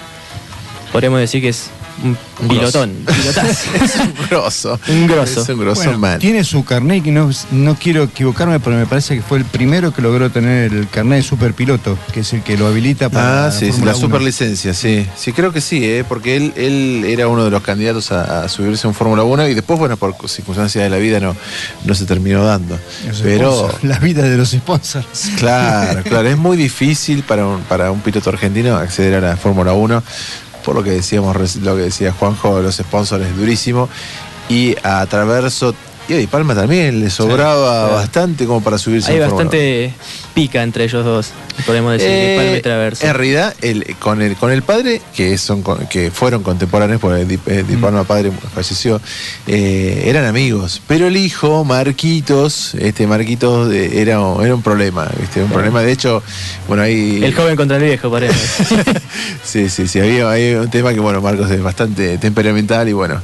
Podríamos 0.93 1.21
decir 1.21 1.43
que 1.43 1.51
es 1.51 1.71
un 2.02 2.16
Un 2.43 2.48
pilotón, 2.48 2.93
grosso. 3.05 3.20
pilotazo. 3.23 3.70
es 3.85 3.97
un 3.97 4.14
grosso. 4.28 4.81
Un 4.89 5.06
grosso. 5.06 5.43
Es 5.43 5.48
un 5.48 5.59
grosso 5.59 5.82
Bueno, 5.85 5.98
man. 5.98 6.18
tiene 6.18 6.44
su 6.44 6.64
carnet 6.64 7.02
que 7.05 7.10
no, 7.12 7.31
no 7.52 7.74
quiero 7.77 8.02
equivocarme, 8.05 8.60
pero 8.60 8.77
me 8.77 8.86
parece 8.86 9.16
que 9.16 9.23
fue 9.23 9.39
el 9.39 9.44
primero 9.44 9.93
que 9.94 10.02
logró 10.02 10.31
tener 10.31 10.73
el 10.73 10.89
carnet 10.89 11.18
de 11.18 11.23
superpiloto, 11.23 11.98
que 12.12 12.20
es 12.20 12.32
el 12.35 12.43
que 12.43 12.56
lo 12.59 12.66
habilita 12.66 13.09
para 13.09 13.47
Ah, 13.47 13.51
sí, 13.51 13.66
la 13.82 13.93
1. 13.93 13.94
superlicencia, 13.94 14.74
sí. 14.74 15.06
Sí, 15.16 15.32
creo 15.32 15.52
que 15.52 15.60
sí, 15.60 15.82
¿eh? 15.85 16.05
porque 16.06 16.36
él, 16.36 16.52
él 16.56 17.05
era 17.06 17.28
uno 17.28 17.44
de 17.44 17.51
los 17.51 17.62
candidatos 17.62 18.12
a, 18.12 18.43
a 18.44 18.48
subirse 18.48 18.86
en 18.86 18.94
Fórmula 18.94 19.23
1 19.24 19.48
y 19.48 19.55
después, 19.55 19.78
bueno, 19.78 19.97
por 19.97 20.14
circunstancias 20.28 20.85
de 20.85 20.90
la 20.90 20.98
vida 20.98 21.20
no, 21.20 21.35
no 21.85 21.94
se 21.94 22.05
terminó 22.05 22.44
dando. 22.44 22.78
Los 23.06 23.20
Pero, 23.23 23.52
sponsors, 23.52 23.85
la 23.85 23.98
vida 23.98 24.23
de 24.23 24.36
los 24.36 24.51
sponsors. 24.51 25.06
claro, 25.39 26.02
claro, 26.02 26.28
es 26.28 26.36
muy 26.36 26.56
difícil 26.56 27.23
para 27.23 27.47
un, 27.47 27.62
para 27.62 27.90
un 27.90 28.01
piloto 28.01 28.31
argentino 28.31 28.77
acceder 28.77 29.14
a 29.14 29.20
la 29.20 29.36
Fórmula 29.36 29.73
1, 29.73 30.02
por 30.67 30.75
lo 30.75 30.83
que 30.83 30.91
decíamos, 30.91 31.57
lo 31.63 31.77
que 31.77 31.83
decía 31.83 32.13
Juanjo, 32.13 32.61
los 32.61 32.75
sponsors 32.75 33.25
es 33.25 33.37
durísimo. 33.37 33.89
Y 34.49 34.75
a 34.83 35.07
Traverso 35.07 35.77
y 36.09 36.15
a 36.15 36.16
Di 36.16 36.27
Palma 36.27 36.55
también 36.55 37.01
le 37.01 37.11
sobraba 37.11 37.89
bastante 37.91 38.47
como 38.47 38.62
para 38.62 38.78
subirse 38.78 39.11
Hay 39.11 39.19
en 39.19 39.24
Fórmula 39.24 39.43
1. 39.43 39.51
bastante 39.51 39.95
pica 40.35 40.62
entre 40.62 40.85
ellos 40.85 41.05
dos, 41.05 41.28
podemos 41.65 41.93
decir, 41.93 42.09
de 42.09 42.37
Palma 42.37 42.51
y 42.53 42.55
Eh, 42.57 42.62
Traverso. 42.62 43.07
En 43.07 43.15
realidad, 43.15 43.55
el, 43.62 43.97
con, 43.99 44.20
el, 44.20 44.37
con 44.37 44.53
el 44.53 44.62
padre, 44.62 45.01
que 45.15 45.39
son 45.39 45.65
que 45.89 46.11
fueron 46.11 46.43
contemporáneos, 46.43 47.01
porque 47.01 47.24
Di, 47.24 47.39
eh, 47.47 47.65
Di 47.66 47.77
Palma 47.77 48.05
padre 48.05 48.31
falleció, 48.55 49.01
eh, 49.47 50.05
eran 50.07 50.27
amigos. 50.27 50.83
Pero 50.87 51.07
el 51.07 51.16
hijo, 51.16 51.65
Marquitos, 51.65 52.74
este 52.74 53.07
Marquitos 53.07 53.73
eh, 53.73 54.03
era, 54.03 54.20
era 54.43 54.55
un 54.55 54.62
problema, 54.62 55.09
¿viste? 55.19 55.43
Un 55.43 55.51
problema. 55.51 55.81
De 55.83 55.93
hecho, 55.93 56.23
bueno, 56.69 56.83
ahí. 56.83 57.20
El 57.24 57.35
joven 57.35 57.57
contra 57.57 57.78
el 57.78 57.83
viejo, 57.85 58.11
parece. 58.11 58.37
Sí, 59.43 59.69
sí, 59.70 59.87
sí. 59.89 60.01
Había, 60.01 60.28
hay 60.28 60.55
un 60.55 60.69
tema 60.70 60.93
que, 60.93 61.01
bueno, 61.01 61.20
Marcos 61.23 61.51
es 61.51 61.62
bastante 61.62 62.19
temperamental 62.19 62.89
y, 62.89 62.93
bueno, 62.93 63.23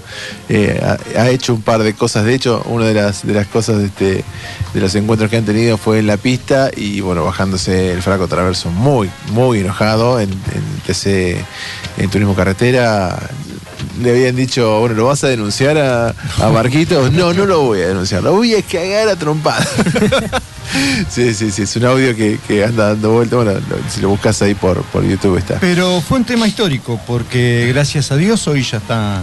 eh, 0.48 0.80
ha, 0.82 1.20
ha 1.20 1.30
hecho 1.30 1.52
un 1.52 1.62
par 1.62 1.82
de 1.82 1.94
cosas. 1.94 2.24
De 2.24 2.34
hecho, 2.34 2.62
una 2.72 2.86
de 2.86 2.94
las, 2.94 3.26
de 3.26 3.34
las 3.34 3.46
cosas 3.46 3.78
de, 3.78 3.86
este, 3.86 4.24
de 4.74 4.80
los 4.80 4.94
encuentros 4.94 5.30
que 5.30 5.36
han 5.36 5.44
tenido 5.44 5.76
fue 5.78 5.98
en 6.00 6.06
la 6.06 6.16
pista 6.16 6.70
y, 6.76 7.00
bueno, 7.00 7.24
bajándose 7.24 7.92
el 7.92 8.02
Fraco 8.02 8.26
Traverso 8.28 8.70
muy, 8.70 9.10
muy 9.32 9.60
enojado 9.60 10.18
en, 10.20 10.30
en 10.30 10.62
TC, 10.86 11.44
en 11.98 12.10
Turismo 12.10 12.34
Carretera. 12.34 13.18
Le 14.00 14.10
habían 14.10 14.34
dicho, 14.36 14.78
bueno, 14.80 14.94
¿lo 14.94 15.06
vas 15.06 15.22
a 15.24 15.28
denunciar 15.28 15.76
a, 15.78 16.14
a 16.40 16.48
Marquitos? 16.50 17.12
No, 17.12 17.32
no 17.34 17.46
lo 17.46 17.62
voy 17.62 17.80
a 17.82 17.88
denunciar, 17.88 18.22
lo 18.22 18.32
voy 18.32 18.54
a 18.54 18.62
cagar 18.62 19.08
a 19.08 19.16
trompada. 19.16 19.66
Sí, 21.10 21.34
sí, 21.34 21.50
sí, 21.50 21.62
es 21.62 21.76
un 21.76 21.84
audio 21.84 22.16
que, 22.16 22.38
que 22.48 22.64
anda 22.64 22.88
dando 22.90 23.10
vuelta. 23.12 23.36
Bueno, 23.36 23.52
lo- 23.52 23.90
si 23.90 24.00
lo 24.00 24.08
buscas 24.08 24.40
ahí 24.40 24.54
por, 24.54 24.82
por 24.84 25.04
YouTube 25.04 25.36
está. 25.36 25.58
Pero 25.60 26.00
fue 26.00 26.18
un 26.18 26.24
tema 26.24 26.48
histórico, 26.48 26.98
porque 27.06 27.66
gracias 27.74 28.10
a 28.10 28.16
Dios 28.16 28.46
hoy 28.48 28.62
ya 28.62 28.78
están 28.78 29.22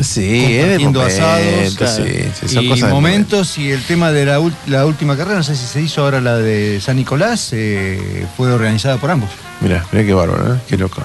Sí, 0.00 0.56
es 0.56 0.68
de 0.68 0.78
momento, 0.78 1.02
asados 1.02 1.76
sí, 1.96 2.04
sí, 2.40 2.48
son 2.54 2.64
y 2.64 2.68
cosas 2.68 2.88
de 2.88 2.94
momentos 2.94 3.58
y 3.58 3.70
el 3.70 3.82
tema 3.82 4.12
de 4.12 4.24
la, 4.24 4.40
la 4.66 4.86
última 4.86 5.16
carrera, 5.16 5.36
no 5.38 5.42
sé 5.42 5.56
si 5.56 5.66
se 5.66 5.82
hizo 5.82 6.02
ahora 6.02 6.20
la 6.20 6.36
de 6.36 6.80
San 6.80 6.96
Nicolás, 6.96 7.50
eh, 7.52 8.26
fue 8.36 8.50
organizada 8.52 8.96
por 8.96 9.10
ambos. 9.10 9.30
Mira, 9.60 9.84
mira 9.92 10.06
qué 10.06 10.14
bárbaro, 10.14 10.54
¿eh? 10.54 10.58
qué 10.68 10.78
loco. 10.78 11.02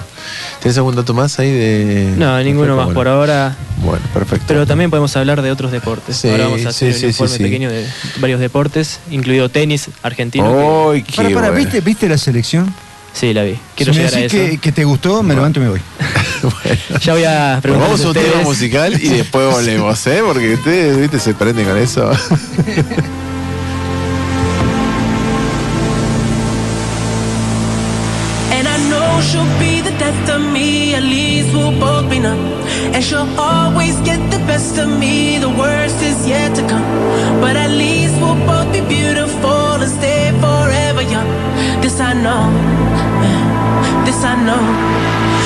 ¿Tienes 0.60 0.78
algún 0.78 0.96
dato 0.96 1.12
más 1.12 1.38
ahí 1.38 1.50
de.? 1.50 2.14
No, 2.16 2.42
ninguno 2.42 2.74
más 2.74 2.88
por 2.94 3.06
ahora. 3.06 3.54
Bueno, 3.84 4.02
perfecto. 4.14 4.46
Pero 4.48 4.66
también 4.66 4.88
podemos 4.88 5.14
hablar 5.16 5.42
de 5.42 5.50
otros 5.50 5.72
deportes. 5.72 6.16
Sí, 6.16 6.28
Ahora 6.30 6.44
vamos 6.44 6.64
a 6.64 6.70
hacer 6.70 6.94
sí, 6.94 7.00
sí, 7.00 7.04
un 7.04 7.10
informe 7.10 7.32
sí, 7.32 7.36
sí. 7.36 7.42
pequeño 7.44 7.70
de 7.70 7.86
varios 8.18 8.40
deportes, 8.40 9.00
incluido 9.10 9.50
tenis 9.50 9.90
argentino. 10.02 10.90
¡Ay, 10.90 11.04
Para, 11.14 11.30
para, 11.30 11.50
¿viste, 11.50 11.82
¿viste 11.82 12.08
la 12.08 12.16
selección? 12.16 12.72
Sí, 13.12 13.34
la 13.34 13.42
vi. 13.42 13.58
Quiero 13.76 13.92
si 13.92 13.98
me 13.98 14.04
llegar 14.06 14.18
a 14.18 14.22
decís 14.22 14.40
eso. 14.40 14.50
que, 14.52 14.58
que 14.58 14.72
te 14.72 14.84
gustó, 14.84 15.22
me 15.22 15.34
levanto 15.34 15.60
y 15.60 15.62
me 15.64 15.68
voy. 15.68 15.80
Ya 17.00 17.12
voy 17.12 17.24
a 17.24 17.58
preguntar 17.62 17.88
vamos 17.88 18.04
a 18.04 18.08
un 18.08 18.14
tema 18.14 18.42
musical 18.42 18.92
y 19.00 19.08
después 19.20 19.46
volvemos, 19.46 20.06
¿eh? 20.06 20.22
Porque 20.24 20.54
ustedes, 20.54 20.98
¿viste? 20.98 21.18
Se 21.18 21.34
prenden 21.34 21.66
con 21.66 21.76
eso. 21.76 22.10
And 29.18 29.24
she'll 29.24 29.58
be 29.58 29.80
the 29.80 29.96
death 29.98 30.28
of 30.28 30.40
me, 30.52 30.94
at 30.94 31.02
least 31.02 31.54
we'll 31.54 31.72
both 31.80 32.10
be 32.10 32.18
numb. 32.18 32.38
And 32.94 33.02
she'll 33.02 33.28
always 33.40 33.98
get 34.00 34.20
the 34.30 34.38
best 34.46 34.78
of 34.78 34.88
me, 34.88 35.38
the 35.38 35.48
worst 35.48 36.02
is 36.02 36.28
yet 36.28 36.54
to 36.56 36.62
come. 36.68 36.84
But 37.40 37.56
at 37.56 37.70
least 37.70 38.14
we'll 38.20 38.38
both 38.46 38.72
be 38.72 38.82
beautiful 38.82 39.80
and 39.82 39.90
stay 39.90 40.30
forever 40.40 41.02
young. 41.02 41.28
This 41.80 41.98
I 42.00 42.06
I 42.10 42.14
know. 42.14 42.44
This 44.04 44.22
I 44.22 44.34
know. 44.46 45.25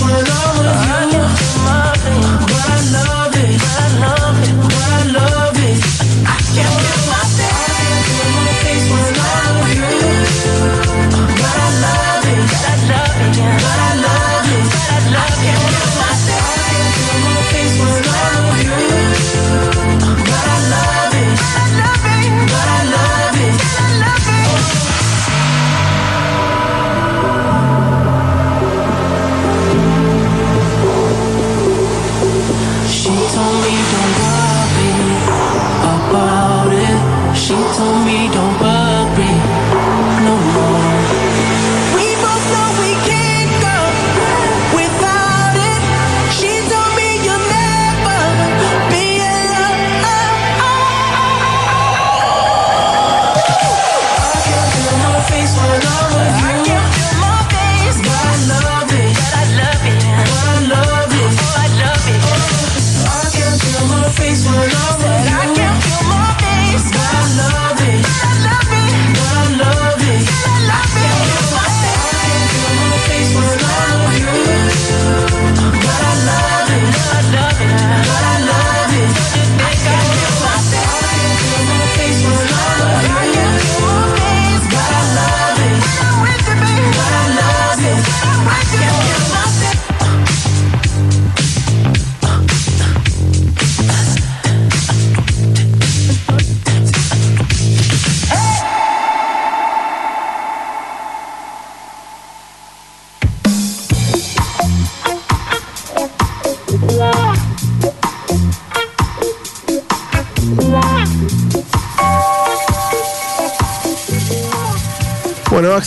My 0.00 0.24
face 0.24 0.33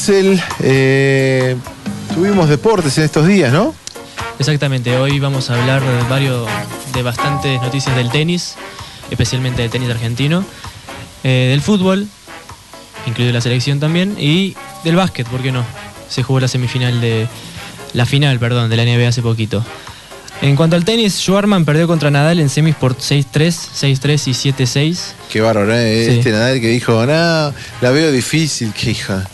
Axel, 0.08 0.42
eh, 0.62 1.58
tuvimos 2.16 2.48
deportes 2.48 2.98
en 2.98 3.04
estos 3.04 3.28
días, 3.28 3.52
¿no? 3.52 3.76
Exactamente, 4.40 4.96
hoy 4.96 5.20
vamos 5.20 5.50
a 5.50 5.60
hablar 5.60 5.84
de 5.84 6.10
varios, 6.10 6.48
de 6.94 7.04
bastantes 7.04 7.62
noticias 7.62 7.94
del 7.94 8.10
tenis, 8.10 8.56
especialmente 9.12 9.64
del 9.64 9.70
tenis 9.70 9.90
argentino, 9.90 10.46
eh, 11.26 11.48
del 11.50 11.60
fútbol, 11.60 12.08
incluido 13.06 13.34
la 13.34 13.42
selección 13.42 13.82
también, 13.82 14.16
y 14.18 14.56
del 14.86 14.96
básquet, 14.96 15.28
¿por 15.28 15.42
qué 15.42 15.52
no? 15.52 15.66
Se 16.08 16.24
jugó 16.24 16.40
la 16.40 16.48
semifinal 16.48 17.02
de. 17.02 17.28
La 17.92 18.06
final, 18.06 18.40
perdón, 18.40 18.70
de 18.70 18.78
la 18.78 18.86
NBA 18.86 19.10
hace 19.10 19.22
poquito. 19.22 19.62
En 20.42 20.56
cuanto 20.56 20.76
al 20.76 20.86
tenis, 20.86 21.16
Schwarman 21.16 21.66
perdió 21.66 21.88
contra 21.88 22.12
Nadal 22.12 22.40
en 22.40 22.50
semis 22.50 22.76
por 22.76 22.96
6-3, 22.96 23.26
6-3 23.34 24.28
y 24.28 24.52
7-6. 24.54 25.00
Qué 25.30 25.42
bárbaro, 25.42 25.76
¿eh? 25.76 26.06
Sí. 26.08 26.18
Este 26.20 26.32
Nadal 26.32 26.62
que 26.62 26.70
dijo, 26.70 27.06
no, 27.06 27.54
la 27.82 27.92
veo 27.92 28.12
difícil, 28.12 28.72
qué 28.72 28.92
hija. 28.92 29.28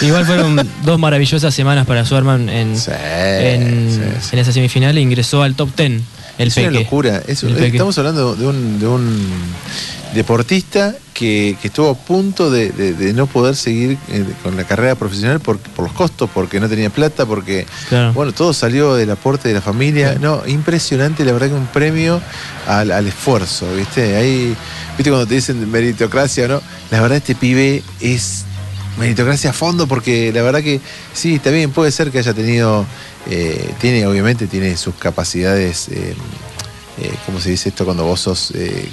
Igual 0.00 0.24
fueron 0.26 0.68
dos 0.84 0.98
maravillosas 0.98 1.54
semanas 1.54 1.86
para 1.86 2.04
Schwarman 2.04 2.48
en, 2.48 2.74
en, 2.88 4.12
en 4.32 4.38
esa 4.38 4.52
semifinal 4.52 4.96
e 4.96 5.00
ingresó 5.00 5.42
al 5.42 5.54
top 5.54 5.70
10. 5.76 6.00
El 6.38 6.48
es 6.48 6.56
una 6.56 6.70
locura. 6.70 7.22
Es- 7.26 7.42
El 7.42 7.54
Peque. 7.54 7.76
estamos 7.76 7.96
hablando 7.98 8.34
de 8.34 8.46
un, 8.46 8.80
de 8.80 8.86
un 8.86 9.26
deportista 10.14 10.94
que, 11.14 11.56
que 11.60 11.68
estuvo 11.68 11.90
a 11.90 11.94
punto 11.94 12.50
de, 12.50 12.70
de- 12.70 12.94
de 12.94 13.12
no 13.12 13.26
poder 13.26 13.54
seguir 13.54 13.96
eh, 14.08 14.24
con 14.42 14.56
la 14.56 14.64
carrera 14.64 14.94
profesional 14.94 15.40
por, 15.40 15.58
por 15.58 15.84
los 15.86 15.92
costos, 15.94 16.28
porque 16.32 16.58
no 16.60 16.68
tenía 16.68 16.90
plata, 16.90 17.26
porque 17.26 17.66
Claro. 17.88 18.12
bueno, 18.12 18.32
todo 18.32 18.52
salió 18.52 18.94
del 18.94 19.10
aporte 19.10 19.48
de 19.48 19.54
la 19.54 19.60
familia. 19.60 20.16
No, 20.20 20.42
impresionante, 20.46 21.24
la 21.24 21.32
verdad 21.32 21.48
que 21.48 21.54
un 21.54 21.66
premio 21.66 22.20
al, 22.66 22.90
al 22.90 23.06
esfuerzo, 23.06 23.66
¿viste? 23.74 24.16
Ahí, 24.16 24.54
¿viste 24.96 25.10
cuando 25.10 25.26
te 25.26 25.34
dicen 25.34 25.70
meritocracia, 25.70 26.48
no? 26.48 26.60
La 26.90 27.00
verdad 27.00 27.18
este 27.18 27.34
pibe 27.34 27.82
es 28.00 28.44
meritocracia 28.98 29.50
a 29.50 29.52
fondo 29.52 29.86
porque 29.86 30.32
la 30.32 30.42
verdad 30.42 30.62
que 30.62 30.80
sí, 31.12 31.34
está 31.34 31.50
bien, 31.50 31.70
puede 31.70 31.90
ser 31.90 32.10
que 32.10 32.18
haya 32.18 32.34
tenido, 32.34 32.86
eh, 33.30 33.72
tiene 33.80 34.06
obviamente 34.06 34.46
tiene 34.46 34.76
sus 34.76 34.94
capacidades, 34.94 35.88
eh, 35.88 36.14
eh, 36.98 37.14
¿cómo 37.26 37.40
se 37.40 37.50
dice 37.50 37.70
esto 37.70 37.84
cuando 37.84 38.04
vos 38.04 38.20
sos, 38.20 38.52
eh, 38.54 38.88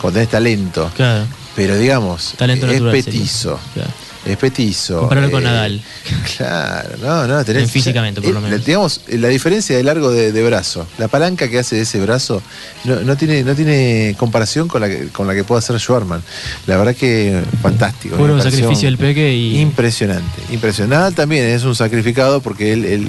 cuando 0.00 0.18
tenés 0.18 0.30
talento? 0.30 0.90
Claro. 0.94 1.26
Pero 1.56 1.78
digamos, 1.78 2.34
Talento 2.36 2.66
es 2.66 2.72
natural 2.72 2.92
petizo. 2.92 3.60
Claro. 3.74 3.90
Es 4.24 4.36
petizo. 4.38 5.00
Compararlo 5.00 5.30
con 5.30 5.42
eh, 5.42 5.46
Nadal. 5.46 5.82
Claro, 6.36 6.88
no, 7.02 7.26
no, 7.26 7.44
tenés. 7.44 7.64
En 7.64 7.68
físicamente, 7.68 8.20
por 8.20 8.30
lo 8.32 8.38
eh, 8.38 8.42
menos. 8.42 8.58
la- 8.58 8.64
digamos, 8.64 9.00
eh, 9.08 9.18
la 9.18 9.28
diferencia 9.28 9.76
de 9.76 9.82
largo 9.82 10.10
de, 10.10 10.32
de 10.32 10.42
brazo, 10.44 10.86
la 10.98 11.08
palanca 11.08 11.48
que 11.48 11.58
hace 11.58 11.80
ese 11.80 12.00
brazo, 12.00 12.42
no, 12.84 13.00
no 13.00 13.16
tiene, 13.16 13.44
no 13.44 13.54
tiene 13.54 14.14
comparación 14.18 14.66
con 14.68 14.80
la 14.80 14.88
que, 14.88 15.08
con 15.08 15.26
la 15.26 15.34
que 15.34 15.44
puede 15.44 15.58
hacer 15.60 15.78
Schwarman. 15.78 16.22
La 16.66 16.76
verdad 16.76 16.94
que 16.96 17.42
fantástico. 17.62 18.16
Me 18.16 18.28
pareció 18.28 18.50
sacrificio 18.50 18.88
del 18.88 18.98
Peque 18.98 19.32
y. 19.34 19.60
Impresionante, 19.60 20.42
impresionante. 20.50 20.96
Nadal 20.96 21.14
también 21.14 21.44
es 21.46 21.64
un 21.64 21.74
sacrificado 21.74 22.40
porque 22.40 22.72
él, 22.72 22.84
él, 22.84 23.08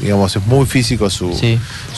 digamos, 0.00 0.34
es 0.36 0.46
muy 0.46 0.66
físico 0.66 1.10
su, 1.10 1.38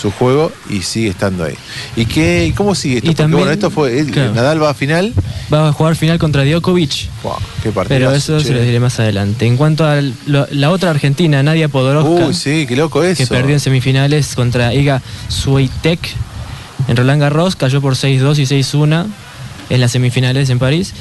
su 0.00 0.10
juego 0.12 0.52
y 0.70 0.82
sigue 0.82 1.08
estando 1.08 1.44
ahí. 1.44 1.54
¿Y 1.96 2.06
qué, 2.06 2.52
cómo 2.56 2.74
sigue 2.74 2.96
esto? 2.96 3.06
Y 3.06 3.10
Porque 3.10 3.22
también- 3.22 3.38
bueno, 3.40 3.52
esto 3.52 3.70
fue, 3.70 4.04
claro. 4.06 4.34
Nadal 4.34 4.62
va 4.62 4.70
a 4.70 4.74
final. 4.74 5.12
Va 5.52 5.68
a 5.68 5.72
jugar 5.72 5.96
final 5.96 6.18
contra 6.18 6.44
Djokovic. 6.44 7.08
qué 7.62 7.72
Pero 7.88 8.12
eso 8.12 8.38
che. 8.38 8.51
Se 8.60 8.64
diré 8.66 8.80
más 8.80 8.98
adelante. 9.00 9.46
En 9.46 9.56
cuanto 9.56 9.84
a 9.86 10.00
la 10.26 10.70
otra 10.70 10.90
argentina, 10.90 11.42
Nadia 11.42 11.68
Podoroska. 11.68 12.26
Uy, 12.26 12.34
sí, 12.34 12.66
qué 12.68 12.76
loco 12.76 13.02
eso. 13.02 13.18
Que 13.18 13.26
perdió 13.26 13.54
en 13.54 13.60
semifinales 13.60 14.34
contra 14.34 14.72
Iga 14.74 15.00
Swiatek 15.28 16.00
en 16.88 16.96
Roland 16.96 17.20
Garros. 17.20 17.56
Cayó 17.56 17.80
por 17.80 17.94
6-2 17.94 18.38
y 18.38 18.42
6-1 18.62 19.06
en 19.70 19.80
las 19.80 19.90
semifinales 19.92 20.50
en 20.50 20.58
París. 20.58 20.92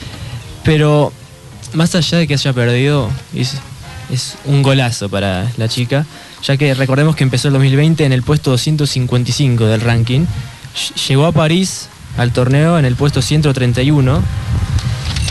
Pero 0.64 1.12
más 1.74 1.96
allá 1.96 2.18
de 2.20 2.28
que 2.28 2.34
haya 2.36 2.54
perdido, 2.54 3.10
es, 3.36 3.56
es 4.12 4.36
un 4.46 4.62
golazo 4.62 5.10
para 5.10 5.52
la 5.58 5.68
chica. 5.68 6.06
Ya 6.44 6.58
que 6.58 6.74
recordemos 6.74 7.16
que 7.16 7.24
empezó 7.24 7.48
el 7.50 7.54
2020 7.54 8.04
en 8.06 8.14
el 8.14 8.24
puesto 8.24 8.52
255 8.52 9.66
del 9.66 9.82
ranking. 9.82 10.22
Ll- 10.76 11.08
Llegó 11.08 11.26
a 11.26 11.32
París 11.32 11.88
al 12.18 12.32
torneo 12.32 12.78
en 12.80 12.86
el 12.86 12.96
puesto 12.96 13.22
131 13.22 14.22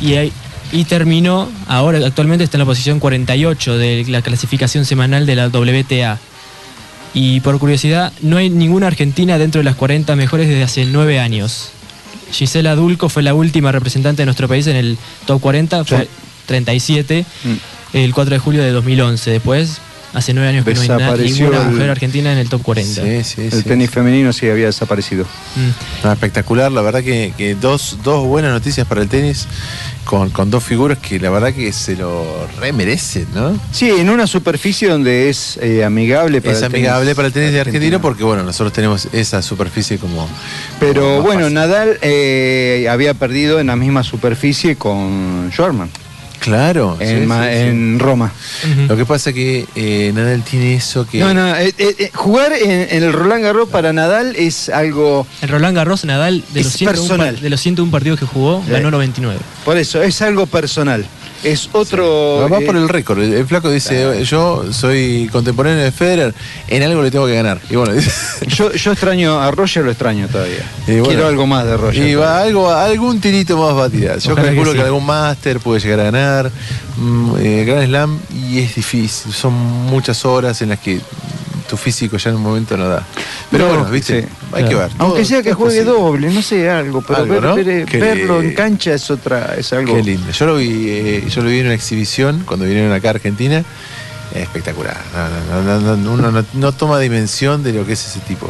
y, 0.01 0.15
ahí- 0.15 0.33
y 0.73 0.85
terminó, 0.85 1.49
ahora 1.67 1.99
actualmente 2.07 2.45
está 2.45 2.57
en 2.57 2.61
la 2.61 2.65
posición 2.65 3.01
48 3.01 3.79
de 3.79 4.05
la 4.09 4.23
clasificación 4.23 4.85
semanal 4.85 5.27
de 5.27 5.37
la 5.37 5.49
WTA. 5.49 6.19
Y 7.13 7.41
por 7.41 7.59
curiosidad, 7.59 8.13
no 8.23 8.37
hay 8.37 8.51
ninguna 8.51 8.87
argentina 8.87 9.37
dentro 9.39 9.59
de 9.61 9.65
las 9.65 9.75
40 9.75 10.15
mejores 10.15 10.49
desde 10.49 10.63
hace 10.63 10.85
9 10.85 11.19
años. 11.19 11.71
Gisela 12.31 12.77
Dulco 12.77 13.09
fue 13.09 13.23
la 13.23 13.35
última 13.35 13.73
representante 13.73 14.23
de 14.23 14.27
nuestro 14.27 14.47
país 14.47 14.67
en 14.69 14.77
el 14.77 14.97
top 15.27 15.41
40, 15.41 15.85
fue 15.85 16.09
37, 16.47 17.25
el 17.93 18.15
4 18.15 18.35
de 18.35 18.39
julio 18.39 18.63
de 18.63 18.71
2011. 18.71 19.31
Después, 19.31 19.81
hace 20.13 20.35
9 20.35 20.49
años 20.49 20.65
que 20.65 20.75
no 20.75 20.81
hay 20.81 20.89
na- 20.89 20.97
Desapareció 20.97 21.47
ninguna 21.47 21.63
el- 21.63 21.71
mujer 21.73 21.91
argentina 21.91 22.33
en 22.33 22.39
el 22.39 22.49
top 22.49 22.63
40. 22.63 23.03
el 23.03 23.65
tenis 23.65 23.91
femenino 23.91 24.33
sí 24.33 24.49
había 24.49 24.67
desaparecido. 24.67 25.25
No, 26.05 26.13
espectacular, 26.13 26.71
la 26.73 26.83
verdad 26.83 27.03
que, 27.03 27.33
que 27.37 27.55
dos, 27.55 27.99
dos 28.03 28.27
buenas 28.27 28.51
noticias 28.53 28.87
para 28.87 29.03
el 29.03 29.09
tenis 29.09 29.47
con, 30.05 30.31
con 30.31 30.51
dos 30.51 30.65
figuras 30.65 30.99
que 30.99 31.21
la 31.21 31.31
verdad 31.31 31.53
que 31.55 31.73
se 31.73 31.95
lo 31.95 32.49
remerecen, 32.59 33.27
¿no? 33.35 33.57
Sí, 33.71 33.91
en 33.91 34.11
una 34.11 34.27
superficie 34.27 34.89
donde 34.89 35.29
es 35.31 35.59
eh, 35.63 35.85
amigable 35.85 36.41
para 36.41 36.53
es 36.55 36.59
el 36.61 36.65
amigable 36.67 37.05
tenis 37.05 37.17
para 37.17 37.29
el 37.29 37.33
tenis 37.35 37.53
de 37.53 37.61
argentino 37.61 38.01
porque 38.01 38.25
bueno, 38.25 38.43
nosotros 38.43 38.73
tenemos 38.73 39.07
esa 39.13 39.43
superficie 39.43 39.99
como... 39.99 40.29
Pero 40.81 41.03
como 41.03 41.23
bueno, 41.23 41.41
fácil. 41.43 41.55
Nadal 41.55 41.99
eh, 42.03 42.89
había 42.91 43.15
perdido 43.15 43.61
en 43.61 43.69
la 43.69 43.77
misma 43.77 44.03
superficie 44.03 44.75
con 44.77 45.51
Schwarman. 45.53 45.91
Claro, 46.41 46.97
En, 47.01 47.21
sí, 47.21 47.27
ma- 47.27 47.45
sí, 47.45 47.51
sí. 47.53 47.59
en 47.61 47.99
Roma. 47.99 48.33
Lo 48.89 48.97
que 48.97 49.05
pasa 49.07 49.33
que 49.33 49.67
eh, 49.77 50.11
Nadal 50.15 50.43
tiene 50.43 50.75
eso 50.75 51.07
que... 51.07 51.21
No, 51.21 51.33
no, 51.35 51.55
eh, 51.57 51.73
eh, 51.79 52.11
jugar 52.15 52.53
en, 52.53 52.71
en 52.91 53.03
el 53.03 53.13
Roland 53.13 53.45
Garros 53.45 53.69
para 53.69 53.93
Nadal 53.93 54.35
es 54.37 54.69
algo. 54.71 55.27
En 55.43 55.49
Roland 55.51 55.77
Garros, 55.77 56.05
Nadal, 56.05 56.43
de 56.53 56.61
Es 56.61 56.67
los, 56.67 56.75
101 56.75 57.03
personal. 57.09 57.35
par- 57.35 57.43
de 57.43 57.51
los 57.51 57.61
101 57.61 57.91
partidos 57.93 58.19
que 58.19 58.27
jugó, 58.27 58.65
ganó 58.69 58.91
99. 58.91 59.39
Por 59.65 59.77
eso, 59.77 60.03
es 60.03 60.21
algo 60.23 60.47
personal. 60.47 61.05
Es 61.43 61.69
otro. 61.73 62.41
Va, 62.43 62.49
va 62.49 62.59
eh, 62.61 62.67
por 62.67 62.77
el 62.77 62.89
récord. 62.89 63.19
El, 63.21 63.33
el 63.33 63.47
flaco 63.47 63.71
dice, 63.71 64.25
yo 64.25 64.65
soy 64.73 65.29
contemporáneo 65.33 65.83
de 65.83 65.93
Federer, 65.93 66.35
en 66.69 66.83
algo 66.83 67.03
le 67.03 67.11
tengo 67.11 67.27
que 67.27 67.35
ganar. 67.35 67.61
Y 67.71 67.77
bueno, 67.77 67.95
yo, 68.47 68.73
yo 68.73 68.93
extraño 68.93 69.41
a 69.41 69.51
Roger, 69.51 69.85
lo 69.85 69.91
extraño 69.91 70.29
todavía. 70.29 70.65
bueno, 70.87 71.05
Quiero 71.05 71.27
algo 71.27 71.47
más 71.47 71.65
de 71.65 71.77
Roger. 71.77 72.07
Y 72.07 72.15
va 72.15 72.41
algo, 72.43 72.71
algún 72.71 73.21
tirito 73.21 73.57
más 73.57 73.75
va 73.77 73.85
a 73.87 73.91
tirar. 73.91 74.19
Yo 74.19 74.33
Ojalá 74.33 74.49
calculo 74.49 74.73
que 74.75 74.83
algún 74.83 75.07
máster 75.07 75.61
puede 75.61 75.81
llegar 75.81 76.01
a 76.01 76.05
ganar. 76.05 76.51
mm, 76.97 77.33
eh, 77.41 77.65
Grand 77.67 77.87
Slam 77.87 78.19
y 78.49 78.59
es 78.59 78.75
difícil. 78.75 79.33
Son 79.33 79.53
muchas 79.55 80.25
horas 80.25 80.61
en 80.63 80.69
las 80.71 80.79
que 80.79 81.01
tu 81.71 81.77
físico 81.77 82.17
ya 82.17 82.31
en 82.31 82.37
un 82.37 82.43
momento 82.43 82.77
no 82.77 82.89
da. 82.89 83.07
Pero 83.51 83.65
No, 83.69 83.75
bueno, 83.75 83.91
viste, 83.91 84.23
sí. 84.23 84.29
hay 84.53 84.65
que 84.69 84.75
ver. 84.75 84.91
Aunque 84.99 85.21
Todo- 85.21 85.25
sea 85.25 85.43
que 85.43 85.53
juegue 85.55 85.83
posible. 85.85 86.01
doble, 86.03 86.31
no 86.31 86.43
sé, 86.43 86.69
algo, 86.69 87.01
pero 87.01 87.21
Algo, 87.21 87.33
ver- 87.35 87.43
¿no? 87.43 87.55
ver- 87.55 87.85
Qué 87.87 87.99
verlo 87.99 88.43
en 88.43 88.55
cancha 88.55 88.93
es 88.95 89.11
otra, 89.11 89.55
es 89.57 89.73
algo. 89.73 89.95
Qué 89.95 90.03
lindo. 90.03 90.31
Yo 90.33 90.47
lo 90.47 90.57
vi, 90.57 90.87
eh, 90.89 91.25
yo 91.29 91.43
lo 91.43 91.49
vi 91.49 91.61
en 91.61 91.67
una 91.67 91.75
exhibición 91.75 92.43
cuando 92.45 92.67
vinieron 92.67 92.93
acá 92.93 93.09
a 93.09 93.11
Argentina. 93.13 93.65
Espectacular. 94.35 94.97
No, 95.51 95.63
no, 95.63 95.81
no, 95.81 95.97
no, 95.97 96.13
uno 96.13 96.31
no, 96.31 96.45
no 96.53 96.73
toma 96.73 96.99
dimensión 97.01 97.63
de 97.63 97.73
lo 97.73 97.85
que 97.85 97.95
es 97.95 98.07
ese 98.07 98.21
tipo. 98.21 98.49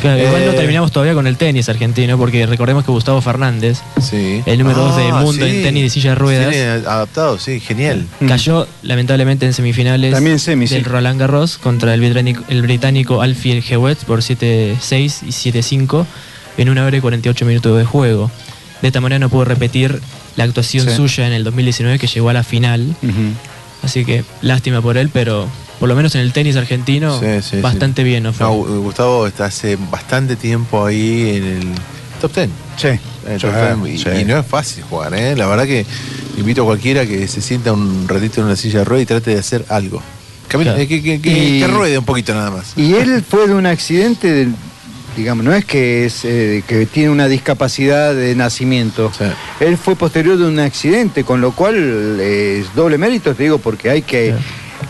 Claro, 0.00 0.18
igual 0.22 0.44
no 0.46 0.52
Eh, 0.52 0.56
terminamos 0.56 0.90
todavía 0.90 1.14
con 1.14 1.26
el 1.26 1.36
tenis 1.36 1.68
argentino, 1.68 2.16
porque 2.16 2.46
recordemos 2.46 2.84
que 2.84 2.90
Gustavo 2.92 3.20
Fernández, 3.20 3.78
Sí. 4.00 4.42
el 4.46 4.58
número 4.58 4.78
2 4.84 4.96
del 4.96 5.10
Ah, 5.12 5.20
mundo 5.20 5.44
sí. 5.44 5.56
en 5.56 5.62
tenis 5.62 5.82
de 5.82 5.90
silla 5.90 6.10
de 6.10 6.14
ruedas, 6.16 6.86
adaptado, 6.86 7.38
sí, 7.38 7.60
genial. 7.60 8.06
cayó 8.26 8.66
lamentablemente 8.82 9.44
en 9.46 9.52
semifinales 9.52 10.12
También 10.14 10.38
semi, 10.38 10.66
sí. 10.66 10.74
del 10.76 10.84
Roland 10.84 11.20
Garros 11.20 11.58
contra 11.58 11.92
el 11.94 12.00
británico, 12.00 12.42
el 12.48 12.62
británico 12.62 13.20
Alfie 13.20 13.62
Hewitt 13.68 13.98
por 14.04 14.20
7-6 14.22 15.22
y 15.26 15.32
7-5 15.32 16.06
en 16.56 16.68
una 16.70 16.84
hora 16.84 16.96
y 16.96 17.00
48 17.00 17.44
minutos 17.44 17.76
de 17.78 17.84
juego. 17.84 18.30
De 18.80 18.88
esta 18.88 19.00
manera 19.00 19.18
no 19.18 19.28
pudo 19.28 19.44
repetir 19.44 20.00
la 20.36 20.44
actuación 20.44 20.86
Sí. 20.88 20.94
suya 20.96 21.26
en 21.26 21.32
el 21.32 21.44
2019 21.44 21.98
que 21.98 22.06
llegó 22.06 22.30
a 22.30 22.32
la 22.32 22.44
final. 22.44 22.94
Ujú. 23.02 23.12
Así 23.82 24.04
que 24.04 24.24
lástima 24.42 24.80
por 24.82 24.96
él, 24.96 25.08
pero 25.12 25.46
por 25.78 25.88
lo 25.88 25.94
menos 25.94 26.14
en 26.14 26.22
el 26.22 26.32
tenis 26.32 26.56
argentino 26.56 27.18
Sí, 27.20 27.26
sí, 27.42 27.60
bastante 27.60 28.02
bien. 28.02 28.24
¿no? 28.24 28.32
fue? 28.32 28.44
No, 28.46 28.54
Gu- 28.56 28.82
Gustavo 28.82 29.26
está 29.26 29.46
hace 29.46 29.76
bastante 29.90 30.36
tiempo 30.36 30.84
ahí 30.84 31.36
en 31.36 31.44
el 31.44 31.68
top 32.20 32.34
10. 32.34 32.48
Sí. 32.76 32.88
En 33.26 33.32
el 33.34 33.40
top 33.40 33.50
Sí, 33.52 33.82
10, 33.84 33.94
y, 33.94 34.02
sí. 34.04 34.08
y 34.20 34.24
no 34.24 34.38
es 34.38 34.46
fácil 34.46 34.84
jugar, 34.84 35.14
¿eh? 35.14 35.36
La 35.36 35.46
verdad 35.46 35.64
que 35.66 35.86
invito 36.36 36.62
a 36.62 36.64
cualquiera 36.66 37.06
que 37.06 37.28
se 37.28 37.40
sienta 37.40 37.72
un 37.72 38.06
ratito 38.08 38.40
en 38.40 38.46
una 38.46 38.56
silla 38.56 38.80
de 38.80 38.84
rueda 38.84 39.02
y 39.02 39.06
trate 39.06 39.30
de 39.32 39.38
hacer 39.38 39.64
algo. 39.68 40.02
Camina- 40.48 40.72
Claro. 40.72 40.82
eh, 40.82 40.88
que, 40.88 41.02
que- 41.02 41.20
que- 41.20 41.56
Y- 41.56 41.60
que 41.60 41.66
ruede 41.68 41.98
un 41.98 42.04
poquito 42.04 42.34
nada 42.34 42.50
más. 42.50 42.72
Y 42.76 42.94
él 42.94 43.22
fue 43.28 43.46
de 43.46 43.54
un 43.54 43.66
accidente, 43.66 44.32
del- 44.32 44.54
digamos, 45.18 45.44
no 45.44 45.52
es 45.52 45.64
que, 45.64 46.06
es, 46.06 46.24
eh, 46.24 46.62
que 46.66 46.86
tiene 46.86 47.10
una 47.10 47.26
discapacidad 47.26 48.14
de 48.14 48.34
nacimiento. 48.36 49.10
Él 49.58 49.76
fue 49.76 49.96
posterior 49.96 50.38
de 50.38 50.46
un 50.46 50.60
accidente, 50.60 51.24
con 51.24 51.40
lo 51.40 51.52
cual 51.52 52.18
eh, 52.20 52.60
es 52.60 52.74
doble 52.74 52.98
mérito, 52.98 53.34
te 53.34 53.42
digo, 53.42 53.58
porque 53.58 53.90
hay 53.90 54.02
que 54.02 54.34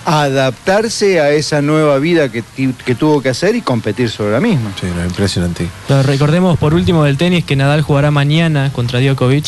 adaptarse 0.08 1.20
a 1.20 1.30
esa 1.30 1.60
nueva 1.62 1.98
vida 1.98 2.30
que, 2.30 2.42
que 2.84 2.94
tuvo 2.94 3.20
que 3.22 3.28
hacer 3.28 3.56
y 3.56 3.60
competir 3.62 4.10
sobre 4.10 4.32
la 4.32 4.40
misma. 4.40 4.72
Sí, 4.80 4.86
no, 4.94 5.04
impresionante. 5.04 5.68
Pero 5.86 6.02
recordemos 6.02 6.58
por 6.58 6.74
último 6.74 7.04
del 7.04 7.16
tenis 7.16 7.44
que 7.44 7.56
Nadal 7.56 7.82
jugará 7.82 8.10
mañana 8.10 8.70
contra 8.72 9.00
Djokovic. 9.00 9.46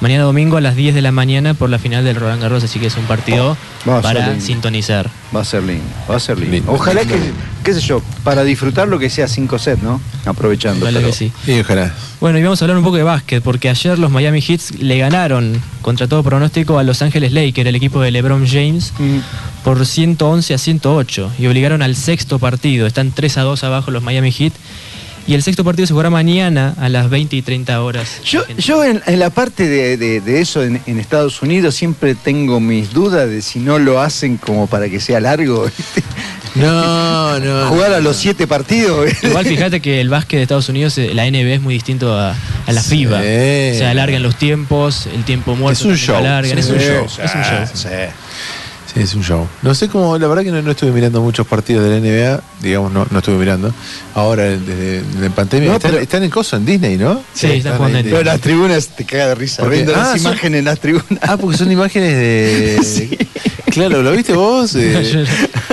Mañana 0.00 0.24
domingo 0.24 0.56
a 0.56 0.60
las 0.60 0.76
10 0.76 0.94
de 0.94 1.02
la 1.02 1.12
mañana 1.12 1.54
por 1.54 1.70
la 1.70 1.78
final 1.78 2.04
del 2.04 2.16
Roland 2.16 2.42
Garros, 2.42 2.64
así 2.64 2.78
que 2.78 2.86
es 2.86 2.96
un 2.96 3.04
partido 3.04 3.56
ser 3.84 4.02
para 4.02 4.40
sintonizar. 4.40 5.10
Va 5.34 5.40
a 5.40 5.44
ser 5.44 5.62
lindo, 5.62 5.84
va 6.10 6.16
a 6.16 6.20
ser 6.20 6.38
lindo. 6.38 6.52
Lindo, 6.56 6.72
Ojalá 6.72 7.02
lindo. 7.02 7.16
que, 7.16 7.30
qué 7.64 7.74
sé 7.74 7.80
yo, 7.80 8.02
para 8.24 8.42
disfrutarlo 8.42 8.98
que 8.98 9.08
sea 9.10 9.28
5 9.28 9.58
sets, 9.58 9.82
¿no? 9.82 10.00
Aprovechando. 10.26 10.84
Ojalá 10.84 10.98
pero- 11.00 11.10
que 11.10 11.16
sí. 11.16 11.32
Sí, 11.44 11.60
ojalá. 11.60 11.94
Bueno, 12.20 12.38
y 12.38 12.42
vamos 12.42 12.60
a 12.60 12.64
hablar 12.66 12.76
un 12.76 12.84
poco 12.84 12.96
de 12.96 13.02
básquet, 13.02 13.42
porque 13.42 13.70
ayer 13.70 13.98
los 13.98 14.10
Miami 14.10 14.42
Heat 14.42 14.60
le 14.80 14.98
ganaron, 14.98 15.60
contra 15.80 16.06
todo 16.06 16.22
pronóstico, 16.22 16.78
a 16.78 16.82
Los 16.82 17.00
Ángeles 17.00 17.32
Lakers, 17.32 17.66
el 17.66 17.74
equipo 17.74 18.02
de 18.02 18.10
LeBron 18.10 18.46
James, 18.46 18.92
por 19.64 19.86
111 20.04 20.54
a 20.54 20.58
108, 20.58 21.32
y 21.38 21.46
obligaron 21.46 21.82
al 21.82 21.94
sexto 21.94 22.38
partido. 22.38 22.86
Están 22.86 23.12
3 23.12 23.36
a 23.36 23.42
2 23.42 23.64
abajo 23.64 23.90
los 23.90 24.02
Miami 24.02 24.32
Heat, 24.32 24.52
y 25.26 25.34
el 25.34 25.42
sexto 25.42 25.62
partido 25.62 25.86
se 25.86 25.92
jugará 25.92 26.08
mañana 26.08 26.74
a 26.78 26.88
las 26.88 27.10
20 27.10 27.36
y 27.36 27.42
30 27.42 27.82
horas. 27.82 28.22
Yo, 28.24 28.42
yo 28.56 28.82
en, 28.82 29.02
en 29.06 29.18
la 29.18 29.28
parte 29.28 29.68
de, 29.68 29.98
de- 29.98 30.20
de 30.22 30.40
eso 30.40 30.64
en, 30.64 30.80
en 30.86 30.98
Estados 30.98 31.42
Unidos 31.42 31.74
siempre 31.74 32.14
tengo 32.14 32.58
mis 32.60 32.92
dudas 32.94 33.28
de 33.28 33.42
si 33.42 33.58
no 33.58 33.78
lo 33.78 34.00
hacen 34.00 34.38
como 34.38 34.66
para 34.66 34.88
que 34.88 34.98
sea 35.00 35.20
largo. 35.20 35.64
¿viste? 35.76 36.02
No, 36.56 37.38
no. 37.38 37.68
Jugar 37.68 37.92
a 37.92 38.00
los 38.00 38.16
siete 38.16 38.48
partidos. 38.48 39.08
Igual 39.22 39.46
fíjate 39.46 39.80
que 39.80 40.00
el 40.00 40.08
básquet 40.08 40.38
de 40.38 40.42
Estados 40.42 40.68
Unidos, 40.68 40.98
eh, 40.98 41.12
la 41.14 41.30
NBA 41.30 41.54
es 41.54 41.60
muy 41.60 41.74
distinto 41.74 42.12
a, 42.18 42.34
a 42.66 42.72
la 42.72 42.82
FIBA. 42.82 43.20
Se 43.22 43.86
alargan 43.86 44.20
los 44.24 44.34
tiempos, 44.34 45.06
el 45.14 45.22
tiempo 45.22 45.54
muerto 45.54 45.78
Es 45.82 45.86
un 45.86 45.96
show. 45.96 46.16
alargan, 46.16 46.58
es 46.58 46.68
un 46.68 46.80
Sí, 46.80 46.86
show. 46.86 47.08
sí, 47.08 47.20
es 47.24 47.34
un 47.36 47.42
show. 47.44 48.08
Sí, 48.92 49.00
es 49.00 49.14
un 49.14 49.22
show. 49.22 49.46
No 49.62 49.74
sé 49.74 49.88
cómo, 49.88 50.18
la 50.18 50.26
verdad 50.26 50.42
que 50.42 50.50
no, 50.50 50.60
no 50.62 50.70
estuve 50.72 50.90
mirando 50.90 51.20
muchos 51.20 51.46
partidos 51.46 51.84
de 51.84 51.90
la 51.90 52.00
NBA, 52.00 52.42
digamos, 52.60 52.92
no, 52.92 53.06
no 53.10 53.18
estuve 53.18 53.36
mirando. 53.36 53.72
Ahora, 54.14 54.44
desde 54.44 55.02
la 55.20 55.30
pandemia, 55.30 55.68
No, 55.70 55.76
están, 55.76 55.90
pero- 55.92 56.02
están 56.02 56.22
en 56.24 56.30
cosa, 56.30 56.56
en 56.56 56.66
Disney, 56.66 56.96
¿no? 56.96 57.22
Sí, 57.32 57.46
están 57.46 57.76
jugando 57.76 57.98
en 57.98 58.06
ahí 58.06 58.10
Pero 58.12 58.24
las 58.24 58.40
tribunas 58.40 58.88
te 58.88 59.04
caga 59.04 59.28
de 59.28 59.34
risa. 59.36 59.62
Porque- 59.62 59.76
Viendo 59.76 59.94
ah, 59.94 59.98
las 59.98 60.08
son- 60.10 60.32
imágenes 60.32 60.58
en 60.58 60.64
las 60.64 60.80
tribunas. 60.80 61.18
Ah, 61.22 61.36
porque 61.36 61.56
son 61.56 61.70
imágenes 61.70 62.14
de. 62.16 63.28
Claro, 63.70 64.02
¿lo 64.02 64.10
viste 64.12 64.32
vos? 64.32 64.74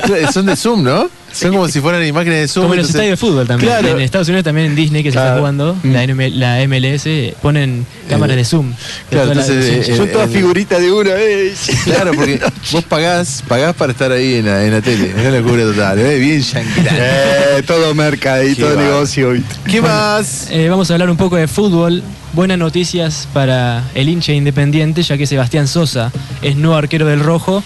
Eh, 0.07 0.27
son 0.31 0.45
de 0.45 0.55
Zoom, 0.55 0.83
¿no? 0.83 1.09
Son 1.39 1.51
como 1.51 1.67
si 1.67 1.79
fueran 1.81 2.05
imágenes 2.05 2.41
de 2.41 2.47
Zoom. 2.47 2.63
Como 2.65 2.73
en 2.73 2.79
los 2.79 2.87
entonces- 2.89 2.95
estadios 3.11 3.19
de 3.19 3.27
fútbol 3.27 3.47
también. 3.47 3.69
Claro. 3.71 3.89
En 3.97 4.01
Estados 4.01 4.27
Unidos 4.27 4.43
también 4.43 4.67
en 4.67 4.75
Disney 4.75 5.03
que 5.03 5.11
se 5.11 5.17
está 5.17 5.37
jugando, 5.37 5.75
la, 5.83 6.03
NM 6.05 6.29
la 6.31 6.61
MLS 6.67 7.33
ponen 7.41 7.85
cámaras 8.09 8.35
de 8.35 8.45
zoom. 8.45 8.73
Claro, 9.09 9.31
entonces, 9.31 9.87
eh, 9.89 9.95
Son 9.97 10.07
todas 10.11 10.27
el- 10.29 10.33
figuritas 10.35 10.79
de 10.81 10.91
una 10.91 11.13
vez. 11.13 11.69
Claro, 11.85 12.11
porque 12.15 12.39
vos 12.71 12.83
pagás, 12.83 13.43
pagás 13.47 13.75
para 13.75 13.91
estar 13.91 14.11
ahí 14.11 14.35
en 14.35 14.45
la, 14.45 14.65
en 14.65 14.71
la 14.71 14.81
tele. 14.81 15.09
Es 15.09 15.15
una 15.27 15.31
locura 15.39 15.63
total, 15.63 15.99
¿eh? 15.99 16.19
bien. 16.19 16.43
Eh, 16.99 17.63
todo 17.65 17.93
merca 17.95 18.43
y 18.43 18.55
todo 18.55 18.75
va. 18.75 18.81
negocio. 18.81 19.33
¿Qué 19.65 19.79
Bueno, 19.81 19.95
más? 19.95 20.47
eh, 20.51 20.67
vamos 20.69 20.89
a 20.89 20.93
hablar 20.93 21.09
un 21.09 21.17
poco 21.17 21.35
de 21.35 21.47
fútbol. 21.47 22.03
Buenas 22.33 22.57
noticias 22.57 23.27
para 23.33 23.83
el 23.95 24.09
hincha 24.09 24.31
independiente, 24.33 25.01
ya 25.01 25.17
que 25.17 25.25
Sebastián 25.25 25.67
Sosa 25.67 26.11
es 26.41 26.55
nuevo 26.55 26.75
arquero 26.75 27.05
del 27.07 27.19
Rojo. 27.21 27.63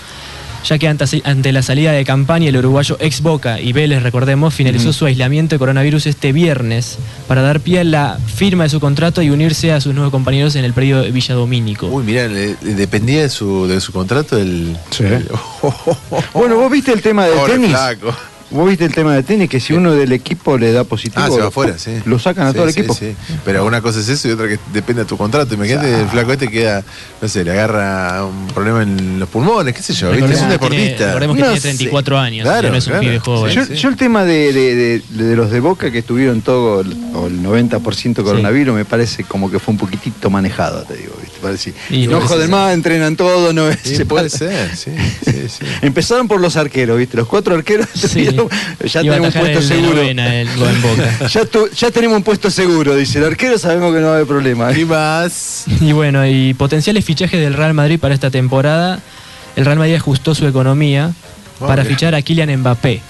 Ya 0.63 0.77
que 0.77 0.87
ante, 0.87 1.05
ante 1.23 1.51
la 1.51 1.61
salida 1.61 1.91
de 1.91 2.05
campaña 2.05 2.49
el 2.49 2.57
uruguayo 2.57 2.97
ex 2.99 3.21
Boca 3.21 3.59
y 3.59 3.73
Vélez, 3.73 4.03
recordemos, 4.03 4.53
finalizó 4.53 4.93
su 4.93 5.05
aislamiento 5.05 5.55
de 5.55 5.59
coronavirus 5.59 6.05
este 6.07 6.31
viernes 6.31 6.97
para 7.27 7.41
dar 7.41 7.59
pie 7.59 7.79
a 7.79 7.83
la 7.83 8.17
firma 8.35 8.63
de 8.63 8.69
su 8.69 8.79
contrato 8.79 9.21
y 9.21 9.29
unirse 9.29 9.71
a 9.71 9.81
sus 9.81 9.93
nuevos 9.93 10.11
compañeros 10.11 10.55
en 10.55 10.65
el 10.65 10.73
predio 10.73 11.01
de 11.01 11.11
Villa 11.11 11.35
Domínico. 11.35 11.87
Uy, 11.87 12.03
mirá, 12.03 12.27
le- 12.27 12.55
le 12.61 12.73
dependía 12.75 13.21
de 13.21 13.29
su, 13.29 13.67
de 13.67 13.79
su 13.81 13.91
contrato 13.91 14.37
el. 14.37 14.77
el- 14.99 15.27
Bueno, 16.33 16.55
vos 16.57 16.71
viste 16.71 16.91
el 16.93 17.01
tema 17.01 17.25
del 17.25 17.35
Pobre 17.35 17.53
tenis. 17.53 17.69
flaco. 17.69 18.15
Vos 18.51 18.67
viste 18.69 18.83
el 18.85 18.93
tema 18.93 19.13
del 19.15 19.23
tenis, 19.23 19.49
que 19.49 19.59
si 19.59 19.73
uno 19.73 19.93
del 19.93 20.11
equipo 20.11 20.57
le 20.57 20.71
da 20.73 20.83
positivo, 20.83 21.21
Ah, 21.23 21.27
se 21.27 21.31
va 21.35 21.37
lo- 21.39 21.47
afuera, 21.47 21.77
sí. 21.77 21.91
lo 22.05 22.19
sacan 22.19 22.47
a 22.47 22.49
Sí, 22.51 22.55
todo 22.57 22.67
el 22.67 22.73
sí, 22.73 22.79
equipo. 22.81 22.93
sí. 22.93 23.15
Pero 23.45 23.65
una 23.65 23.81
cosa 23.81 23.99
es 24.01 24.09
eso 24.09 24.27
y 24.27 24.31
otra 24.31 24.47
que 24.49 24.59
depende 24.73 25.03
de 25.03 25.07
tu 25.07 25.15
contrato. 25.17 25.53
Imagínate, 25.55 26.01
el 26.01 26.07
flaco 26.09 26.33
este 26.33 26.49
queda, 26.49 26.83
no 27.21 27.27
sé, 27.27 27.43
le 27.45 27.51
agarra 27.51 28.25
un 28.25 28.47
problema 28.47 28.83
en 28.83 29.19
los 29.19 29.29
pulmones, 29.29 29.73
qué 29.73 29.81
sé 29.81 29.93
yo, 29.93 30.11
¿viste? 30.11 30.25
Es 30.25 30.31
un 30.31 30.35
tiene- 30.37 30.51
deportista. 30.53 31.05
recordemos 31.07 31.35
que 31.37 31.41
No 31.43 31.47
tiene 31.47 31.61
sé. 31.61 31.67
34 31.69 32.19
años, 32.19 32.43
Claro, 32.43 32.69
no 32.69 32.75
es 32.75 32.85
un 32.87 32.91
claro. 32.91 33.01
pibe 33.01 33.19
joven. 33.19 33.53
Yo, 33.55 33.73
yo 33.73 33.89
el 33.89 33.95
tema 33.95 34.25
de, 34.25 34.51
de- 34.53 34.75
de- 34.75 35.01
de 35.23 35.35
los 35.35 35.49
de 35.49 35.59
Boca 35.61 35.89
que 35.91 35.99
estuvieron 35.99 36.41
todo 36.41 36.81
el, 36.81 36.93
o 37.13 37.27
el 37.27 37.41
90% 37.41 38.23
coronavirus 38.23 38.75
me 38.75 38.83
parece 38.85 39.23
como 39.23 39.49
que 39.49 39.59
fue 39.59 39.71
un 39.71 39.77
poquitito 39.77 40.29
manejado, 40.29 40.83
te 40.83 40.95
digo. 40.97 41.13
Y 41.89 42.07
no 42.07 42.21
joden 42.21 42.49
más, 42.49 42.73
entrenan 42.73 43.15
todo. 43.15 43.51
No, 43.53 43.71
Sí, 43.83 43.95
se 43.95 44.05
puede 44.05 44.29
ser, 44.29 44.75
sí, 44.75 44.91
sí, 45.25 45.33
sí. 45.49 45.65
Empezaron 45.81 46.27
por 46.27 46.39
los 46.39 46.55
arqueros, 46.55 46.97
¿viste? 46.97 47.17
Los 47.17 47.27
cuatro 47.27 47.55
arqueros 47.55 47.87
ya 47.93 49.01
Iba 49.01 49.15
tenemos 49.15 49.35
un 49.35 49.41
puesto 49.41 49.59
el 49.59 49.67
seguro. 49.67 49.95
novena, 49.95 50.35
el 50.41 50.47
en 50.49 50.81
Boca. 50.81 51.27
ya, 51.31 51.45
tu- 51.45 51.69
ya 51.71 51.91
tenemos 51.91 52.17
un 52.17 52.23
puesto 52.23 52.49
seguro, 52.51 52.95
dice. 52.95 53.19
El 53.19 53.25
arquero 53.25 53.57
sabemos 53.57 53.93
que 53.93 53.99
no 53.99 54.07
va 54.07 54.11
a 54.13 54.15
haber 54.15 54.27
problema. 54.27 54.71
¿Y 54.77 54.85
más? 54.85 55.65
Y 55.79 55.91
bueno, 55.91 56.25
y 56.27 56.53
potenciales 56.53 57.03
fichajes 57.05 57.39
del 57.39 57.53
Real 57.53 57.73
Madrid 57.73 57.99
para 57.99 58.13
esta 58.13 58.29
temporada. 58.31 58.99
El 59.55 59.65
Real 59.65 59.77
Madrid 59.77 59.95
ajustó 59.95 60.33
su 60.35 60.47
economía 60.47 61.11
para 61.59 61.83
mira. 61.83 61.95
fichar 61.95 62.15
a 62.15 62.21
Kylian 62.21 62.55
Mbappé. 62.59 63.01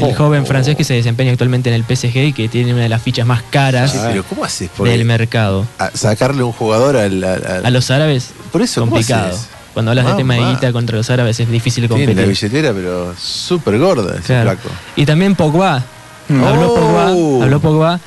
El 0.00 0.14
joven 0.14 0.46
francés 0.46 0.76
que 0.76 0.84
se 0.84 0.94
desempeña 0.94 1.32
actualmente 1.32 1.68
en 1.68 1.74
el 1.74 1.84
PSG 1.84 2.16
y 2.18 2.32
que 2.32 2.48
tiene 2.48 2.72
una 2.74 2.82
de 2.82 2.88
las 2.88 3.02
fichas 3.02 3.26
más 3.26 3.42
caras 3.50 3.92
Sí, 3.92 3.98
pero 4.02 4.22
¿cómo 4.24 4.44
haces? 4.44 4.70
Porque 4.76 4.92
del 4.92 5.04
mercado. 5.04 5.66
a- 5.78 5.90
sacarle 5.94 6.42
un 6.42 6.52
jugador 6.52 6.96
al, 6.96 7.22
al- 7.24 7.46
al- 7.46 7.66
A 7.66 7.70
los 7.70 7.90
árabes, 7.90 8.30
Por 8.52 8.62
eso, 8.62 8.80
¿cómo 8.82 8.92
complicado. 8.92 9.28
haces? 9.34 9.48
Cuando 9.74 9.90
hablas 9.92 10.06
de 10.06 10.14
tema 10.14 10.34
de 10.34 10.40
guita 10.44 10.72
contra 10.72 10.96
los 10.96 11.08
árabes 11.10 11.38
es 11.40 11.48
difícil 11.50 11.82
de 11.82 11.88
Tiene 11.88 12.06
la 12.14 12.22
competir. 12.22 12.28
billetera, 12.50 12.72
pero 12.74 13.14
súper 13.16 13.78
gorda 13.78 14.14
ese 14.16 14.24
Claro. 14.26 14.50
flaco. 14.52 14.68
Y 14.96 15.06
también 15.06 15.34
Pogba. 15.36 15.84
Habló 16.28 16.72
Oh. 16.72 16.74
Pogba, 16.74 17.44
habló 17.44 17.60
Pogba, 17.60 18.00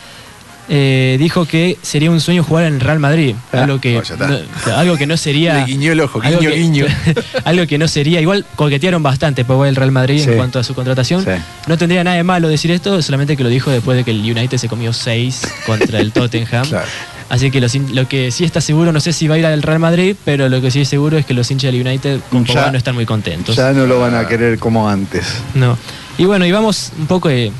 eh, 0.69 1.17
dijo 1.19 1.45
que 1.45 1.77
sería 1.81 2.09
un 2.11 2.19
sueño 2.21 2.43
jugar 2.43 2.65
en 2.65 2.75
el 2.75 2.79
Real 2.79 2.99
Madrid. 2.99 3.35
Algo 3.51 3.79
que, 3.81 4.01
no, 4.19 4.75
algo 4.77 4.97
que 4.97 5.05
no 5.07 5.17
sería. 5.17 5.55
Le 5.55 5.65
guiñó 5.65 5.91
el 5.91 5.99
ojo, 6.01 6.21
algo 6.23 6.39
que- 6.39 6.49
guiño. 6.51 6.85
algo 7.45 7.67
que 7.67 7.77
no 7.77 7.87
sería. 7.87 8.21
Igual 8.21 8.45
coquetearon 8.55 9.03
bastante 9.03 9.43
Pogba 9.45 9.65
y 9.65 9.69
el 9.69 9.75
Real 9.75 9.91
Madrid 9.91 10.21
Sí. 10.23 10.29
en 10.29 10.37
cuanto 10.37 10.59
a 10.59 10.63
su 10.63 10.73
contratación. 10.73 11.23
Sí. 11.25 11.31
No 11.67 11.77
tendría 11.77 12.03
nada 12.03 12.17
de 12.17 12.23
malo 12.23 12.47
decir 12.47 12.71
esto, 12.71 13.01
solamente 13.01 13.35
que 13.35 13.43
lo 13.43 13.49
dijo 13.49 13.69
después 13.71 13.97
de 13.97 14.03
que 14.03 14.11
el 14.11 14.19
United 14.21 14.57
se 14.57 14.67
comió 14.69 14.93
6 14.93 15.41
contra 15.65 15.99
el 15.99 16.11
Tottenham. 16.13 16.67
Claro. 16.67 16.87
Así 17.29 17.49
que 17.49 17.61
lo 17.61 18.07
que 18.09 18.29
sí 18.31 18.43
está 18.43 18.59
seguro, 18.59 18.91
no 18.91 18.99
sé 18.99 19.13
si 19.13 19.27
va 19.29 19.35
a 19.35 19.37
ir 19.37 19.45
al 19.45 19.61
Real 19.61 19.79
Madrid, 19.79 20.17
pero 20.25 20.49
lo 20.49 20.59
que 20.61 20.69
sí 20.69 20.81
es 20.81 20.89
seguro 20.89 21.17
es 21.17 21.25
que 21.25 21.33
los 21.33 21.49
hinchas 21.49 21.71
del 21.71 21.85
United 21.87 22.19
con 22.29 22.43
Ya- 22.45 22.53
Pogba 22.55 22.71
no 22.71 22.77
están 22.77 22.93
muy 22.95 23.05
contentos. 23.05 23.55
Ya 23.55 23.71
no 23.71 23.85
lo 23.85 24.01
van 24.01 24.15
a 24.15 24.27
querer 24.27 24.59
como 24.59 24.89
antes. 24.89 25.25
No. 25.53 25.77
Y 26.17 26.25
bueno, 26.25 26.45
y 26.45 26.51
vamos 26.51 26.91
un 26.99 27.07
poco 27.07 27.29
de 27.29 27.51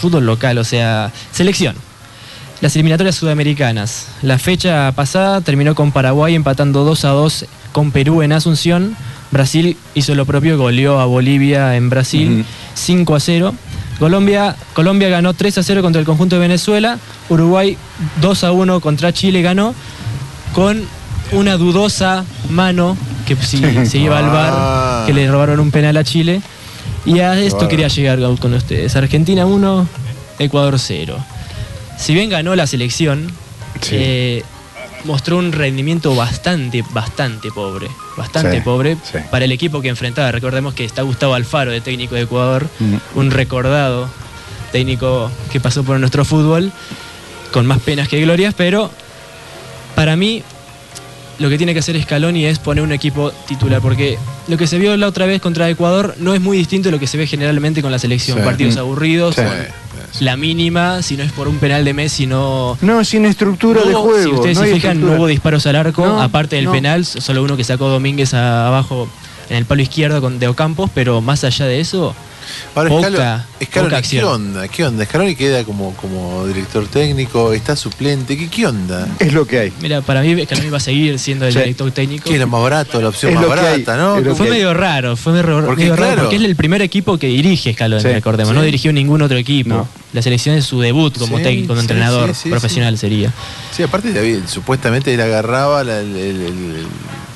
fútbol 0.00 0.24
local, 0.24 0.56
o 0.56 0.64
sea, 0.64 1.12
selección. 1.30 1.76
Las 2.60 2.74
eliminatorias 2.74 3.14
sudamericanas. 3.14 4.08
La 4.22 4.38
fecha 4.38 4.90
pasada 4.92 5.40
terminó 5.42 5.74
con 5.76 5.92
Paraguay 5.92 6.34
empatando 6.34 6.82
2 6.84 7.04
a 7.04 7.08
2 7.10 7.44
con 7.72 7.92
Perú 7.92 8.22
en 8.22 8.32
Asunción. 8.32 8.96
Brasil 9.30 9.76
hizo 9.94 10.14
lo 10.16 10.26
propio, 10.26 10.58
goleó 10.58 10.98
a 10.98 11.04
Bolivia 11.04 11.76
en 11.76 11.88
Brasil 11.88 12.44
5 12.74 13.14
a 13.14 13.20
0. 13.20 13.54
Colombia, 14.00 14.56
Colombia 14.74 15.08
ganó 15.08 15.34
3 15.34 15.58
a 15.58 15.62
0 15.62 15.82
contra 15.82 16.00
el 16.00 16.06
conjunto 16.06 16.34
de 16.36 16.40
Venezuela. 16.40 16.98
Uruguay 17.28 17.76
2 18.20 18.44
a 18.44 18.52
1 18.52 18.80
contra 18.80 19.12
Chile 19.12 19.40
ganó 19.42 19.72
con 20.52 20.82
una 21.30 21.56
dudosa 21.58 22.24
mano 22.50 22.96
que 23.26 23.36
si 23.36 23.58
se 23.86 23.98
iba 23.98 24.18
al 24.18 24.24
Ah. 24.24 24.30
bar, 25.02 25.06
que 25.06 25.12
le 25.12 25.30
robaron 25.30 25.60
un 25.60 25.70
penal 25.70 25.96
a 25.96 26.02
Chile. 26.02 26.42
Y 27.06 27.20
a 27.20 27.38
esto 27.38 27.68
quería 27.68 27.86
llegar 27.88 28.18
con 28.40 28.52
ustedes. 28.54 28.96
Argentina 28.96 29.46
1, 29.46 29.86
Ecuador 30.40 30.76
0. 30.78 31.16
Si 31.98 32.14
bien 32.14 32.30
ganó 32.30 32.54
la 32.56 32.66
selección, 32.66 33.30
eh, 33.90 34.42
mostró 35.04 35.36
un 35.38 35.52
rendimiento 35.52 36.14
bastante, 36.14 36.82
bastante 36.92 37.50
pobre. 37.50 37.88
Bastante 38.16 38.56
Sí, 38.56 38.60
pobre 38.62 38.96
sí. 39.02 39.18
para 39.30 39.44
el 39.44 39.52
equipo 39.52 39.80
que 39.80 39.88
enfrentaba. 39.88 40.30
Recordemos 40.32 40.74
que 40.74 40.84
está 40.84 41.02
Gustavo 41.02 41.34
Alfaro, 41.34 41.70
de 41.70 41.80
técnico 41.80 42.14
de 42.14 42.22
Ecuador, 42.22 42.68
Mm. 42.78 42.94
un 43.16 43.30
recordado 43.30 44.08
técnico 44.72 45.30
que 45.52 45.60
pasó 45.60 45.82
por 45.84 45.98
nuestro 45.98 46.24
fútbol, 46.24 46.72
con 47.52 47.66
más 47.66 47.78
penas 47.80 48.08
que 48.08 48.20
glorias, 48.20 48.54
pero 48.56 48.90
para 49.94 50.14
mí 50.16 50.42
lo 51.38 51.48
que 51.48 51.56
tiene 51.58 51.72
que 51.72 51.80
hacer 51.80 52.00
Scaloni 52.02 52.44
es 52.44 52.58
poner 52.58 52.82
un 52.84 52.92
equipo 52.92 53.30
titular, 53.46 53.80
porque 53.80 54.18
lo 54.48 54.56
que 54.56 54.66
se 54.66 54.78
vio 54.78 54.96
la 54.96 55.06
otra 55.06 55.26
vez 55.26 55.40
contra 55.40 55.68
Ecuador 55.68 56.14
no 56.18 56.34
es 56.34 56.40
muy 56.40 56.56
distinto 56.56 56.88
de 56.88 56.92
lo 56.92 56.98
que 56.98 57.06
se 57.06 57.16
ve 57.18 57.26
generalmente 57.26 57.82
con 57.82 57.92
la 57.92 57.98
selección. 57.98 58.38
Sí. 58.38 58.44
Partidos 58.44 58.76
Mm. 58.76 58.78
aburridos, 58.78 59.34
Sí. 59.36 60.24
la 60.24 60.36
mínima, 60.36 61.02
si 61.02 61.16
no 61.16 61.22
es 61.22 61.32
por 61.32 61.48
un 61.48 61.58
penal 61.58 61.84
de 61.84 61.92
Messi, 61.92 62.26
no... 62.26 62.78
No, 62.80 63.04
sin 63.04 63.26
estructura 63.26 63.82
No 63.82 63.88
de 63.88 63.94
juego. 63.94 64.22
Si 64.22 64.28
ustedes 64.34 64.56
no 64.56 64.64
se 64.64 64.74
fijan, 64.74 64.90
estructura. 64.92 65.12
no 65.14 65.18
hubo 65.20 65.26
disparos 65.26 65.66
al 65.66 65.76
arco, 65.76 66.06
No, 66.06 66.22
aparte 66.22 66.56
del 66.56 66.68
penal, 66.68 67.04
solo 67.04 67.42
uno 67.42 67.56
que 67.56 67.64
sacó 67.64 67.88
Domínguez 67.88 68.32
a- 68.34 68.66
abajo 68.68 69.08
en 69.50 69.56
el 69.58 69.64
palo 69.66 69.82
izquierdo 69.82 70.20
con 70.20 70.38
de 70.38 70.48
Ocampos, 70.48 70.90
pero 70.94 71.20
más 71.20 71.44
allá 71.44 71.66
de 71.66 71.80
eso, 71.80 72.14
Ahora, 72.74 72.88
poca, 72.90 73.08
Scaloni, 73.08 73.42
Scaloni, 73.64 73.90
poca 73.90 74.02
¿qué 74.02 74.24
onda? 74.24 74.68
¿Qué 74.68 74.84
onda? 74.84 75.04
Scaloni 75.04 75.34
queda 75.36 75.64
como, 75.64 75.94
como 75.94 76.46
director 76.46 76.86
técnico, 76.86 77.52
está 77.52 77.74
suplente, 77.76 78.36
¿qué, 78.36 78.48
qué 78.48 78.66
onda? 78.66 79.06
Es 79.18 79.32
lo 79.32 79.46
que 79.46 79.58
hay. 79.60 79.72
Mira, 79.80 80.00
para 80.02 80.22
mí 80.22 80.44
Scaloni 80.44 80.70
va 80.70 80.76
a 80.76 80.80
seguir 80.80 81.18
siendo 81.18 81.46
el 81.46 81.52
Sí. 81.52 81.58
director 81.58 81.90
técnico. 81.90 82.24
Que 82.28 82.34
es 82.34 82.40
lo 82.40 82.46
más 82.46 82.62
barato, 82.62 83.00
la 83.00 83.08
opción 83.08 83.30
Es 83.32 83.36
más 83.36 83.44
lo 83.48 83.54
que 83.54 83.60
hay, 83.60 83.82
barata, 83.84 83.96
¿no? 83.96 84.34
Fue 84.34 84.46
hay. 84.46 84.52
medio 84.52 84.74
raro, 84.74 85.16
fue 85.16 85.32
medio, 85.32 85.64
Porque, 85.66 85.82
medio 85.82 85.96
raro 85.96 86.22
porque 86.22 86.36
es 86.36 86.42
el 86.42 86.56
primer 86.56 86.82
equipo 86.82 87.18
que 87.18 87.26
dirige 87.26 87.72
Scaloni, 87.72 88.02
Sí, 88.02 88.08
recordemos, 88.08 88.50
sí. 88.50 88.54
no 88.56 88.62
dirigió 88.62 88.92
ningún 88.92 89.22
otro 89.22 89.36
equipo. 89.36 89.70
No. 89.70 89.88
La 90.12 90.22
selección 90.22 90.54
es 90.56 90.64
su 90.64 90.80
debut 90.80 91.18
como 91.18 91.36
Sí, 91.38 91.42
técnico, 91.42 91.68
como 91.68 91.80
sí, 91.80 91.84
entrenador 91.84 92.34
sí, 92.34 92.40
sí, 92.44 92.48
profesional 92.50 92.96
sería. 92.96 93.32
Sí, 93.76 93.82
aparte 93.82 94.12
David, 94.12 94.38
supuestamente 94.46 95.12
él 95.12 95.20
agarraba 95.20 95.84
la- 95.84 96.00
el, 96.00 96.16
el- 96.16 96.40
el 96.42 96.86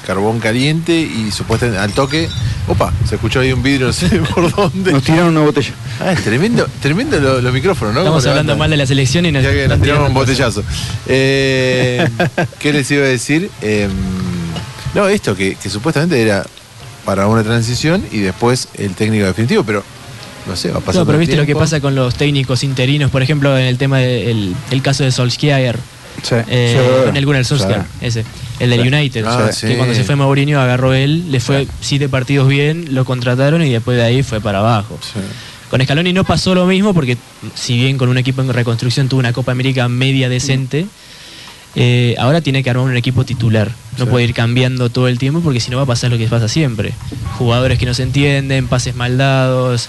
carbón 0.06 0.40
caliente 0.40 0.92
y 1.00 1.30
supuestamente 1.30 1.80
al 1.82 1.92
toque, 1.92 2.28
opa, 2.68 2.92
se 3.08 3.14
escuchó 3.16 3.40
ahí 3.40 3.52
un 3.52 3.62
vidrio, 3.62 3.86
no 3.88 3.92
sé 3.92 4.08
por 4.34 4.54
dónde. 4.54 4.92
Nos 4.92 5.02
tiraron 5.02 5.28
una 5.36 5.40
botella. 5.46 5.72
Ah, 6.00 6.12
es 6.12 6.22
tremendo, 6.24 6.66
tremendo 6.80 7.18
lo- 7.20 7.40
los 7.40 7.52
micrófonos, 7.52 7.94
¿no? 7.94 8.00
Estamos 8.00 8.26
hablando 8.26 8.56
mal 8.56 8.70
de 8.70 8.76
la 8.76 8.86
selección 8.86 9.26
y 9.26 9.32
nos, 9.32 9.42
Ya 9.42 9.52
que 9.52 9.68
nos 9.68 9.78
nos 9.78 9.82
tiraron 9.82 10.06
un 10.08 10.14
botellazo. 10.14 10.62
Eh, 11.06 12.08
¿Qué 12.58 12.72
les 12.72 12.90
iba 12.90 13.04
a 13.04 13.08
decir? 13.08 13.50
Eh, 13.60 13.88
no, 14.94 15.08
esto 15.08 15.34
que, 15.36 15.54
que 15.54 15.70
supuestamente 15.70 16.20
era 16.20 16.44
para 17.04 17.26
una 17.26 17.42
transición 17.42 18.04
y 18.12 18.18
después 18.18 18.68
el 18.74 18.94
técnico 18.94 19.26
definitivo, 19.26 19.64
pero 19.64 19.82
no 20.46 20.56
sé, 20.56 20.70
va 20.70 20.78
a 20.78 20.80
pasar. 20.80 21.00
No, 21.02 21.06
pero 21.06 21.18
viste 21.18 21.36
lo 21.36 21.46
que 21.46 21.54
pasa 21.54 21.80
con 21.80 21.94
los 21.94 22.14
técnicos 22.14 22.62
interinos, 22.64 23.10
por 23.10 23.22
ejemplo, 23.22 23.56
en 23.56 23.64
el 23.66 23.78
tema 23.78 23.98
del 23.98 24.54
el 24.70 24.82
caso 24.82 25.04
de 25.04 25.12
Solskjaer. 25.12 25.78
Sí. 26.22 26.34
Eh, 26.48 26.76
Sí. 26.78 27.06
con 27.06 27.16
el 27.16 27.26
Gunnar 27.26 27.44
Solskjaer, 27.44 27.82
ese, 28.00 28.24
el 28.60 28.70
del 28.70 28.82
Sí. 28.82 28.88
United, 28.88 29.24
Ah, 29.26 29.44
que 29.48 29.52
sí. 29.52 29.74
cuando 29.76 29.94
se 29.94 30.04
fue 30.04 30.14
Mourinho 30.16 30.60
agarró 30.60 30.92
él, 30.94 31.30
le 31.32 31.40
fue 31.40 31.66
siete 31.80 32.08
partidos 32.08 32.48
bien, 32.48 32.94
lo 32.94 33.04
contrataron 33.04 33.62
y 33.62 33.70
después 33.70 33.96
de 33.96 34.04
ahí 34.04 34.22
fue 34.22 34.40
para 34.40 34.58
abajo. 34.60 34.98
Sí. 35.02 35.20
Con 35.70 35.82
Scaloni 35.82 36.12
no 36.12 36.24
pasó 36.24 36.54
lo 36.54 36.66
mismo 36.66 36.92
porque 36.92 37.16
si 37.54 37.76
bien 37.76 37.96
con 37.98 38.08
un 38.10 38.18
equipo 38.18 38.42
en 38.42 38.52
reconstrucción 38.52 39.08
tuvo 39.08 39.20
una 39.20 39.32
Copa 39.32 39.52
América 39.52 39.88
media 39.88 40.28
decente, 40.28 40.86
eh, 41.74 42.14
ahora 42.18 42.42
tiene 42.42 42.62
que 42.62 42.68
armar 42.68 42.84
un 42.84 42.96
equipo 42.98 43.24
titular. 43.24 43.70
No 43.96 44.04
Sí. 44.04 44.10
puede 44.10 44.24
ir 44.26 44.34
cambiando 44.34 44.90
todo 44.90 45.08
el 45.08 45.18
tiempo 45.18 45.40
porque 45.40 45.60
si 45.60 45.70
no 45.70 45.78
va 45.78 45.84
a 45.84 45.86
pasar 45.86 46.10
lo 46.10 46.18
que 46.18 46.26
pasa 46.28 46.46
siempre. 46.46 46.92
Jugadores 47.38 47.78
que 47.78 47.86
no 47.86 47.94
se 47.94 48.02
entienden, 48.02 48.68
pases 48.68 48.94
mal 48.94 49.16
dados, 49.16 49.88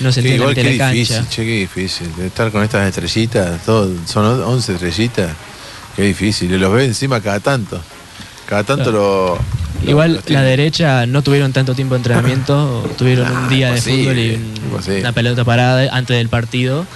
no 0.00 0.10
se 0.10 0.22
qué 0.22 0.36
la 0.38 0.48
difícil, 0.48 0.78
cancha. 0.78 1.24
che, 1.30 1.44
qué 1.44 1.52
difícil. 1.60 2.08
De 2.16 2.26
estar 2.26 2.50
con 2.50 2.64
estas 2.64 2.88
estrellitas, 2.88 3.64
todo, 3.64 3.88
son 4.06 4.24
11 4.42 4.72
estrellitas. 4.72 5.30
Qué 5.96 6.02
difícil. 6.02 6.52
Y 6.52 6.58
los 6.58 6.72
ve 6.72 6.84
encima 6.86 7.20
cada 7.20 7.40
tanto. 7.40 7.80
Cada 8.46 8.64
tanto 8.64 8.90
lo. 8.92 9.38
lo- 9.84 9.90
Igual 9.90 10.20
la 10.26 10.42
derecha 10.42 11.06
no 11.06 11.22
tuvieron 11.22 11.52
tanto 11.52 11.74
tiempo 11.74 11.94
de 11.94 11.98
entrenamiento, 11.98 12.88
tuvieron 12.98 13.30
un 13.34 13.48
día 13.48 13.72
de 13.72 13.80
fútbol 13.80 14.18
y 14.18 14.34
un- 14.34 14.98
una 15.00 15.12
pelota 15.12 15.44
parada 15.44 15.88
antes 15.96 16.16
del 16.16 16.28
partido. 16.28 16.86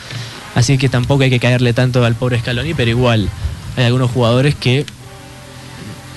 Así 0.54 0.78
que 0.78 0.88
tampoco 0.88 1.22
hay 1.24 1.30
que 1.30 1.40
caerle 1.40 1.72
tanto 1.72 2.04
al 2.04 2.14
pobre 2.14 2.38
Scaloni, 2.40 2.74
pero 2.74 2.90
igual 2.90 3.28
hay 3.76 3.84
algunos 3.84 4.10
jugadores 4.10 4.54
que 4.54 4.84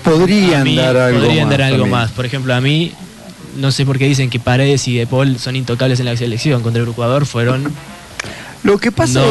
Podrían 0.04 0.64
mí 0.64 0.76
dar 0.76 0.96
algo 0.96 1.20
podrían 1.20 1.48
más. 1.48 1.52
dar 1.52 1.62
algo 1.64 1.78
también. 1.84 1.92
más. 2.02 2.12
Por 2.12 2.26
ejemplo, 2.26 2.54
a 2.54 2.62
mí 2.62 2.92
no 3.58 3.72
sé 3.72 3.86
por 3.86 3.98
qué 3.98 4.06
dicen 4.08 4.30
que 4.30 4.40
Paredes 4.40 4.88
y 4.88 4.96
De 4.98 5.08
Paul 5.08 5.38
son 5.40 5.56
intocables 5.56 6.00
en 6.00 6.06
la 6.06 6.16
selección. 6.16 6.62
Contra 6.62 6.82
el 6.84 6.88
Ecuador 6.90 7.26
fueron 7.26 7.74
Lo 8.68 8.78
que 8.78 8.92
pasa 8.92 9.22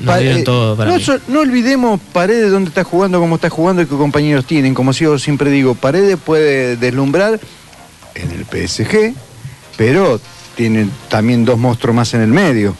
No, 0.00 0.16
es. 0.16 0.44
todo 0.44 0.76
para 0.76 0.90
no, 0.90 0.96
mí. 0.98 1.02
so- 1.02 1.18
no 1.28 1.40
olvidemos 1.40 2.00
Paredes 2.12 2.50
dónde 2.50 2.68
está 2.70 2.82
jugando, 2.84 3.20
cómo 3.20 3.36
está 3.36 3.48
jugando 3.48 3.82
y 3.82 3.86
qué 3.86 3.94
compañeros 3.96 4.44
tienen. 4.44 4.74
Como 4.74 4.90
yo 4.92 5.18
siempre 5.18 5.48
digo, 5.50 5.74
Paredes 5.76 6.18
puede 6.24 6.76
deslumbrar 6.76 7.38
en 8.16 8.30
el 8.32 8.44
PSG, 8.44 9.14
pero 9.76 10.20
tiene 10.56 10.88
también 11.08 11.44
dos 11.44 11.56
monstruos 11.58 11.94
más 11.94 12.12
en 12.14 12.22
el 12.22 12.28
medio. 12.28 12.74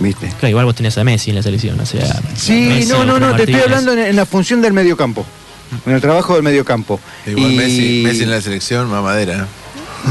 ¿Viste? 0.00 0.28
Claro, 0.40 0.48
igual 0.48 0.64
vos 0.64 0.74
tenés 0.74 0.96
a 0.98 1.04
Messi 1.04 1.30
en 1.30 1.36
la 1.36 1.42
selección, 1.42 1.78
o 1.78 1.84
sea. 1.86 2.20
Sí, 2.34 2.66
Messi, 2.68 2.88
no, 2.90 3.04
no, 3.04 3.20
no, 3.20 3.36
te 3.36 3.42
estoy 3.42 3.60
hablando 3.60 3.92
en, 3.92 3.98
en 4.00 4.16
la 4.16 4.24
función 4.26 4.62
del 4.62 4.72
mediocampo. 4.72 5.24
En 5.86 5.92
el 5.92 6.00
trabajo 6.00 6.34
del 6.34 6.42
mediocampo. 6.42 6.98
Igual 7.26 7.52
Y- 7.52 7.56
Messi, 7.56 8.02
Messi 8.04 8.22
en 8.24 8.30
la 8.30 8.40
selección, 8.40 8.88
mamadera. 8.90 9.46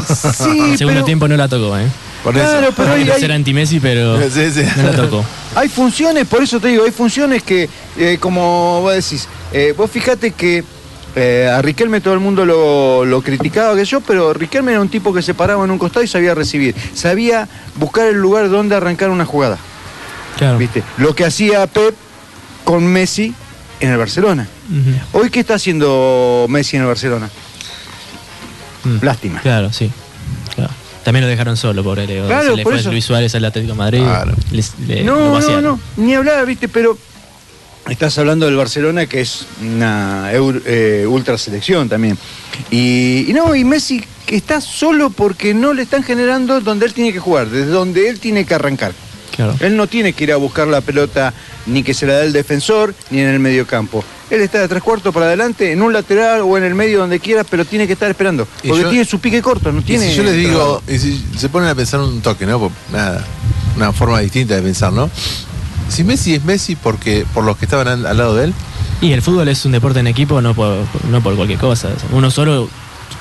Sí, 0.08 0.60
El 0.72 0.78
segundo 0.78 1.00
pero- 1.00 1.04
tiempo 1.06 1.28
no 1.28 1.36
la 1.36 1.48
tocó, 1.50 1.78
¿eh? 1.78 1.88
Por 2.24 2.34
Claro, 2.34 2.68
eso. 2.68 2.74
pero 2.76 2.90
No 2.90 2.94
hay- 2.96 3.10
hay- 3.10 3.20
ser 3.20 3.32
anti-Messi, 3.32 3.80
pero 3.80 4.18
Sí, 4.30 4.52
sí. 4.52 4.64
no 4.78 4.84
la 4.84 4.96
tocó. 4.96 5.26
Hay 5.56 5.70
funciones, 5.70 6.28
por 6.28 6.44
eso 6.44 6.60
te 6.60 6.68
digo, 6.70 6.84
hay 6.86 6.92
funciones 6.92 7.44
que, 7.44 7.68
eh, 7.98 8.18
como 8.20 8.82
vos 8.82 8.94
decís, 8.94 9.28
eh, 9.52 9.74
vos 9.76 9.90
fijate 9.90 10.32
que 10.32 10.64
eh, 11.16 11.50
a 11.54 11.62
Riquelme 11.62 12.00
todo 12.00 12.14
el 12.14 12.22
mundo 12.22 12.46
lo, 12.46 13.04
lo 13.04 13.22
criticaba 13.22 13.76
que 13.76 13.84
yo, 13.84 14.00
pero 14.02 14.34
Riquelme 14.34 14.72
era 14.72 14.80
un 14.82 14.88
tipo 14.88 15.14
que 15.14 15.22
se 15.22 15.34
paraba 15.34 15.66
en 15.66 15.72
un 15.72 15.78
costado 15.78 16.04
y 16.04 16.08
sabía 16.08 16.34
recibir, 16.36 16.74
sabía 16.94 17.50
buscar 17.76 18.08
el 18.08 18.16
lugar 18.16 18.50
donde 18.50 18.76
arrancar 18.76 19.10
una 19.10 19.26
jugada. 19.26 19.58
Claro. 20.38 20.58
¿Viste? 20.58 20.84
Lo 20.98 21.14
que 21.14 21.26
hacía 21.26 21.68
Pep 21.68 21.94
con 22.64 22.86
Messi 22.86 23.34
en 23.82 23.90
el 23.92 23.98
Barcelona. 23.98 24.48
Hoy, 25.12 25.30
¿qué 25.30 25.42
está 25.42 25.56
haciendo 25.56 26.46
Messi 26.48 26.78
en 26.78 26.84
el 26.84 26.88
Barcelona? 26.88 27.30
Lástima. 29.02 29.40
Mm. 29.40 29.42
Claro, 29.44 29.74
sí. 29.74 29.92
Claro. 30.56 30.72
También 31.04 31.24
lo 31.24 31.30
dejaron 31.30 31.58
solo, 31.58 31.84
pobre 31.84 32.06
Leo. 32.08 32.28
Claro, 32.28 32.52
Se 32.52 32.58
le 32.58 32.64
por 32.64 32.74
fue 32.74 32.80
eso. 32.82 32.92
Luis 32.92 33.06
Suárez 33.06 33.34
al 33.36 33.46
Atlético 33.46 33.74
de 33.74 33.78
Madrid. 33.78 34.02
Les- 34.52 34.74
lo 35.04 35.04
No, 35.04 35.40
no, 35.40 35.62
no, 35.62 35.80
ni 35.98 36.14
hablar, 36.14 36.46
viste, 36.46 36.68
pero 36.68 36.98
estás 37.90 38.18
hablando 38.20 38.46
del 38.46 38.56
Barcelona 38.56 39.08
que 39.08 39.22
es 39.22 39.46
una 39.62 40.32
eur- 40.34 40.62
eh, 40.66 41.06
ultra 41.08 41.38
selección 41.38 41.90
también. 41.90 42.18
Y, 42.70 43.26
y 43.28 43.34
no, 43.34 43.56
y 43.56 43.64
Messi 43.64 44.04
que 44.26 44.36
está 44.36 44.62
solo 44.62 45.10
porque 45.10 45.54
no 45.54 45.74
le 45.74 45.82
están 45.82 46.04
generando 46.04 46.62
donde 46.62 46.86
él 46.86 46.94
tiene 46.94 47.12
que 47.12 47.20
jugar, 47.20 47.48
desde 47.50 47.72
donde 47.72 48.08
él 48.08 48.20
tiene 48.20 48.46
que 48.46 48.54
arrancar. 48.54 48.94
Claro. 49.36 49.56
Él 49.62 49.76
no 49.78 49.88
tiene 49.88 50.14
que 50.14 50.26
ir 50.26 50.32
a 50.34 50.36
buscar 50.36 50.68
la 50.68 50.82
pelota 50.82 51.34
ni 51.66 51.84
que 51.84 51.94
se 51.94 52.06
la 52.06 52.14
dé 52.20 52.26
el 52.28 52.34
defensor 52.34 52.94
ni 53.10 53.20
en 53.22 53.28
el 53.30 53.40
mediocampo. 53.40 54.04
Él 54.32 54.42
está 54.42 54.60
de 54.62 54.68
tres 54.68 54.82
cuartos 54.82 55.14
para 55.14 55.28
adelante, 55.28 55.72
en 55.74 55.82
un 55.82 55.92
lateral 55.94 56.42
o 56.42 56.58
en 56.58 56.64
el 56.64 56.74
medio 56.74 57.00
donde 57.00 57.20
quiera, 57.20 57.44
pero 57.44 57.66
tiene 57.66 57.86
que 57.86 57.94
estar 57.94 58.10
esperando. 58.10 58.48
Porque 58.66 58.84
yo- 58.84 58.90
tiene 58.90 59.06
su 59.06 59.20
pique 59.20 59.42
corto, 59.42 59.72
no 59.72 59.82
Y 59.82 59.84
tiene. 59.84 60.10
si 60.10 60.16
yo 60.16 60.24
les 60.24 60.36
digo, 60.38 60.82
y 60.88 60.98
si 60.98 61.24
se 61.38 61.50
ponen 61.50 61.70
a 61.70 61.76
pensar 61.76 62.00
un 62.00 62.22
toque, 62.22 62.46
¿no? 62.46 62.72
Nada, 62.92 63.24
una 63.76 63.92
forma 63.92 64.20
distinta 64.22 64.56
de 64.56 64.62
pensar, 64.62 64.94
¿no? 64.94 65.10
Si 65.90 66.04
Messi 66.06 66.34
es 66.36 66.44
Messi 66.46 66.76
porque 66.78 67.26
por 67.34 67.44
los 67.44 67.58
que 67.58 67.66
estaban 67.66 67.88
al, 67.90 68.06
al 68.06 68.18
lado 68.18 68.36
de 68.36 68.46
él, 68.46 68.54
Y 69.02 69.12
el 69.14 69.22
fútbol 69.22 69.48
es 69.50 69.66
un 69.66 69.74
deporte 69.74 70.00
en 70.00 70.08
equipo, 70.08 70.42
no 70.42 70.54
por, 70.54 70.78
no 71.10 71.22
por 71.22 71.36
cualquier 71.36 71.60
cosa. 71.60 71.90
Uno 72.14 72.32
solo, 72.32 72.70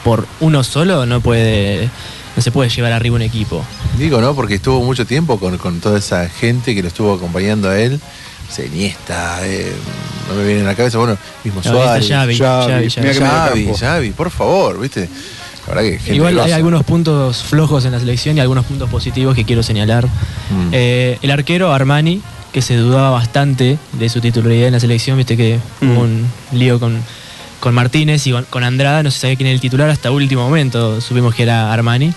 por 0.04 0.26
uno 0.40 0.62
solo, 0.62 1.06
no 1.06 1.20
puede, 1.22 1.90
no 2.36 2.42
se 2.42 2.50
puede 2.52 2.68
llevar 2.70 2.92
arriba 2.92 3.16
un 3.16 3.22
equipo. 3.22 3.64
digo, 3.98 4.20
¿no? 4.20 4.34
Porque 4.36 4.54
estuvo 4.56 4.80
mucho 4.84 5.06
tiempo 5.06 5.40
con, 5.40 5.58
con 5.58 5.80
toda 5.80 5.98
esa 5.98 6.28
gente 6.28 6.74
que 6.74 6.82
lo 6.82 6.88
estuvo 6.88 7.12
acompañando 7.14 7.68
a 7.70 7.78
él. 7.80 7.98
Iniesta, 8.58 9.38
eh, 9.46 9.72
no 10.28 10.34
me 10.34 10.44
viene 10.44 10.60
en 10.60 10.66
la 10.66 10.74
cabeza, 10.74 10.98
bueno, 10.98 11.16
mismo 11.44 11.60
No, 11.64 11.70
Suárez. 11.72 12.08
Xavi, 12.08 12.36
Xavi, 12.36 13.70
Xavi. 13.78 14.10
Por 14.10 14.30
favor, 14.30 14.80
¿viste? 14.80 15.08
La 15.66 15.74
verdad 15.74 15.90
que 15.90 15.98
gente 15.98 16.14
Igual 16.16 16.40
hay 16.40 16.52
algunos 16.52 16.82
puntos 16.84 17.42
flojos 17.44 17.84
en 17.84 17.92
la 17.92 18.00
selección 18.00 18.36
y 18.36 18.40
algunos 18.40 18.64
puntos 18.64 18.90
positivos 18.90 19.34
que 19.36 19.44
quiero 19.44 19.62
señalar. 19.62 20.06
Mm. 20.06 20.68
Eh, 20.72 21.18
el 21.22 21.30
arquero 21.30 21.72
Armani, 21.72 22.20
que 22.52 22.62
se 22.62 22.76
dudaba 22.76 23.10
bastante 23.10 23.78
de 23.92 24.08
su 24.08 24.20
titularidad 24.20 24.66
en 24.68 24.72
la 24.72 24.80
selección, 24.80 25.16
viste 25.16 25.36
que 25.36 25.58
Mm. 25.80 25.90
hubo 25.90 26.00
un 26.00 26.26
lío 26.52 26.80
con, 26.80 26.98
con 27.60 27.74
Martínez 27.74 28.26
y 28.26 28.32
con, 28.32 28.44
con 28.50 28.64
Andrada, 28.64 29.02
no 29.04 29.10
se 29.10 29.20
sabía 29.20 29.36
quién 29.36 29.46
era 29.48 29.54
el 29.54 29.60
titular 29.60 29.88
hasta 29.90 30.10
último 30.10 30.42
momento, 30.42 31.00
supimos 31.00 31.34
que 31.34 31.44
era 31.44 31.72
Armani. 31.72 32.12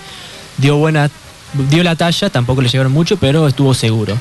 Dio 0.58 0.76
buena, 0.76 1.10
dio 1.70 1.82
la 1.84 1.94
talla, 1.96 2.30
tampoco 2.30 2.62
le 2.62 2.68
llegaron 2.68 2.92
mucho, 2.92 3.16
pero 3.18 3.46
estuvo 3.46 3.74
seguro. 3.74 4.16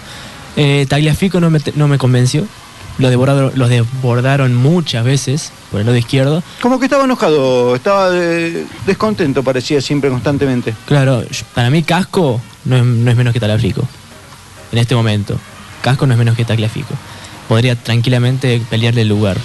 Eh, 0.56 0.86
Tagliafico 0.88 1.40
no 1.40 1.50
me, 1.50 1.60
no 1.76 1.88
me 1.88 1.98
convenció. 1.98 2.46
Lo 3.00 3.10
devoraron, 3.10 3.52
los 3.56 3.70
desbordaron 3.70 4.54
muchas 4.54 5.04
veces 5.04 5.52
por 5.72 5.80
el 5.80 5.88
lado 5.88 5.98
izquierdo. 5.98 6.44
Como 6.62 6.78
que 6.80 6.86
estaba 6.86 7.06
enojado, 7.06 7.76
estaba 7.76 8.12
descontento, 8.86 9.42
parecía 9.42 9.82
siempre 9.82 10.12
constantemente. 10.12 10.76
Claro, 10.86 11.24
para 11.56 11.72
mí 11.72 11.82
Casco 11.82 12.40
no 12.66 12.78
es, 12.78 12.84
no 12.84 13.10
es 13.10 13.18
menos 13.18 13.34
que 13.34 13.40
Tagliafico. 13.40 13.88
En 14.72 14.78
este 14.78 14.94
momento. 14.94 15.40
Casco 15.82 16.06
no 16.06 16.14
es 16.14 16.20
menos 16.20 16.38
que 16.38 16.46
Tagliafico. 16.46 16.94
Podría 17.48 17.76
tranquilamente 17.76 18.62
pelearle 18.70 19.02
el 19.02 19.10
lugar. 19.10 19.38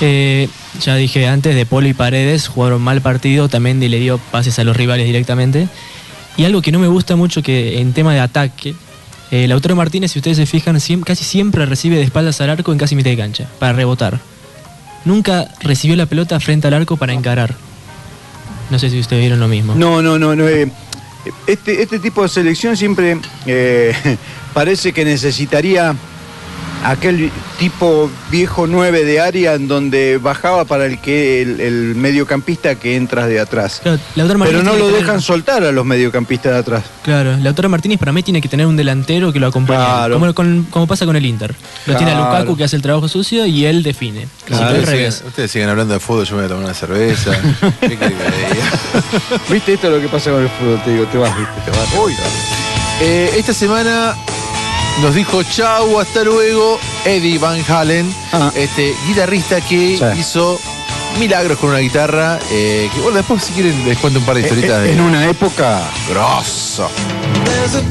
Eh, 0.00 0.48
ya 0.80 0.96
dije 0.96 1.28
antes, 1.28 1.54
De 1.54 1.66
Polo 1.66 1.88
y 1.88 1.94
Paredes 1.94 2.48
jugaron 2.48 2.82
mal 2.82 3.00
partido, 3.00 3.48
también 3.48 3.80
le 3.80 3.98
dio 3.98 4.18
pases 4.18 4.58
a 4.58 4.64
los 4.64 4.76
rivales 4.76 5.06
directamente. 5.06 5.68
Y 6.36 6.44
algo 6.44 6.62
que 6.62 6.72
no 6.72 6.78
me 6.78 6.88
gusta 6.88 7.16
mucho 7.16 7.42
que 7.42 7.80
en 7.80 7.92
tema 7.92 8.12
de 8.12 8.20
ataque, 8.20 8.74
eh, 9.34 9.48
Lautaro 9.48 9.74
Martínez, 9.74 10.12
si 10.12 10.20
ustedes 10.20 10.36
se 10.36 10.46
fijan, 10.46 10.78
casi 11.04 11.24
siempre 11.24 11.66
recibe 11.66 11.96
de 11.96 12.02
espaldas 12.02 12.40
al 12.40 12.50
arco 12.50 12.70
en 12.70 12.78
casi 12.78 12.94
mitad 12.94 13.10
de 13.10 13.16
cancha, 13.16 13.48
para 13.58 13.72
rebotar. 13.72 14.20
Nunca 15.04 15.48
recibió 15.60 15.96
la 15.96 16.06
pelota 16.06 16.38
frente 16.38 16.68
al 16.68 16.74
arco 16.74 16.96
para 16.96 17.14
encarar. 17.14 17.52
No 18.70 18.78
sé 18.78 18.90
si 18.90 19.00
ustedes 19.00 19.22
vieron 19.22 19.40
lo 19.40 19.48
mismo. 19.48 19.74
No, 19.74 20.00
no, 20.00 20.20
no, 20.20 20.36
no. 20.36 20.46
eh, 20.46 20.70
este, 21.48 21.82
este 21.82 21.98
tipo 21.98 22.22
de 22.22 22.28
selección 22.28 22.76
siempre 22.76 23.18
eh, 23.44 23.92
parece 24.54 24.92
que 24.92 25.04
necesitaría 25.04 25.96
aquel 26.84 27.30
tipo 27.58 28.10
viejo 28.30 28.66
9 28.66 29.04
de 29.04 29.20
área 29.20 29.54
en 29.54 29.66
donde 29.68 30.18
bajaba 30.18 30.64
para 30.64 30.86
el 30.86 31.00
que 31.00 31.42
el, 31.42 31.60
el 31.60 31.94
mediocampista 31.94 32.74
que 32.76 32.96
entras 32.96 33.26
de 33.28 33.40
atrás. 33.40 33.80
Claro, 33.82 33.98
Pero 34.44 34.62
no 34.62 34.74
lo 34.76 34.86
tener- 34.86 35.00
dejan 35.00 35.20
soltar 35.20 35.64
a 35.64 35.72
los 35.72 35.84
mediocampistas 35.84 36.52
de 36.52 36.58
atrás. 36.58 36.84
Claro, 37.02 37.36
Lautaro 37.38 37.68
Martínez 37.68 37.98
para 37.98 38.12
mí 38.12 38.22
tiene 38.22 38.40
que 38.40 38.48
tener 38.48 38.66
un 38.66 38.76
delantero 38.76 39.32
que 39.32 39.40
lo 39.40 39.46
acompañe. 39.48 39.78
Claro. 39.84 40.18
Como, 40.20 40.34
con- 40.34 40.64
como 40.70 40.86
pasa 40.86 41.06
con 41.06 41.16
el 41.16 41.24
Inter. 41.26 41.54
Lo 41.86 41.96
tiene 41.96 42.12
a. 42.12 42.18
Lukaku 42.18 42.56
que 42.56 42.64
hace 42.64 42.76
el 42.76 42.82
trabajo 42.82 43.08
sucio 43.08 43.46
y 43.46 43.64
él 43.64 43.82
define. 43.82 44.28
Ustedes, 44.50 44.86
revés. 44.86 45.14
siguen, 45.14 45.28
ustedes 45.28 45.50
siguen 45.50 45.68
hablando 45.70 45.94
de 45.94 46.00
fútbol, 46.00 46.24
yo 46.26 46.36
me 46.36 46.42
voy 46.42 46.46
a 46.46 46.48
tomar 46.48 46.64
una 46.64 46.74
cerveza. 46.74 47.30
¿Viste 49.50 49.74
esto 49.74 49.86
es 49.88 49.92
lo 49.94 50.00
que 50.00 50.08
pasa 50.08 50.30
con 50.30 50.42
el 50.42 50.48
fútbol? 50.48 50.80
Te 50.84 50.90
digo, 50.92 51.04
te 51.06 51.18
vas, 51.18 51.36
viste, 51.36 51.52
te 51.64 51.70
vas. 51.70 51.88
Uy. 52.04 52.12
Eh, 53.00 53.30
esta 53.36 53.52
semana 53.52 54.14
nos 55.02 55.14
dijo 55.14 55.42
chau, 55.42 55.98
hasta 56.00 56.22
luego, 56.24 56.78
Eddie 57.04 57.38
Van 57.38 57.62
Halen, 57.68 58.14
este 58.54 58.94
guitarrista 59.06 59.60
que 59.60 59.98
Sí. 59.98 60.20
hizo 60.20 60.60
milagros 61.18 61.58
con 61.58 61.70
una 61.70 61.78
guitarra. 61.78 62.38
eh, 62.50 62.88
que 62.92 63.00
bueno, 63.00 63.16
después 63.18 63.42
si 63.42 63.52
quieren 63.52 63.86
les 63.86 63.98
cuento 63.98 64.18
un 64.20 64.24
par 64.26 64.34
de 64.36 64.42
Eh, 64.42 64.44
historietas 64.44 64.78
eh, 64.78 64.82
de 64.82 64.92
en 64.92 65.00
una 65.00 65.24
época 65.28 65.82
grosso. 66.08 66.88
There's 67.44 67.74
a 67.74 67.82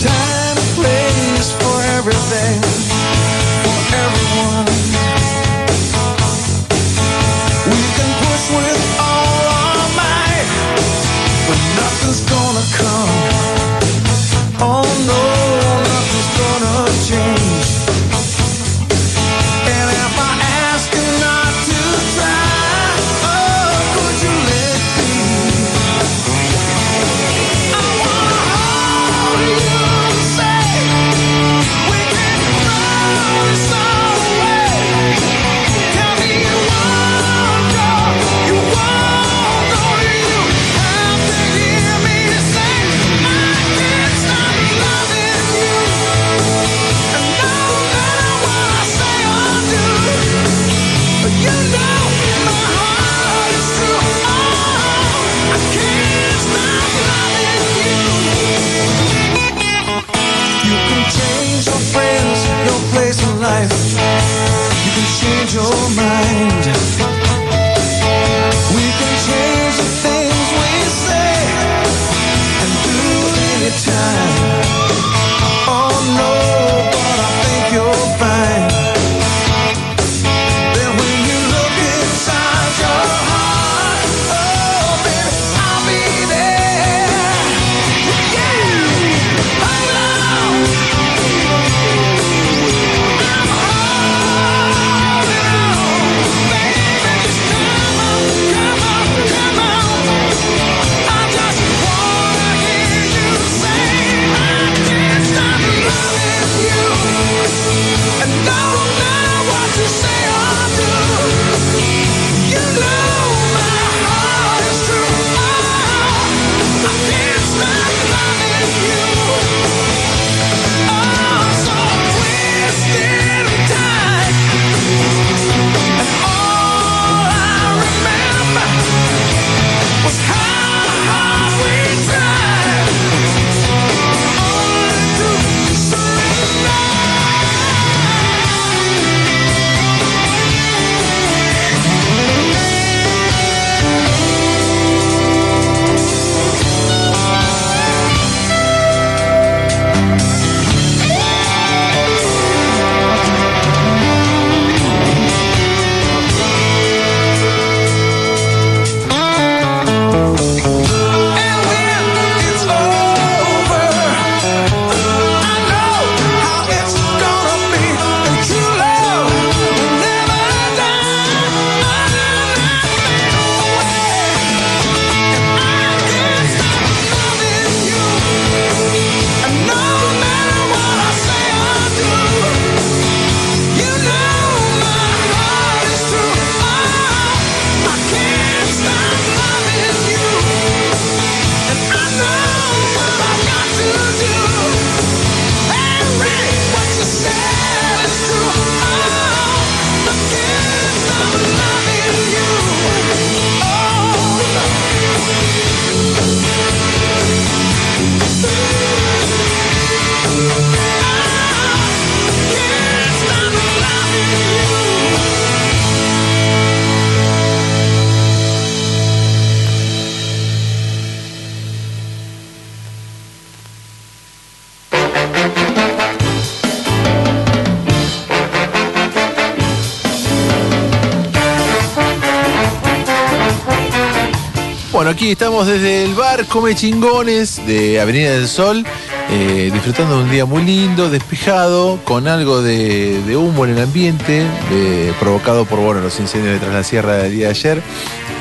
aquí 235.14 235.32
estamos 235.32 235.68
desde 235.68 236.06
el 236.06 236.14
bar 236.16 236.46
Come 236.48 236.76
Chingones 236.76 237.66
de 237.68 238.00
Avenida 238.02 238.32
del 238.32 238.48
Sol, 238.48 238.84
eh, 239.30 239.70
disfrutando 239.72 240.18
de 240.18 240.24
un 240.24 240.32
día 240.32 240.46
muy 240.46 240.64
lindo, 240.64 241.10
despejado, 241.10 242.00
con 242.04 242.28
algo 242.28 242.62
de, 242.62 243.22
de 243.24 243.38
humo 243.38 243.66
en 243.66 243.72
el 243.78 243.84
ambiente, 243.84 244.44
eh, 244.72 245.14
provocado 245.20 245.66
por 245.66 245.80
bueno, 245.80 246.02
los 246.02 246.20
incendios 246.20 246.54
detrás 246.54 246.72
de 246.72 246.78
la 246.78 246.84
sierra 246.84 247.14
del 247.18 247.32
día 247.32 247.46
de 247.46 247.52
ayer. 247.52 247.82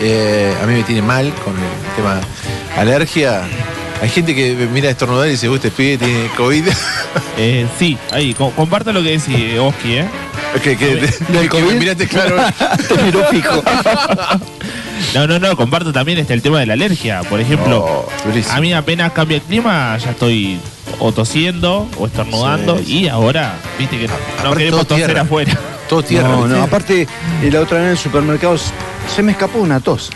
Eh, 0.00 0.54
a 0.62 0.66
mí 0.66 0.74
me 0.74 0.82
tiene 0.82 1.02
mal 1.02 1.32
con 1.44 1.54
el 1.54 1.96
tema 1.96 2.20
alergia. 2.76 3.42
Hay 4.00 4.08
gente 4.08 4.34
que 4.34 4.54
mira 4.72 4.88
a 4.88 4.92
estornudar 4.92 5.28
y 5.28 5.32
dice, 5.32 5.48
"Uy, 5.48 5.56
este 5.56 5.70
pibe 5.70 5.98
tiene 5.98 6.28
COVID. 6.36 6.64
Eh, 7.38 7.66
sí, 7.78 7.96
ahí, 8.10 8.34
co- 8.34 8.50
comparto 8.50 8.92
lo 8.92 9.02
que 9.02 9.18
decís, 9.18 9.58
Oski, 9.58 9.94
¿eh? 9.96 10.04
que, 10.62 10.76
que, 10.76 10.98
que- 11.32 11.48
que 11.48 11.62
me 11.62 11.74
miraste 11.74 12.06
claro. 12.06 12.36
Te 12.88 13.02
miró 13.02 13.24
fijo. 13.30 13.62
No, 15.14 15.26
no, 15.26 15.38
no, 15.38 15.56
comparto 15.56 15.92
también 15.92 16.18
este, 16.18 16.34
el 16.34 16.42
tema 16.42 16.60
de 16.60 16.66
la 16.66 16.72
alergia. 16.74 17.22
Por 17.22 17.40
ejemplo, 17.40 18.06
a 18.50 18.60
mí 18.60 18.72
apenas 18.72 19.12
cambia 19.12 19.36
el 19.36 19.42
clima, 19.42 19.96
ya 19.98 20.10
estoy 20.10 20.58
o 20.98 21.12
tosiendo 21.12 21.88
o 21.98 22.06
estornudando 22.06 22.80
y 22.80 23.08
ahora, 23.08 23.56
viste 23.78 23.98
que 23.98 24.08
no, 24.08 24.14
no 24.14 24.20
Aparte, 24.38 24.58
queremos 24.58 24.80
todo 24.80 24.84
toser 24.86 25.06
tierra. 25.06 25.22
afuera. 25.22 25.58
Todo 25.88 26.02
No, 26.10 26.48
no, 26.48 26.62
aparte, 26.62 27.02
eh, 27.42 27.50
la 27.50 27.60
otra 27.60 27.78
vez 27.78 27.84
en 27.86 27.90
el 27.92 27.98
supermercado 27.98 28.56
se 28.56 29.22
me 29.22 29.32
escapó 29.32 29.58
una 29.58 29.80
tos. 29.80 30.10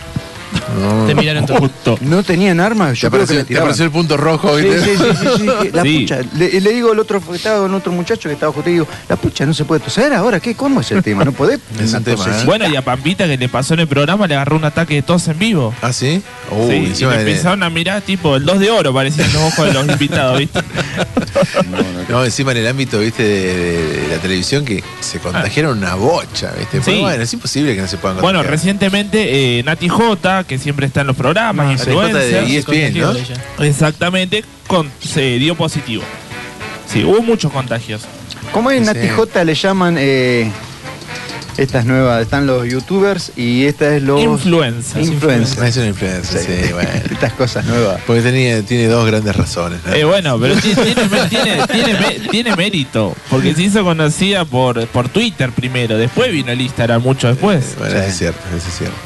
Te 1.07 1.15
miraron 1.15 1.47
todo. 1.47 1.99
No 2.01 2.23
tenían 2.23 2.59
armas, 2.61 2.99
yo 2.99 3.09
Te 3.11 3.17
creo 3.17 3.27
que 3.27 3.33
apareció- 3.35 3.49
me 3.49 3.55
te 3.55 3.59
apareció 3.59 3.85
el 3.85 3.91
punto 3.93 4.17
rojo, 4.17 4.59
Sí, 4.59 4.65
¿viste? 4.65 4.81
sí, 4.85 4.91
sí, 4.97 5.05
sí, 5.21 5.29
sí, 5.39 5.47
que 5.63 5.71
la 5.77 5.83
Sí. 5.87 6.01
pucha. 6.01 6.21
Le, 6.37 6.61
le 6.61 6.73
digo 6.73 6.93
al 6.93 6.99
otro, 6.99 7.21
que 7.21 7.37
estaba 7.37 7.61
con 7.61 7.75
otro 7.75 7.93
muchacho 7.93 8.29
que 8.29 8.33
estaba 8.35 8.53
justo 8.53 8.69
y 8.69 8.73
digo, 8.75 8.89
la 9.09 9.17
pucha, 9.17 9.47
no 9.47 9.55
se 9.55 9.65
puede 9.65 9.81
toser 9.81 10.13
ahora, 10.13 10.41
¿qué? 10.41 10.55
¿Cómo 10.55 10.81
es 10.81 10.91
el 10.91 11.03
tema? 11.03 11.25
¿No 11.25 11.33
podés? 11.33 11.61
Tosecita. 11.79 12.45
Bueno, 12.45 12.69
y 12.69 12.75
a 12.77 12.83
Pampita 12.83 13.27
que 13.27 13.37
le 13.37 13.49
pasó 13.49 13.75
en 13.75 13.81
el 13.81 13.87
programa 13.89 14.27
le 14.27 14.35
agarró 14.35 14.57
un 14.57 14.65
ataque 14.65 14.95
de 14.95 15.03
tos 15.03 15.29
en 15.29 15.39
vivo. 15.39 15.73
¿Ah, 15.83 15.93
sí? 15.93 16.23
Uh, 16.51 16.69
sí, 16.69 16.93
y 17.01 17.05
empezaron 17.05 17.63
a 17.63 17.71
mirar 17.71 18.03
tipo 18.03 18.37
el 18.37 18.45
2 18.45 18.59
de 18.59 18.71
oro, 18.71 18.93
parecían 18.93 19.33
los 19.33 19.43
ojos 19.43 19.67
de 19.67 19.73
los 19.73 19.89
invitados, 19.89 20.39
¿viste? 20.39 20.61
No, 22.09 22.25
encima 22.25 22.53
en 22.53 22.59
el 22.59 22.67
ámbito, 22.69 23.01
viste, 23.01 23.23
de, 23.23 23.55
de- 23.57 24.01
de 24.03 24.09
la 24.09 24.23
televisión 24.23 24.65
que 24.65 24.83
se 25.01 25.19
contagiaron 25.19 25.79
una 25.79 25.95
bocha, 25.97 26.53
viste. 26.57 26.81
Pero 26.85 27.01
bueno, 27.01 27.23
es 27.23 27.33
imposible 27.33 27.75
que 27.75 27.81
no 27.83 27.89
se 27.89 27.97
puedan 27.99 28.19
Bueno, 28.21 28.39
contagiar. 28.39 28.51
recientemente 28.59 29.59
eh, 29.59 29.63
Nati 29.65 29.89
J, 29.89 30.45
que 30.45 30.56
siempre 30.59 30.87
está 30.87 31.03
en 31.03 31.07
los 31.09 31.17
programas, 31.17 31.67
Nati 31.79 31.91
J 31.93 32.07
de 32.19 32.41
influencers, 32.41 32.51
ESPN, 32.69 32.99
¿no? 33.59 33.65
Exactamente, 33.65 34.45
con- 34.67 34.91
se 35.01 35.39
dio 35.39 35.55
positivo. 35.55 36.03
Sí, 36.93 37.05
hubo 37.05 37.21
muchos 37.23 37.53
contagios. 37.53 38.03
¿Cómo 38.53 38.71
en. 38.71 38.85
Nati 38.85 39.09
J 39.09 39.45
le 39.45 39.55
llaman 39.55 39.97
eh, 39.99 40.51
estas 41.59 41.85
nuevas? 41.85 42.23
Están 42.23 42.47
los 42.47 42.67
youtubers 42.69 43.33
y 43.37 43.65
esta 43.65 43.97
es 43.97 44.03
los... 44.03 44.21
Influencers. 44.23 45.07
Influencers. 45.09 45.63
Es 45.63 45.77
una 45.77 45.87
influencer, 45.87 46.41
sí, 46.41 46.73
bueno. 46.73 46.89
Estas 47.11 47.33
cosas 47.35 47.65
nuevas. 47.65 48.01
Porque 48.07 48.23
tenía, 48.23 48.63
tiene 48.63 48.87
dos 48.89 49.07
grandes 49.07 49.35
razones. 49.37 49.81
¿no? 49.87 49.93
Eh, 49.95 50.05
bueno, 50.05 50.39
pero 50.41 50.55
ti- 50.57 50.75
tiene, 50.75 50.95
tiene, 51.29 51.67
tiene, 51.67 51.95
mé- 52.01 52.29
tiene 52.31 52.57
mérito, 52.57 53.15
porque 53.31 53.55
se 53.55 53.63
hizo 53.63 53.83
conocida 53.85 54.45
por, 54.45 54.87
por 54.89 55.09
Twitter 55.09 55.51
primero, 55.53 55.97
después 55.99 56.31
vino 56.33 56.51
el 56.53 56.61
Instagram 56.61 57.03
mucho 57.03 57.29
después. 57.29 57.75
Bueno, 57.79 57.97
eso 57.99 58.09
es 58.09 58.17
cierto, 58.19 58.41
eso 58.57 58.69
es 58.69 58.79
cierto. 58.79 58.97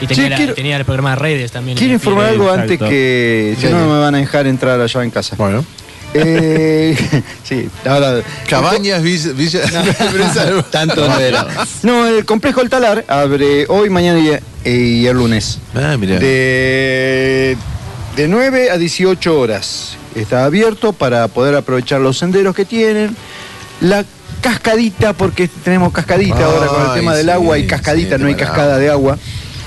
Y 0.00 0.06
Che, 0.06 0.14
tenía, 0.14 0.30
la- 0.30 0.36
quiero- 0.36 0.54
tenía 0.54 0.76
el 0.76 0.84
programa 0.84 1.10
de 1.10 1.16
redes 1.16 1.52
también. 1.52 1.76
Quiero 1.78 1.94
informar 1.94 2.26
algo 2.26 2.50
antes 2.50 2.78
que 2.78 3.56
si 3.58 3.66
no 3.66 3.80
no 3.80 3.92
me 3.94 4.00
van 4.00 4.14
a 4.14 4.18
dejar 4.18 4.46
entrar 4.46 4.80
allá 4.80 5.02
en 5.02 5.10
casa. 5.10 5.36
Bueno. 5.36 5.64
Eh, 6.18 7.22
sí, 7.44 7.68
ahora. 7.84 8.22
Cabañas, 8.48 9.02
Villa. 9.02 9.32
Villa 9.32 9.60
Tanto 10.70 11.06
no 11.06 11.18
era. 11.18 11.46
No, 11.82 12.06
el 12.06 12.24
complejo 12.24 12.60
El 12.62 12.70
Talar 12.70 13.04
abre 13.08 13.66
hoy, 13.68 13.90
mañana 13.90 14.18
y, 14.64 14.68
y 14.70 15.06
el 15.06 15.16
lunes. 15.16 15.58
Ah, 15.74 15.96
mira. 15.98 16.18
De, 16.18 17.56
de 18.16 18.28
9 18.28 18.70
a 18.70 18.78
18 18.78 19.38
horas. 19.38 19.96
Está 20.14 20.44
abierto 20.44 20.92
para 20.92 21.28
poder 21.28 21.54
aprovechar 21.54 22.00
los 22.00 22.18
senderos 22.18 22.54
que 22.54 22.64
tienen. 22.64 23.14
La 23.80 24.04
cascadita, 24.40 25.12
porque 25.12 25.48
tenemos 25.48 25.92
cascadita 25.92 26.44
ahora 26.44 26.66
con 26.68 26.86
el 26.86 26.94
tema 26.94 27.14
del 27.14 27.26
sí, 27.26 27.32
agua 27.32 27.58
y 27.58 27.66
cascadita, 27.66 28.16
sí, 28.16 28.22
no 28.22 28.28
hay 28.28 28.34
cascada 28.34 28.74
agua. 28.74 28.78
de 28.78 28.90
agua. 28.90 29.18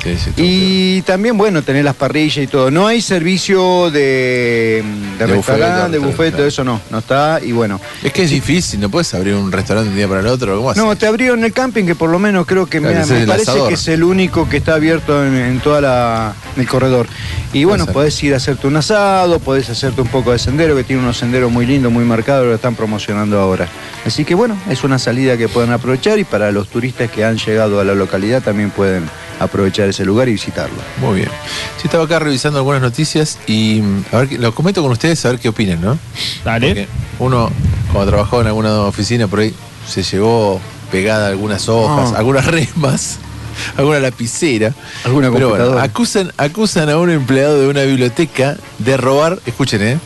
Sí, 0.04 0.16
sí, 0.18 0.32
todo 0.32 0.46
Y 0.46 1.02
también, 1.02 1.38
bueno, 1.38 1.62
tener 1.62 1.84
las 1.84 1.96
parrillas 1.96 2.38
y 2.44 2.48
todo. 2.48 2.72
No 2.72 2.88
hay 2.88 3.02
servicio 3.02 3.92
de, 3.92 4.82
de, 5.18 5.26
De 5.26 5.28
restaurante, 5.28 6.00
de 6.00 6.06
buffet, 6.06 6.36
todo 6.36 6.46
eso 6.48 6.64
no, 6.64 6.80
no 6.90 7.00
está. 7.00 7.40
Y 7.44 7.52
bueno. 7.52 7.82
Es 8.02 8.14
que 8.14 8.24
es 8.24 8.30
difícil, 8.30 8.80
no 8.80 8.90
puedes 8.90 9.14
abrir 9.14 9.34
un 9.36 9.52
restaurante 9.52 9.90
de 9.90 9.92
un 9.92 9.98
día 9.98 10.08
para 10.08 10.22
el 10.22 10.28
otro. 10.28 10.58
¿Cómo? 10.58 10.74
No, 10.74 10.96
te 10.96 11.06
abrieron 11.06 11.44
el 11.44 11.52
camping, 11.52 11.86
que 11.86 11.96
por 11.96 12.10
lo 12.10 12.20
menos 12.20 12.46
creo 12.46 12.66
que 12.66 12.80
me, 12.80 12.92
Claro, 12.94 13.08
parece 13.28 13.52
asador. 13.52 13.68
que 13.68 13.74
es 13.76 13.88
el 13.90 14.04
único 14.04 14.48
que 14.48 14.58
está 14.58 14.76
abierto 14.76 15.26
en, 15.26 15.36
en 15.36 15.60
toda 15.60 15.82
la 15.82 16.34
en 16.56 16.62
el 16.62 16.68
corredor. 16.68 17.08
Y 17.52 17.64
bueno, 17.66 17.86
podés 17.88 18.22
ir 18.24 18.34
a 18.34 18.38
hacerte 18.38 18.68
un 18.68 18.78
asado, 18.78 19.40
podés 19.40 19.70
hacerte 19.70 20.02
un 20.02 20.08
poco 20.08 20.32
de 20.32 20.40
sendero, 20.40 20.76
que 20.76 20.84
tiene 20.84 21.02
unos 21.02 21.18
senderos 21.18 21.52
muy 21.52 21.66
lindos, 21.66 21.92
muy 21.92 22.06
marcados, 22.06 22.46
lo 22.46 22.54
están 22.54 22.76
promocionando 22.76 23.40
ahora. 23.40 23.68
Así 24.06 24.24
que 24.24 24.36
bueno, 24.36 24.58
es 24.70 24.84
una 24.84 25.00
salida 25.00 25.36
que 25.36 25.48
pueden 25.50 25.72
aprovechar 25.72 26.20
y 26.20 26.24
para 26.24 26.52
los 26.52 26.70
turistas 26.70 27.10
que 27.12 27.26
han 27.26 27.38
llegado 27.38 27.80
a 27.80 27.84
la 27.84 27.96
localidad 27.96 28.42
también 28.44 28.70
pueden 28.70 29.10
aprovechar 29.40 29.90
ese 29.90 30.06
lugar 30.06 30.28
y 30.30 30.34
visitarlo. 30.34 30.76
Muy 31.02 31.18
bien. 31.20 31.30
Yo 31.78 31.84
estaba 31.86 32.03
acá 32.03 32.20
revisando 32.20 32.60
algunas 32.60 32.82
noticias 32.82 33.40
y 33.48 33.82
mm, 33.82 34.03
a 34.11 34.18
ver, 34.20 34.40
lo 34.40 34.53
comento 34.53 34.82
con 34.82 34.91
ustedes 34.91 35.24
a 35.26 35.30
ver 35.30 35.40
qué 35.40 35.49
opinan, 35.49 35.82
¿no? 35.82 35.98
Dale. 36.44 36.68
Porque 36.68 36.88
uno, 37.20 37.49
cuando 37.91 38.11
trabajó 38.11 38.41
en 38.41 38.48
alguna 38.48 38.82
oficina 38.82 39.28
por 39.28 39.40
ahí, 39.40 39.53
se 39.88 40.03
llevó 40.03 40.60
pegada 40.91 41.28
algunas 41.30 41.70
hojas, 41.70 42.11
Ah. 42.14 42.20
algunas 42.20 42.45
remas, 42.45 43.18
alguna 43.78 43.99
lapicera. 43.99 44.74
Alguna 45.06 45.32
Pero 45.32 45.49
bueno, 45.49 45.80
acusan, 45.80 46.32
acusan 46.38 46.90
a 46.90 46.98
un 46.98 47.10
empleado 47.10 47.60
de 47.61 47.68
una 47.68 47.84
biblioteca 47.84 48.57
de 48.80 48.98
robar, 48.98 49.40
escuchen, 49.45 49.82
¿eh? 49.82 49.99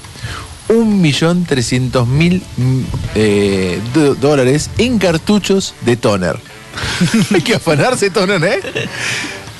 Un 0.69 1.01
millón 1.01 1.43
trescientos 1.45 2.07
mil 2.07 2.41
mm, 2.57 2.79
eh, 3.15 3.79
dólares 4.21 4.69
en 4.77 4.97
cartuchos 4.97 5.75
de 5.81 5.97
toner. 5.97 6.37
Hay 7.33 7.41
que 7.41 7.55
afanarse 7.55 8.09
toner, 8.09 8.43
¿eh? 8.43 8.89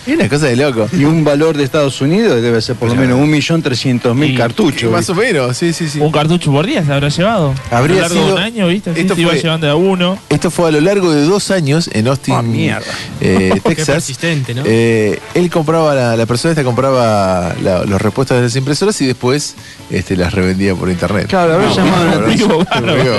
Es 0.06 0.16
una 0.16 0.28
cosa 0.30 0.46
de 0.48 0.56
loco. 0.56 0.88
Y 0.92 1.06
un 1.06 1.24
valor 1.24 1.56
de 1.58 1.64
Estados 1.64 2.00
Unidos 2.02 2.42
debe 2.42 2.62
ser 2.62 2.76
por 2.76 2.90
lo 2.90 2.96
menos 2.96 3.20
un 3.20 3.30
millón 3.30 3.62
trescientos 3.62 4.16
mil 4.16 4.38
cartuchos. 4.38 4.92
Más 4.92 5.10
o 5.10 5.16
menos, 5.16 5.56
sí, 5.58 5.72
sí, 5.74 5.88
sí. 5.88 6.00
Un 6.00 6.12
cartucho 6.12 6.52
por 6.52 6.66
día 6.66 6.84
se 6.86 6.92
habrá 6.92 7.10
llevado. 7.10 7.54
Habría 7.72 8.06
a 8.06 8.10
lo 8.10 8.16
largo 8.16 8.16
sido- 8.16 8.28
de 8.28 8.34
un 8.34 8.40
año, 8.40 8.68
¿viste? 8.68 8.90
Así 8.92 9.02
esto 9.02 9.16
se 9.16 9.22
iba 9.22 9.32
fue- 9.32 9.42
llevando 9.42 9.66
de 9.68 9.72
a 9.72 9.76
uno. 9.76 10.18
Esto 10.30 10.52
fue 10.52 10.68
a 10.68 10.72
lo 10.72 10.82
largo 10.82 11.12
de 11.12 11.22
dos 11.24 11.52
años 11.52 11.90
en 11.94 12.08
Austin, 12.08 12.34
Ah, 12.36 12.42
mierda. 12.42 12.86
eh, 13.22 13.52
Qué 13.54 13.60
Texas. 13.62 13.88
persistente, 13.96 14.54
¿no? 14.54 14.64
Eh, 14.66 15.20
él 15.34 15.50
compraba, 15.50 15.94
la, 15.96 16.16
la 16.18 16.26
persona 16.26 16.52
esta 16.52 16.64
compraba 16.64 17.56
la- 17.64 17.86
los 17.86 18.02
repuestos 18.02 18.38
de 18.38 18.44
las 18.44 18.56
impresoras 18.56 19.00
y 19.02 19.06
después 19.06 19.56
este, 19.90 20.16
las 20.18 20.34
revendía 20.34 20.76
por 20.76 20.90
internet. 20.90 21.28
Claro, 21.28 21.54
habrá 21.54 21.68
No, 21.68 21.76
llamado 21.76 22.06
la 22.06 22.12
atención. 22.26 22.68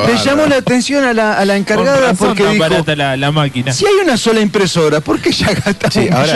Le 0.06 0.24
llamó 0.24 0.46
la 0.46 0.56
atención 0.56 1.04
a 1.04 1.12
la, 1.12 1.34
a 1.38 1.44
la 1.44 1.54
Con 1.54 1.60
encargada 1.60 2.00
razón 2.00 2.28
porque 2.28 2.42
tan 2.42 2.52
dijo, 2.52 2.62
barata 2.64 2.96
la, 2.96 3.16
la 3.16 3.30
máquina. 3.32 3.72
si 3.72 3.86
hay 3.86 3.94
una 4.02 4.16
sola 4.16 4.40
impresora, 4.40 5.00
¿por 5.00 5.20
qué 5.20 5.32
ya 5.32 5.52
gasta 5.52 5.90
Sí, 5.90 6.08
ahora, 6.10 6.26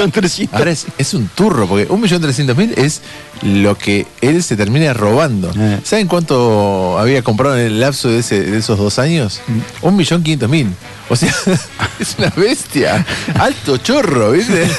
ahora 0.52 0.70
es, 0.70 0.86
es 0.98 1.14
un 1.14 1.28
turro, 1.28 1.66
porque 1.66 1.86
un 1.90 2.00
millón 2.00 2.20
trescientos 2.20 2.56
mil 2.56 2.72
es 2.76 3.00
lo 3.42 3.76
que 3.78 4.06
él 4.20 4.42
se 4.42 4.56
termina 4.56 4.92
robando. 4.92 5.50
Eh. 5.56 5.80
¿Saben 5.84 6.06
cuánto 6.06 6.98
había 6.98 7.22
comprado 7.22 7.56
en 7.58 7.66
el 7.66 7.80
lapso 7.80 8.08
de, 8.08 8.18
ese- 8.18 8.42
de 8.42 8.58
esos 8.58 8.78
dos 8.78 8.98
años? 8.98 9.40
Un 9.82 9.96
millón 9.96 10.22
quinientos 10.22 10.48
mil. 10.50 10.68
O 11.08 11.16
sea, 11.16 11.34
es 11.98 12.16
una 12.18 12.30
bestia. 12.36 13.04
Alto 13.38 13.78
chorro, 13.78 14.32
¿viste? 14.32 14.66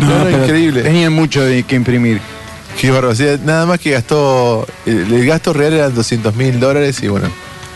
No, 0.00 0.18
no, 0.18 0.24
pero 0.24 0.44
increíble. 0.44 0.82
Tenían 0.82 1.12
mucho 1.12 1.42
de 1.42 1.62
que 1.62 1.76
imprimir. 1.76 2.20
Qué 2.80 2.90
sea, 3.14 3.38
nada 3.44 3.66
más 3.66 3.78
que 3.78 3.90
gastó. 3.90 4.66
El, 4.86 5.12
el 5.12 5.26
gasto 5.26 5.52
real 5.52 5.74
eran 5.74 5.94
200 5.94 6.34
mil 6.34 6.58
dólares 6.58 7.02
y 7.02 7.08
bueno. 7.08 7.28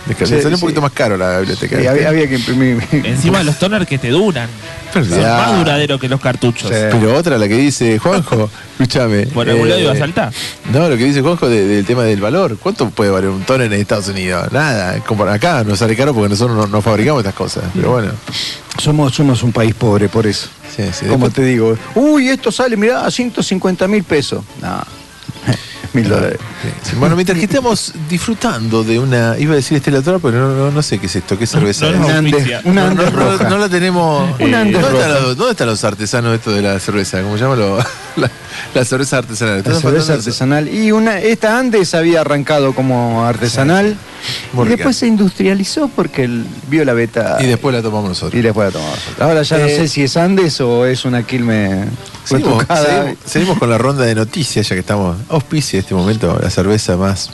Le 0.08 0.14
Sí, 0.14 0.40
salió 0.40 0.56
un 0.56 0.60
poquito 0.60 0.80
más 0.80 0.92
caro 0.92 1.16
la 1.16 1.38
biblioteca. 1.38 1.80
Sí, 1.80 1.86
había, 1.86 2.08
había 2.08 2.28
que 2.28 2.36
imprimir. 2.36 2.78
Encima 2.92 3.42
los 3.42 3.58
toners 3.58 3.86
que 3.86 3.98
te 3.98 4.10
duran. 4.10 4.48
Son 4.92 5.02
Ya. 5.08 5.36
más 5.36 5.58
duraderos 5.58 6.00
que 6.00 6.08
los 6.08 6.20
cartuchos. 6.20 6.70
Pero 6.70 7.14
otra, 7.14 7.36
la 7.38 7.48
que 7.48 7.56
dice 7.56 7.98
Juanjo, 7.98 8.48
escúchame. 8.78 9.26
Por 9.26 9.48
algún 9.50 9.68
lado 9.68 9.80
eh, 9.80 9.84
iba 9.84 9.92
a 9.92 9.96
saltar. 9.96 10.32
No, 10.72 10.88
lo 10.88 10.96
que 10.96 11.04
dice 11.04 11.22
Juanjo 11.22 11.48
de- 11.48 11.66
del 11.66 11.84
tema 11.84 12.04
del 12.04 12.20
valor. 12.20 12.56
¿Cuánto 12.58 12.88
puede 12.90 13.10
valer 13.10 13.30
un 13.30 13.42
toner 13.42 13.72
en 13.72 13.80
Estados 13.80 14.08
Unidos? 14.08 14.52
Nada. 14.52 15.00
Como 15.00 15.24
acá 15.24 15.64
nos 15.64 15.80
sale 15.80 15.96
caro 15.96 16.14
porque 16.14 16.28
nosotros 16.28 16.56
no, 16.56 16.66
no 16.68 16.80
fabricamos 16.82 17.20
estas 17.20 17.34
cosas. 17.34 17.64
Pero 17.74 17.90
bueno. 17.90 18.12
Somos, 18.80 19.14
somos 19.14 19.42
un 19.42 19.52
país 19.52 19.74
pobre, 19.74 20.08
por 20.08 20.26
eso. 20.26 20.48
Sí, 20.76 20.84
sí. 20.92 21.06
Como 21.06 21.26
Después- 21.26 21.32
te 21.34 21.44
digo, 21.44 21.76
uy, 21.96 22.28
esto 22.28 22.52
sale, 22.52 22.76
mirá, 22.76 23.04
a 23.06 23.10
150 23.10 23.88
mil 23.88 24.04
pesos. 24.04 24.44
No, 24.62 24.82
mil 25.96 26.08
dólares. 26.08 26.38
Sí. 26.84 26.94
Bueno, 26.96 27.16
mientras 27.16 27.38
que 27.38 27.44
estamos 27.46 27.92
disfrutando 28.08 28.84
de 28.84 28.98
una. 28.98 29.36
Iba 29.38 29.52
a 29.52 29.56
decir 29.56 29.76
Estela 29.78 30.00
Toral, 30.02 30.20
pero 30.22 30.38
no, 30.38 30.54
no, 30.54 30.70
no 30.70 30.82
sé 30.82 30.98
qué 30.98 31.06
es 31.06 31.16
esto, 31.16 31.36
qué 31.38 31.46
cerveza 31.46 31.90
no 31.90 32.06
Una. 32.06 32.18
Andes, 32.18 32.48
una 32.64 32.86
Andes 32.88 33.12
no, 33.12 33.18
no, 33.18 33.32
roja. 33.32 33.48
no 33.48 33.58
la 33.58 33.68
tenemos. 33.68 34.30
Una 34.40 34.58
Eh, 34.58 34.60
Andes 34.62 34.80
¿dónde, 34.82 34.88
roja. 34.98 35.06
están 35.08 35.22
los, 35.24 35.36
dónde 35.36 35.50
están 35.52 35.66
los 35.68 35.84
artesanos 35.84 36.34
esto 36.34 36.52
de 36.52 36.62
la 36.62 36.78
cerveza? 36.78 37.22
¿Cómo 37.22 37.36
se 37.36 37.42
llama 37.42 37.56
lo- 37.56 37.78
la, 38.74 38.84
cerveza 38.84 39.18
artesanal. 39.18 39.62
La 39.64 39.74
cerveza 39.80 40.14
artesanal. 40.14 40.68
Y 40.72 40.92
una, 40.92 41.18
esta 41.20 41.58
antes 41.58 41.94
había 41.94 42.20
arrancado 42.22 42.74
como 42.74 43.24
artesanal. 43.24 43.96
Y 44.64 44.68
después 44.68 44.96
se 44.96 45.06
industrializó 45.06 45.88
porque 45.94 46.24
el- 46.24 46.44
vio 46.68 46.84
la 46.84 46.92
beta. 46.94 47.36
Y 47.40 47.46
después 47.46 47.74
la 47.74 47.82
tomamos 47.82 48.08
nosotros. 48.10 48.38
Y 48.38 48.42
después 48.42 48.66
la 48.66 48.72
tomamos 48.72 48.96
nosotros. 48.98 49.20
Ahora 49.28 49.42
ya 49.42 49.58
no 49.58 49.64
Eh, 49.66 49.76
sé 49.76 49.88
si 49.88 50.02
es 50.02 50.16
Andes 50.16 50.60
o 50.60 50.84
es 50.86 51.04
una 51.04 51.22
Quilme 51.24 51.84
Seguimos, 52.24 52.58
retocada. 52.58 52.84
seguimos- 52.86 53.18
seguimos 53.24 53.58
con 53.58 53.70
la 53.70 53.78
ronda 53.78 54.04
de 54.04 54.14
noticias, 54.14 54.68
ya 54.68 54.74
que 54.74 54.80
estamos 54.80 55.16
auspicia 55.28 55.78
en 55.78 55.82
este 55.82 55.94
momento 55.94 56.38
la 56.42 56.50
cerveza 56.50 56.96
más, 56.96 57.30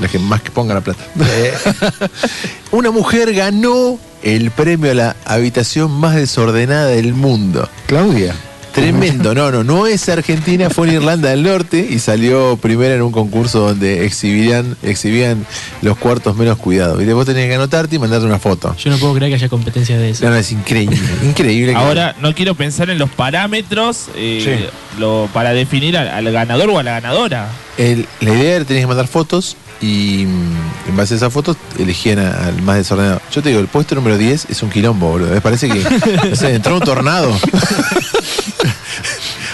la 0.00 0.08
que 0.08 0.18
más 0.18 0.42
que 0.42 0.50
ponga 0.50 0.74
la 0.74 0.80
plata. 0.82 1.02
Una 2.72 2.90
mujer 2.90 3.32
ganó 3.34 3.98
el 4.22 4.50
premio 4.50 4.90
a 4.90 4.94
la 4.94 5.16
habitación 5.24 5.90
más 5.90 6.14
desordenada 6.14 6.86
del 6.86 7.14
mundo. 7.14 7.68
Claudia. 7.86 8.34
Tremendo, 8.72 9.34
no, 9.34 9.50
no, 9.50 9.64
no 9.64 9.86
es 9.86 10.08
Argentina, 10.08 10.70
fue 10.70 10.88
en 10.88 10.94
Irlanda 10.94 11.30
del 11.30 11.42
Norte 11.42 11.86
y 11.90 11.98
salió 11.98 12.56
primera 12.56 12.94
en 12.94 13.02
un 13.02 13.10
concurso 13.12 13.60
donde 13.60 14.04
exhibían, 14.06 14.76
exhibían 14.82 15.44
los 15.82 15.98
cuartos 15.98 16.36
menos 16.36 16.56
cuidados. 16.58 17.02
Y 17.02 17.04
después 17.04 17.26
tenías 17.26 17.48
que 17.48 17.54
anotarte 17.56 17.96
y 17.96 17.98
mandarte 17.98 18.26
una 18.26 18.38
foto. 18.38 18.74
Yo 18.76 18.90
no 18.90 18.98
puedo 18.98 19.14
creer 19.14 19.30
que 19.32 19.34
haya 19.36 19.48
competencia 19.48 19.98
de 19.98 20.10
eso. 20.10 20.24
No, 20.24 20.30
no, 20.30 20.36
es 20.36 20.52
increíble, 20.52 20.98
increíble. 21.24 21.72
que- 21.72 21.78
Ahora 21.78 22.14
no 22.20 22.34
quiero 22.34 22.54
pensar 22.54 22.90
en 22.90 22.98
los 22.98 23.10
parámetros 23.10 24.06
eh, 24.14 24.68
lo, 24.98 25.28
para 25.32 25.52
definir 25.52 25.96
al, 25.96 26.08
al 26.08 26.32
ganador 26.32 26.70
o 26.70 26.78
a 26.78 26.82
la 26.82 26.92
ganadora. 26.92 27.48
El- 27.76 28.06
la 28.20 28.30
idea 28.34 28.56
era 28.56 28.64
tenías 28.64 28.84
que 28.84 28.88
mandar 28.88 29.08
fotos 29.08 29.56
y 29.82 30.26
mm, 30.26 30.90
en 30.90 30.96
base 30.96 31.14
a 31.14 31.16
esas 31.16 31.32
fotos 31.32 31.56
elegían 31.78 32.18
a- 32.18 32.46
al 32.48 32.62
más 32.62 32.76
desordenado. 32.76 33.20
Yo 33.32 33.42
te 33.42 33.48
digo, 33.48 33.60
el 33.60 33.66
puesto 33.68 33.94
número 33.94 34.16
10 34.18 34.46
es 34.50 34.62
un 34.62 34.70
quilombo, 34.70 35.08
boludo. 35.10 35.30
Me 35.34 35.40
parece 35.40 35.68
que 35.68 35.82
no 36.30 36.36
sé, 36.36 36.54
entró 36.54 36.74
un 36.76 36.82
tornado. 36.82 37.34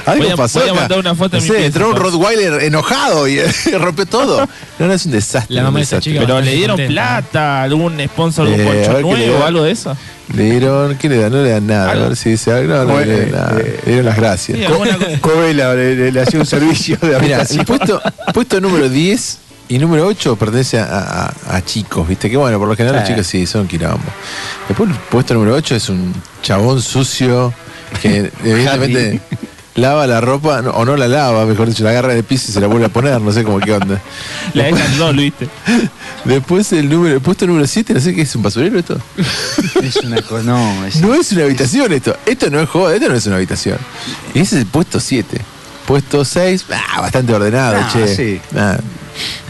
Algo 0.07 0.23
Voy 0.23 0.33
a- 0.33 0.37
pasó 0.37 0.61
voy 0.61 0.69
a 0.69 0.75
mandar 0.75 0.99
una 1.01 1.15
foto 1.15 1.37
No 1.37 1.43
sé, 1.43 1.67
entró 1.67 1.91
un. 1.91 1.97
Rottweiler 1.97 2.63
enojado 2.63 3.27
y 3.29 3.41
rompió 3.79 4.07
todo. 4.07 4.49
No, 4.79 4.87
no, 4.87 4.93
es 4.93 5.05
un 5.07 5.13
desastre. 5.13 5.55
La 5.57 5.63
mamá 5.63 5.71
un 5.71 5.75
de 5.77 5.83
esa 5.83 5.97
desastre. 5.97 6.13
chica 6.13 6.25
Pero 6.27 6.41
le 6.41 6.53
dieron 6.55 6.77
contenta. 6.77 6.93
plata, 6.93 7.63
algún 7.63 8.01
sponsor, 8.07 8.47
algún 8.47 8.61
Eh, 8.61 8.65
colchón 8.87 9.03
nuevo 9.19 9.45
algo 9.45 9.63
de 9.65 9.71
eso. 9.73 9.97
Le 10.35 10.51
dieron, 10.51 10.97
¿qué 10.97 11.09
le 11.09 11.19
dan? 11.19 11.33
No 11.33 11.43
le 11.43 11.51
dan 11.51 11.67
nada. 11.67 11.91
A 11.91 11.95
ver 11.95 12.17
si 12.17 12.31
dice 12.31 12.53
algo. 12.53 12.73
No, 12.75 12.85
no 12.85 12.93
Bueno, 12.95 13.13
le 13.13 13.21
dan 13.27 13.33
nada. 13.33 13.61
eh, 13.61 13.81
Le 13.85 13.93
dieron 13.93 14.07
las 14.07 14.17
gracias. 14.17 14.59
Sí. 14.59 15.19
Covela 15.21 15.75
le, 15.75 15.97
le- 15.97 16.13
le 16.13 16.21
hacía 16.21 16.39
un 16.41 16.47
servicio 16.47 16.97
de 17.01 17.19
Mira, 17.21 17.43
el 17.43 17.65
puesto, 17.65 18.01
puesto 18.33 18.61
número 18.61 18.89
10 18.89 19.39
y 19.69 19.79
número 19.79 20.07
8 20.07 20.37
pertenece 20.37 20.79
a, 20.79 20.85
a- 21.51 21.57
a 21.57 21.65
chicos, 21.65 22.07
¿viste? 22.07 22.31
Que 22.31 22.37
bueno, 22.37 22.59
por 22.61 22.69
lo 22.69 22.77
general 22.77 23.01
los 23.01 23.07
Sí. 23.09 23.13
chicos 23.13 23.27
sí 23.27 23.47
son 23.47 23.67
quilombo. 23.67 23.99
Después 24.69 24.89
el 24.91 24.97
puesto 25.11 25.35
número 25.35 25.55
8 25.57 25.75
es 25.75 25.89
un 25.89 26.13
chabón 26.43 26.81
sucio 26.81 27.53
que 28.03 28.31
evidentemente 28.45 29.21
lava 29.77 30.07
la 30.07 30.21
ropa, 30.21 30.63
no, 30.63 30.71
o 30.71 30.85
no 30.85 30.97
la 30.97 31.07
lava, 31.09 31.45
mejor 31.47 31.69
dicho, 31.69 31.85
la 31.85 31.91
agarra 31.91 32.15
del 32.15 32.25
piso 32.25 32.47
y 32.49 32.53
se 32.53 32.61
la 32.61 32.67
vuelve 32.67 32.87
a 32.87 32.89
poner, 32.89 33.21
no 33.21 33.31
sé 33.33 33.45
cómo 33.45 33.59
qué 33.61 33.73
onda. 33.73 34.01
La 34.55 34.69
echan 34.69 34.99
dos, 34.99 35.15
¿viste? 35.15 35.49
Después 36.25 36.73
el 36.73 36.89
número, 36.89 37.15
el 37.17 37.21
puesto 37.21 37.47
número 37.47 37.67
7, 37.67 37.95
no 37.95 38.01
sé 38.01 38.15
qué 38.15 38.23
es 38.23 38.35
un 38.37 38.43
basurero 38.43 38.79
esto. 38.79 38.99
Es 39.83 39.97
una 39.97 40.21
cosa. 40.23 40.43
No, 40.45 40.85
es- 40.87 40.97
No 41.01 41.15
es 41.15 41.31
una 41.33 41.45
habitación 41.45 41.93
esto. 41.93 42.17
Esto 42.27 42.51
no 42.51 42.61
es 42.61 42.69
joda, 42.69 42.95
esto 42.95 43.09
no 43.09 43.15
es 43.15 43.27
una 43.27 43.37
habitación. 43.37 43.79
Ese 44.35 44.41
es 44.43 44.53
el 44.63 44.67
puesto 44.67 44.99
7. 44.99 45.41
Puesto 45.87 46.25
6, 46.25 46.65
ah, 46.73 47.01
bastante 47.03 47.33
ordenado, 47.33 47.77
Ah, 47.81 47.89
che. 47.93 48.09
sí. 48.17 48.41
Ah, 48.57 48.77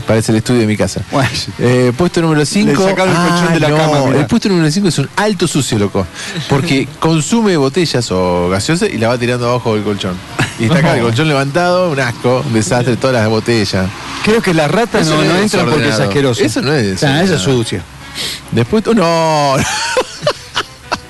parece 0.06 0.32
el 0.32 0.38
estudio 0.38 0.60
de 0.60 0.66
mi 0.66 0.76
casa. 0.76 1.02
Bueno, 1.10 1.28
Eh, 1.58 1.92
puesto 1.96 2.20
número 2.22 2.44
5. 2.44 2.70
Le 2.70 2.88
sacaron 2.90 3.14
el 3.14 3.28
colchón 3.28 3.52
de 3.54 3.60
la 3.60 3.68
cama, 3.68 4.00
mirá. 4.06 4.20
El 4.20 4.26
puesto 4.26 4.48
número 4.48 4.70
5 4.70 4.88
es 4.88 4.98
un 4.98 5.08
alto 5.16 5.46
sucio, 5.46 5.78
loco. 5.78 6.06
Porque 6.48 6.88
consume 7.00 7.56
botellas 7.56 8.10
o 8.12 8.48
gaseosas 8.48 8.88
y 8.90 8.98
la 8.98 9.08
va 9.08 9.18
tirando 9.18 9.48
abajo 9.48 9.74
del 9.74 9.82
colchón. 9.84 10.16
Y 10.58 10.64
está 10.64 10.78
acá 10.78 10.96
el 10.96 11.02
colchón 11.02 11.28
levantado, 11.28 11.90
un 11.90 12.00
asco, 12.00 12.42
un 12.46 12.52
desastre, 12.54 12.96
todas 12.96 13.14
las 13.14 13.28
botellas. 13.28 13.86
creo 14.24 14.40
que 14.40 14.54
las 14.54 14.70
ratas 14.70 15.06
no, 15.08 15.22
no 15.22 15.36
entran 15.36 15.66
porque 15.68 15.88
es 15.88 15.98
asqueroso. 16.00 16.42
Eso 16.42 16.62
no 16.62 16.72
es 16.72 17.02
Ah, 17.02 17.22
eso 17.22 17.34
es 17.34 17.42
sucio. 17.42 17.82
Después, 18.52 18.86
oh, 18.86 18.94
no, 18.94 19.56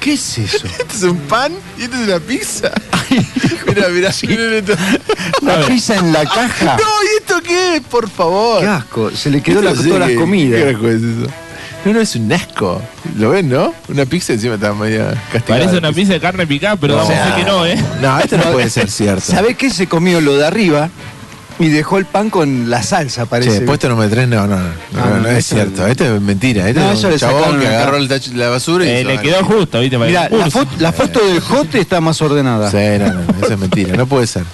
¿Qué 0.00 0.14
es 0.14 0.38
eso? 0.38 0.66
este 0.78 0.96
es 0.96 1.02
un 1.02 1.18
pan 1.18 1.52
y 1.78 1.82
este 1.82 1.96
es 1.96 2.08
una 2.08 2.18
pizza. 2.20 2.70
mira, 3.66 3.88
mira, 3.88 4.08
esto. 4.10 4.72
La 5.42 5.60
pizza 5.66 5.96
en 5.96 6.12
la 6.12 6.24
caja. 6.24 6.76
No, 6.76 6.82
¿y 7.04 7.16
esto 7.20 7.40
qué 7.42 7.76
es? 7.76 7.82
Por 7.82 8.08
favor. 8.08 8.60
Qué 8.60 8.66
asco. 8.66 9.10
Se 9.10 9.30
le 9.30 9.42
quedó 9.42 9.62
la, 9.62 9.72
todas 9.74 9.86
las 10.00 10.08
qué- 10.08 10.14
comidas. 10.16 10.62
¿Qué 10.62 10.70
asco 10.70 10.88
es 10.88 11.02
eso? 11.02 11.30
No, 11.84 11.92
no, 11.92 12.00
es 12.00 12.16
un 12.16 12.32
asco. 12.32 12.82
¿Lo 13.16 13.30
ven, 13.30 13.48
no? 13.48 13.72
Una 13.88 14.04
pizza 14.06 14.32
encima 14.32 14.54
está 14.56 14.72
media 14.74 15.10
castigada. 15.32 15.60
Parece 15.64 15.78
una 15.78 15.92
pizza 15.92 16.14
de 16.14 16.20
carne 16.20 16.46
picada, 16.46 16.74
pero 16.76 16.94
No. 16.96 17.02
vamos 17.04 17.16
a 17.16 17.24
ver 17.26 17.34
que 17.36 17.44
no, 17.44 17.64
¿eh? 17.66 17.84
No, 18.00 18.18
esto 18.18 18.36
no 18.38 18.44
puede 18.52 18.68
ser 18.70 18.90
cierto. 18.90 19.20
¿Sabe 19.20 19.54
qué? 19.54 19.70
Se 19.70 19.86
comió 19.86 20.20
lo 20.20 20.36
de 20.36 20.46
arriba 20.46 20.88
y 21.58 21.68
dejó 21.68 21.98
el 21.98 22.04
pan 22.04 22.28
con 22.30 22.68
la 22.68 22.82
salsa, 22.82 23.26
parece. 23.26 23.60
Che, 23.60 23.64
puesto 23.64 23.88
número 23.88 24.10
3, 24.10 24.28
no, 24.28 24.46
no, 24.46 24.56
no, 24.56 24.62
no, 24.62 24.68
Ah, 24.96 25.06
no, 25.10 25.20
no, 25.20 25.28
es 25.28 25.46
cierto. 25.46 25.86
Esto 25.86 26.04
es 26.16 26.20
mentira. 26.20 26.68
Esto 26.68 26.80
No, 26.80 26.92
es 26.92 26.98
eso 26.98 27.06
un 27.08 27.12
le 27.14 27.18
chabón 27.18 27.60
que 27.60 27.66
agarró 27.68 27.96
el 27.96 28.08
tacho- 28.08 28.32
la 28.34 28.48
basura 28.48 28.84
y 28.84 28.88
Eh, 28.88 29.00
hizo 29.00 29.08
le 29.10 29.18
quedó 29.20 29.44
justo, 29.44 29.80
¿viste? 29.80 29.96
Para 29.98 30.08
Mira, 30.08 30.26
el 30.26 30.38
la, 30.38 30.50
foto, 30.50 30.70
la 30.78 30.92
foto 30.92 31.26
del 31.26 31.40
jote 31.40 31.80
está 31.80 32.00
más 32.00 32.20
ordenada. 32.22 32.70
Sí, 32.70 32.76
no, 32.98 33.12
no, 33.14 33.20
eso 33.42 33.52
es 33.54 33.58
mentira, 33.58 33.96
no 33.96 34.06
puede 34.06 34.26
ser. 34.26 34.44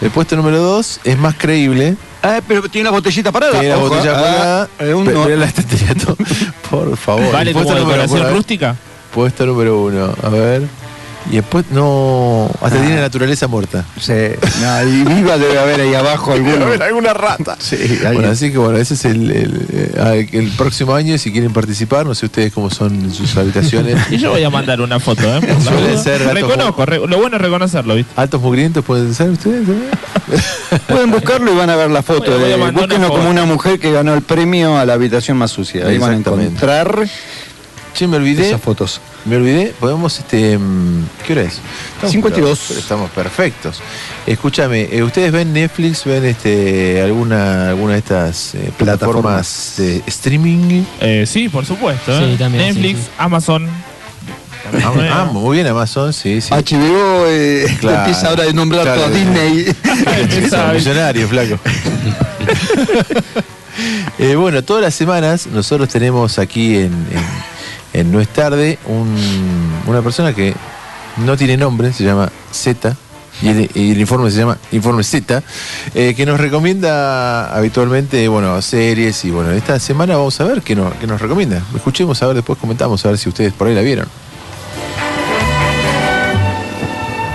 El 0.00 0.10
puesto 0.10 0.36
número 0.36 0.58
2 0.58 1.00
es 1.04 1.18
más 1.18 1.34
creíble. 1.36 1.96
Ah, 2.22 2.40
pero 2.46 2.62
tiene 2.68 2.84
la 2.86 2.90
botellita 2.90 3.30
parada. 3.32 3.52
Tiene 3.52 3.68
la 3.68 3.76
botella 3.76 4.12
ah, 4.16 4.20
parada. 4.20 4.68
eh, 4.80 4.94
un 4.94 5.04
Pe- 5.06 5.12
no. 5.12 5.24
Mira 5.24 5.36
la. 5.36 5.46
Por 6.70 6.96
favor. 6.96 7.32
¿Vale 7.32 7.52
como 7.52 7.64
puesto 7.64 7.80
número 7.80 8.02
decoración 8.02 8.26
uno, 8.28 8.36
rústica? 8.36 8.76
Puesto 9.14 9.46
número 9.46 9.82
1, 9.84 10.14
a 10.22 10.28
ver. 10.28 10.62
Y 11.30 11.36
después, 11.36 11.64
no. 11.72 12.48
Hasta 12.62 12.78
Ah. 12.78 12.80
tiene 12.82 13.00
naturaleza 13.00 13.48
muerta. 13.48 13.84
Sí, 14.00 14.12
no, 14.62 14.82
y 14.88 15.02
viva 15.04 15.36
debe 15.38 15.58
haber 15.58 15.80
ahí 15.80 15.94
abajo 15.94 16.32
alguno. 16.32 16.66
alguna 16.80 17.12
rata. 17.14 17.56
Sí, 17.58 17.76
Bueno, 18.12 18.28
así 18.30 18.52
que 18.52 18.58
bueno, 18.58 18.78
ese 18.78 18.94
es 18.94 19.04
el, 19.06 19.30
el, 19.32 19.66
eh, 19.72 20.28
el 20.32 20.50
próximo 20.52 20.94
año, 20.94 21.18
si 21.18 21.32
quieren 21.32 21.52
participar, 21.52 22.06
no 22.06 22.14
sé 22.14 22.26
ustedes 22.26 22.52
cómo 22.52 22.70
son 22.70 22.94
en 22.94 23.12
sus 23.12 23.36
habitaciones. 23.36 23.96
Y 24.10 24.18
yo 24.18 24.30
voy 24.30 24.44
a 24.44 24.50
mandar 24.50 24.80
una 24.80 25.00
foto, 25.00 25.22
¿eh? 25.36 25.40
Suelen 25.64 25.98
ser 25.98 26.22
Reconozco, 26.32 26.86
re- 26.86 26.98
lo 27.06 27.18
bueno 27.18 27.36
es 27.36 27.42
reconocerlo, 27.42 27.94
¿viste? 27.96 28.12
¿Altos 28.16 28.40
mugrientos 28.40 28.84
pueden 28.84 29.12
ser 29.12 29.30
ustedes? 29.30 29.66
también? 29.66 29.90
Pueden 30.88 31.10
buscarlo 31.10 31.52
y 31.52 31.56
van 31.56 31.70
a 31.70 31.76
ver 31.76 31.90
la 31.90 32.02
foto. 32.02 32.38
De- 32.38 32.54
una 32.54 32.70
búsquenlo 32.70 33.08
como 33.08 33.30
una 33.30 33.44
mujer 33.44 33.78
que 33.78 33.90
ganó 33.92 34.14
el 34.14 34.22
premio 34.22 34.76
a 34.78 34.84
la 34.84 34.94
habitación 34.94 35.36
más 35.36 35.50
sucia. 35.50 35.86
Ahí 35.86 35.98
van 35.98 36.12
a 36.12 36.16
encontrar 36.16 37.06
Che, 37.96 38.06
me 38.06 38.16
olvidé. 38.18 38.48
esas 38.48 38.60
fotos. 38.60 39.00
Me 39.24 39.36
olvidé, 39.36 39.72
podemos, 39.80 40.18
este, 40.18 40.58
mm, 40.58 41.04
¿qué 41.26 41.32
hora 41.32 41.42
es? 41.42 41.60
Estamos 41.94 42.12
52. 42.12 42.64
pero- 42.68 42.80
estamos 42.80 43.10
perfectos. 43.10 43.80
Escúchame, 44.26 44.82
eh, 44.92 45.02
¿ustedes 45.02 45.32
ven 45.32 45.52
Netflix, 45.54 46.04
ven 46.04 46.26
este, 46.26 47.00
alguna, 47.00 47.70
alguna 47.70 47.94
de 47.94 47.98
estas 48.00 48.54
eh, 48.54 48.70
plataformas 48.76 49.74
de 49.78 50.02
streaming? 50.06 50.82
Eh, 51.00 51.24
sí, 51.26 51.48
por 51.48 51.64
supuesto. 51.64 52.12
¿eh? 52.12 52.32
Sí, 52.32 52.36
también, 52.38 52.66
Netflix, 52.66 52.98
sí, 52.98 53.04
sí. 53.06 53.10
Amazon. 53.16 53.66
Ah, 54.84 54.92
ah, 55.12 55.24
muy 55.32 55.54
bien, 55.56 55.66
Amazon, 55.68 56.12
sí, 56.12 56.40
sí. 56.40 56.50
HBO 56.52 57.24
eh, 57.28 57.66
Claro. 57.80 57.98
empieza 58.00 58.28
ahora 58.28 58.44
de 58.44 58.52
nombrar 58.52 58.82
Claro. 58.82 59.02
todo 59.02 59.10
Disney. 59.14 59.64
Flaco. 61.28 61.58
Eh, 64.18 64.34
bueno, 64.36 64.62
todas 64.64 64.82
las 64.82 64.94
semanas 64.94 65.46
nosotros 65.48 65.90
tenemos 65.90 66.38
aquí 66.38 66.76
en, 66.76 66.84
en- 66.84 67.55
en 67.98 68.12
No 68.12 68.20
es 68.20 68.28
tarde 68.28 68.78
un- 68.86 69.82
una 69.86 70.02
persona 70.02 70.32
que 70.34 70.54
no 71.18 71.36
tiene 71.36 71.56
nombre, 71.56 71.92
se 71.92 72.04
llama 72.04 72.30
Z, 72.52 72.94
y 73.42 73.48
el, 73.48 73.98
informe 74.00 74.30
se 74.30 74.38
llama 74.38 74.56
Informe 74.72 75.02
Z, 75.02 75.42
eh, 75.94 76.14
que 76.14 76.24
nos 76.26 76.38
recomienda 76.40 77.54
habitualmente 77.54 78.26
bueno, 78.28 78.60
series 78.62 79.24
y 79.24 79.30
bueno, 79.30 79.50
esta 79.52 79.78
semana 79.78 80.16
vamos 80.16 80.40
a 80.40 80.44
ver 80.44 80.62
qué, 80.62 80.74
no- 80.74 80.92
qué 81.00 81.06
nos 81.06 81.20
recomienda. 81.20 81.62
Escuchemos, 81.74 82.22
a 82.22 82.26
ver, 82.28 82.36
después 82.36 82.58
comentamos, 82.58 83.04
a 83.04 83.08
ver 83.10 83.18
si 83.18 83.28
ustedes 83.28 83.52
por 83.52 83.68
ahí 83.68 83.74
la 83.74 83.82
vieron. 83.82 84.06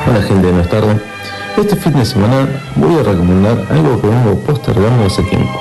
Hola 0.08 0.22
gente 0.24 0.52
No 0.52 0.62
es 0.62 0.70
tarde. 0.70 1.00
Este 1.58 1.76
fin 1.76 1.94
de 1.94 2.06
semana 2.06 2.48
voy 2.76 2.96
a 3.00 3.04
recomendar 3.04 3.66
algo 3.70 4.02
que 4.02 4.08
vengo 4.08 4.36
postergando 4.40 5.06
hace 5.06 5.22
tiempo, 5.24 5.60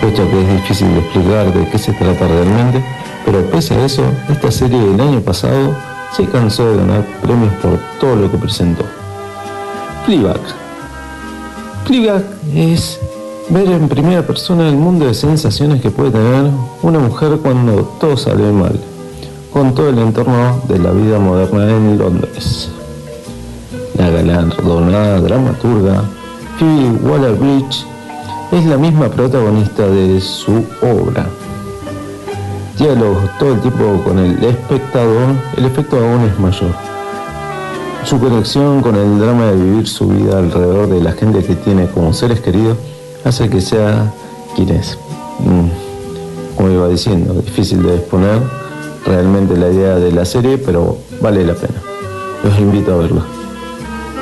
puesto 0.00 0.30
que 0.30 0.40
es 0.42 0.62
difícil 0.62 0.92
de 0.94 1.00
explicar 1.00 1.52
de 1.52 1.68
qué 1.70 1.78
se 1.78 1.92
trata 1.94 2.28
realmente, 2.28 2.84
pero 3.26 3.44
pese 3.50 3.74
a 3.74 3.84
eso, 3.84 4.04
esta 4.30 4.52
serie 4.52 4.78
del 4.78 5.00
año 5.00 5.20
pasado 5.20 5.74
se 6.16 6.24
cansó 6.26 6.70
de 6.70 6.76
ganar 6.76 7.04
premios 7.20 7.52
por 7.54 7.78
todo 8.00 8.14
lo 8.14 8.30
que 8.30 8.38
presentó. 8.38 8.84
Fleabag. 10.06 10.40
Fleabag 11.84 12.24
es 12.54 13.00
ver 13.50 13.68
en 13.68 13.88
primera 13.88 14.24
persona 14.24 14.68
el 14.68 14.76
mundo 14.76 15.06
de 15.06 15.14
sensaciones 15.14 15.82
que 15.82 15.90
puede 15.90 16.12
tener 16.12 16.52
una 16.82 17.00
mujer 17.00 17.38
cuando 17.42 17.82
todo 18.00 18.16
sale 18.16 18.50
mal, 18.52 18.78
con 19.52 19.74
todo 19.74 19.88
el 19.90 19.98
entorno 19.98 20.62
de 20.68 20.78
la 20.78 20.92
vida 20.92 21.18
moderna 21.18 21.68
en 21.68 21.98
Londres. 21.98 22.70
La 23.98 24.08
galardonada 24.08 25.20
dramaturga 25.20 26.04
Phoebe 26.58 26.98
Waller-Bridge 27.02 27.86
es 28.52 28.64
la 28.66 28.78
misma 28.78 29.08
protagonista 29.08 29.86
de 29.88 30.20
su 30.20 30.64
obra. 30.80 31.26
Diálogos 32.78 33.30
todo 33.38 33.54
el 33.54 33.60
tiempo 33.60 34.02
con 34.04 34.18
el 34.18 34.42
espectador, 34.44 35.34
el 35.56 35.64
efecto 35.64 35.96
aún 35.96 36.22
es 36.24 36.38
mayor. 36.38 36.70
Su 38.04 38.20
conexión 38.20 38.82
con 38.82 38.96
el 38.96 39.18
drama 39.18 39.46
de 39.46 39.56
vivir 39.56 39.88
su 39.88 40.06
vida 40.08 40.38
alrededor 40.38 40.86
de 40.88 41.00
la 41.00 41.12
gente 41.12 41.42
que 41.42 41.54
tiene 41.54 41.88
como 41.88 42.12
seres 42.12 42.40
queridos 42.40 42.76
hace 43.24 43.48
que 43.48 43.62
sea 43.62 44.12
quien 44.54 44.68
es. 44.70 44.98
Mm, 45.40 45.68
Como 46.56 46.70
iba 46.70 46.88
diciendo, 46.88 47.34
difícil 47.34 47.82
de 47.82 47.96
exponer 47.96 48.40
realmente 49.06 49.56
la 49.56 49.68
idea 49.68 49.96
de 49.96 50.12
la 50.12 50.24
serie, 50.24 50.58
pero 50.58 50.98
vale 51.20 51.44
la 51.44 51.54
pena. 51.54 51.80
Los 52.44 52.58
invito 52.58 52.94
a 52.94 52.96
verla. 52.98 53.22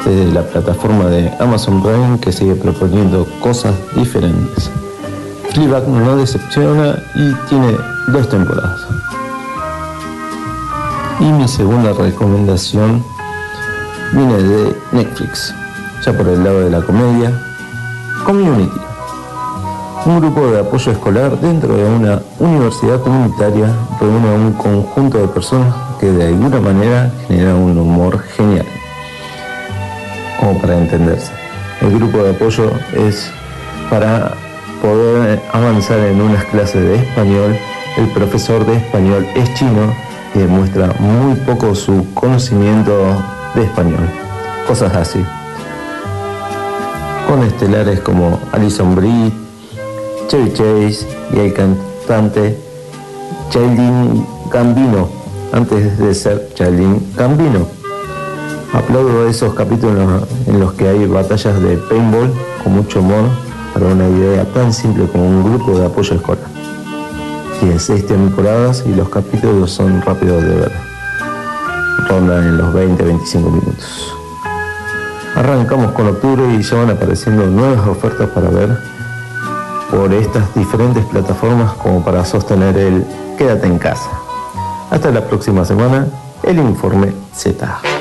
Desde 0.05 0.33
la 0.33 0.43
plataforma 0.43 1.07
de 1.07 1.31
Amazon 1.41 1.83
Prime 1.83 2.19
que 2.21 2.31
sigue 2.31 2.55
proponiendo 2.55 3.27
cosas 3.41 3.75
diferentes. 3.97 4.71
Fleabag 5.53 5.89
no 5.89 6.17
decepciona 6.17 6.97
y 7.15 7.33
tiene 7.49 7.77
dos 8.09 8.29
temporadas. 8.29 8.81
Y 11.21 11.25
mi 11.25 11.49
segunda 11.49 11.93
recomendación 11.93 13.05
viene 14.13 14.43
de 14.43 14.77
Netflix, 14.93 15.55
ya 16.05 16.13
por 16.13 16.29
el 16.29 16.45
lado 16.45 16.61
de 16.61 16.71
la 16.71 16.81
comedia, 16.83 17.33
Community. 18.25 18.81
Un 20.07 20.21
grupo 20.21 20.47
de 20.51 20.61
apoyo 20.61 20.93
escolar 20.93 21.39
dentro 21.41 21.75
de 21.77 21.85
una 21.85 22.21
universidad 22.39 23.01
comunitaria 23.01 23.73
reúne 24.01 24.29
a 24.29 24.33
un 24.33 24.53
conjunto 24.53 25.19
de 25.19 25.29
personas 25.29 25.75
que 25.99 26.11
de 26.11 26.29
alguna 26.29 26.61
manera 26.61 27.11
generan 27.27 27.57
un 27.57 27.79
humor 27.79 28.19
genial. 28.37 28.67
Como 30.39 30.59
para 30.59 30.79
entenderse. 30.79 31.33
El 31.81 31.99
grupo 31.99 32.19
de 32.19 32.31
apoyo 32.31 32.71
es 32.95 33.31
para 33.91 34.35
poder 34.83 35.43
avanzar 35.53 35.99
en 36.01 36.21
unas 36.21 36.45
clases 36.47 36.83
de 36.83 36.97
español. 36.97 37.57
El 37.97 38.09
profesor 38.09 38.67
de 38.67 38.77
español 38.77 39.25
es 39.37 39.55
chino 39.55 39.95
y 40.35 40.41
demuestra 40.41 40.93
muy 40.99 41.37
poco 41.37 41.77
su 41.77 42.13
conocimiento 42.13 42.93
de 43.55 43.63
español. 43.63 44.11
Cosas 44.67 44.97
así. 44.97 45.25
Con 47.29 47.45
estelares 47.45 48.01
como 48.01 48.41
Alison 48.51 48.97
Brie, 48.97 49.33
Chevy 50.27 50.53
Chase 50.53 51.07
y 51.35 51.39
el 51.39 51.53
cantante 51.53 52.59
Childin 53.51 54.27
Gambino, 54.51 55.09
antes 55.53 55.97
de 55.97 56.15
ser 56.15 56.49
Childin 56.55 57.13
Gambino. 57.17 57.69
Aplaudo 58.73 59.29
esos 59.29 59.55
capítulos 59.55 60.25
en 60.49 60.59
los 60.59 60.73
que 60.73 60.89
hay 60.89 61.07
batallas 61.07 61.61
de 61.63 61.77
paintball 61.77 62.33
con 62.65 62.75
mucho 62.75 62.99
humor 62.99 63.29
para 63.73 63.87
una 63.87 64.09
idea 64.09 64.45
tan 64.53 64.73
simple 64.73 65.07
como 65.07 65.29
un 65.29 65.45
grupo 65.45 65.79
de 65.79 65.87
apoyo 65.87 66.17
escolar. 66.17 66.54
Tiene 67.61 67.79
seis 67.79 68.07
temporadas 68.07 68.85
y 68.87 68.95
los 68.95 69.09
capítulos 69.09 69.71
son 69.71 70.03
rápidos 70.03 70.43
de 70.43 70.55
ver. 70.55 70.73
Rondan 72.09 72.45
en 72.45 72.59
los 72.59 72.75
20-25 72.75 73.51
minutos. 73.51 74.15
Arrancamos 75.35 75.93
con 75.93 76.09
octubre 76.09 76.43
y 76.55 76.63
ya 76.63 76.77
van 76.77 76.91
apareciendo 76.91 77.47
nuevas 77.47 77.87
ofertas 77.87 78.29
para 78.31 78.51
ver 78.51 78.79
por 79.91 80.13
estas 80.13 80.55
diferentes 80.55 81.05
plataformas 81.07 81.73
como 81.75 82.05
para 82.05 82.25
sostener 82.25 82.77
el 82.77 83.05
quédate 83.39 83.67
en 83.67 83.79
casa. 83.79 84.11
Hasta 84.91 85.11
la 85.11 85.23
próxima 85.23 85.65
semana, 85.65 86.07
el 86.43 86.59
informe 86.59 87.13
Z. 87.35 87.94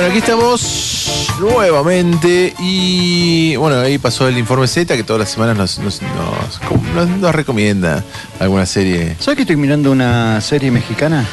Bueno, 0.00 0.12
aquí 0.14 0.18
estamos 0.20 1.36
nuevamente 1.40 2.54
y 2.58 3.54
bueno, 3.56 3.80
ahí 3.80 3.98
pasó 3.98 4.28
el 4.28 4.38
informe 4.38 4.66
Z 4.66 4.96
que 4.96 5.04
todas 5.04 5.20
las 5.20 5.28
semanas 5.28 5.58
nos, 5.58 5.78
nos, 5.78 6.00
nos- 6.00 6.94
nos- 6.94 7.18
nos 7.18 7.34
recomienda 7.34 8.02
alguna 8.38 8.64
serie. 8.64 9.14
¿Sabes 9.20 9.36
que 9.36 9.42
estoy 9.42 9.56
mirando 9.56 9.92
una 9.92 10.40
serie 10.40 10.70
mexicana? 10.70 11.26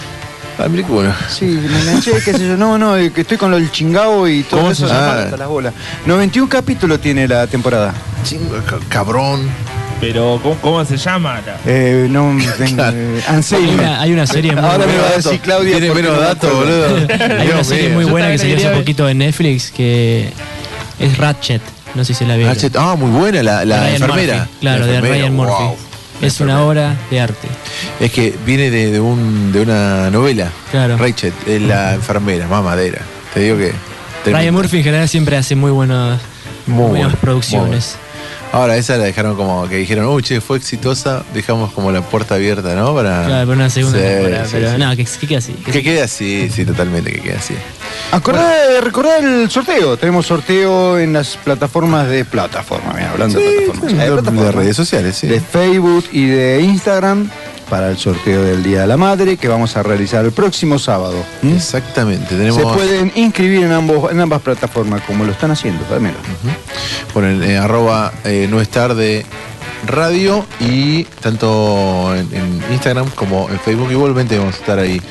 Ah, 0.59 0.67
mira 0.67 0.85
qué 0.85 0.91
bueno. 0.91 1.13
Sí, 1.29 1.45
me 1.45 1.79
enganché, 1.79 2.11
qué 2.25 2.33
sé 2.33 2.45
yo. 2.45 2.57
No, 2.57 2.77
no, 2.77 2.97
eh, 2.97 3.13
que 3.13 3.21
estoy 3.21 3.37
con 3.37 3.51
lo 3.51 3.57
del 3.57 3.71
chingao 3.71 4.27
y 4.27 4.43
todo 4.43 4.59
¿Cómo 4.59 4.71
eso. 4.73 4.85
se 4.85 4.93
hasta 4.93 5.37
las 5.37 5.47
bolas. 5.47 5.73
91 6.05 6.49
capítulos 6.49 6.99
tiene 6.99 7.25
la 7.25 7.47
temporada. 7.47 7.93
Chingo, 8.25 8.53
cabrón. 8.89 9.47
Pero, 9.99 10.39
¿cómo, 10.43 10.55
cómo 10.61 10.85
se 10.85 10.95
llama? 10.97 11.41
la- 11.45 11.57
Eh, 11.65 12.07
no, 12.09 12.35
vengo, 12.59 12.83
eh, 12.93 13.21
Anselmo. 13.27 13.67
Hay 13.69 13.75
una- 13.75 14.01
hay 14.01 14.11
una 14.13 14.27
serie 14.27 14.51
muy 14.55 14.63
Ahora 14.63 14.85
me 14.85 14.97
va 14.97 15.07
a 15.09 15.15
decir 15.17 15.39
Claudia. 15.39 15.77
Tiene 15.79 15.93
menos 15.93 16.13
no 16.13 16.19
me 16.21 16.25
datos, 16.27 16.53
boludo. 16.53 17.07
Hay 17.39 17.47
una 17.49 17.63
serie 17.63 17.89
muy 17.89 18.05
buena 18.05 18.29
que 18.31 18.37
salió 18.37 18.57
hace 18.57 18.69
poquito 18.69 19.09
en 19.09 19.17
Netflix 19.19 19.71
que 19.71 20.29
es 20.99 21.17
Ratchet. 21.17 21.61
No 21.95 22.05
sé 22.05 22.13
si 22.13 22.25
la 22.25 22.35
vieron. 22.35 22.53
Ratchet, 22.53 22.75
ah, 22.75 22.95
muy 22.95 23.09
buena 23.09 23.41
la, 23.41 23.65
la 23.65 23.79
Ryan 23.81 23.93
enfermera. 23.95 24.35
Murphy, 24.37 24.49
claro, 24.61 24.85
La 24.85 24.91
de 24.91 25.01
Ryan 25.01 25.35
Murphy. 25.35 25.63
wow. 25.63 25.77
Es 26.21 26.39
una 26.41 26.63
obra 26.63 26.95
de 27.11 27.19
arte. 27.21 27.47
Es 27.99 28.11
que 28.11 28.35
viene 28.45 28.69
de, 28.71 28.91
de 28.91 28.99
un, 28.99 29.51
de 29.51 29.61
una 29.61 30.09
novela. 30.11 30.49
Claro. 30.71 30.97
Rachel, 30.97 31.31
es 31.47 31.61
la 31.61 31.93
enfermera, 31.95 32.47
mamadera. 32.47 33.01
Te 33.33 33.39
digo 33.39 33.57
que. 33.57 33.71
Ryan 34.31 34.53
Murphy 34.53 34.77
en 34.77 34.83
general 34.83 35.07
siempre 35.09 35.37
hace 35.37 35.55
muy 35.55 35.71
buenas, 35.71 36.19
Muy 36.65 36.89
buenas 36.89 37.03
buena, 37.11 37.21
producciones. 37.21 37.95
Ahora 38.53 38.77
esa 38.77 38.97
la 38.97 39.03
dejaron 39.03 39.35
como 39.35 39.67
que 39.67 39.75
dijeron, 39.75 40.05
uy, 40.07 40.23
che, 40.23 40.39
fue 40.41 40.57
exitosa, 40.57 41.23
dejamos 41.33 41.73
como 41.73 41.91
la 41.91 42.01
puerta 42.01 42.35
abierta, 42.35 42.73
¿no? 42.75 42.95
Para, 42.95 43.25
Claro, 43.25 43.47
para 43.47 43.55
una 43.57 43.69
segunda 43.69 43.99
Sí, 43.99 44.03
temporada. 44.05 44.45
sí, 44.45 44.51
pero 44.53 44.71
sí. 44.71 44.77
no, 44.77 44.89
que, 44.95 45.05
que 45.05 45.27
quede 45.27 45.37
así. 45.37 45.53
que 45.53 45.71
Que 45.71 45.83
quede 45.83 46.01
así, 46.01 46.49
sí, 46.53 46.65
totalmente, 46.65 47.11
que 47.11 47.19
quede 47.21 47.35
así. 47.35 47.53
Acordá 48.11 48.51
recordar 48.81 49.23
el 49.23 49.49
sorteo. 49.49 49.97
Tenemos 49.97 50.25
sorteo 50.27 50.97
en 50.97 51.13
las 51.13 51.35
plataformas 51.37 52.07
de 52.07 52.23
plataforma. 52.25 52.93
Mira, 52.93 53.11
hablando 53.11 53.37
de 53.39 53.45
plataformas. 53.45 53.91
sí, 53.91 53.97
eh, 53.97 53.99
de- 53.99 54.11
plataformas. 54.11 54.45
de 54.45 54.51
redes 54.53 54.75
sociales, 54.77 55.17
sí. 55.17 55.27
De 55.27 55.39
Facebook 55.41 56.05
y 56.11 56.25
de 56.27 56.61
Instagram 56.61 57.29
para 57.69 57.89
el 57.89 57.97
sorteo 57.97 58.43
del 58.43 58.63
Día 58.63 58.81
de 58.81 58.87
la 58.87 58.97
Madre 58.97 59.37
que 59.37 59.47
vamos 59.47 59.75
a 59.77 59.83
realizar 59.83 60.25
el 60.25 60.31
próximo 60.31 60.79
sábado. 60.79 61.23
¿Mm? 61.41 61.55
Exactamente, 61.55 62.35
tenemos. 62.35 62.57
Se 62.57 62.63
pueden 62.63 63.11
inscribir 63.15 63.63
en, 63.63 63.71
ambos, 63.71 64.11
en 64.11 64.19
ambas 64.19 64.41
plataformas 64.41 65.01
como 65.03 65.25
lo 65.25 65.31
están 65.31 65.51
haciendo. 65.51 65.83
Dámelo. 65.89 66.17
Bueno, 67.13 67.29
en 67.29 67.43
eh, 67.43 67.57
arroba 67.57 68.11
eh, 68.23 68.47
no 68.49 68.61
es 68.61 68.69
tarde 68.69 69.25
radio 69.85 70.45
y 70.59 71.03
tanto 71.03 72.15
en, 72.15 72.27
en 72.33 72.63
Instagram 72.71 73.09
como 73.11 73.49
en 73.49 73.59
Facebook 73.59 73.91
igualmente 73.91 74.37
vamos 74.37 74.55
a 74.55 74.57
estar 74.57 74.79
ahí 74.79 75.01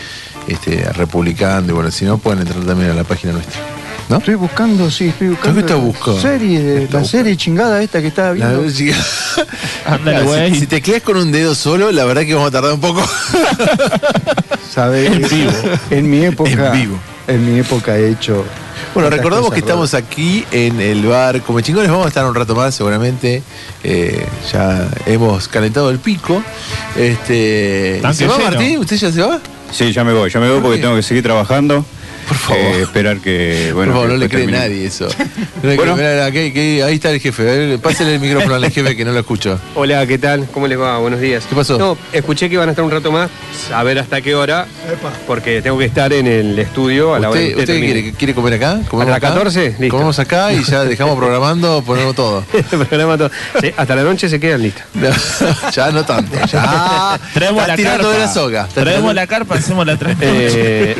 este, 0.48 0.92
republicando 0.92 1.72
y 1.72 1.74
bueno, 1.74 1.90
si 1.90 2.04
no 2.04 2.18
pueden 2.18 2.40
entrar 2.40 2.64
también 2.64 2.90
a 2.90 2.94
la 2.94 3.04
página 3.04 3.32
nuestra. 3.32 3.60
¿No? 4.08 4.18
Estoy 4.18 4.34
buscando, 4.34 4.90
sí, 4.90 5.08
estoy 5.08 5.28
buscando. 5.28 5.54
¿Qué 5.54 5.60
estás 5.60 5.80
buscando? 5.80 6.20
Serie, 6.20 6.88
la 6.90 7.04
serie 7.04 7.36
chingada 7.36 7.82
esta 7.82 8.00
que 8.00 8.08
estaba 8.08 8.32
viendo. 8.32 8.70
si, 8.70 8.92
si 10.54 10.66
te 10.66 10.80
quedas 10.80 11.02
con 11.02 11.16
un 11.16 11.32
dedo 11.32 11.54
solo, 11.54 11.90
la 11.90 12.04
verdad 12.04 12.22
que 12.22 12.34
vamos 12.34 12.48
a 12.48 12.52
tardar 12.52 12.72
un 12.72 12.80
poco. 12.80 13.02
¿Sabes? 14.72 15.10
En 15.10 15.28
vivo. 15.28 15.52
En 15.90 16.10
mi 16.10 16.24
época. 16.24 16.50
En 16.50 16.72
vivo. 16.72 16.98
En 17.26 17.52
mi 17.52 17.58
época 17.58 17.96
he 17.96 18.10
hecho. 18.10 18.44
Bueno, 18.94 19.10
recordamos 19.10 19.52
que 19.52 19.58
estamos 19.58 19.94
aquí 19.94 20.44
en 20.52 20.80
el 20.80 21.04
bar 21.04 21.42
Come 21.42 21.62
Chingones. 21.62 21.90
Vamos 21.90 22.06
a 22.06 22.08
estar 22.08 22.24
un 22.24 22.34
rato 22.34 22.54
más, 22.54 22.74
seguramente. 22.74 23.42
Eh, 23.82 24.24
ya 24.52 24.88
hemos 25.06 25.48
calentado 25.48 25.90
el 25.90 25.98
pico. 25.98 26.42
Este, 26.96 28.00
¿Se 28.12 28.26
va 28.26 28.38
lleno. 28.38 28.50
Martín? 28.50 28.78
¿Usted 28.78 28.96
ya 28.96 29.10
se 29.10 29.22
va? 29.22 29.40
Sí, 29.72 29.92
ya 29.92 30.04
me 30.04 30.12
voy, 30.12 30.30
ya 30.30 30.38
me 30.40 30.48
voy 30.48 30.60
porque 30.60 30.78
tengo 30.78 30.94
que 30.94 31.02
seguir 31.02 31.22
trabajando. 31.22 31.84
Por 32.26 32.36
favor. 32.36 32.58
Eh, 32.60 32.82
esperar 32.82 33.18
que. 33.18 33.70
Bueno, 33.74 33.92
Por 33.92 34.02
favor, 34.02 34.08
que 34.08 34.14
no 34.14 34.18
le 34.20 34.28
cree 34.28 34.40
termine. 34.42 34.58
nadie 34.58 34.86
eso. 34.86 35.08
No 35.62 35.70
le 35.70 35.76
Bueno. 35.76 35.96
cree- 35.96 36.12
mirá, 36.12 36.26
aquí- 36.26 36.38
aquí- 36.50 36.80
ahí 36.82 36.94
está 36.94 37.10
el 37.10 37.20
jefe. 37.20 37.42
A 37.42 37.44
ver, 37.46 37.78
Pásale 37.78 38.14
el 38.14 38.20
micrófono 38.20 38.54
al 38.56 38.70
jefe 38.70 38.94
que 38.96 39.04
no 39.04 39.12
lo 39.12 39.18
escucho. 39.20 39.58
Hola, 39.74 40.06
¿qué 40.06 40.18
tal? 40.18 40.46
¿Cómo 40.52 40.66
les 40.66 40.78
va? 40.78 40.98
Buenos 40.98 41.20
días. 41.20 41.44
¿Qué 41.48 41.54
pasó? 41.54 41.78
No, 41.78 41.96
escuché 42.12 42.50
que 42.50 42.56
van 42.58 42.68
a 42.68 42.72
estar 42.72 42.84
un 42.84 42.90
rato 42.90 43.10
más, 43.10 43.30
a 43.74 43.82
ver 43.82 43.98
hasta 43.98 44.20
qué 44.20 44.34
hora, 44.34 44.66
porque 45.26 45.62
tengo 45.62 45.78
que 45.78 45.86
estar 45.86 46.12
en 46.12 46.26
el 46.26 46.58
estudio 46.58 47.14
a 47.14 47.18
la 47.18 47.30
hora 47.30 47.40
que 47.40 47.56
¿Usted, 47.56 47.80
quiere, 47.80 48.12
quiere 48.12 48.34
comer 48.34 48.54
acá? 48.54 48.80
¿Comemos 48.88 49.10
las 49.10 49.16
acá? 49.18 49.28
14? 49.28 49.76
Listo. 49.78 49.88
Comemos 49.88 50.18
acá 50.18 50.52
y 50.52 50.62
ya 50.62 50.84
dejamos 50.84 51.16
programando, 51.16 51.82
ponemos 51.82 52.14
todo. 52.14 52.44
Programa 52.70 53.16
todo. 53.16 53.30
Sí, 53.60 53.72
hasta 53.76 53.96
la 53.96 54.02
noche 54.02 54.28
se 54.28 54.38
quedan 54.38 54.62
listos. 54.62 54.84
ya 55.74 55.90
no 55.90 56.04
tanto. 56.04 56.36
Ya. 56.52 57.18
Traemos 57.34 57.66
la 57.66 57.76
carpa. 57.76 58.08
de 58.12 58.18
la 58.18 58.28
soga. 58.32 58.66
Estás 58.68 58.84
Traemos 58.84 59.14
la 59.14 59.26
carpa, 59.26 59.54
hacemos 59.56 59.86
la 59.86 59.96
tres. 59.96 60.16
Eh, 60.20 60.96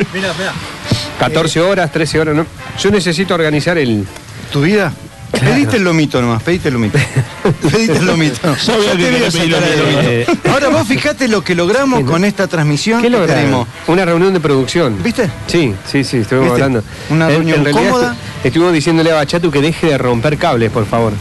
14 1.19 1.61
horas, 1.61 1.91
13 1.91 2.19
horas, 2.19 2.35
¿no? 2.35 2.45
Yo 2.81 2.91
necesito 2.91 3.33
organizar 3.33 3.77
el... 3.77 4.05
¿Tu 4.51 4.61
vida? 4.61 4.93
Pediste 5.31 5.75
el 5.77 5.83
lomito 5.83 6.21
nomás, 6.21 6.41
pediste 6.41 6.69
el 6.69 6.75
lomito. 6.75 6.97
pediste 7.71 7.97
el 7.97 8.05
lomito. 8.05 8.55
Yo 8.65 8.73
te 8.77 9.11
voy 9.11 9.23
a 9.23 9.29
sacar 9.31 9.45
el 9.45 9.79
lomito. 10.25 10.49
Ahora 10.51 10.69
vos 10.69 10.87
fijate 10.87 11.27
lo 11.27 11.43
que 11.43 11.53
logramos 11.53 12.03
con 12.09 12.23
esta 12.23 12.47
transmisión. 12.47 13.01
¿Qué 13.01 13.09
logramos? 13.09 13.35
tenemos. 13.35 13.67
Una 13.87 14.05
reunión 14.05 14.33
de 14.33 14.39
producción. 14.39 15.03
¿Viste? 15.03 15.29
Sí, 15.47 15.75
sí, 15.91 16.03
sí, 16.05 16.17
estuvimos 16.19 16.51
¿Viste? 16.51 16.63
hablando. 16.63 16.83
Una 17.09 17.25
En- 17.25 17.31
reunión 17.31 17.67
en 17.67 17.73
cómoda. 17.73 18.13
estu- 18.13 18.45
Estuvimos 18.45 18.73
diciéndole 18.73 19.11
a 19.11 19.15
Bachatu 19.15 19.51
que 19.51 19.61
deje 19.61 19.87
de 19.87 19.97
romper 19.97 20.37
cables, 20.37 20.71
por 20.71 20.85
favor. 20.85 21.11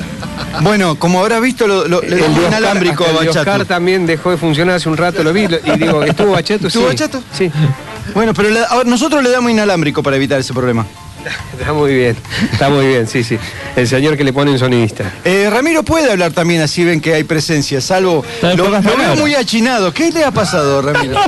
Bueno, 0.62 0.94
como 0.94 1.20
habrás 1.20 1.40
visto, 1.42 1.66
lo, 1.66 1.88
lo, 1.88 2.00
El 2.02 2.20
inalámbrico 2.46 3.04
a 3.04 3.08
hasta 3.08 3.18
el 3.20 3.24
de 3.24 3.26
Bachatu. 3.32 3.50
Oscar 3.50 3.64
también 3.66 4.06
dejó 4.06 4.30
de 4.30 4.36
funcionar 4.36 4.76
hace 4.76 4.88
un 4.88 4.96
rato, 4.96 5.22
lo 5.24 5.32
vi 5.32 5.48
lo- 5.48 5.58
y 5.58 5.78
digo, 5.78 6.04
¿estuvo 6.04 6.32
Bachatu? 6.32 6.68
¿Estuvo 6.68 6.84
Sí. 6.84 6.88
Bachatu? 6.96 7.22
Sí. 7.36 7.50
Bueno, 8.14 8.32
pero 8.34 8.50
le- 8.50 8.64
ahora 8.68 8.88
nosotros 8.88 9.22
le 9.22 9.30
damos 9.30 9.50
inalámbrico 9.50 10.02
para 10.02 10.16
evitar 10.16 10.40
ese 10.40 10.52
problema. 10.54 10.86
Está 11.58 11.72
muy 11.72 11.92
bien, 11.92 12.16
está 12.52 12.68
muy 12.68 12.86
bien, 12.86 13.08
sí, 13.08 13.24
sí. 13.24 13.36
El 13.74 13.88
señor 13.88 14.16
que 14.16 14.22
le 14.22 14.32
pone 14.32 14.52
un 14.52 14.60
sonidista. 14.60 15.10
Eh, 15.24 15.48
Ramiro 15.50 15.82
puede 15.82 16.08
hablar 16.12 16.30
también, 16.30 16.62
así 16.62 16.84
ven 16.84 17.00
que 17.00 17.14
hay 17.14 17.24
presencia, 17.24 17.80
salvo. 17.80 18.24
Lo, 18.54 18.70
veo 18.70 19.16
muy 19.16 19.34
achinado. 19.34 19.92
¿Qué 19.92 20.12
le 20.12 20.24
ha 20.24 20.30
pasado, 20.30 20.82
Ramiro? 20.82 21.18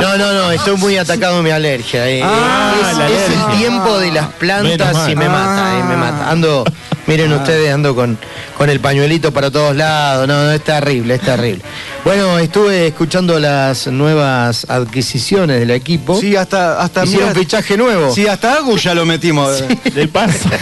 No, 0.00 0.16
no, 0.18 0.32
no, 0.32 0.50
estoy 0.52 0.76
muy 0.78 0.96
atacado 0.96 1.42
mi 1.42 1.50
alergia. 1.50 2.08
eh. 2.08 2.22
Ah, 2.24 2.74
es, 2.80 2.96
la 2.96 3.06
es 3.08 3.12
alergia. 3.28 3.44
el 3.52 3.58
tiempo 3.58 3.98
de 3.98 4.12
las 4.12 4.26
plantas 4.28 5.08
y 5.10 5.16
me 5.16 5.28
mata, 5.28 5.78
eh, 5.78 5.82
me 5.84 5.96
mata. 5.96 6.30
Ando, 6.30 6.64
miren 7.06 7.32
ustedes, 7.32 7.72
ando 7.72 7.94
con, 7.94 8.18
con 8.56 8.70
el 8.70 8.80
pañuelito 8.80 9.32
para 9.32 9.50
todos 9.50 9.74
lados. 9.76 10.26
No, 10.26 10.44
no, 10.44 10.52
es 10.52 10.62
terrible, 10.62 11.14
es 11.14 11.20
terrible. 11.20 11.62
Bueno, 12.04 12.38
estuve 12.38 12.88
escuchando 12.88 13.38
las 13.38 13.86
nuevas 13.86 14.66
adquisiciones 14.68 15.60
del 15.60 15.70
equipo. 15.70 16.18
Sí, 16.20 16.36
hasta. 16.36 16.80
hasta 16.80 17.04
Hicieron 17.04 17.28
mirá, 17.30 17.40
fichaje 17.40 17.76
nuevo. 17.76 18.14
Sí, 18.14 18.26
hasta 18.26 18.54
Agus 18.54 18.82
ya 18.82 18.94
lo 18.94 19.04
metimos. 19.04 19.64
De 19.94 20.08
paso. 20.08 20.48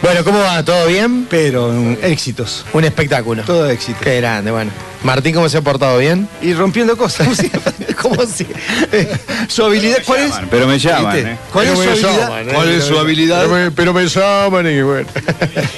Bueno, 0.00 0.24
¿cómo 0.24 0.38
va? 0.38 0.64
¿Todo 0.64 0.86
bien? 0.86 1.26
Pero 1.28 1.68
um, 1.68 1.96
éxitos. 2.00 2.64
Un 2.72 2.84
espectáculo. 2.84 3.42
Todo 3.42 3.68
éxito. 3.68 3.98
Qué 4.00 4.20
grande, 4.20 4.50
bueno. 4.50 4.70
Martín, 5.02 5.34
¿cómo 5.34 5.48
se 5.48 5.58
ha 5.58 5.62
portado 5.62 5.98
bien? 5.98 6.28
Y 6.42 6.52
rompiendo 6.54 6.96
cosas. 6.96 7.28
¿Cómo 8.02 8.24
si? 8.26 8.46
Su 9.48 9.64
habilidad, 9.64 9.98
¿cuál 10.04 10.20
es? 10.22 10.32
Pero 10.50 10.66
me 10.66 10.78
llaman, 10.78 11.14
¿Viste? 11.14 11.30
¿eh? 11.32 11.38
¿Cuál 11.52 11.66
es 11.66 11.78
Pero 11.78 11.96
su 11.96 12.02
me 12.06 12.08
habilidad? 12.08 12.20
llaman, 12.28 12.48
¿eh? 12.48 12.52
¿Cuál 12.54 12.68
es 12.70 12.84
su 12.84 12.98
habilidad? 12.98 13.42
Pero 13.42 13.54
me, 13.54 13.70
pero 13.70 13.92
me 13.94 14.06
llaman 14.06 14.66
y 14.70 14.82
bueno. 14.82 15.08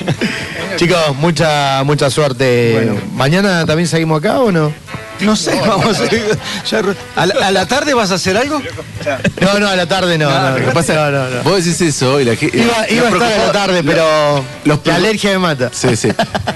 Chicos, 0.76 1.16
mucha, 1.16 1.82
mucha 1.84 2.10
suerte. 2.10 2.90
¿Mañana 3.14 3.64
también 3.66 3.88
seguimos 3.88 4.18
acá 4.18 4.40
o 4.40 4.50
no? 4.52 4.72
No 5.20 5.36
sé, 5.36 5.60
vamos 5.66 5.98
a 6.00 7.20
¿A 7.20 7.26
la, 7.26 7.46
a 7.46 7.50
la 7.50 7.66
tarde 7.66 7.92
vas 7.94 8.10
a 8.10 8.14
hacer 8.14 8.36
algo? 8.36 8.60
No, 9.40 9.58
no, 9.58 9.68
a 9.68 9.76
la 9.76 9.86
tarde 9.86 10.16
no. 10.18 10.30
no, 10.30 10.50
Lo 10.52 10.58
no. 10.58 10.66
que 10.66 10.72
pasa 10.72 11.10
No, 11.10 11.42
vos 11.44 11.64
decís 11.64 11.80
eso 11.80 12.20
y 12.20 12.24
la 12.24 12.36
que- 12.36 12.46
Iba, 12.52 12.88
iba 12.90 13.06
a 13.08 13.10
estar 13.10 13.32
a 13.32 13.46
la 13.46 13.52
tarde, 13.52 13.82
pero 13.84 14.44
Los 14.64 14.80
la 14.84 14.94
alergia 14.96 15.30
me 15.32 15.38
mata. 15.38 15.70
Sí, 15.72 15.94
sí. 15.96 16.08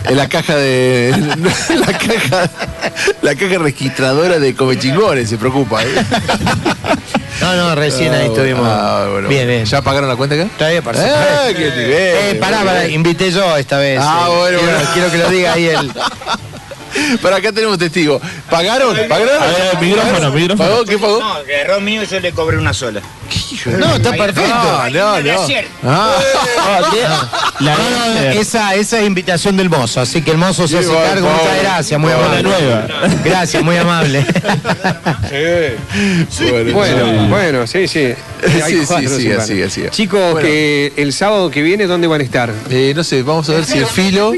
En 0.05 0.17
la 0.17 0.29
caja 0.29 0.57
de. 0.57 1.15
La 1.79 1.99
caja. 1.99 2.51
La 3.23 3.35
caja 3.35 3.59
registradora 3.59 4.39
de 4.39 4.55
Comechingones 4.55 5.29
se 5.29 5.37
preocupa, 5.39 5.83
¿eh? 5.83 5.89
No, 7.41 7.55
no, 7.57 7.75
recién 7.75 8.13
ahí 8.15 8.23
Ah, 8.23 8.27
estuvimos. 8.27 8.67
ah, 8.69 9.07
bueno. 9.11 9.29
bien, 9.29 9.47
bien. 9.47 9.65
¿Ya 9.65 9.83
pagaron 9.83 10.09
la 10.09 10.17
cuenta 10.17 10.35
acá? 10.37 10.45
Está 10.45 10.69
bien, 10.69 10.83
para 10.85 11.01
Ah, 11.01 11.47
qué 11.49 11.59
nivel. 11.59 11.91
Eh, 11.93 12.39
pará, 12.41 12.63
pará, 12.63 12.87
invité 12.89 13.31
yo 13.31 13.57
esta 13.57 13.79
vez. 13.79 13.99
Ah, 14.03 14.29
eh. 14.31 14.35
bueno, 14.37 14.59
quiero, 14.59 14.73
bueno. 14.75 14.91
quiero 14.95 15.11
que 15.11 15.19
lo 15.19 15.31
diga 15.31 15.53
ahí 15.53 15.67
el. 15.69 15.93
Para 17.23 17.37
acá 17.37 17.53
tenemos 17.53 17.79
testigo. 17.79 18.21
¿Pagaron? 18.51 18.97
¿Pagaron? 19.09 19.43
A 19.43 19.47
ver, 19.47 19.79
micrófono, 19.81 20.31
micrófono. 20.31 20.69
¿Pagó? 20.71 20.85
¿Qué 20.85 20.99
pagó? 20.99 21.21
No, 21.21 21.45
que 21.45 21.53
error 21.61 21.81
mío 21.81 22.03
yo 22.05 22.21
le 22.21 22.33
cobré 22.33 22.57
una 22.59 22.73
sola. 22.75 23.01
No, 23.79 23.97
está 23.97 24.13
perfecto. 24.13 24.43
No, 24.49 24.91
no, 24.91 25.21
no. 25.21 25.47
Ah, 25.85 26.21
La 27.61 27.77
No, 27.77 27.79
no, 27.91 28.21
esa, 28.33 28.75
esa 28.75 29.01
es 29.01 29.07
invitación 29.07 29.57
del 29.57 29.71
mozo, 29.71 30.01
así 30.01 30.23
que 30.23 30.33
el 30.33 30.39
mozo 30.39 30.67
se 30.69 30.75
Sí, 30.75 30.77
hace 30.81 30.89
bueno, 30.89 31.05
cargo. 31.05 31.27
bueno. 31.29 31.43
Muchas 31.43 31.63
gracias, 31.63 32.01
muy 32.01 32.13
amable. 32.13 32.43
nueva. 32.43 32.87
Gracias, 33.25 33.63
muy 33.63 33.77
amable. 33.77 34.27
Bueno, 36.73 37.29
bueno, 37.29 37.67
sí, 37.67 37.87
sí. 37.89 37.99
Hay 38.45 38.73
Sí, 38.73 38.87
sí, 38.87 38.87
sí, 38.87 39.09
semanas. 39.09 39.47
siga, 39.47 39.71
siga. 39.71 39.91
Chicos, 39.91 40.33
Bueno. 40.33 40.47
que 40.47 40.93
el 40.97 41.13
sábado 41.13 41.51
que 41.51 41.63
viene, 41.63 41.87
¿dónde 41.87 42.07
van 42.07 42.21
a 42.21 42.25
estar? 42.25 42.53
eh, 42.71 42.93
no 42.95 43.05
sé, 43.05 43.23
vamos 43.23 43.49
a 43.49 43.53
ver 43.55 43.65
si 43.65 43.79
el 43.79 43.87
filo. 43.87 44.33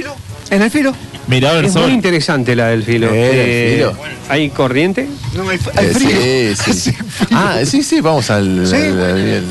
¿En 0.50 0.62
el 0.62 0.70
filo? 0.70 0.94
Mirador 1.28 1.64
Es 1.64 1.72
sol. 1.72 1.82
muy 1.82 1.92
interesante 1.92 2.54
la 2.54 2.68
del 2.68 2.82
filo. 2.84 3.08
Eh, 3.12 3.72
el 3.72 3.76
filo. 3.78 3.92
¿Hay 4.28 4.50
corriente? 4.50 5.08
No, 5.34 5.48
hay, 5.48 5.58
Eh, 5.78 6.54
sí, 6.56 6.72
sí. 6.72 6.96
Ah, 7.32 7.58
sí, 7.64 7.82
sí, 7.82 8.00
vamos 8.00 8.30
al. 8.30 8.64
al, 8.64 9.02
al- 9.02 9.44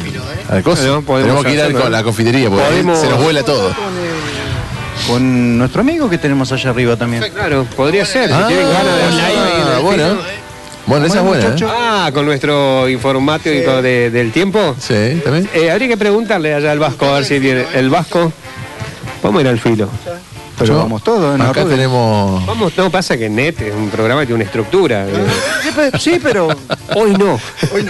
al 0.50 0.64
coso. 0.64 1.02
Podemos 1.02 1.44
Tenemos 1.44 1.46
que 1.46 1.54
ir 1.54 1.60
¿eh? 1.86 1.90
la 1.90 2.04
confitería, 2.04 2.50
porque 2.50 2.64
Podemos- 2.66 3.00
se 3.00 3.10
nos 3.10 3.22
vuela 3.22 3.44
todo. 3.44 3.74
Con 5.08 5.58
nuestro 5.58 5.82
amigo 5.82 6.10
que 6.10 6.18
tenemos 6.18 6.52
allá 6.52 6.70
arriba 6.70 6.96
también. 6.96 7.24
Claro, 7.34 7.66
podría 7.76 8.06
ser. 8.06 8.30
Si 8.30 8.34
Ah, 8.34 8.46
tienen 8.48 8.68
ganas 8.72 8.98
de 8.98 9.76
el 9.76 9.82
bueno. 9.82 10.04
filo. 10.10 10.22
Bueno, 10.88 11.06
esa 11.08 11.18
es 11.18 11.24
buena. 11.24 11.46
¿eh? 11.48 11.56
Ah, 11.68 12.12
con 12.14 12.26
nuestro 12.26 12.88
informático 12.88 13.82
de- 13.82 14.10
del 14.12 14.32
tiempo. 14.32 14.76
Sí, 14.80 15.20
también. 15.24 15.50
Eh, 15.54 15.72
habría 15.72 15.88
que 15.90 15.98
preguntarle 15.98 16.54
allá 16.54 16.72
al 16.72 16.80
Vasco, 16.80 17.06
a 17.08 17.14
ver 17.16 17.26
si 17.26 17.40
tiene. 17.40 17.66
El 17.74 17.90
Vasco. 17.90 18.32
Vamos 19.22 19.40
a 19.40 19.42
ir 19.42 19.48
al 19.48 19.60
filo. 19.60 19.90
Pero 20.58 20.74
Yo- 20.74 20.78
vamos 20.80 21.04
todos, 21.04 21.38
¿no? 21.38 21.44
Acá 21.46 21.64
Rubén? 21.64 21.76
tenemos. 21.76 22.46
Vamos, 22.46 22.74
no 22.78 22.90
pasa 22.90 23.18
que 23.18 23.30
NET 23.30 23.60
es 23.62 23.74
un 23.74 23.90
programa 23.90 24.22
que 24.22 24.28
tiene 24.28 24.36
una 24.42 24.46
estructura. 24.46 25.06
Sí, 25.64 25.70
pero- 25.76 26.00
Sí, 26.00 26.20
pero. 26.22 26.48
Hoy 26.96 27.12
no. 27.14 27.34
Hoy 27.74 27.86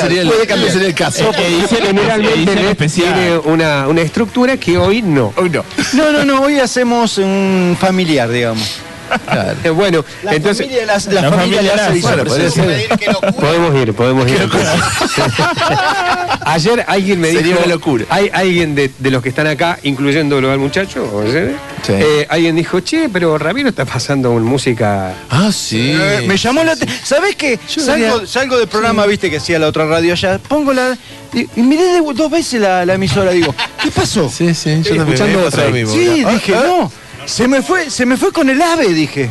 sería 0.00 0.22
el, 0.22 0.28
puede 0.28 0.46
cambiar. 0.46 0.70
sería 0.72 0.88
el 0.88 0.94
caso. 0.94 1.30
Generalmente 1.68 2.34
edición 2.34 2.56
NET 2.56 2.70
especial. 2.70 3.14
tiene 3.14 3.38
una, 3.38 3.88
una 3.88 4.00
estructura 4.02 4.56
que 4.58 4.76
hoy 4.76 5.02
no. 5.02 5.32
Hoy 5.36 5.50
no. 5.50 5.64
No, 5.94 6.12
no, 6.12 6.24
no, 6.24 6.42
hoy 6.42 6.58
hacemos 6.58 7.18
un 7.18 7.76
familiar, 7.80 8.28
digamos. 8.30 8.80
Claro. 9.24 9.56
Eh, 9.64 9.70
Bueno, 9.70 10.04
La 10.22 10.34
entonces 10.34 10.66
familia, 10.66 10.86
la, 10.86 10.98
la 11.12 11.20
La 11.22 11.30
familia 11.30 11.58
familia 11.76 11.96
hizo 11.96 12.08
Bueno, 12.08 12.30
ser. 12.50 13.34
podemos 13.34 13.74
ir, 13.82 13.92
podemos 13.94 14.28
ir. 14.30 14.48
Ayer 16.44 16.84
alguien 16.88 17.20
me 17.20 17.28
Sería 17.32 17.42
dijo. 17.54 17.58
una 17.58 17.66
locura. 17.74 18.04
Hay 18.08 18.30
alguien 18.32 18.74
de, 18.74 18.90
de 18.98 19.10
los 19.10 19.22
que 19.22 19.28
están 19.28 19.46
acá, 19.46 19.78
incluyéndolo 19.82 20.50
al 20.50 20.58
muchacho, 20.58 21.22
¿sí? 21.26 21.54
Sí. 21.86 21.92
Eh, 21.94 22.26
alguien 22.28 22.56
dijo, 22.56 22.80
che, 22.80 23.08
pero 23.08 23.38
Ramiro 23.38 23.68
está 23.68 23.84
pasando 23.84 24.30
un 24.32 24.42
música. 24.44 25.12
Ah, 25.30 25.50
sí. 25.52 25.92
Eh, 25.94 26.22
me 26.26 26.36
llamó 26.36 26.64
la 26.64 26.72
atención. 26.72 26.98
¿Sabés 27.04 27.36
qué? 27.36 27.58
Salgo, 27.66 27.94
diría- 28.18 28.26
salgo 28.26 28.58
del 28.58 28.68
programa, 28.68 29.06
viste, 29.06 29.30
que 29.30 29.36
hacía 29.38 29.58
la 29.58 29.68
otra 29.68 29.86
radio 29.86 30.12
allá. 30.12 30.38
Pongo 30.38 30.72
la. 30.72 30.96
Y, 31.32 31.46
miré 31.60 31.84
de- 31.84 32.00
dos 32.14 32.30
veces 32.30 32.60
la, 32.60 32.84
la 32.84 32.94
emisora. 32.94 33.30
Digo, 33.30 33.54
¿qué 33.82 33.90
pasó? 33.90 34.28
Sí, 34.28 34.52
sí, 34.54 34.82
yo 34.82 34.96
también. 34.96 35.00
escuchando 35.14 35.38
me 35.38 35.44
pasa 35.44 35.56
otra. 35.58 35.64
lo 35.70 35.70
mismo. 35.76 35.92
Sí, 35.92 36.24
dije, 36.24 36.54
Ah, 36.56 36.62
no. 36.66 36.92
Se 37.30 37.46
me 37.46 37.62
fue, 37.62 37.88
se 37.90 38.04
me 38.04 38.16
fue 38.16 38.32
con 38.32 38.50
el 38.50 38.60
ave, 38.60 38.88
dije. 38.88 39.30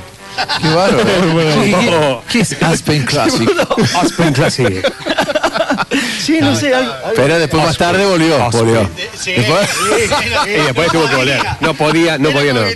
Qué 0.62 0.74
bárbaro. 0.74 1.04
Bueno. 1.34 2.22
¿Qué 2.32 2.40
es 2.40 2.56
Aspen 2.64 3.04
Classic? 3.06 3.50
Aspen 4.02 4.34
Classic. 4.34 4.94
Sí, 6.20 6.38
no 6.42 6.56
sé. 6.56 6.74
algo- 6.74 6.92
algo- 6.94 7.14
Pero 7.16 7.40
después 7.40 7.64
más 7.66 7.78
tarde 7.78 8.06
volvió. 8.06 8.38
volvió. 8.52 8.90
Después- 9.26 9.70
Y 10.48 10.52
después 10.52 10.88
tuvo 10.92 11.10
que 11.10 11.16
volver. 11.16 11.42
No 11.62 11.74
podía, 11.74 12.18
no 12.18 12.30
podía, 12.32 12.54
no. 12.54 12.62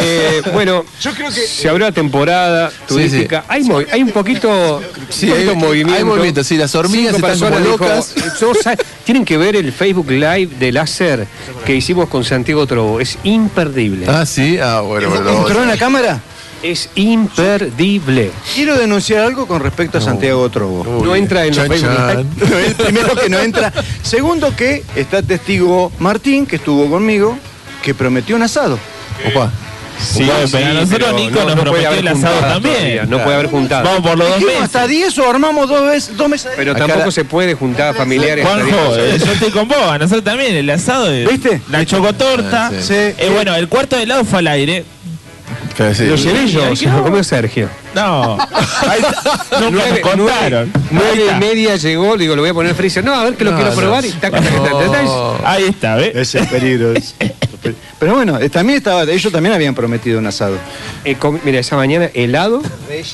Eh, 0.00 0.42
bueno, 0.52 0.84
Yo 1.00 1.12
creo 1.14 1.30
que. 1.30 1.40
se 1.46 1.68
abrió 1.68 1.86
la 1.86 1.92
temporada 1.92 2.70
turística. 2.88 3.44
Hay, 3.48 3.62
hay 3.92 4.02
un 4.02 4.10
poquito, 4.10 4.82
Sí, 5.08 5.26
un 5.26 5.32
poquito 5.32 5.50
hay- 5.50 5.56
movimiento. 5.56 5.94
hay 5.94 6.04
movimiento, 6.04 6.44
sí, 6.44 6.56
las 6.56 6.74
hormigas 6.74 7.14
están 7.14 7.38
como 7.38 7.58
dijo, 7.58 7.70
locas. 7.84 8.14
"Yo 8.40 8.52
sa- 8.54 8.76
tienen 9.04 9.24
que 9.24 9.36
ver 9.36 9.56
el 9.56 9.72
Facebook 9.72 10.10
Live 10.10 10.48
de 10.58 10.72
láser 10.72 11.26
que 11.64 11.74
hicimos 11.74 12.08
con 12.08 12.24
Santiago 12.24 12.66
Trobo. 12.66 13.00
Es 13.00 13.18
imperdible. 13.24 14.06
Ah, 14.08 14.26
sí. 14.26 14.58
Ah, 14.58 14.80
bueno, 14.80 15.10
bueno. 15.10 15.30
¿Entró 15.38 15.62
en 15.62 15.68
la 15.68 15.76
cámara? 15.76 16.20
Es 16.62 16.88
imperdible. 16.94 18.30
Quiero 18.54 18.76
denunciar 18.78 19.24
algo 19.24 19.46
con 19.46 19.60
respecto 19.62 19.98
a 19.98 20.00
Santiago 20.00 20.48
Trobo. 20.50 20.82
Uy, 20.98 21.02
no 21.08 21.16
entra 21.16 21.44
en 21.44 21.56
los 21.56 21.80
chan. 21.80 22.26
El 22.50 22.74
primero 22.76 23.14
que 23.16 23.28
no 23.28 23.38
entra. 23.40 23.72
Segundo 24.02 24.54
que 24.54 24.84
está 24.94 25.22
testigo 25.22 25.90
Martín, 25.98 26.46
que 26.46 26.56
estuvo 26.56 26.88
conmigo, 26.88 27.36
que 27.82 27.94
prometió 27.94 28.36
un 28.36 28.42
asado. 28.42 28.78
Opa. 29.28 29.50
Sí, 30.00 30.28
pero 30.50 30.66
a 30.66 30.72
nosotros 30.72 30.88
pero 30.90 31.12
Nico 31.12 31.40
no- 31.40 31.44
nos 31.44 31.56
no 31.56 31.62
puede 31.70 31.82
prometió 31.82 31.88
haber 31.88 31.98
el 32.00 32.08
asado 32.08 32.32
juntado 32.34 32.52
también. 32.54 32.74
todavía, 32.76 33.04
no 33.04 33.18
puede 33.22 33.34
haber 33.36 33.50
juntado. 33.50 33.84
Vamos 33.84 34.00
por 34.08 34.18
los 34.18 34.28
dos 34.30 34.40
meses. 34.40 34.62
hasta 34.62 34.86
10 34.88 35.18
o 35.18 35.30
armamos 35.30 35.68
dos 35.68 35.86
veces, 35.86 36.16
dos 36.16 36.28
meses. 36.28 36.50
Pero 36.56 36.72
Acá 36.72 36.80
tampoco 36.86 37.04
la- 37.06 37.12
se 37.12 37.24
puede 37.24 37.54
juntar 37.54 37.94
familiares. 37.94 38.44
Juanjo, 38.46 38.96
eh, 38.96 39.18
yo 39.24 39.32
estoy 39.32 39.50
con 39.50 39.68
vos, 39.68 39.76
a 39.78 39.98
nosotros 39.98 40.24
también, 40.24 40.56
el 40.56 40.68
asado 40.70 41.08
¿Viste? 41.12 41.60
la 41.70 41.84
chocotorta. 41.84 42.66
Ah, 42.68 42.70
sí. 42.80 42.82
Sí. 42.88 42.94
Eh, 42.94 43.30
bueno, 43.32 43.54
el 43.54 43.68
cuarto 43.68 43.96
de 43.96 44.02
helado 44.04 44.24
fue 44.24 44.40
al 44.40 44.48
aire. 44.48 44.84
Pero 45.76 45.94
sí. 45.94 46.04
Lo 46.06 46.16
llevé 46.16 46.46
yo, 46.48 46.76
se 46.76 46.86
lo 46.86 46.92
no. 46.98 47.02
comió 47.04 47.24
Sergio. 47.24 47.68
No, 47.94 48.36
Nueve- 49.70 50.00
nos 50.02 50.12
contaron. 50.12 50.72
Nueve 50.90 51.24
y 51.30 51.40
media 51.40 51.76
llegó, 51.76 52.16
digo, 52.16 52.34
lo 52.36 52.42
voy 52.42 52.50
a 52.50 52.54
poner 52.54 52.70
en 52.70 52.76
freezer. 52.76 53.04
No, 53.04 53.14
a 53.14 53.24
ver 53.24 53.36
que 53.36 53.44
lo 53.44 53.50
No, 53.52 53.56
quiero 53.56 53.70
no. 53.72 53.76
probar 53.80 54.04
y 54.04 54.10
taca, 54.12 54.40
taca, 54.40 54.62
taca, 54.62 54.78
taca. 54.86 55.02
No. 55.02 55.36
Ahí 55.44 55.64
está, 55.64 55.96
¿ves? 55.96 56.14
Ese 56.14 56.40
es 56.40 56.46
peligro. 56.48 56.92
Pero 57.98 58.14
bueno, 58.14 58.38
eh, 58.40 58.48
también 58.48 58.78
estaba, 58.78 59.04
ellos 59.04 59.32
también 59.32 59.54
habían 59.54 59.74
prometido 59.74 60.18
un 60.18 60.26
asado. 60.26 60.56
Eh, 61.04 61.16
mira, 61.44 61.60
esa 61.60 61.76
mañana 61.76 62.10
helado, 62.12 62.60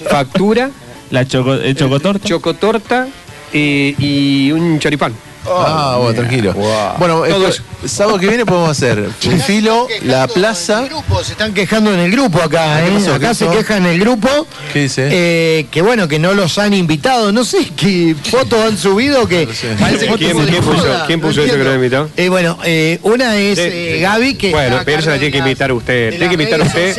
factura, 0.08 0.70
La 1.10 1.26
choco, 1.26 1.54
el 1.54 1.76
chocotorta. 1.76 2.26
chocotorta 2.26 3.08
eh, 3.52 3.94
y 3.98 4.50
un 4.52 4.78
choripán. 4.78 5.12
Ah, 5.46 5.96
bueno, 6.00 6.14
tranquilo. 6.14 6.52
Bueno, 6.98 7.22
Todo 7.28 7.48
eh, 7.48 7.52
sábado 7.86 8.18
que 8.18 8.26
viene 8.26 8.44
podemos 8.44 8.70
hacer 8.70 9.08
filo, 9.46 9.86
la 10.02 10.26
plaza. 10.26 10.86
Se 11.22 11.32
están 11.32 11.54
quejando 11.54 11.92
en 11.92 12.00
el 12.00 12.10
grupo 12.10 12.42
acá, 12.42 12.84
¿eh? 12.84 12.88
¿Qué 12.88 12.94
pasó? 12.98 13.14
Acá 13.14 13.28
¿Qué 13.28 13.34
se 13.34 13.44
pasó? 13.46 13.58
quejan 13.58 13.86
en 13.86 13.92
el 13.92 14.00
grupo. 14.00 14.28
¿Qué 14.72 14.82
dice? 14.82 15.08
eh, 15.10 15.66
que 15.70 15.82
bueno, 15.82 16.08
que 16.08 16.18
no 16.18 16.34
los 16.34 16.58
han 16.58 16.74
invitado. 16.74 17.32
No 17.32 17.44
sé 17.44 17.70
qué 17.76 18.14
fotos 18.30 18.60
han 18.64 18.76
subido 18.78 19.26
que. 19.26 19.46
¿Quién, 19.46 20.60
puso, 20.62 20.86
quién 21.06 21.24
eso 21.24 21.42
que 21.42 21.64
no 21.64 21.74
invitó? 21.74 22.10
Eh, 22.16 22.28
bueno, 22.28 22.58
eh, 22.64 22.98
una 23.02 23.36
es 23.36 23.58
eh. 23.58 23.98
Gaby 24.02 24.34
que. 24.34 24.50
Bueno, 24.50 24.80
pero 24.84 24.98
eso 25.00 25.10
la 25.10 25.18
tiene 25.18 25.32
que 25.32 25.38
invitar 25.38 25.72
usted. 25.72 26.10
Tiene 26.10 26.28
que 26.28 26.34
invitar 26.34 26.60
usted. 26.60 26.96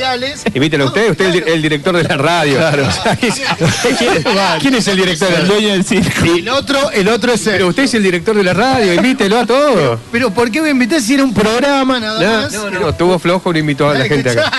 Invítelo 0.54 0.86
usted, 0.86 1.12
usted 1.12 1.26
es 1.30 1.36
el, 1.36 1.48
el 1.48 1.62
director 1.62 1.96
de 1.96 2.04
la 2.04 2.18
radio. 2.18 2.58
Claro. 2.58 2.88
O 2.88 2.92
sea, 2.92 3.16
¿quién, 3.16 4.24
quién 4.60 4.74
es 4.76 4.88
el 4.88 4.98
director? 4.98 5.32
El 5.32 5.48
dueño 5.48 5.70
del 5.70 5.86
circo. 5.86 6.26
El 6.26 6.50
otro, 6.50 6.92
el 6.92 7.08
otro 7.08 7.34
es. 7.34 7.42
Pero 7.42 7.68
usted 7.68 7.84
es 7.84 7.94
el 7.94 8.04
director 8.04 8.36
de 8.40 8.46
la 8.46 8.54
radio, 8.54 8.94
invítelo 8.94 9.40
a 9.40 9.46
todos. 9.46 10.00
Pero 10.12 10.32
¿por 10.32 10.50
qué 10.52 10.62
me 10.62 10.70
invité 10.70 11.00
si 11.02 11.14
era 11.14 11.24
un 11.24 11.34
programa 11.34 12.00
nada 12.00 12.20
No, 12.22 12.42
más? 12.44 12.54
no, 12.54 12.70
no, 12.72 12.94
tuvo 12.96 13.20
flojo, 13.20 13.52
no 13.54 13.60
invitó 13.60 13.90
a 13.90 13.94
la 13.94 14.06
gente 14.06 14.30
acá. 14.32 14.52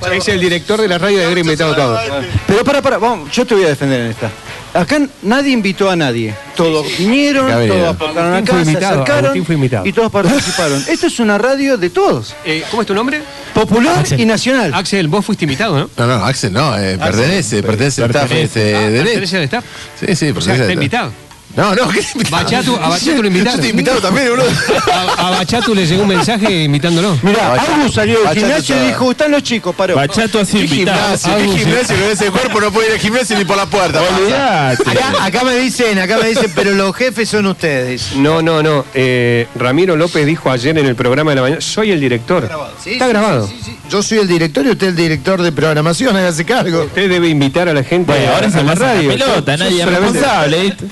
Pará, 0.00 0.16
es 0.16 0.28
el 0.28 0.40
director 0.40 0.80
de 0.80 0.88
la 0.88 0.98
radio 0.98 1.18
de 1.18 1.24
haber 1.26 1.38
invitado 1.38 1.72
a 1.72 1.76
todos. 1.76 2.00
Pero 2.46 2.64
para, 2.64 2.82
para, 2.82 2.98
vamos, 2.98 3.30
yo 3.30 3.46
te 3.46 3.54
voy 3.54 3.64
a 3.64 3.68
defender 3.68 4.00
en 4.00 4.10
esta. 4.10 4.30
Acá 4.72 4.98
nadie 5.22 5.52
invitó 5.52 5.88
a 5.88 5.94
nadie. 5.94 6.34
Todos 6.56 6.86
vinieron, 6.98 7.46
todos 7.68 7.94
aportaron 7.94 8.44
se 8.44 8.52
invitado, 8.70 8.92
acercaron 8.94 9.24
Agustín 9.26 9.44
fue 9.46 9.54
invitado. 9.54 9.86
y 9.86 9.92
todos 9.92 10.10
participaron. 10.10 10.84
Esto 10.88 11.06
es 11.06 11.20
una 11.20 11.38
radio 11.38 11.76
de 11.76 11.90
todos, 11.90 12.34
Eh, 12.44 12.64
¿Cómo 12.70 12.82
es 12.82 12.88
tu 12.88 12.94
nombre? 12.94 13.22
popular 13.54 14.04
y 14.18 14.24
nacional. 14.24 14.74
Axel, 14.74 15.06
vos 15.06 15.24
fuiste 15.24 15.44
invitado, 15.44 15.78
¿no? 15.78 15.90
No, 15.96 16.06
no, 16.08 16.24
Axel 16.24 16.52
no, 16.52 16.76
eh, 16.76 16.98
pertenece, 16.98 17.62
pertenece 17.62 18.02
al 18.02 18.10
staff 18.10 18.32
este, 18.32 18.74
Ah, 18.74 18.80
de 18.80 18.90
derecho. 18.90 19.04
¿Pertenece 19.04 19.36
al 19.36 19.42
staff? 19.44 19.64
Sí, 20.00 20.06
sí, 20.06 20.10
O 20.12 20.16
sea, 20.16 20.24
pertenece 20.32 20.52
está 20.54 20.64
al 20.64 20.72
invitado. 20.72 21.12
No, 21.56 21.72
no, 21.74 21.88
¿qué 21.88 22.00
invitado? 22.14 22.42
Bachatu, 22.42 22.76
a 22.76 22.88
Bachatu 22.88 23.22
lo 23.22 23.28
invitaron. 23.28 23.44
Yo 23.44 23.50
estoy 23.54 23.70
invitado 23.70 24.00
también, 24.00 24.28
boludo. 24.30 24.46
A, 24.92 25.28
a 25.28 25.30
Bachatu 25.30 25.72
le 25.74 25.86
llegó 25.86 26.02
un 26.02 26.08
mensaje 26.08 26.64
invitándolo. 26.64 27.16
Mira, 27.22 27.50
Bachato- 27.56 27.74
Agus 27.74 27.94
salió 27.94 28.18
del 28.24 28.38
gimnasio 28.38 28.76
y 28.82 28.86
dijo, 28.88 29.10
están 29.12 29.30
los 29.30 29.42
chicos, 29.44 29.74
paró. 29.74 29.94
Bachato 29.94 30.40
ha 30.40 30.44
sido 30.44 30.58
¿Qué 30.68 30.74
invitado. 30.74 31.16
gimnasio? 31.16 31.36
¿Qué 31.54 31.58
gimnasio 31.64 31.96
con 31.96 32.04
ese 32.10 32.30
cuerpo 32.32 32.60
no 32.60 32.72
puede 32.72 32.88
ir 32.88 32.92
al 32.94 32.98
gimnasio 32.98 33.38
ni 33.38 33.44
por 33.44 33.56
la 33.56 33.66
puerta? 33.66 34.00
Acá, 34.00 35.24
acá 35.24 35.44
me 35.44 35.54
dicen, 35.56 35.98
acá 36.00 36.18
me 36.20 36.28
dicen, 36.28 36.50
pero 36.54 36.72
los 36.72 36.94
jefes 36.96 37.28
son 37.28 37.46
ustedes. 37.46 38.16
No, 38.16 38.42
no, 38.42 38.62
no. 38.62 38.84
Eh, 38.94 39.46
Ramiro 39.54 39.96
López 39.96 40.26
dijo 40.26 40.50
ayer 40.50 40.76
en 40.76 40.86
el 40.86 40.96
programa 40.96 41.30
de 41.30 41.34
la 41.36 41.42
mañana, 41.42 41.60
soy 41.60 41.92
el 41.92 42.00
director. 42.00 42.50
Está 42.84 43.06
grabado. 43.06 43.48
Yo 43.90 44.02
soy 44.02 44.18
el 44.18 44.26
director 44.28 44.66
y 44.66 44.70
usted 44.70 44.88
el 44.88 44.96
director 44.96 45.40
de 45.40 45.52
programación, 45.52 46.16
hágase 46.16 46.44
cargo. 46.44 46.84
Usted 46.84 47.08
debe 47.08 47.28
invitar 47.28 47.68
a 47.68 47.74
la 47.74 47.84
gente 47.84 48.10
Bueno, 48.12 48.30
a, 48.32 48.34
ahora 48.34 48.50
se 48.50 48.58
a 48.58 48.62
la 48.64 48.74
radio. 48.74 49.08
pelota, 49.10 49.56
Yo 49.56 49.64
nadie 49.64 49.82
es 49.82 49.88
responsable. 49.88 50.76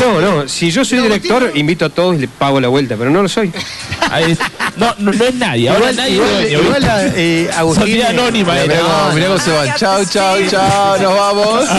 No, 0.00 0.20
no, 0.20 0.34
no. 0.36 0.48
Si 0.48 0.70
yo 0.70 0.84
soy 0.84 0.98
director, 1.00 1.50
invito 1.54 1.84
a 1.84 1.88
todos 1.88 2.16
y 2.16 2.20
le 2.20 2.28
pago 2.28 2.60
la 2.60 2.68
vuelta, 2.68 2.96
pero 2.96 3.10
no 3.10 3.22
lo 3.22 3.28
soy. 3.28 3.52
Ahí 4.10 4.36
No, 4.78 4.94
no, 4.98 5.12
no 5.12 5.24
es 5.24 5.34
nadie. 5.34 5.68
Ahora 5.68 5.90
Igual, 5.90 5.96
nadie 5.96 6.12
igual, 6.14 6.30
es 6.30 6.36
dueño, 6.52 6.60
igual, 6.62 6.82
¿viste? 7.04 7.42
eh, 7.42 7.50
Agustín. 7.56 7.82
Sociedad 7.84 8.10
anónima 8.10 8.52
Mirá 8.52 8.64
era. 8.64 8.80
cómo, 8.82 9.12
mirá 9.14 9.26
cómo 9.28 9.38
se 9.40 9.50
van. 9.50 9.74
Chau, 9.76 10.04
chau, 10.04 10.36
chau, 10.48 10.98
nos 11.02 11.14
vamos. 11.14 11.64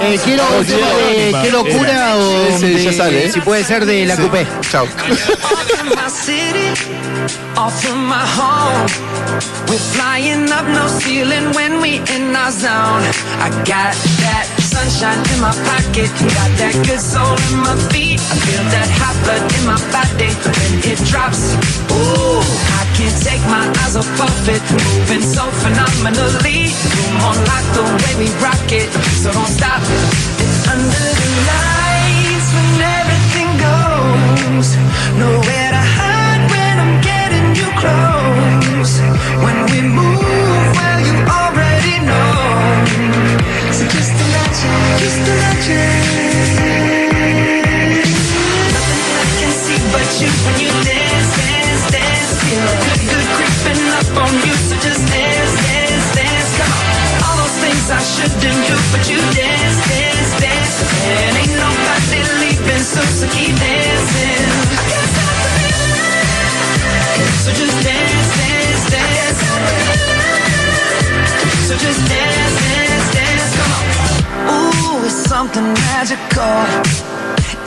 Eh, 0.00 0.18
quiero 0.24 0.42
un 0.58 0.64
tema 0.66 0.86
de 0.88 1.34
qué 1.42 1.50
locura 1.50 2.16
o 2.16 2.46
Ese 2.48 2.82
ya 2.82 2.90
de- 2.90 2.96
sale, 2.96 3.24
¿eh? 3.26 3.32
si 3.32 3.40
puede 3.40 3.64
ser 3.64 3.86
de 3.86 4.04
la 4.06 4.16
coupé. 4.16 4.46
Chau. 4.70 4.84
in 4.84 5.88
my 5.96 6.08
city, 6.08 6.68
off 7.56 7.72
from 7.82 8.06
my 8.08 8.24
home. 8.36 8.86
We're 9.68 9.78
flying 9.94 10.50
up 10.52 10.66
no 10.68 10.86
ceiling 11.00 11.52
when 11.54 11.80
we 11.80 12.00
in 12.14 12.34
our 12.36 12.50
zone. 12.50 13.02
I 13.40 13.48
got 13.64 13.94
that 14.22 14.46
sunshine 14.60 15.18
in 15.34 15.40
my 15.40 15.52
pocket, 15.70 16.10
got 16.36 16.50
that 16.58 16.74
good 16.86 17.00
soul 17.00 17.34
in 17.50 17.58
my 17.60 17.74
feet. 17.90 18.20
I 18.20 18.34
feel 18.44 18.64
that 18.74 18.88
hot 19.00 19.16
blood 19.24 19.42
in 19.56 19.64
my 19.66 19.78
body 19.90 20.30
when 20.54 20.72
it 20.92 20.98
drops. 21.08 21.54
Ooh, 21.90 22.23
I 22.24 22.84
can't 22.96 23.18
take 23.22 23.44
my 23.46 23.64
eyes 23.84 23.96
off 23.96 24.08
of 24.20 24.48
it, 24.48 24.62
moving 24.72 25.22
so 25.22 25.44
phenomenally. 25.62 26.72
Room 26.72 27.16
on 27.28 27.36
lock 27.48 27.64
the 27.76 27.84
way 27.84 28.14
we 28.24 28.28
rock 28.40 28.68
it, 28.72 28.88
so 29.20 29.32
don't 29.32 29.48
stop. 29.48 29.82
It's 30.40 30.68
under 30.68 31.08
the 31.20 31.28
lights 31.50 32.48
when 32.56 32.70
everything 33.00 33.50
goes. 33.60 34.68
Nowhere 35.20 35.70
to 35.76 35.82
hide 35.96 36.42
when 36.52 36.74
I'm 36.84 36.96
getting 37.02 37.46
you 37.58 37.68
close. 37.82 38.92
When 39.44 39.58
we 39.72 39.80
move, 39.84 40.64
well, 40.78 41.00
you 41.04 41.14
already 41.28 41.96
know. 42.08 42.32
So 43.76 43.82
just 43.94 44.14
imagine, 44.24 44.80
just 45.02 45.22
imagine. 45.28 46.64
Nothing 48.72 49.12
I 49.20 49.26
can 49.38 49.52
see 49.62 49.80
but 49.92 50.08
you 50.20 50.30
when 50.44 50.56
you 50.62 50.70
good, 52.54 53.26
creeping 53.36 53.82
up 53.98 54.10
on 54.22 54.32
you. 54.46 54.54
So 54.68 54.74
just 54.78 55.02
dance, 55.10 55.54
dance, 55.66 56.08
dance. 56.14 56.50
Come 56.58 56.72
on. 56.72 56.86
All 57.24 57.36
those 57.42 57.56
things 57.62 57.84
I 57.90 58.00
shouldn't 58.00 58.40
do, 58.42 58.76
but 58.92 59.02
you 59.10 59.18
dance, 59.34 59.78
dance, 59.88 60.32
dance. 60.40 60.76
And 61.04 61.36
ain't 61.36 61.54
nobody 61.58 62.20
leaving 62.42 62.84
so 62.84 63.02
keep 63.34 63.54
dancing. 63.58 64.44
I 64.70 64.82
can't 64.86 65.08
stop 65.14 65.34
the 65.42 65.50
feeling. 65.58 66.04
So 67.42 67.50
just 67.52 67.76
dance, 67.82 68.30
dance, 68.38 68.84
dance. 68.92 69.40
So 71.66 71.74
just 71.74 72.00
dance, 72.06 72.56
dance, 72.70 73.06
dance. 73.14 73.50
Come 73.58 73.72
on. 73.74 73.84
Ooh, 74.52 75.04
it's 75.04 75.18
something 75.28 75.66
magical. 75.90 77.23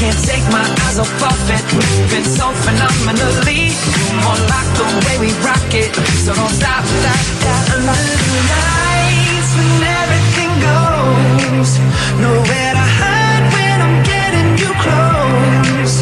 can't 0.00 0.24
take 0.24 0.46
my 0.48 0.64
eyes 0.88 0.98
off 0.98 1.12
of 1.12 1.50
it, 1.52 1.60
moving 1.76 2.24
so 2.24 2.48
phenomenally. 2.64 3.68
Room 3.68 4.24
on 4.32 4.40
lock 4.48 4.68
the 4.80 4.88
way 5.04 5.16
we 5.20 5.28
rock 5.44 5.68
it, 5.76 5.92
so 6.24 6.32
don't 6.32 6.56
stop, 6.56 6.84
stop, 6.88 7.20
stop. 7.36 7.64
Under 7.76 7.92
the 7.92 8.40
lights 8.48 9.50
when 9.60 9.84
everything 10.00 10.52
goes, 10.64 11.70
nowhere 12.16 12.72
to 12.80 12.86
hide 12.96 13.44
when 13.52 13.76
I'm 13.84 14.00
getting 14.08 14.48
you 14.56 14.72
close. 14.80 15.94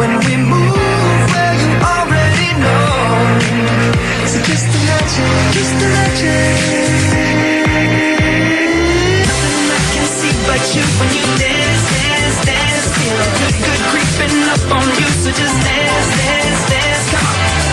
When 0.00 0.12
we 0.24 0.34
move, 0.40 1.20
well 1.28 1.54
you 1.60 1.70
already 1.92 2.56
know. 2.56 2.88
So 4.32 4.40
just 4.48 4.64
imagine, 4.80 5.28
just 5.52 5.76
imagine. 5.76 6.56
Nothing 9.28 9.68
I 9.76 9.80
can 9.92 10.06
see 10.08 10.34
but 10.48 10.62
you 10.72 10.84
when 10.96 11.10
you 11.12 11.26
dance. 11.36 11.51
Good, 13.02 13.56
good 13.66 13.82
creeping 13.90 14.38
up 14.54 14.62
on 14.78 14.86
you. 14.98 15.08
So 15.22 15.30
just 15.34 15.58
dance, 15.66 16.08
dance, 16.22 16.62
dance. 16.70 17.04
Come. 17.10 17.26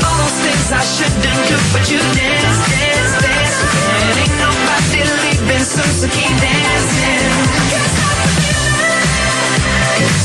All 0.09 0.31
things 0.41 0.71
I 0.73 0.81
shouldn't 0.81 1.21
do, 1.49 1.57
but 1.73 1.85
you 1.91 1.99
dance, 2.17 2.59
dance, 2.73 3.13
dance. 3.21 3.57
Ain't 4.17 4.35
nobody 4.41 5.01
leaving 5.21 5.65
so 5.65 6.07
keep 6.09 6.33
dancing. 6.41 7.29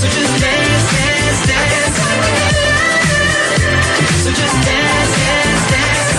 So 0.01 0.07
just 0.09 0.35
dance, 0.41 0.87
dance, 0.97 1.41
dance. 1.53 1.99
So 4.25 4.31
just 4.33 4.57
dance, 4.65 5.13
dance, 5.21 5.65
dance. 5.73 6.11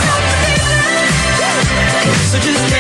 So 2.32 2.38
just 2.40 2.62
dance, 2.70 2.75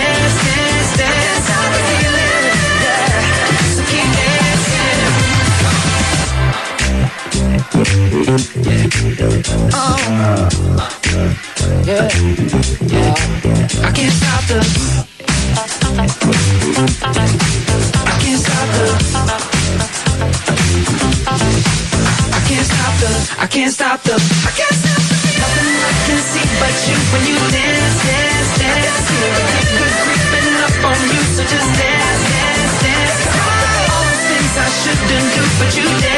but 35.58 35.78
you 35.78 35.84
when 35.84 36.15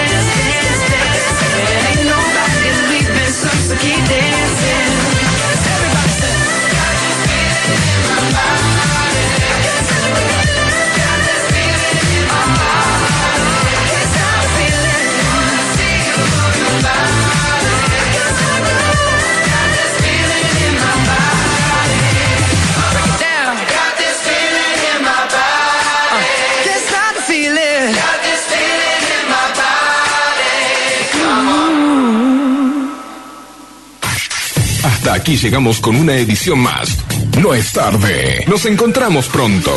Aquí 35.17 35.35
llegamos 35.35 35.79
con 35.79 35.95
una 35.95 36.15
edición 36.15 36.59
más. 36.59 36.99
No 37.41 37.55
es 37.55 37.73
tarde. 37.73 38.45
Nos 38.47 38.65
encontramos 38.67 39.27
pronto. 39.27 39.71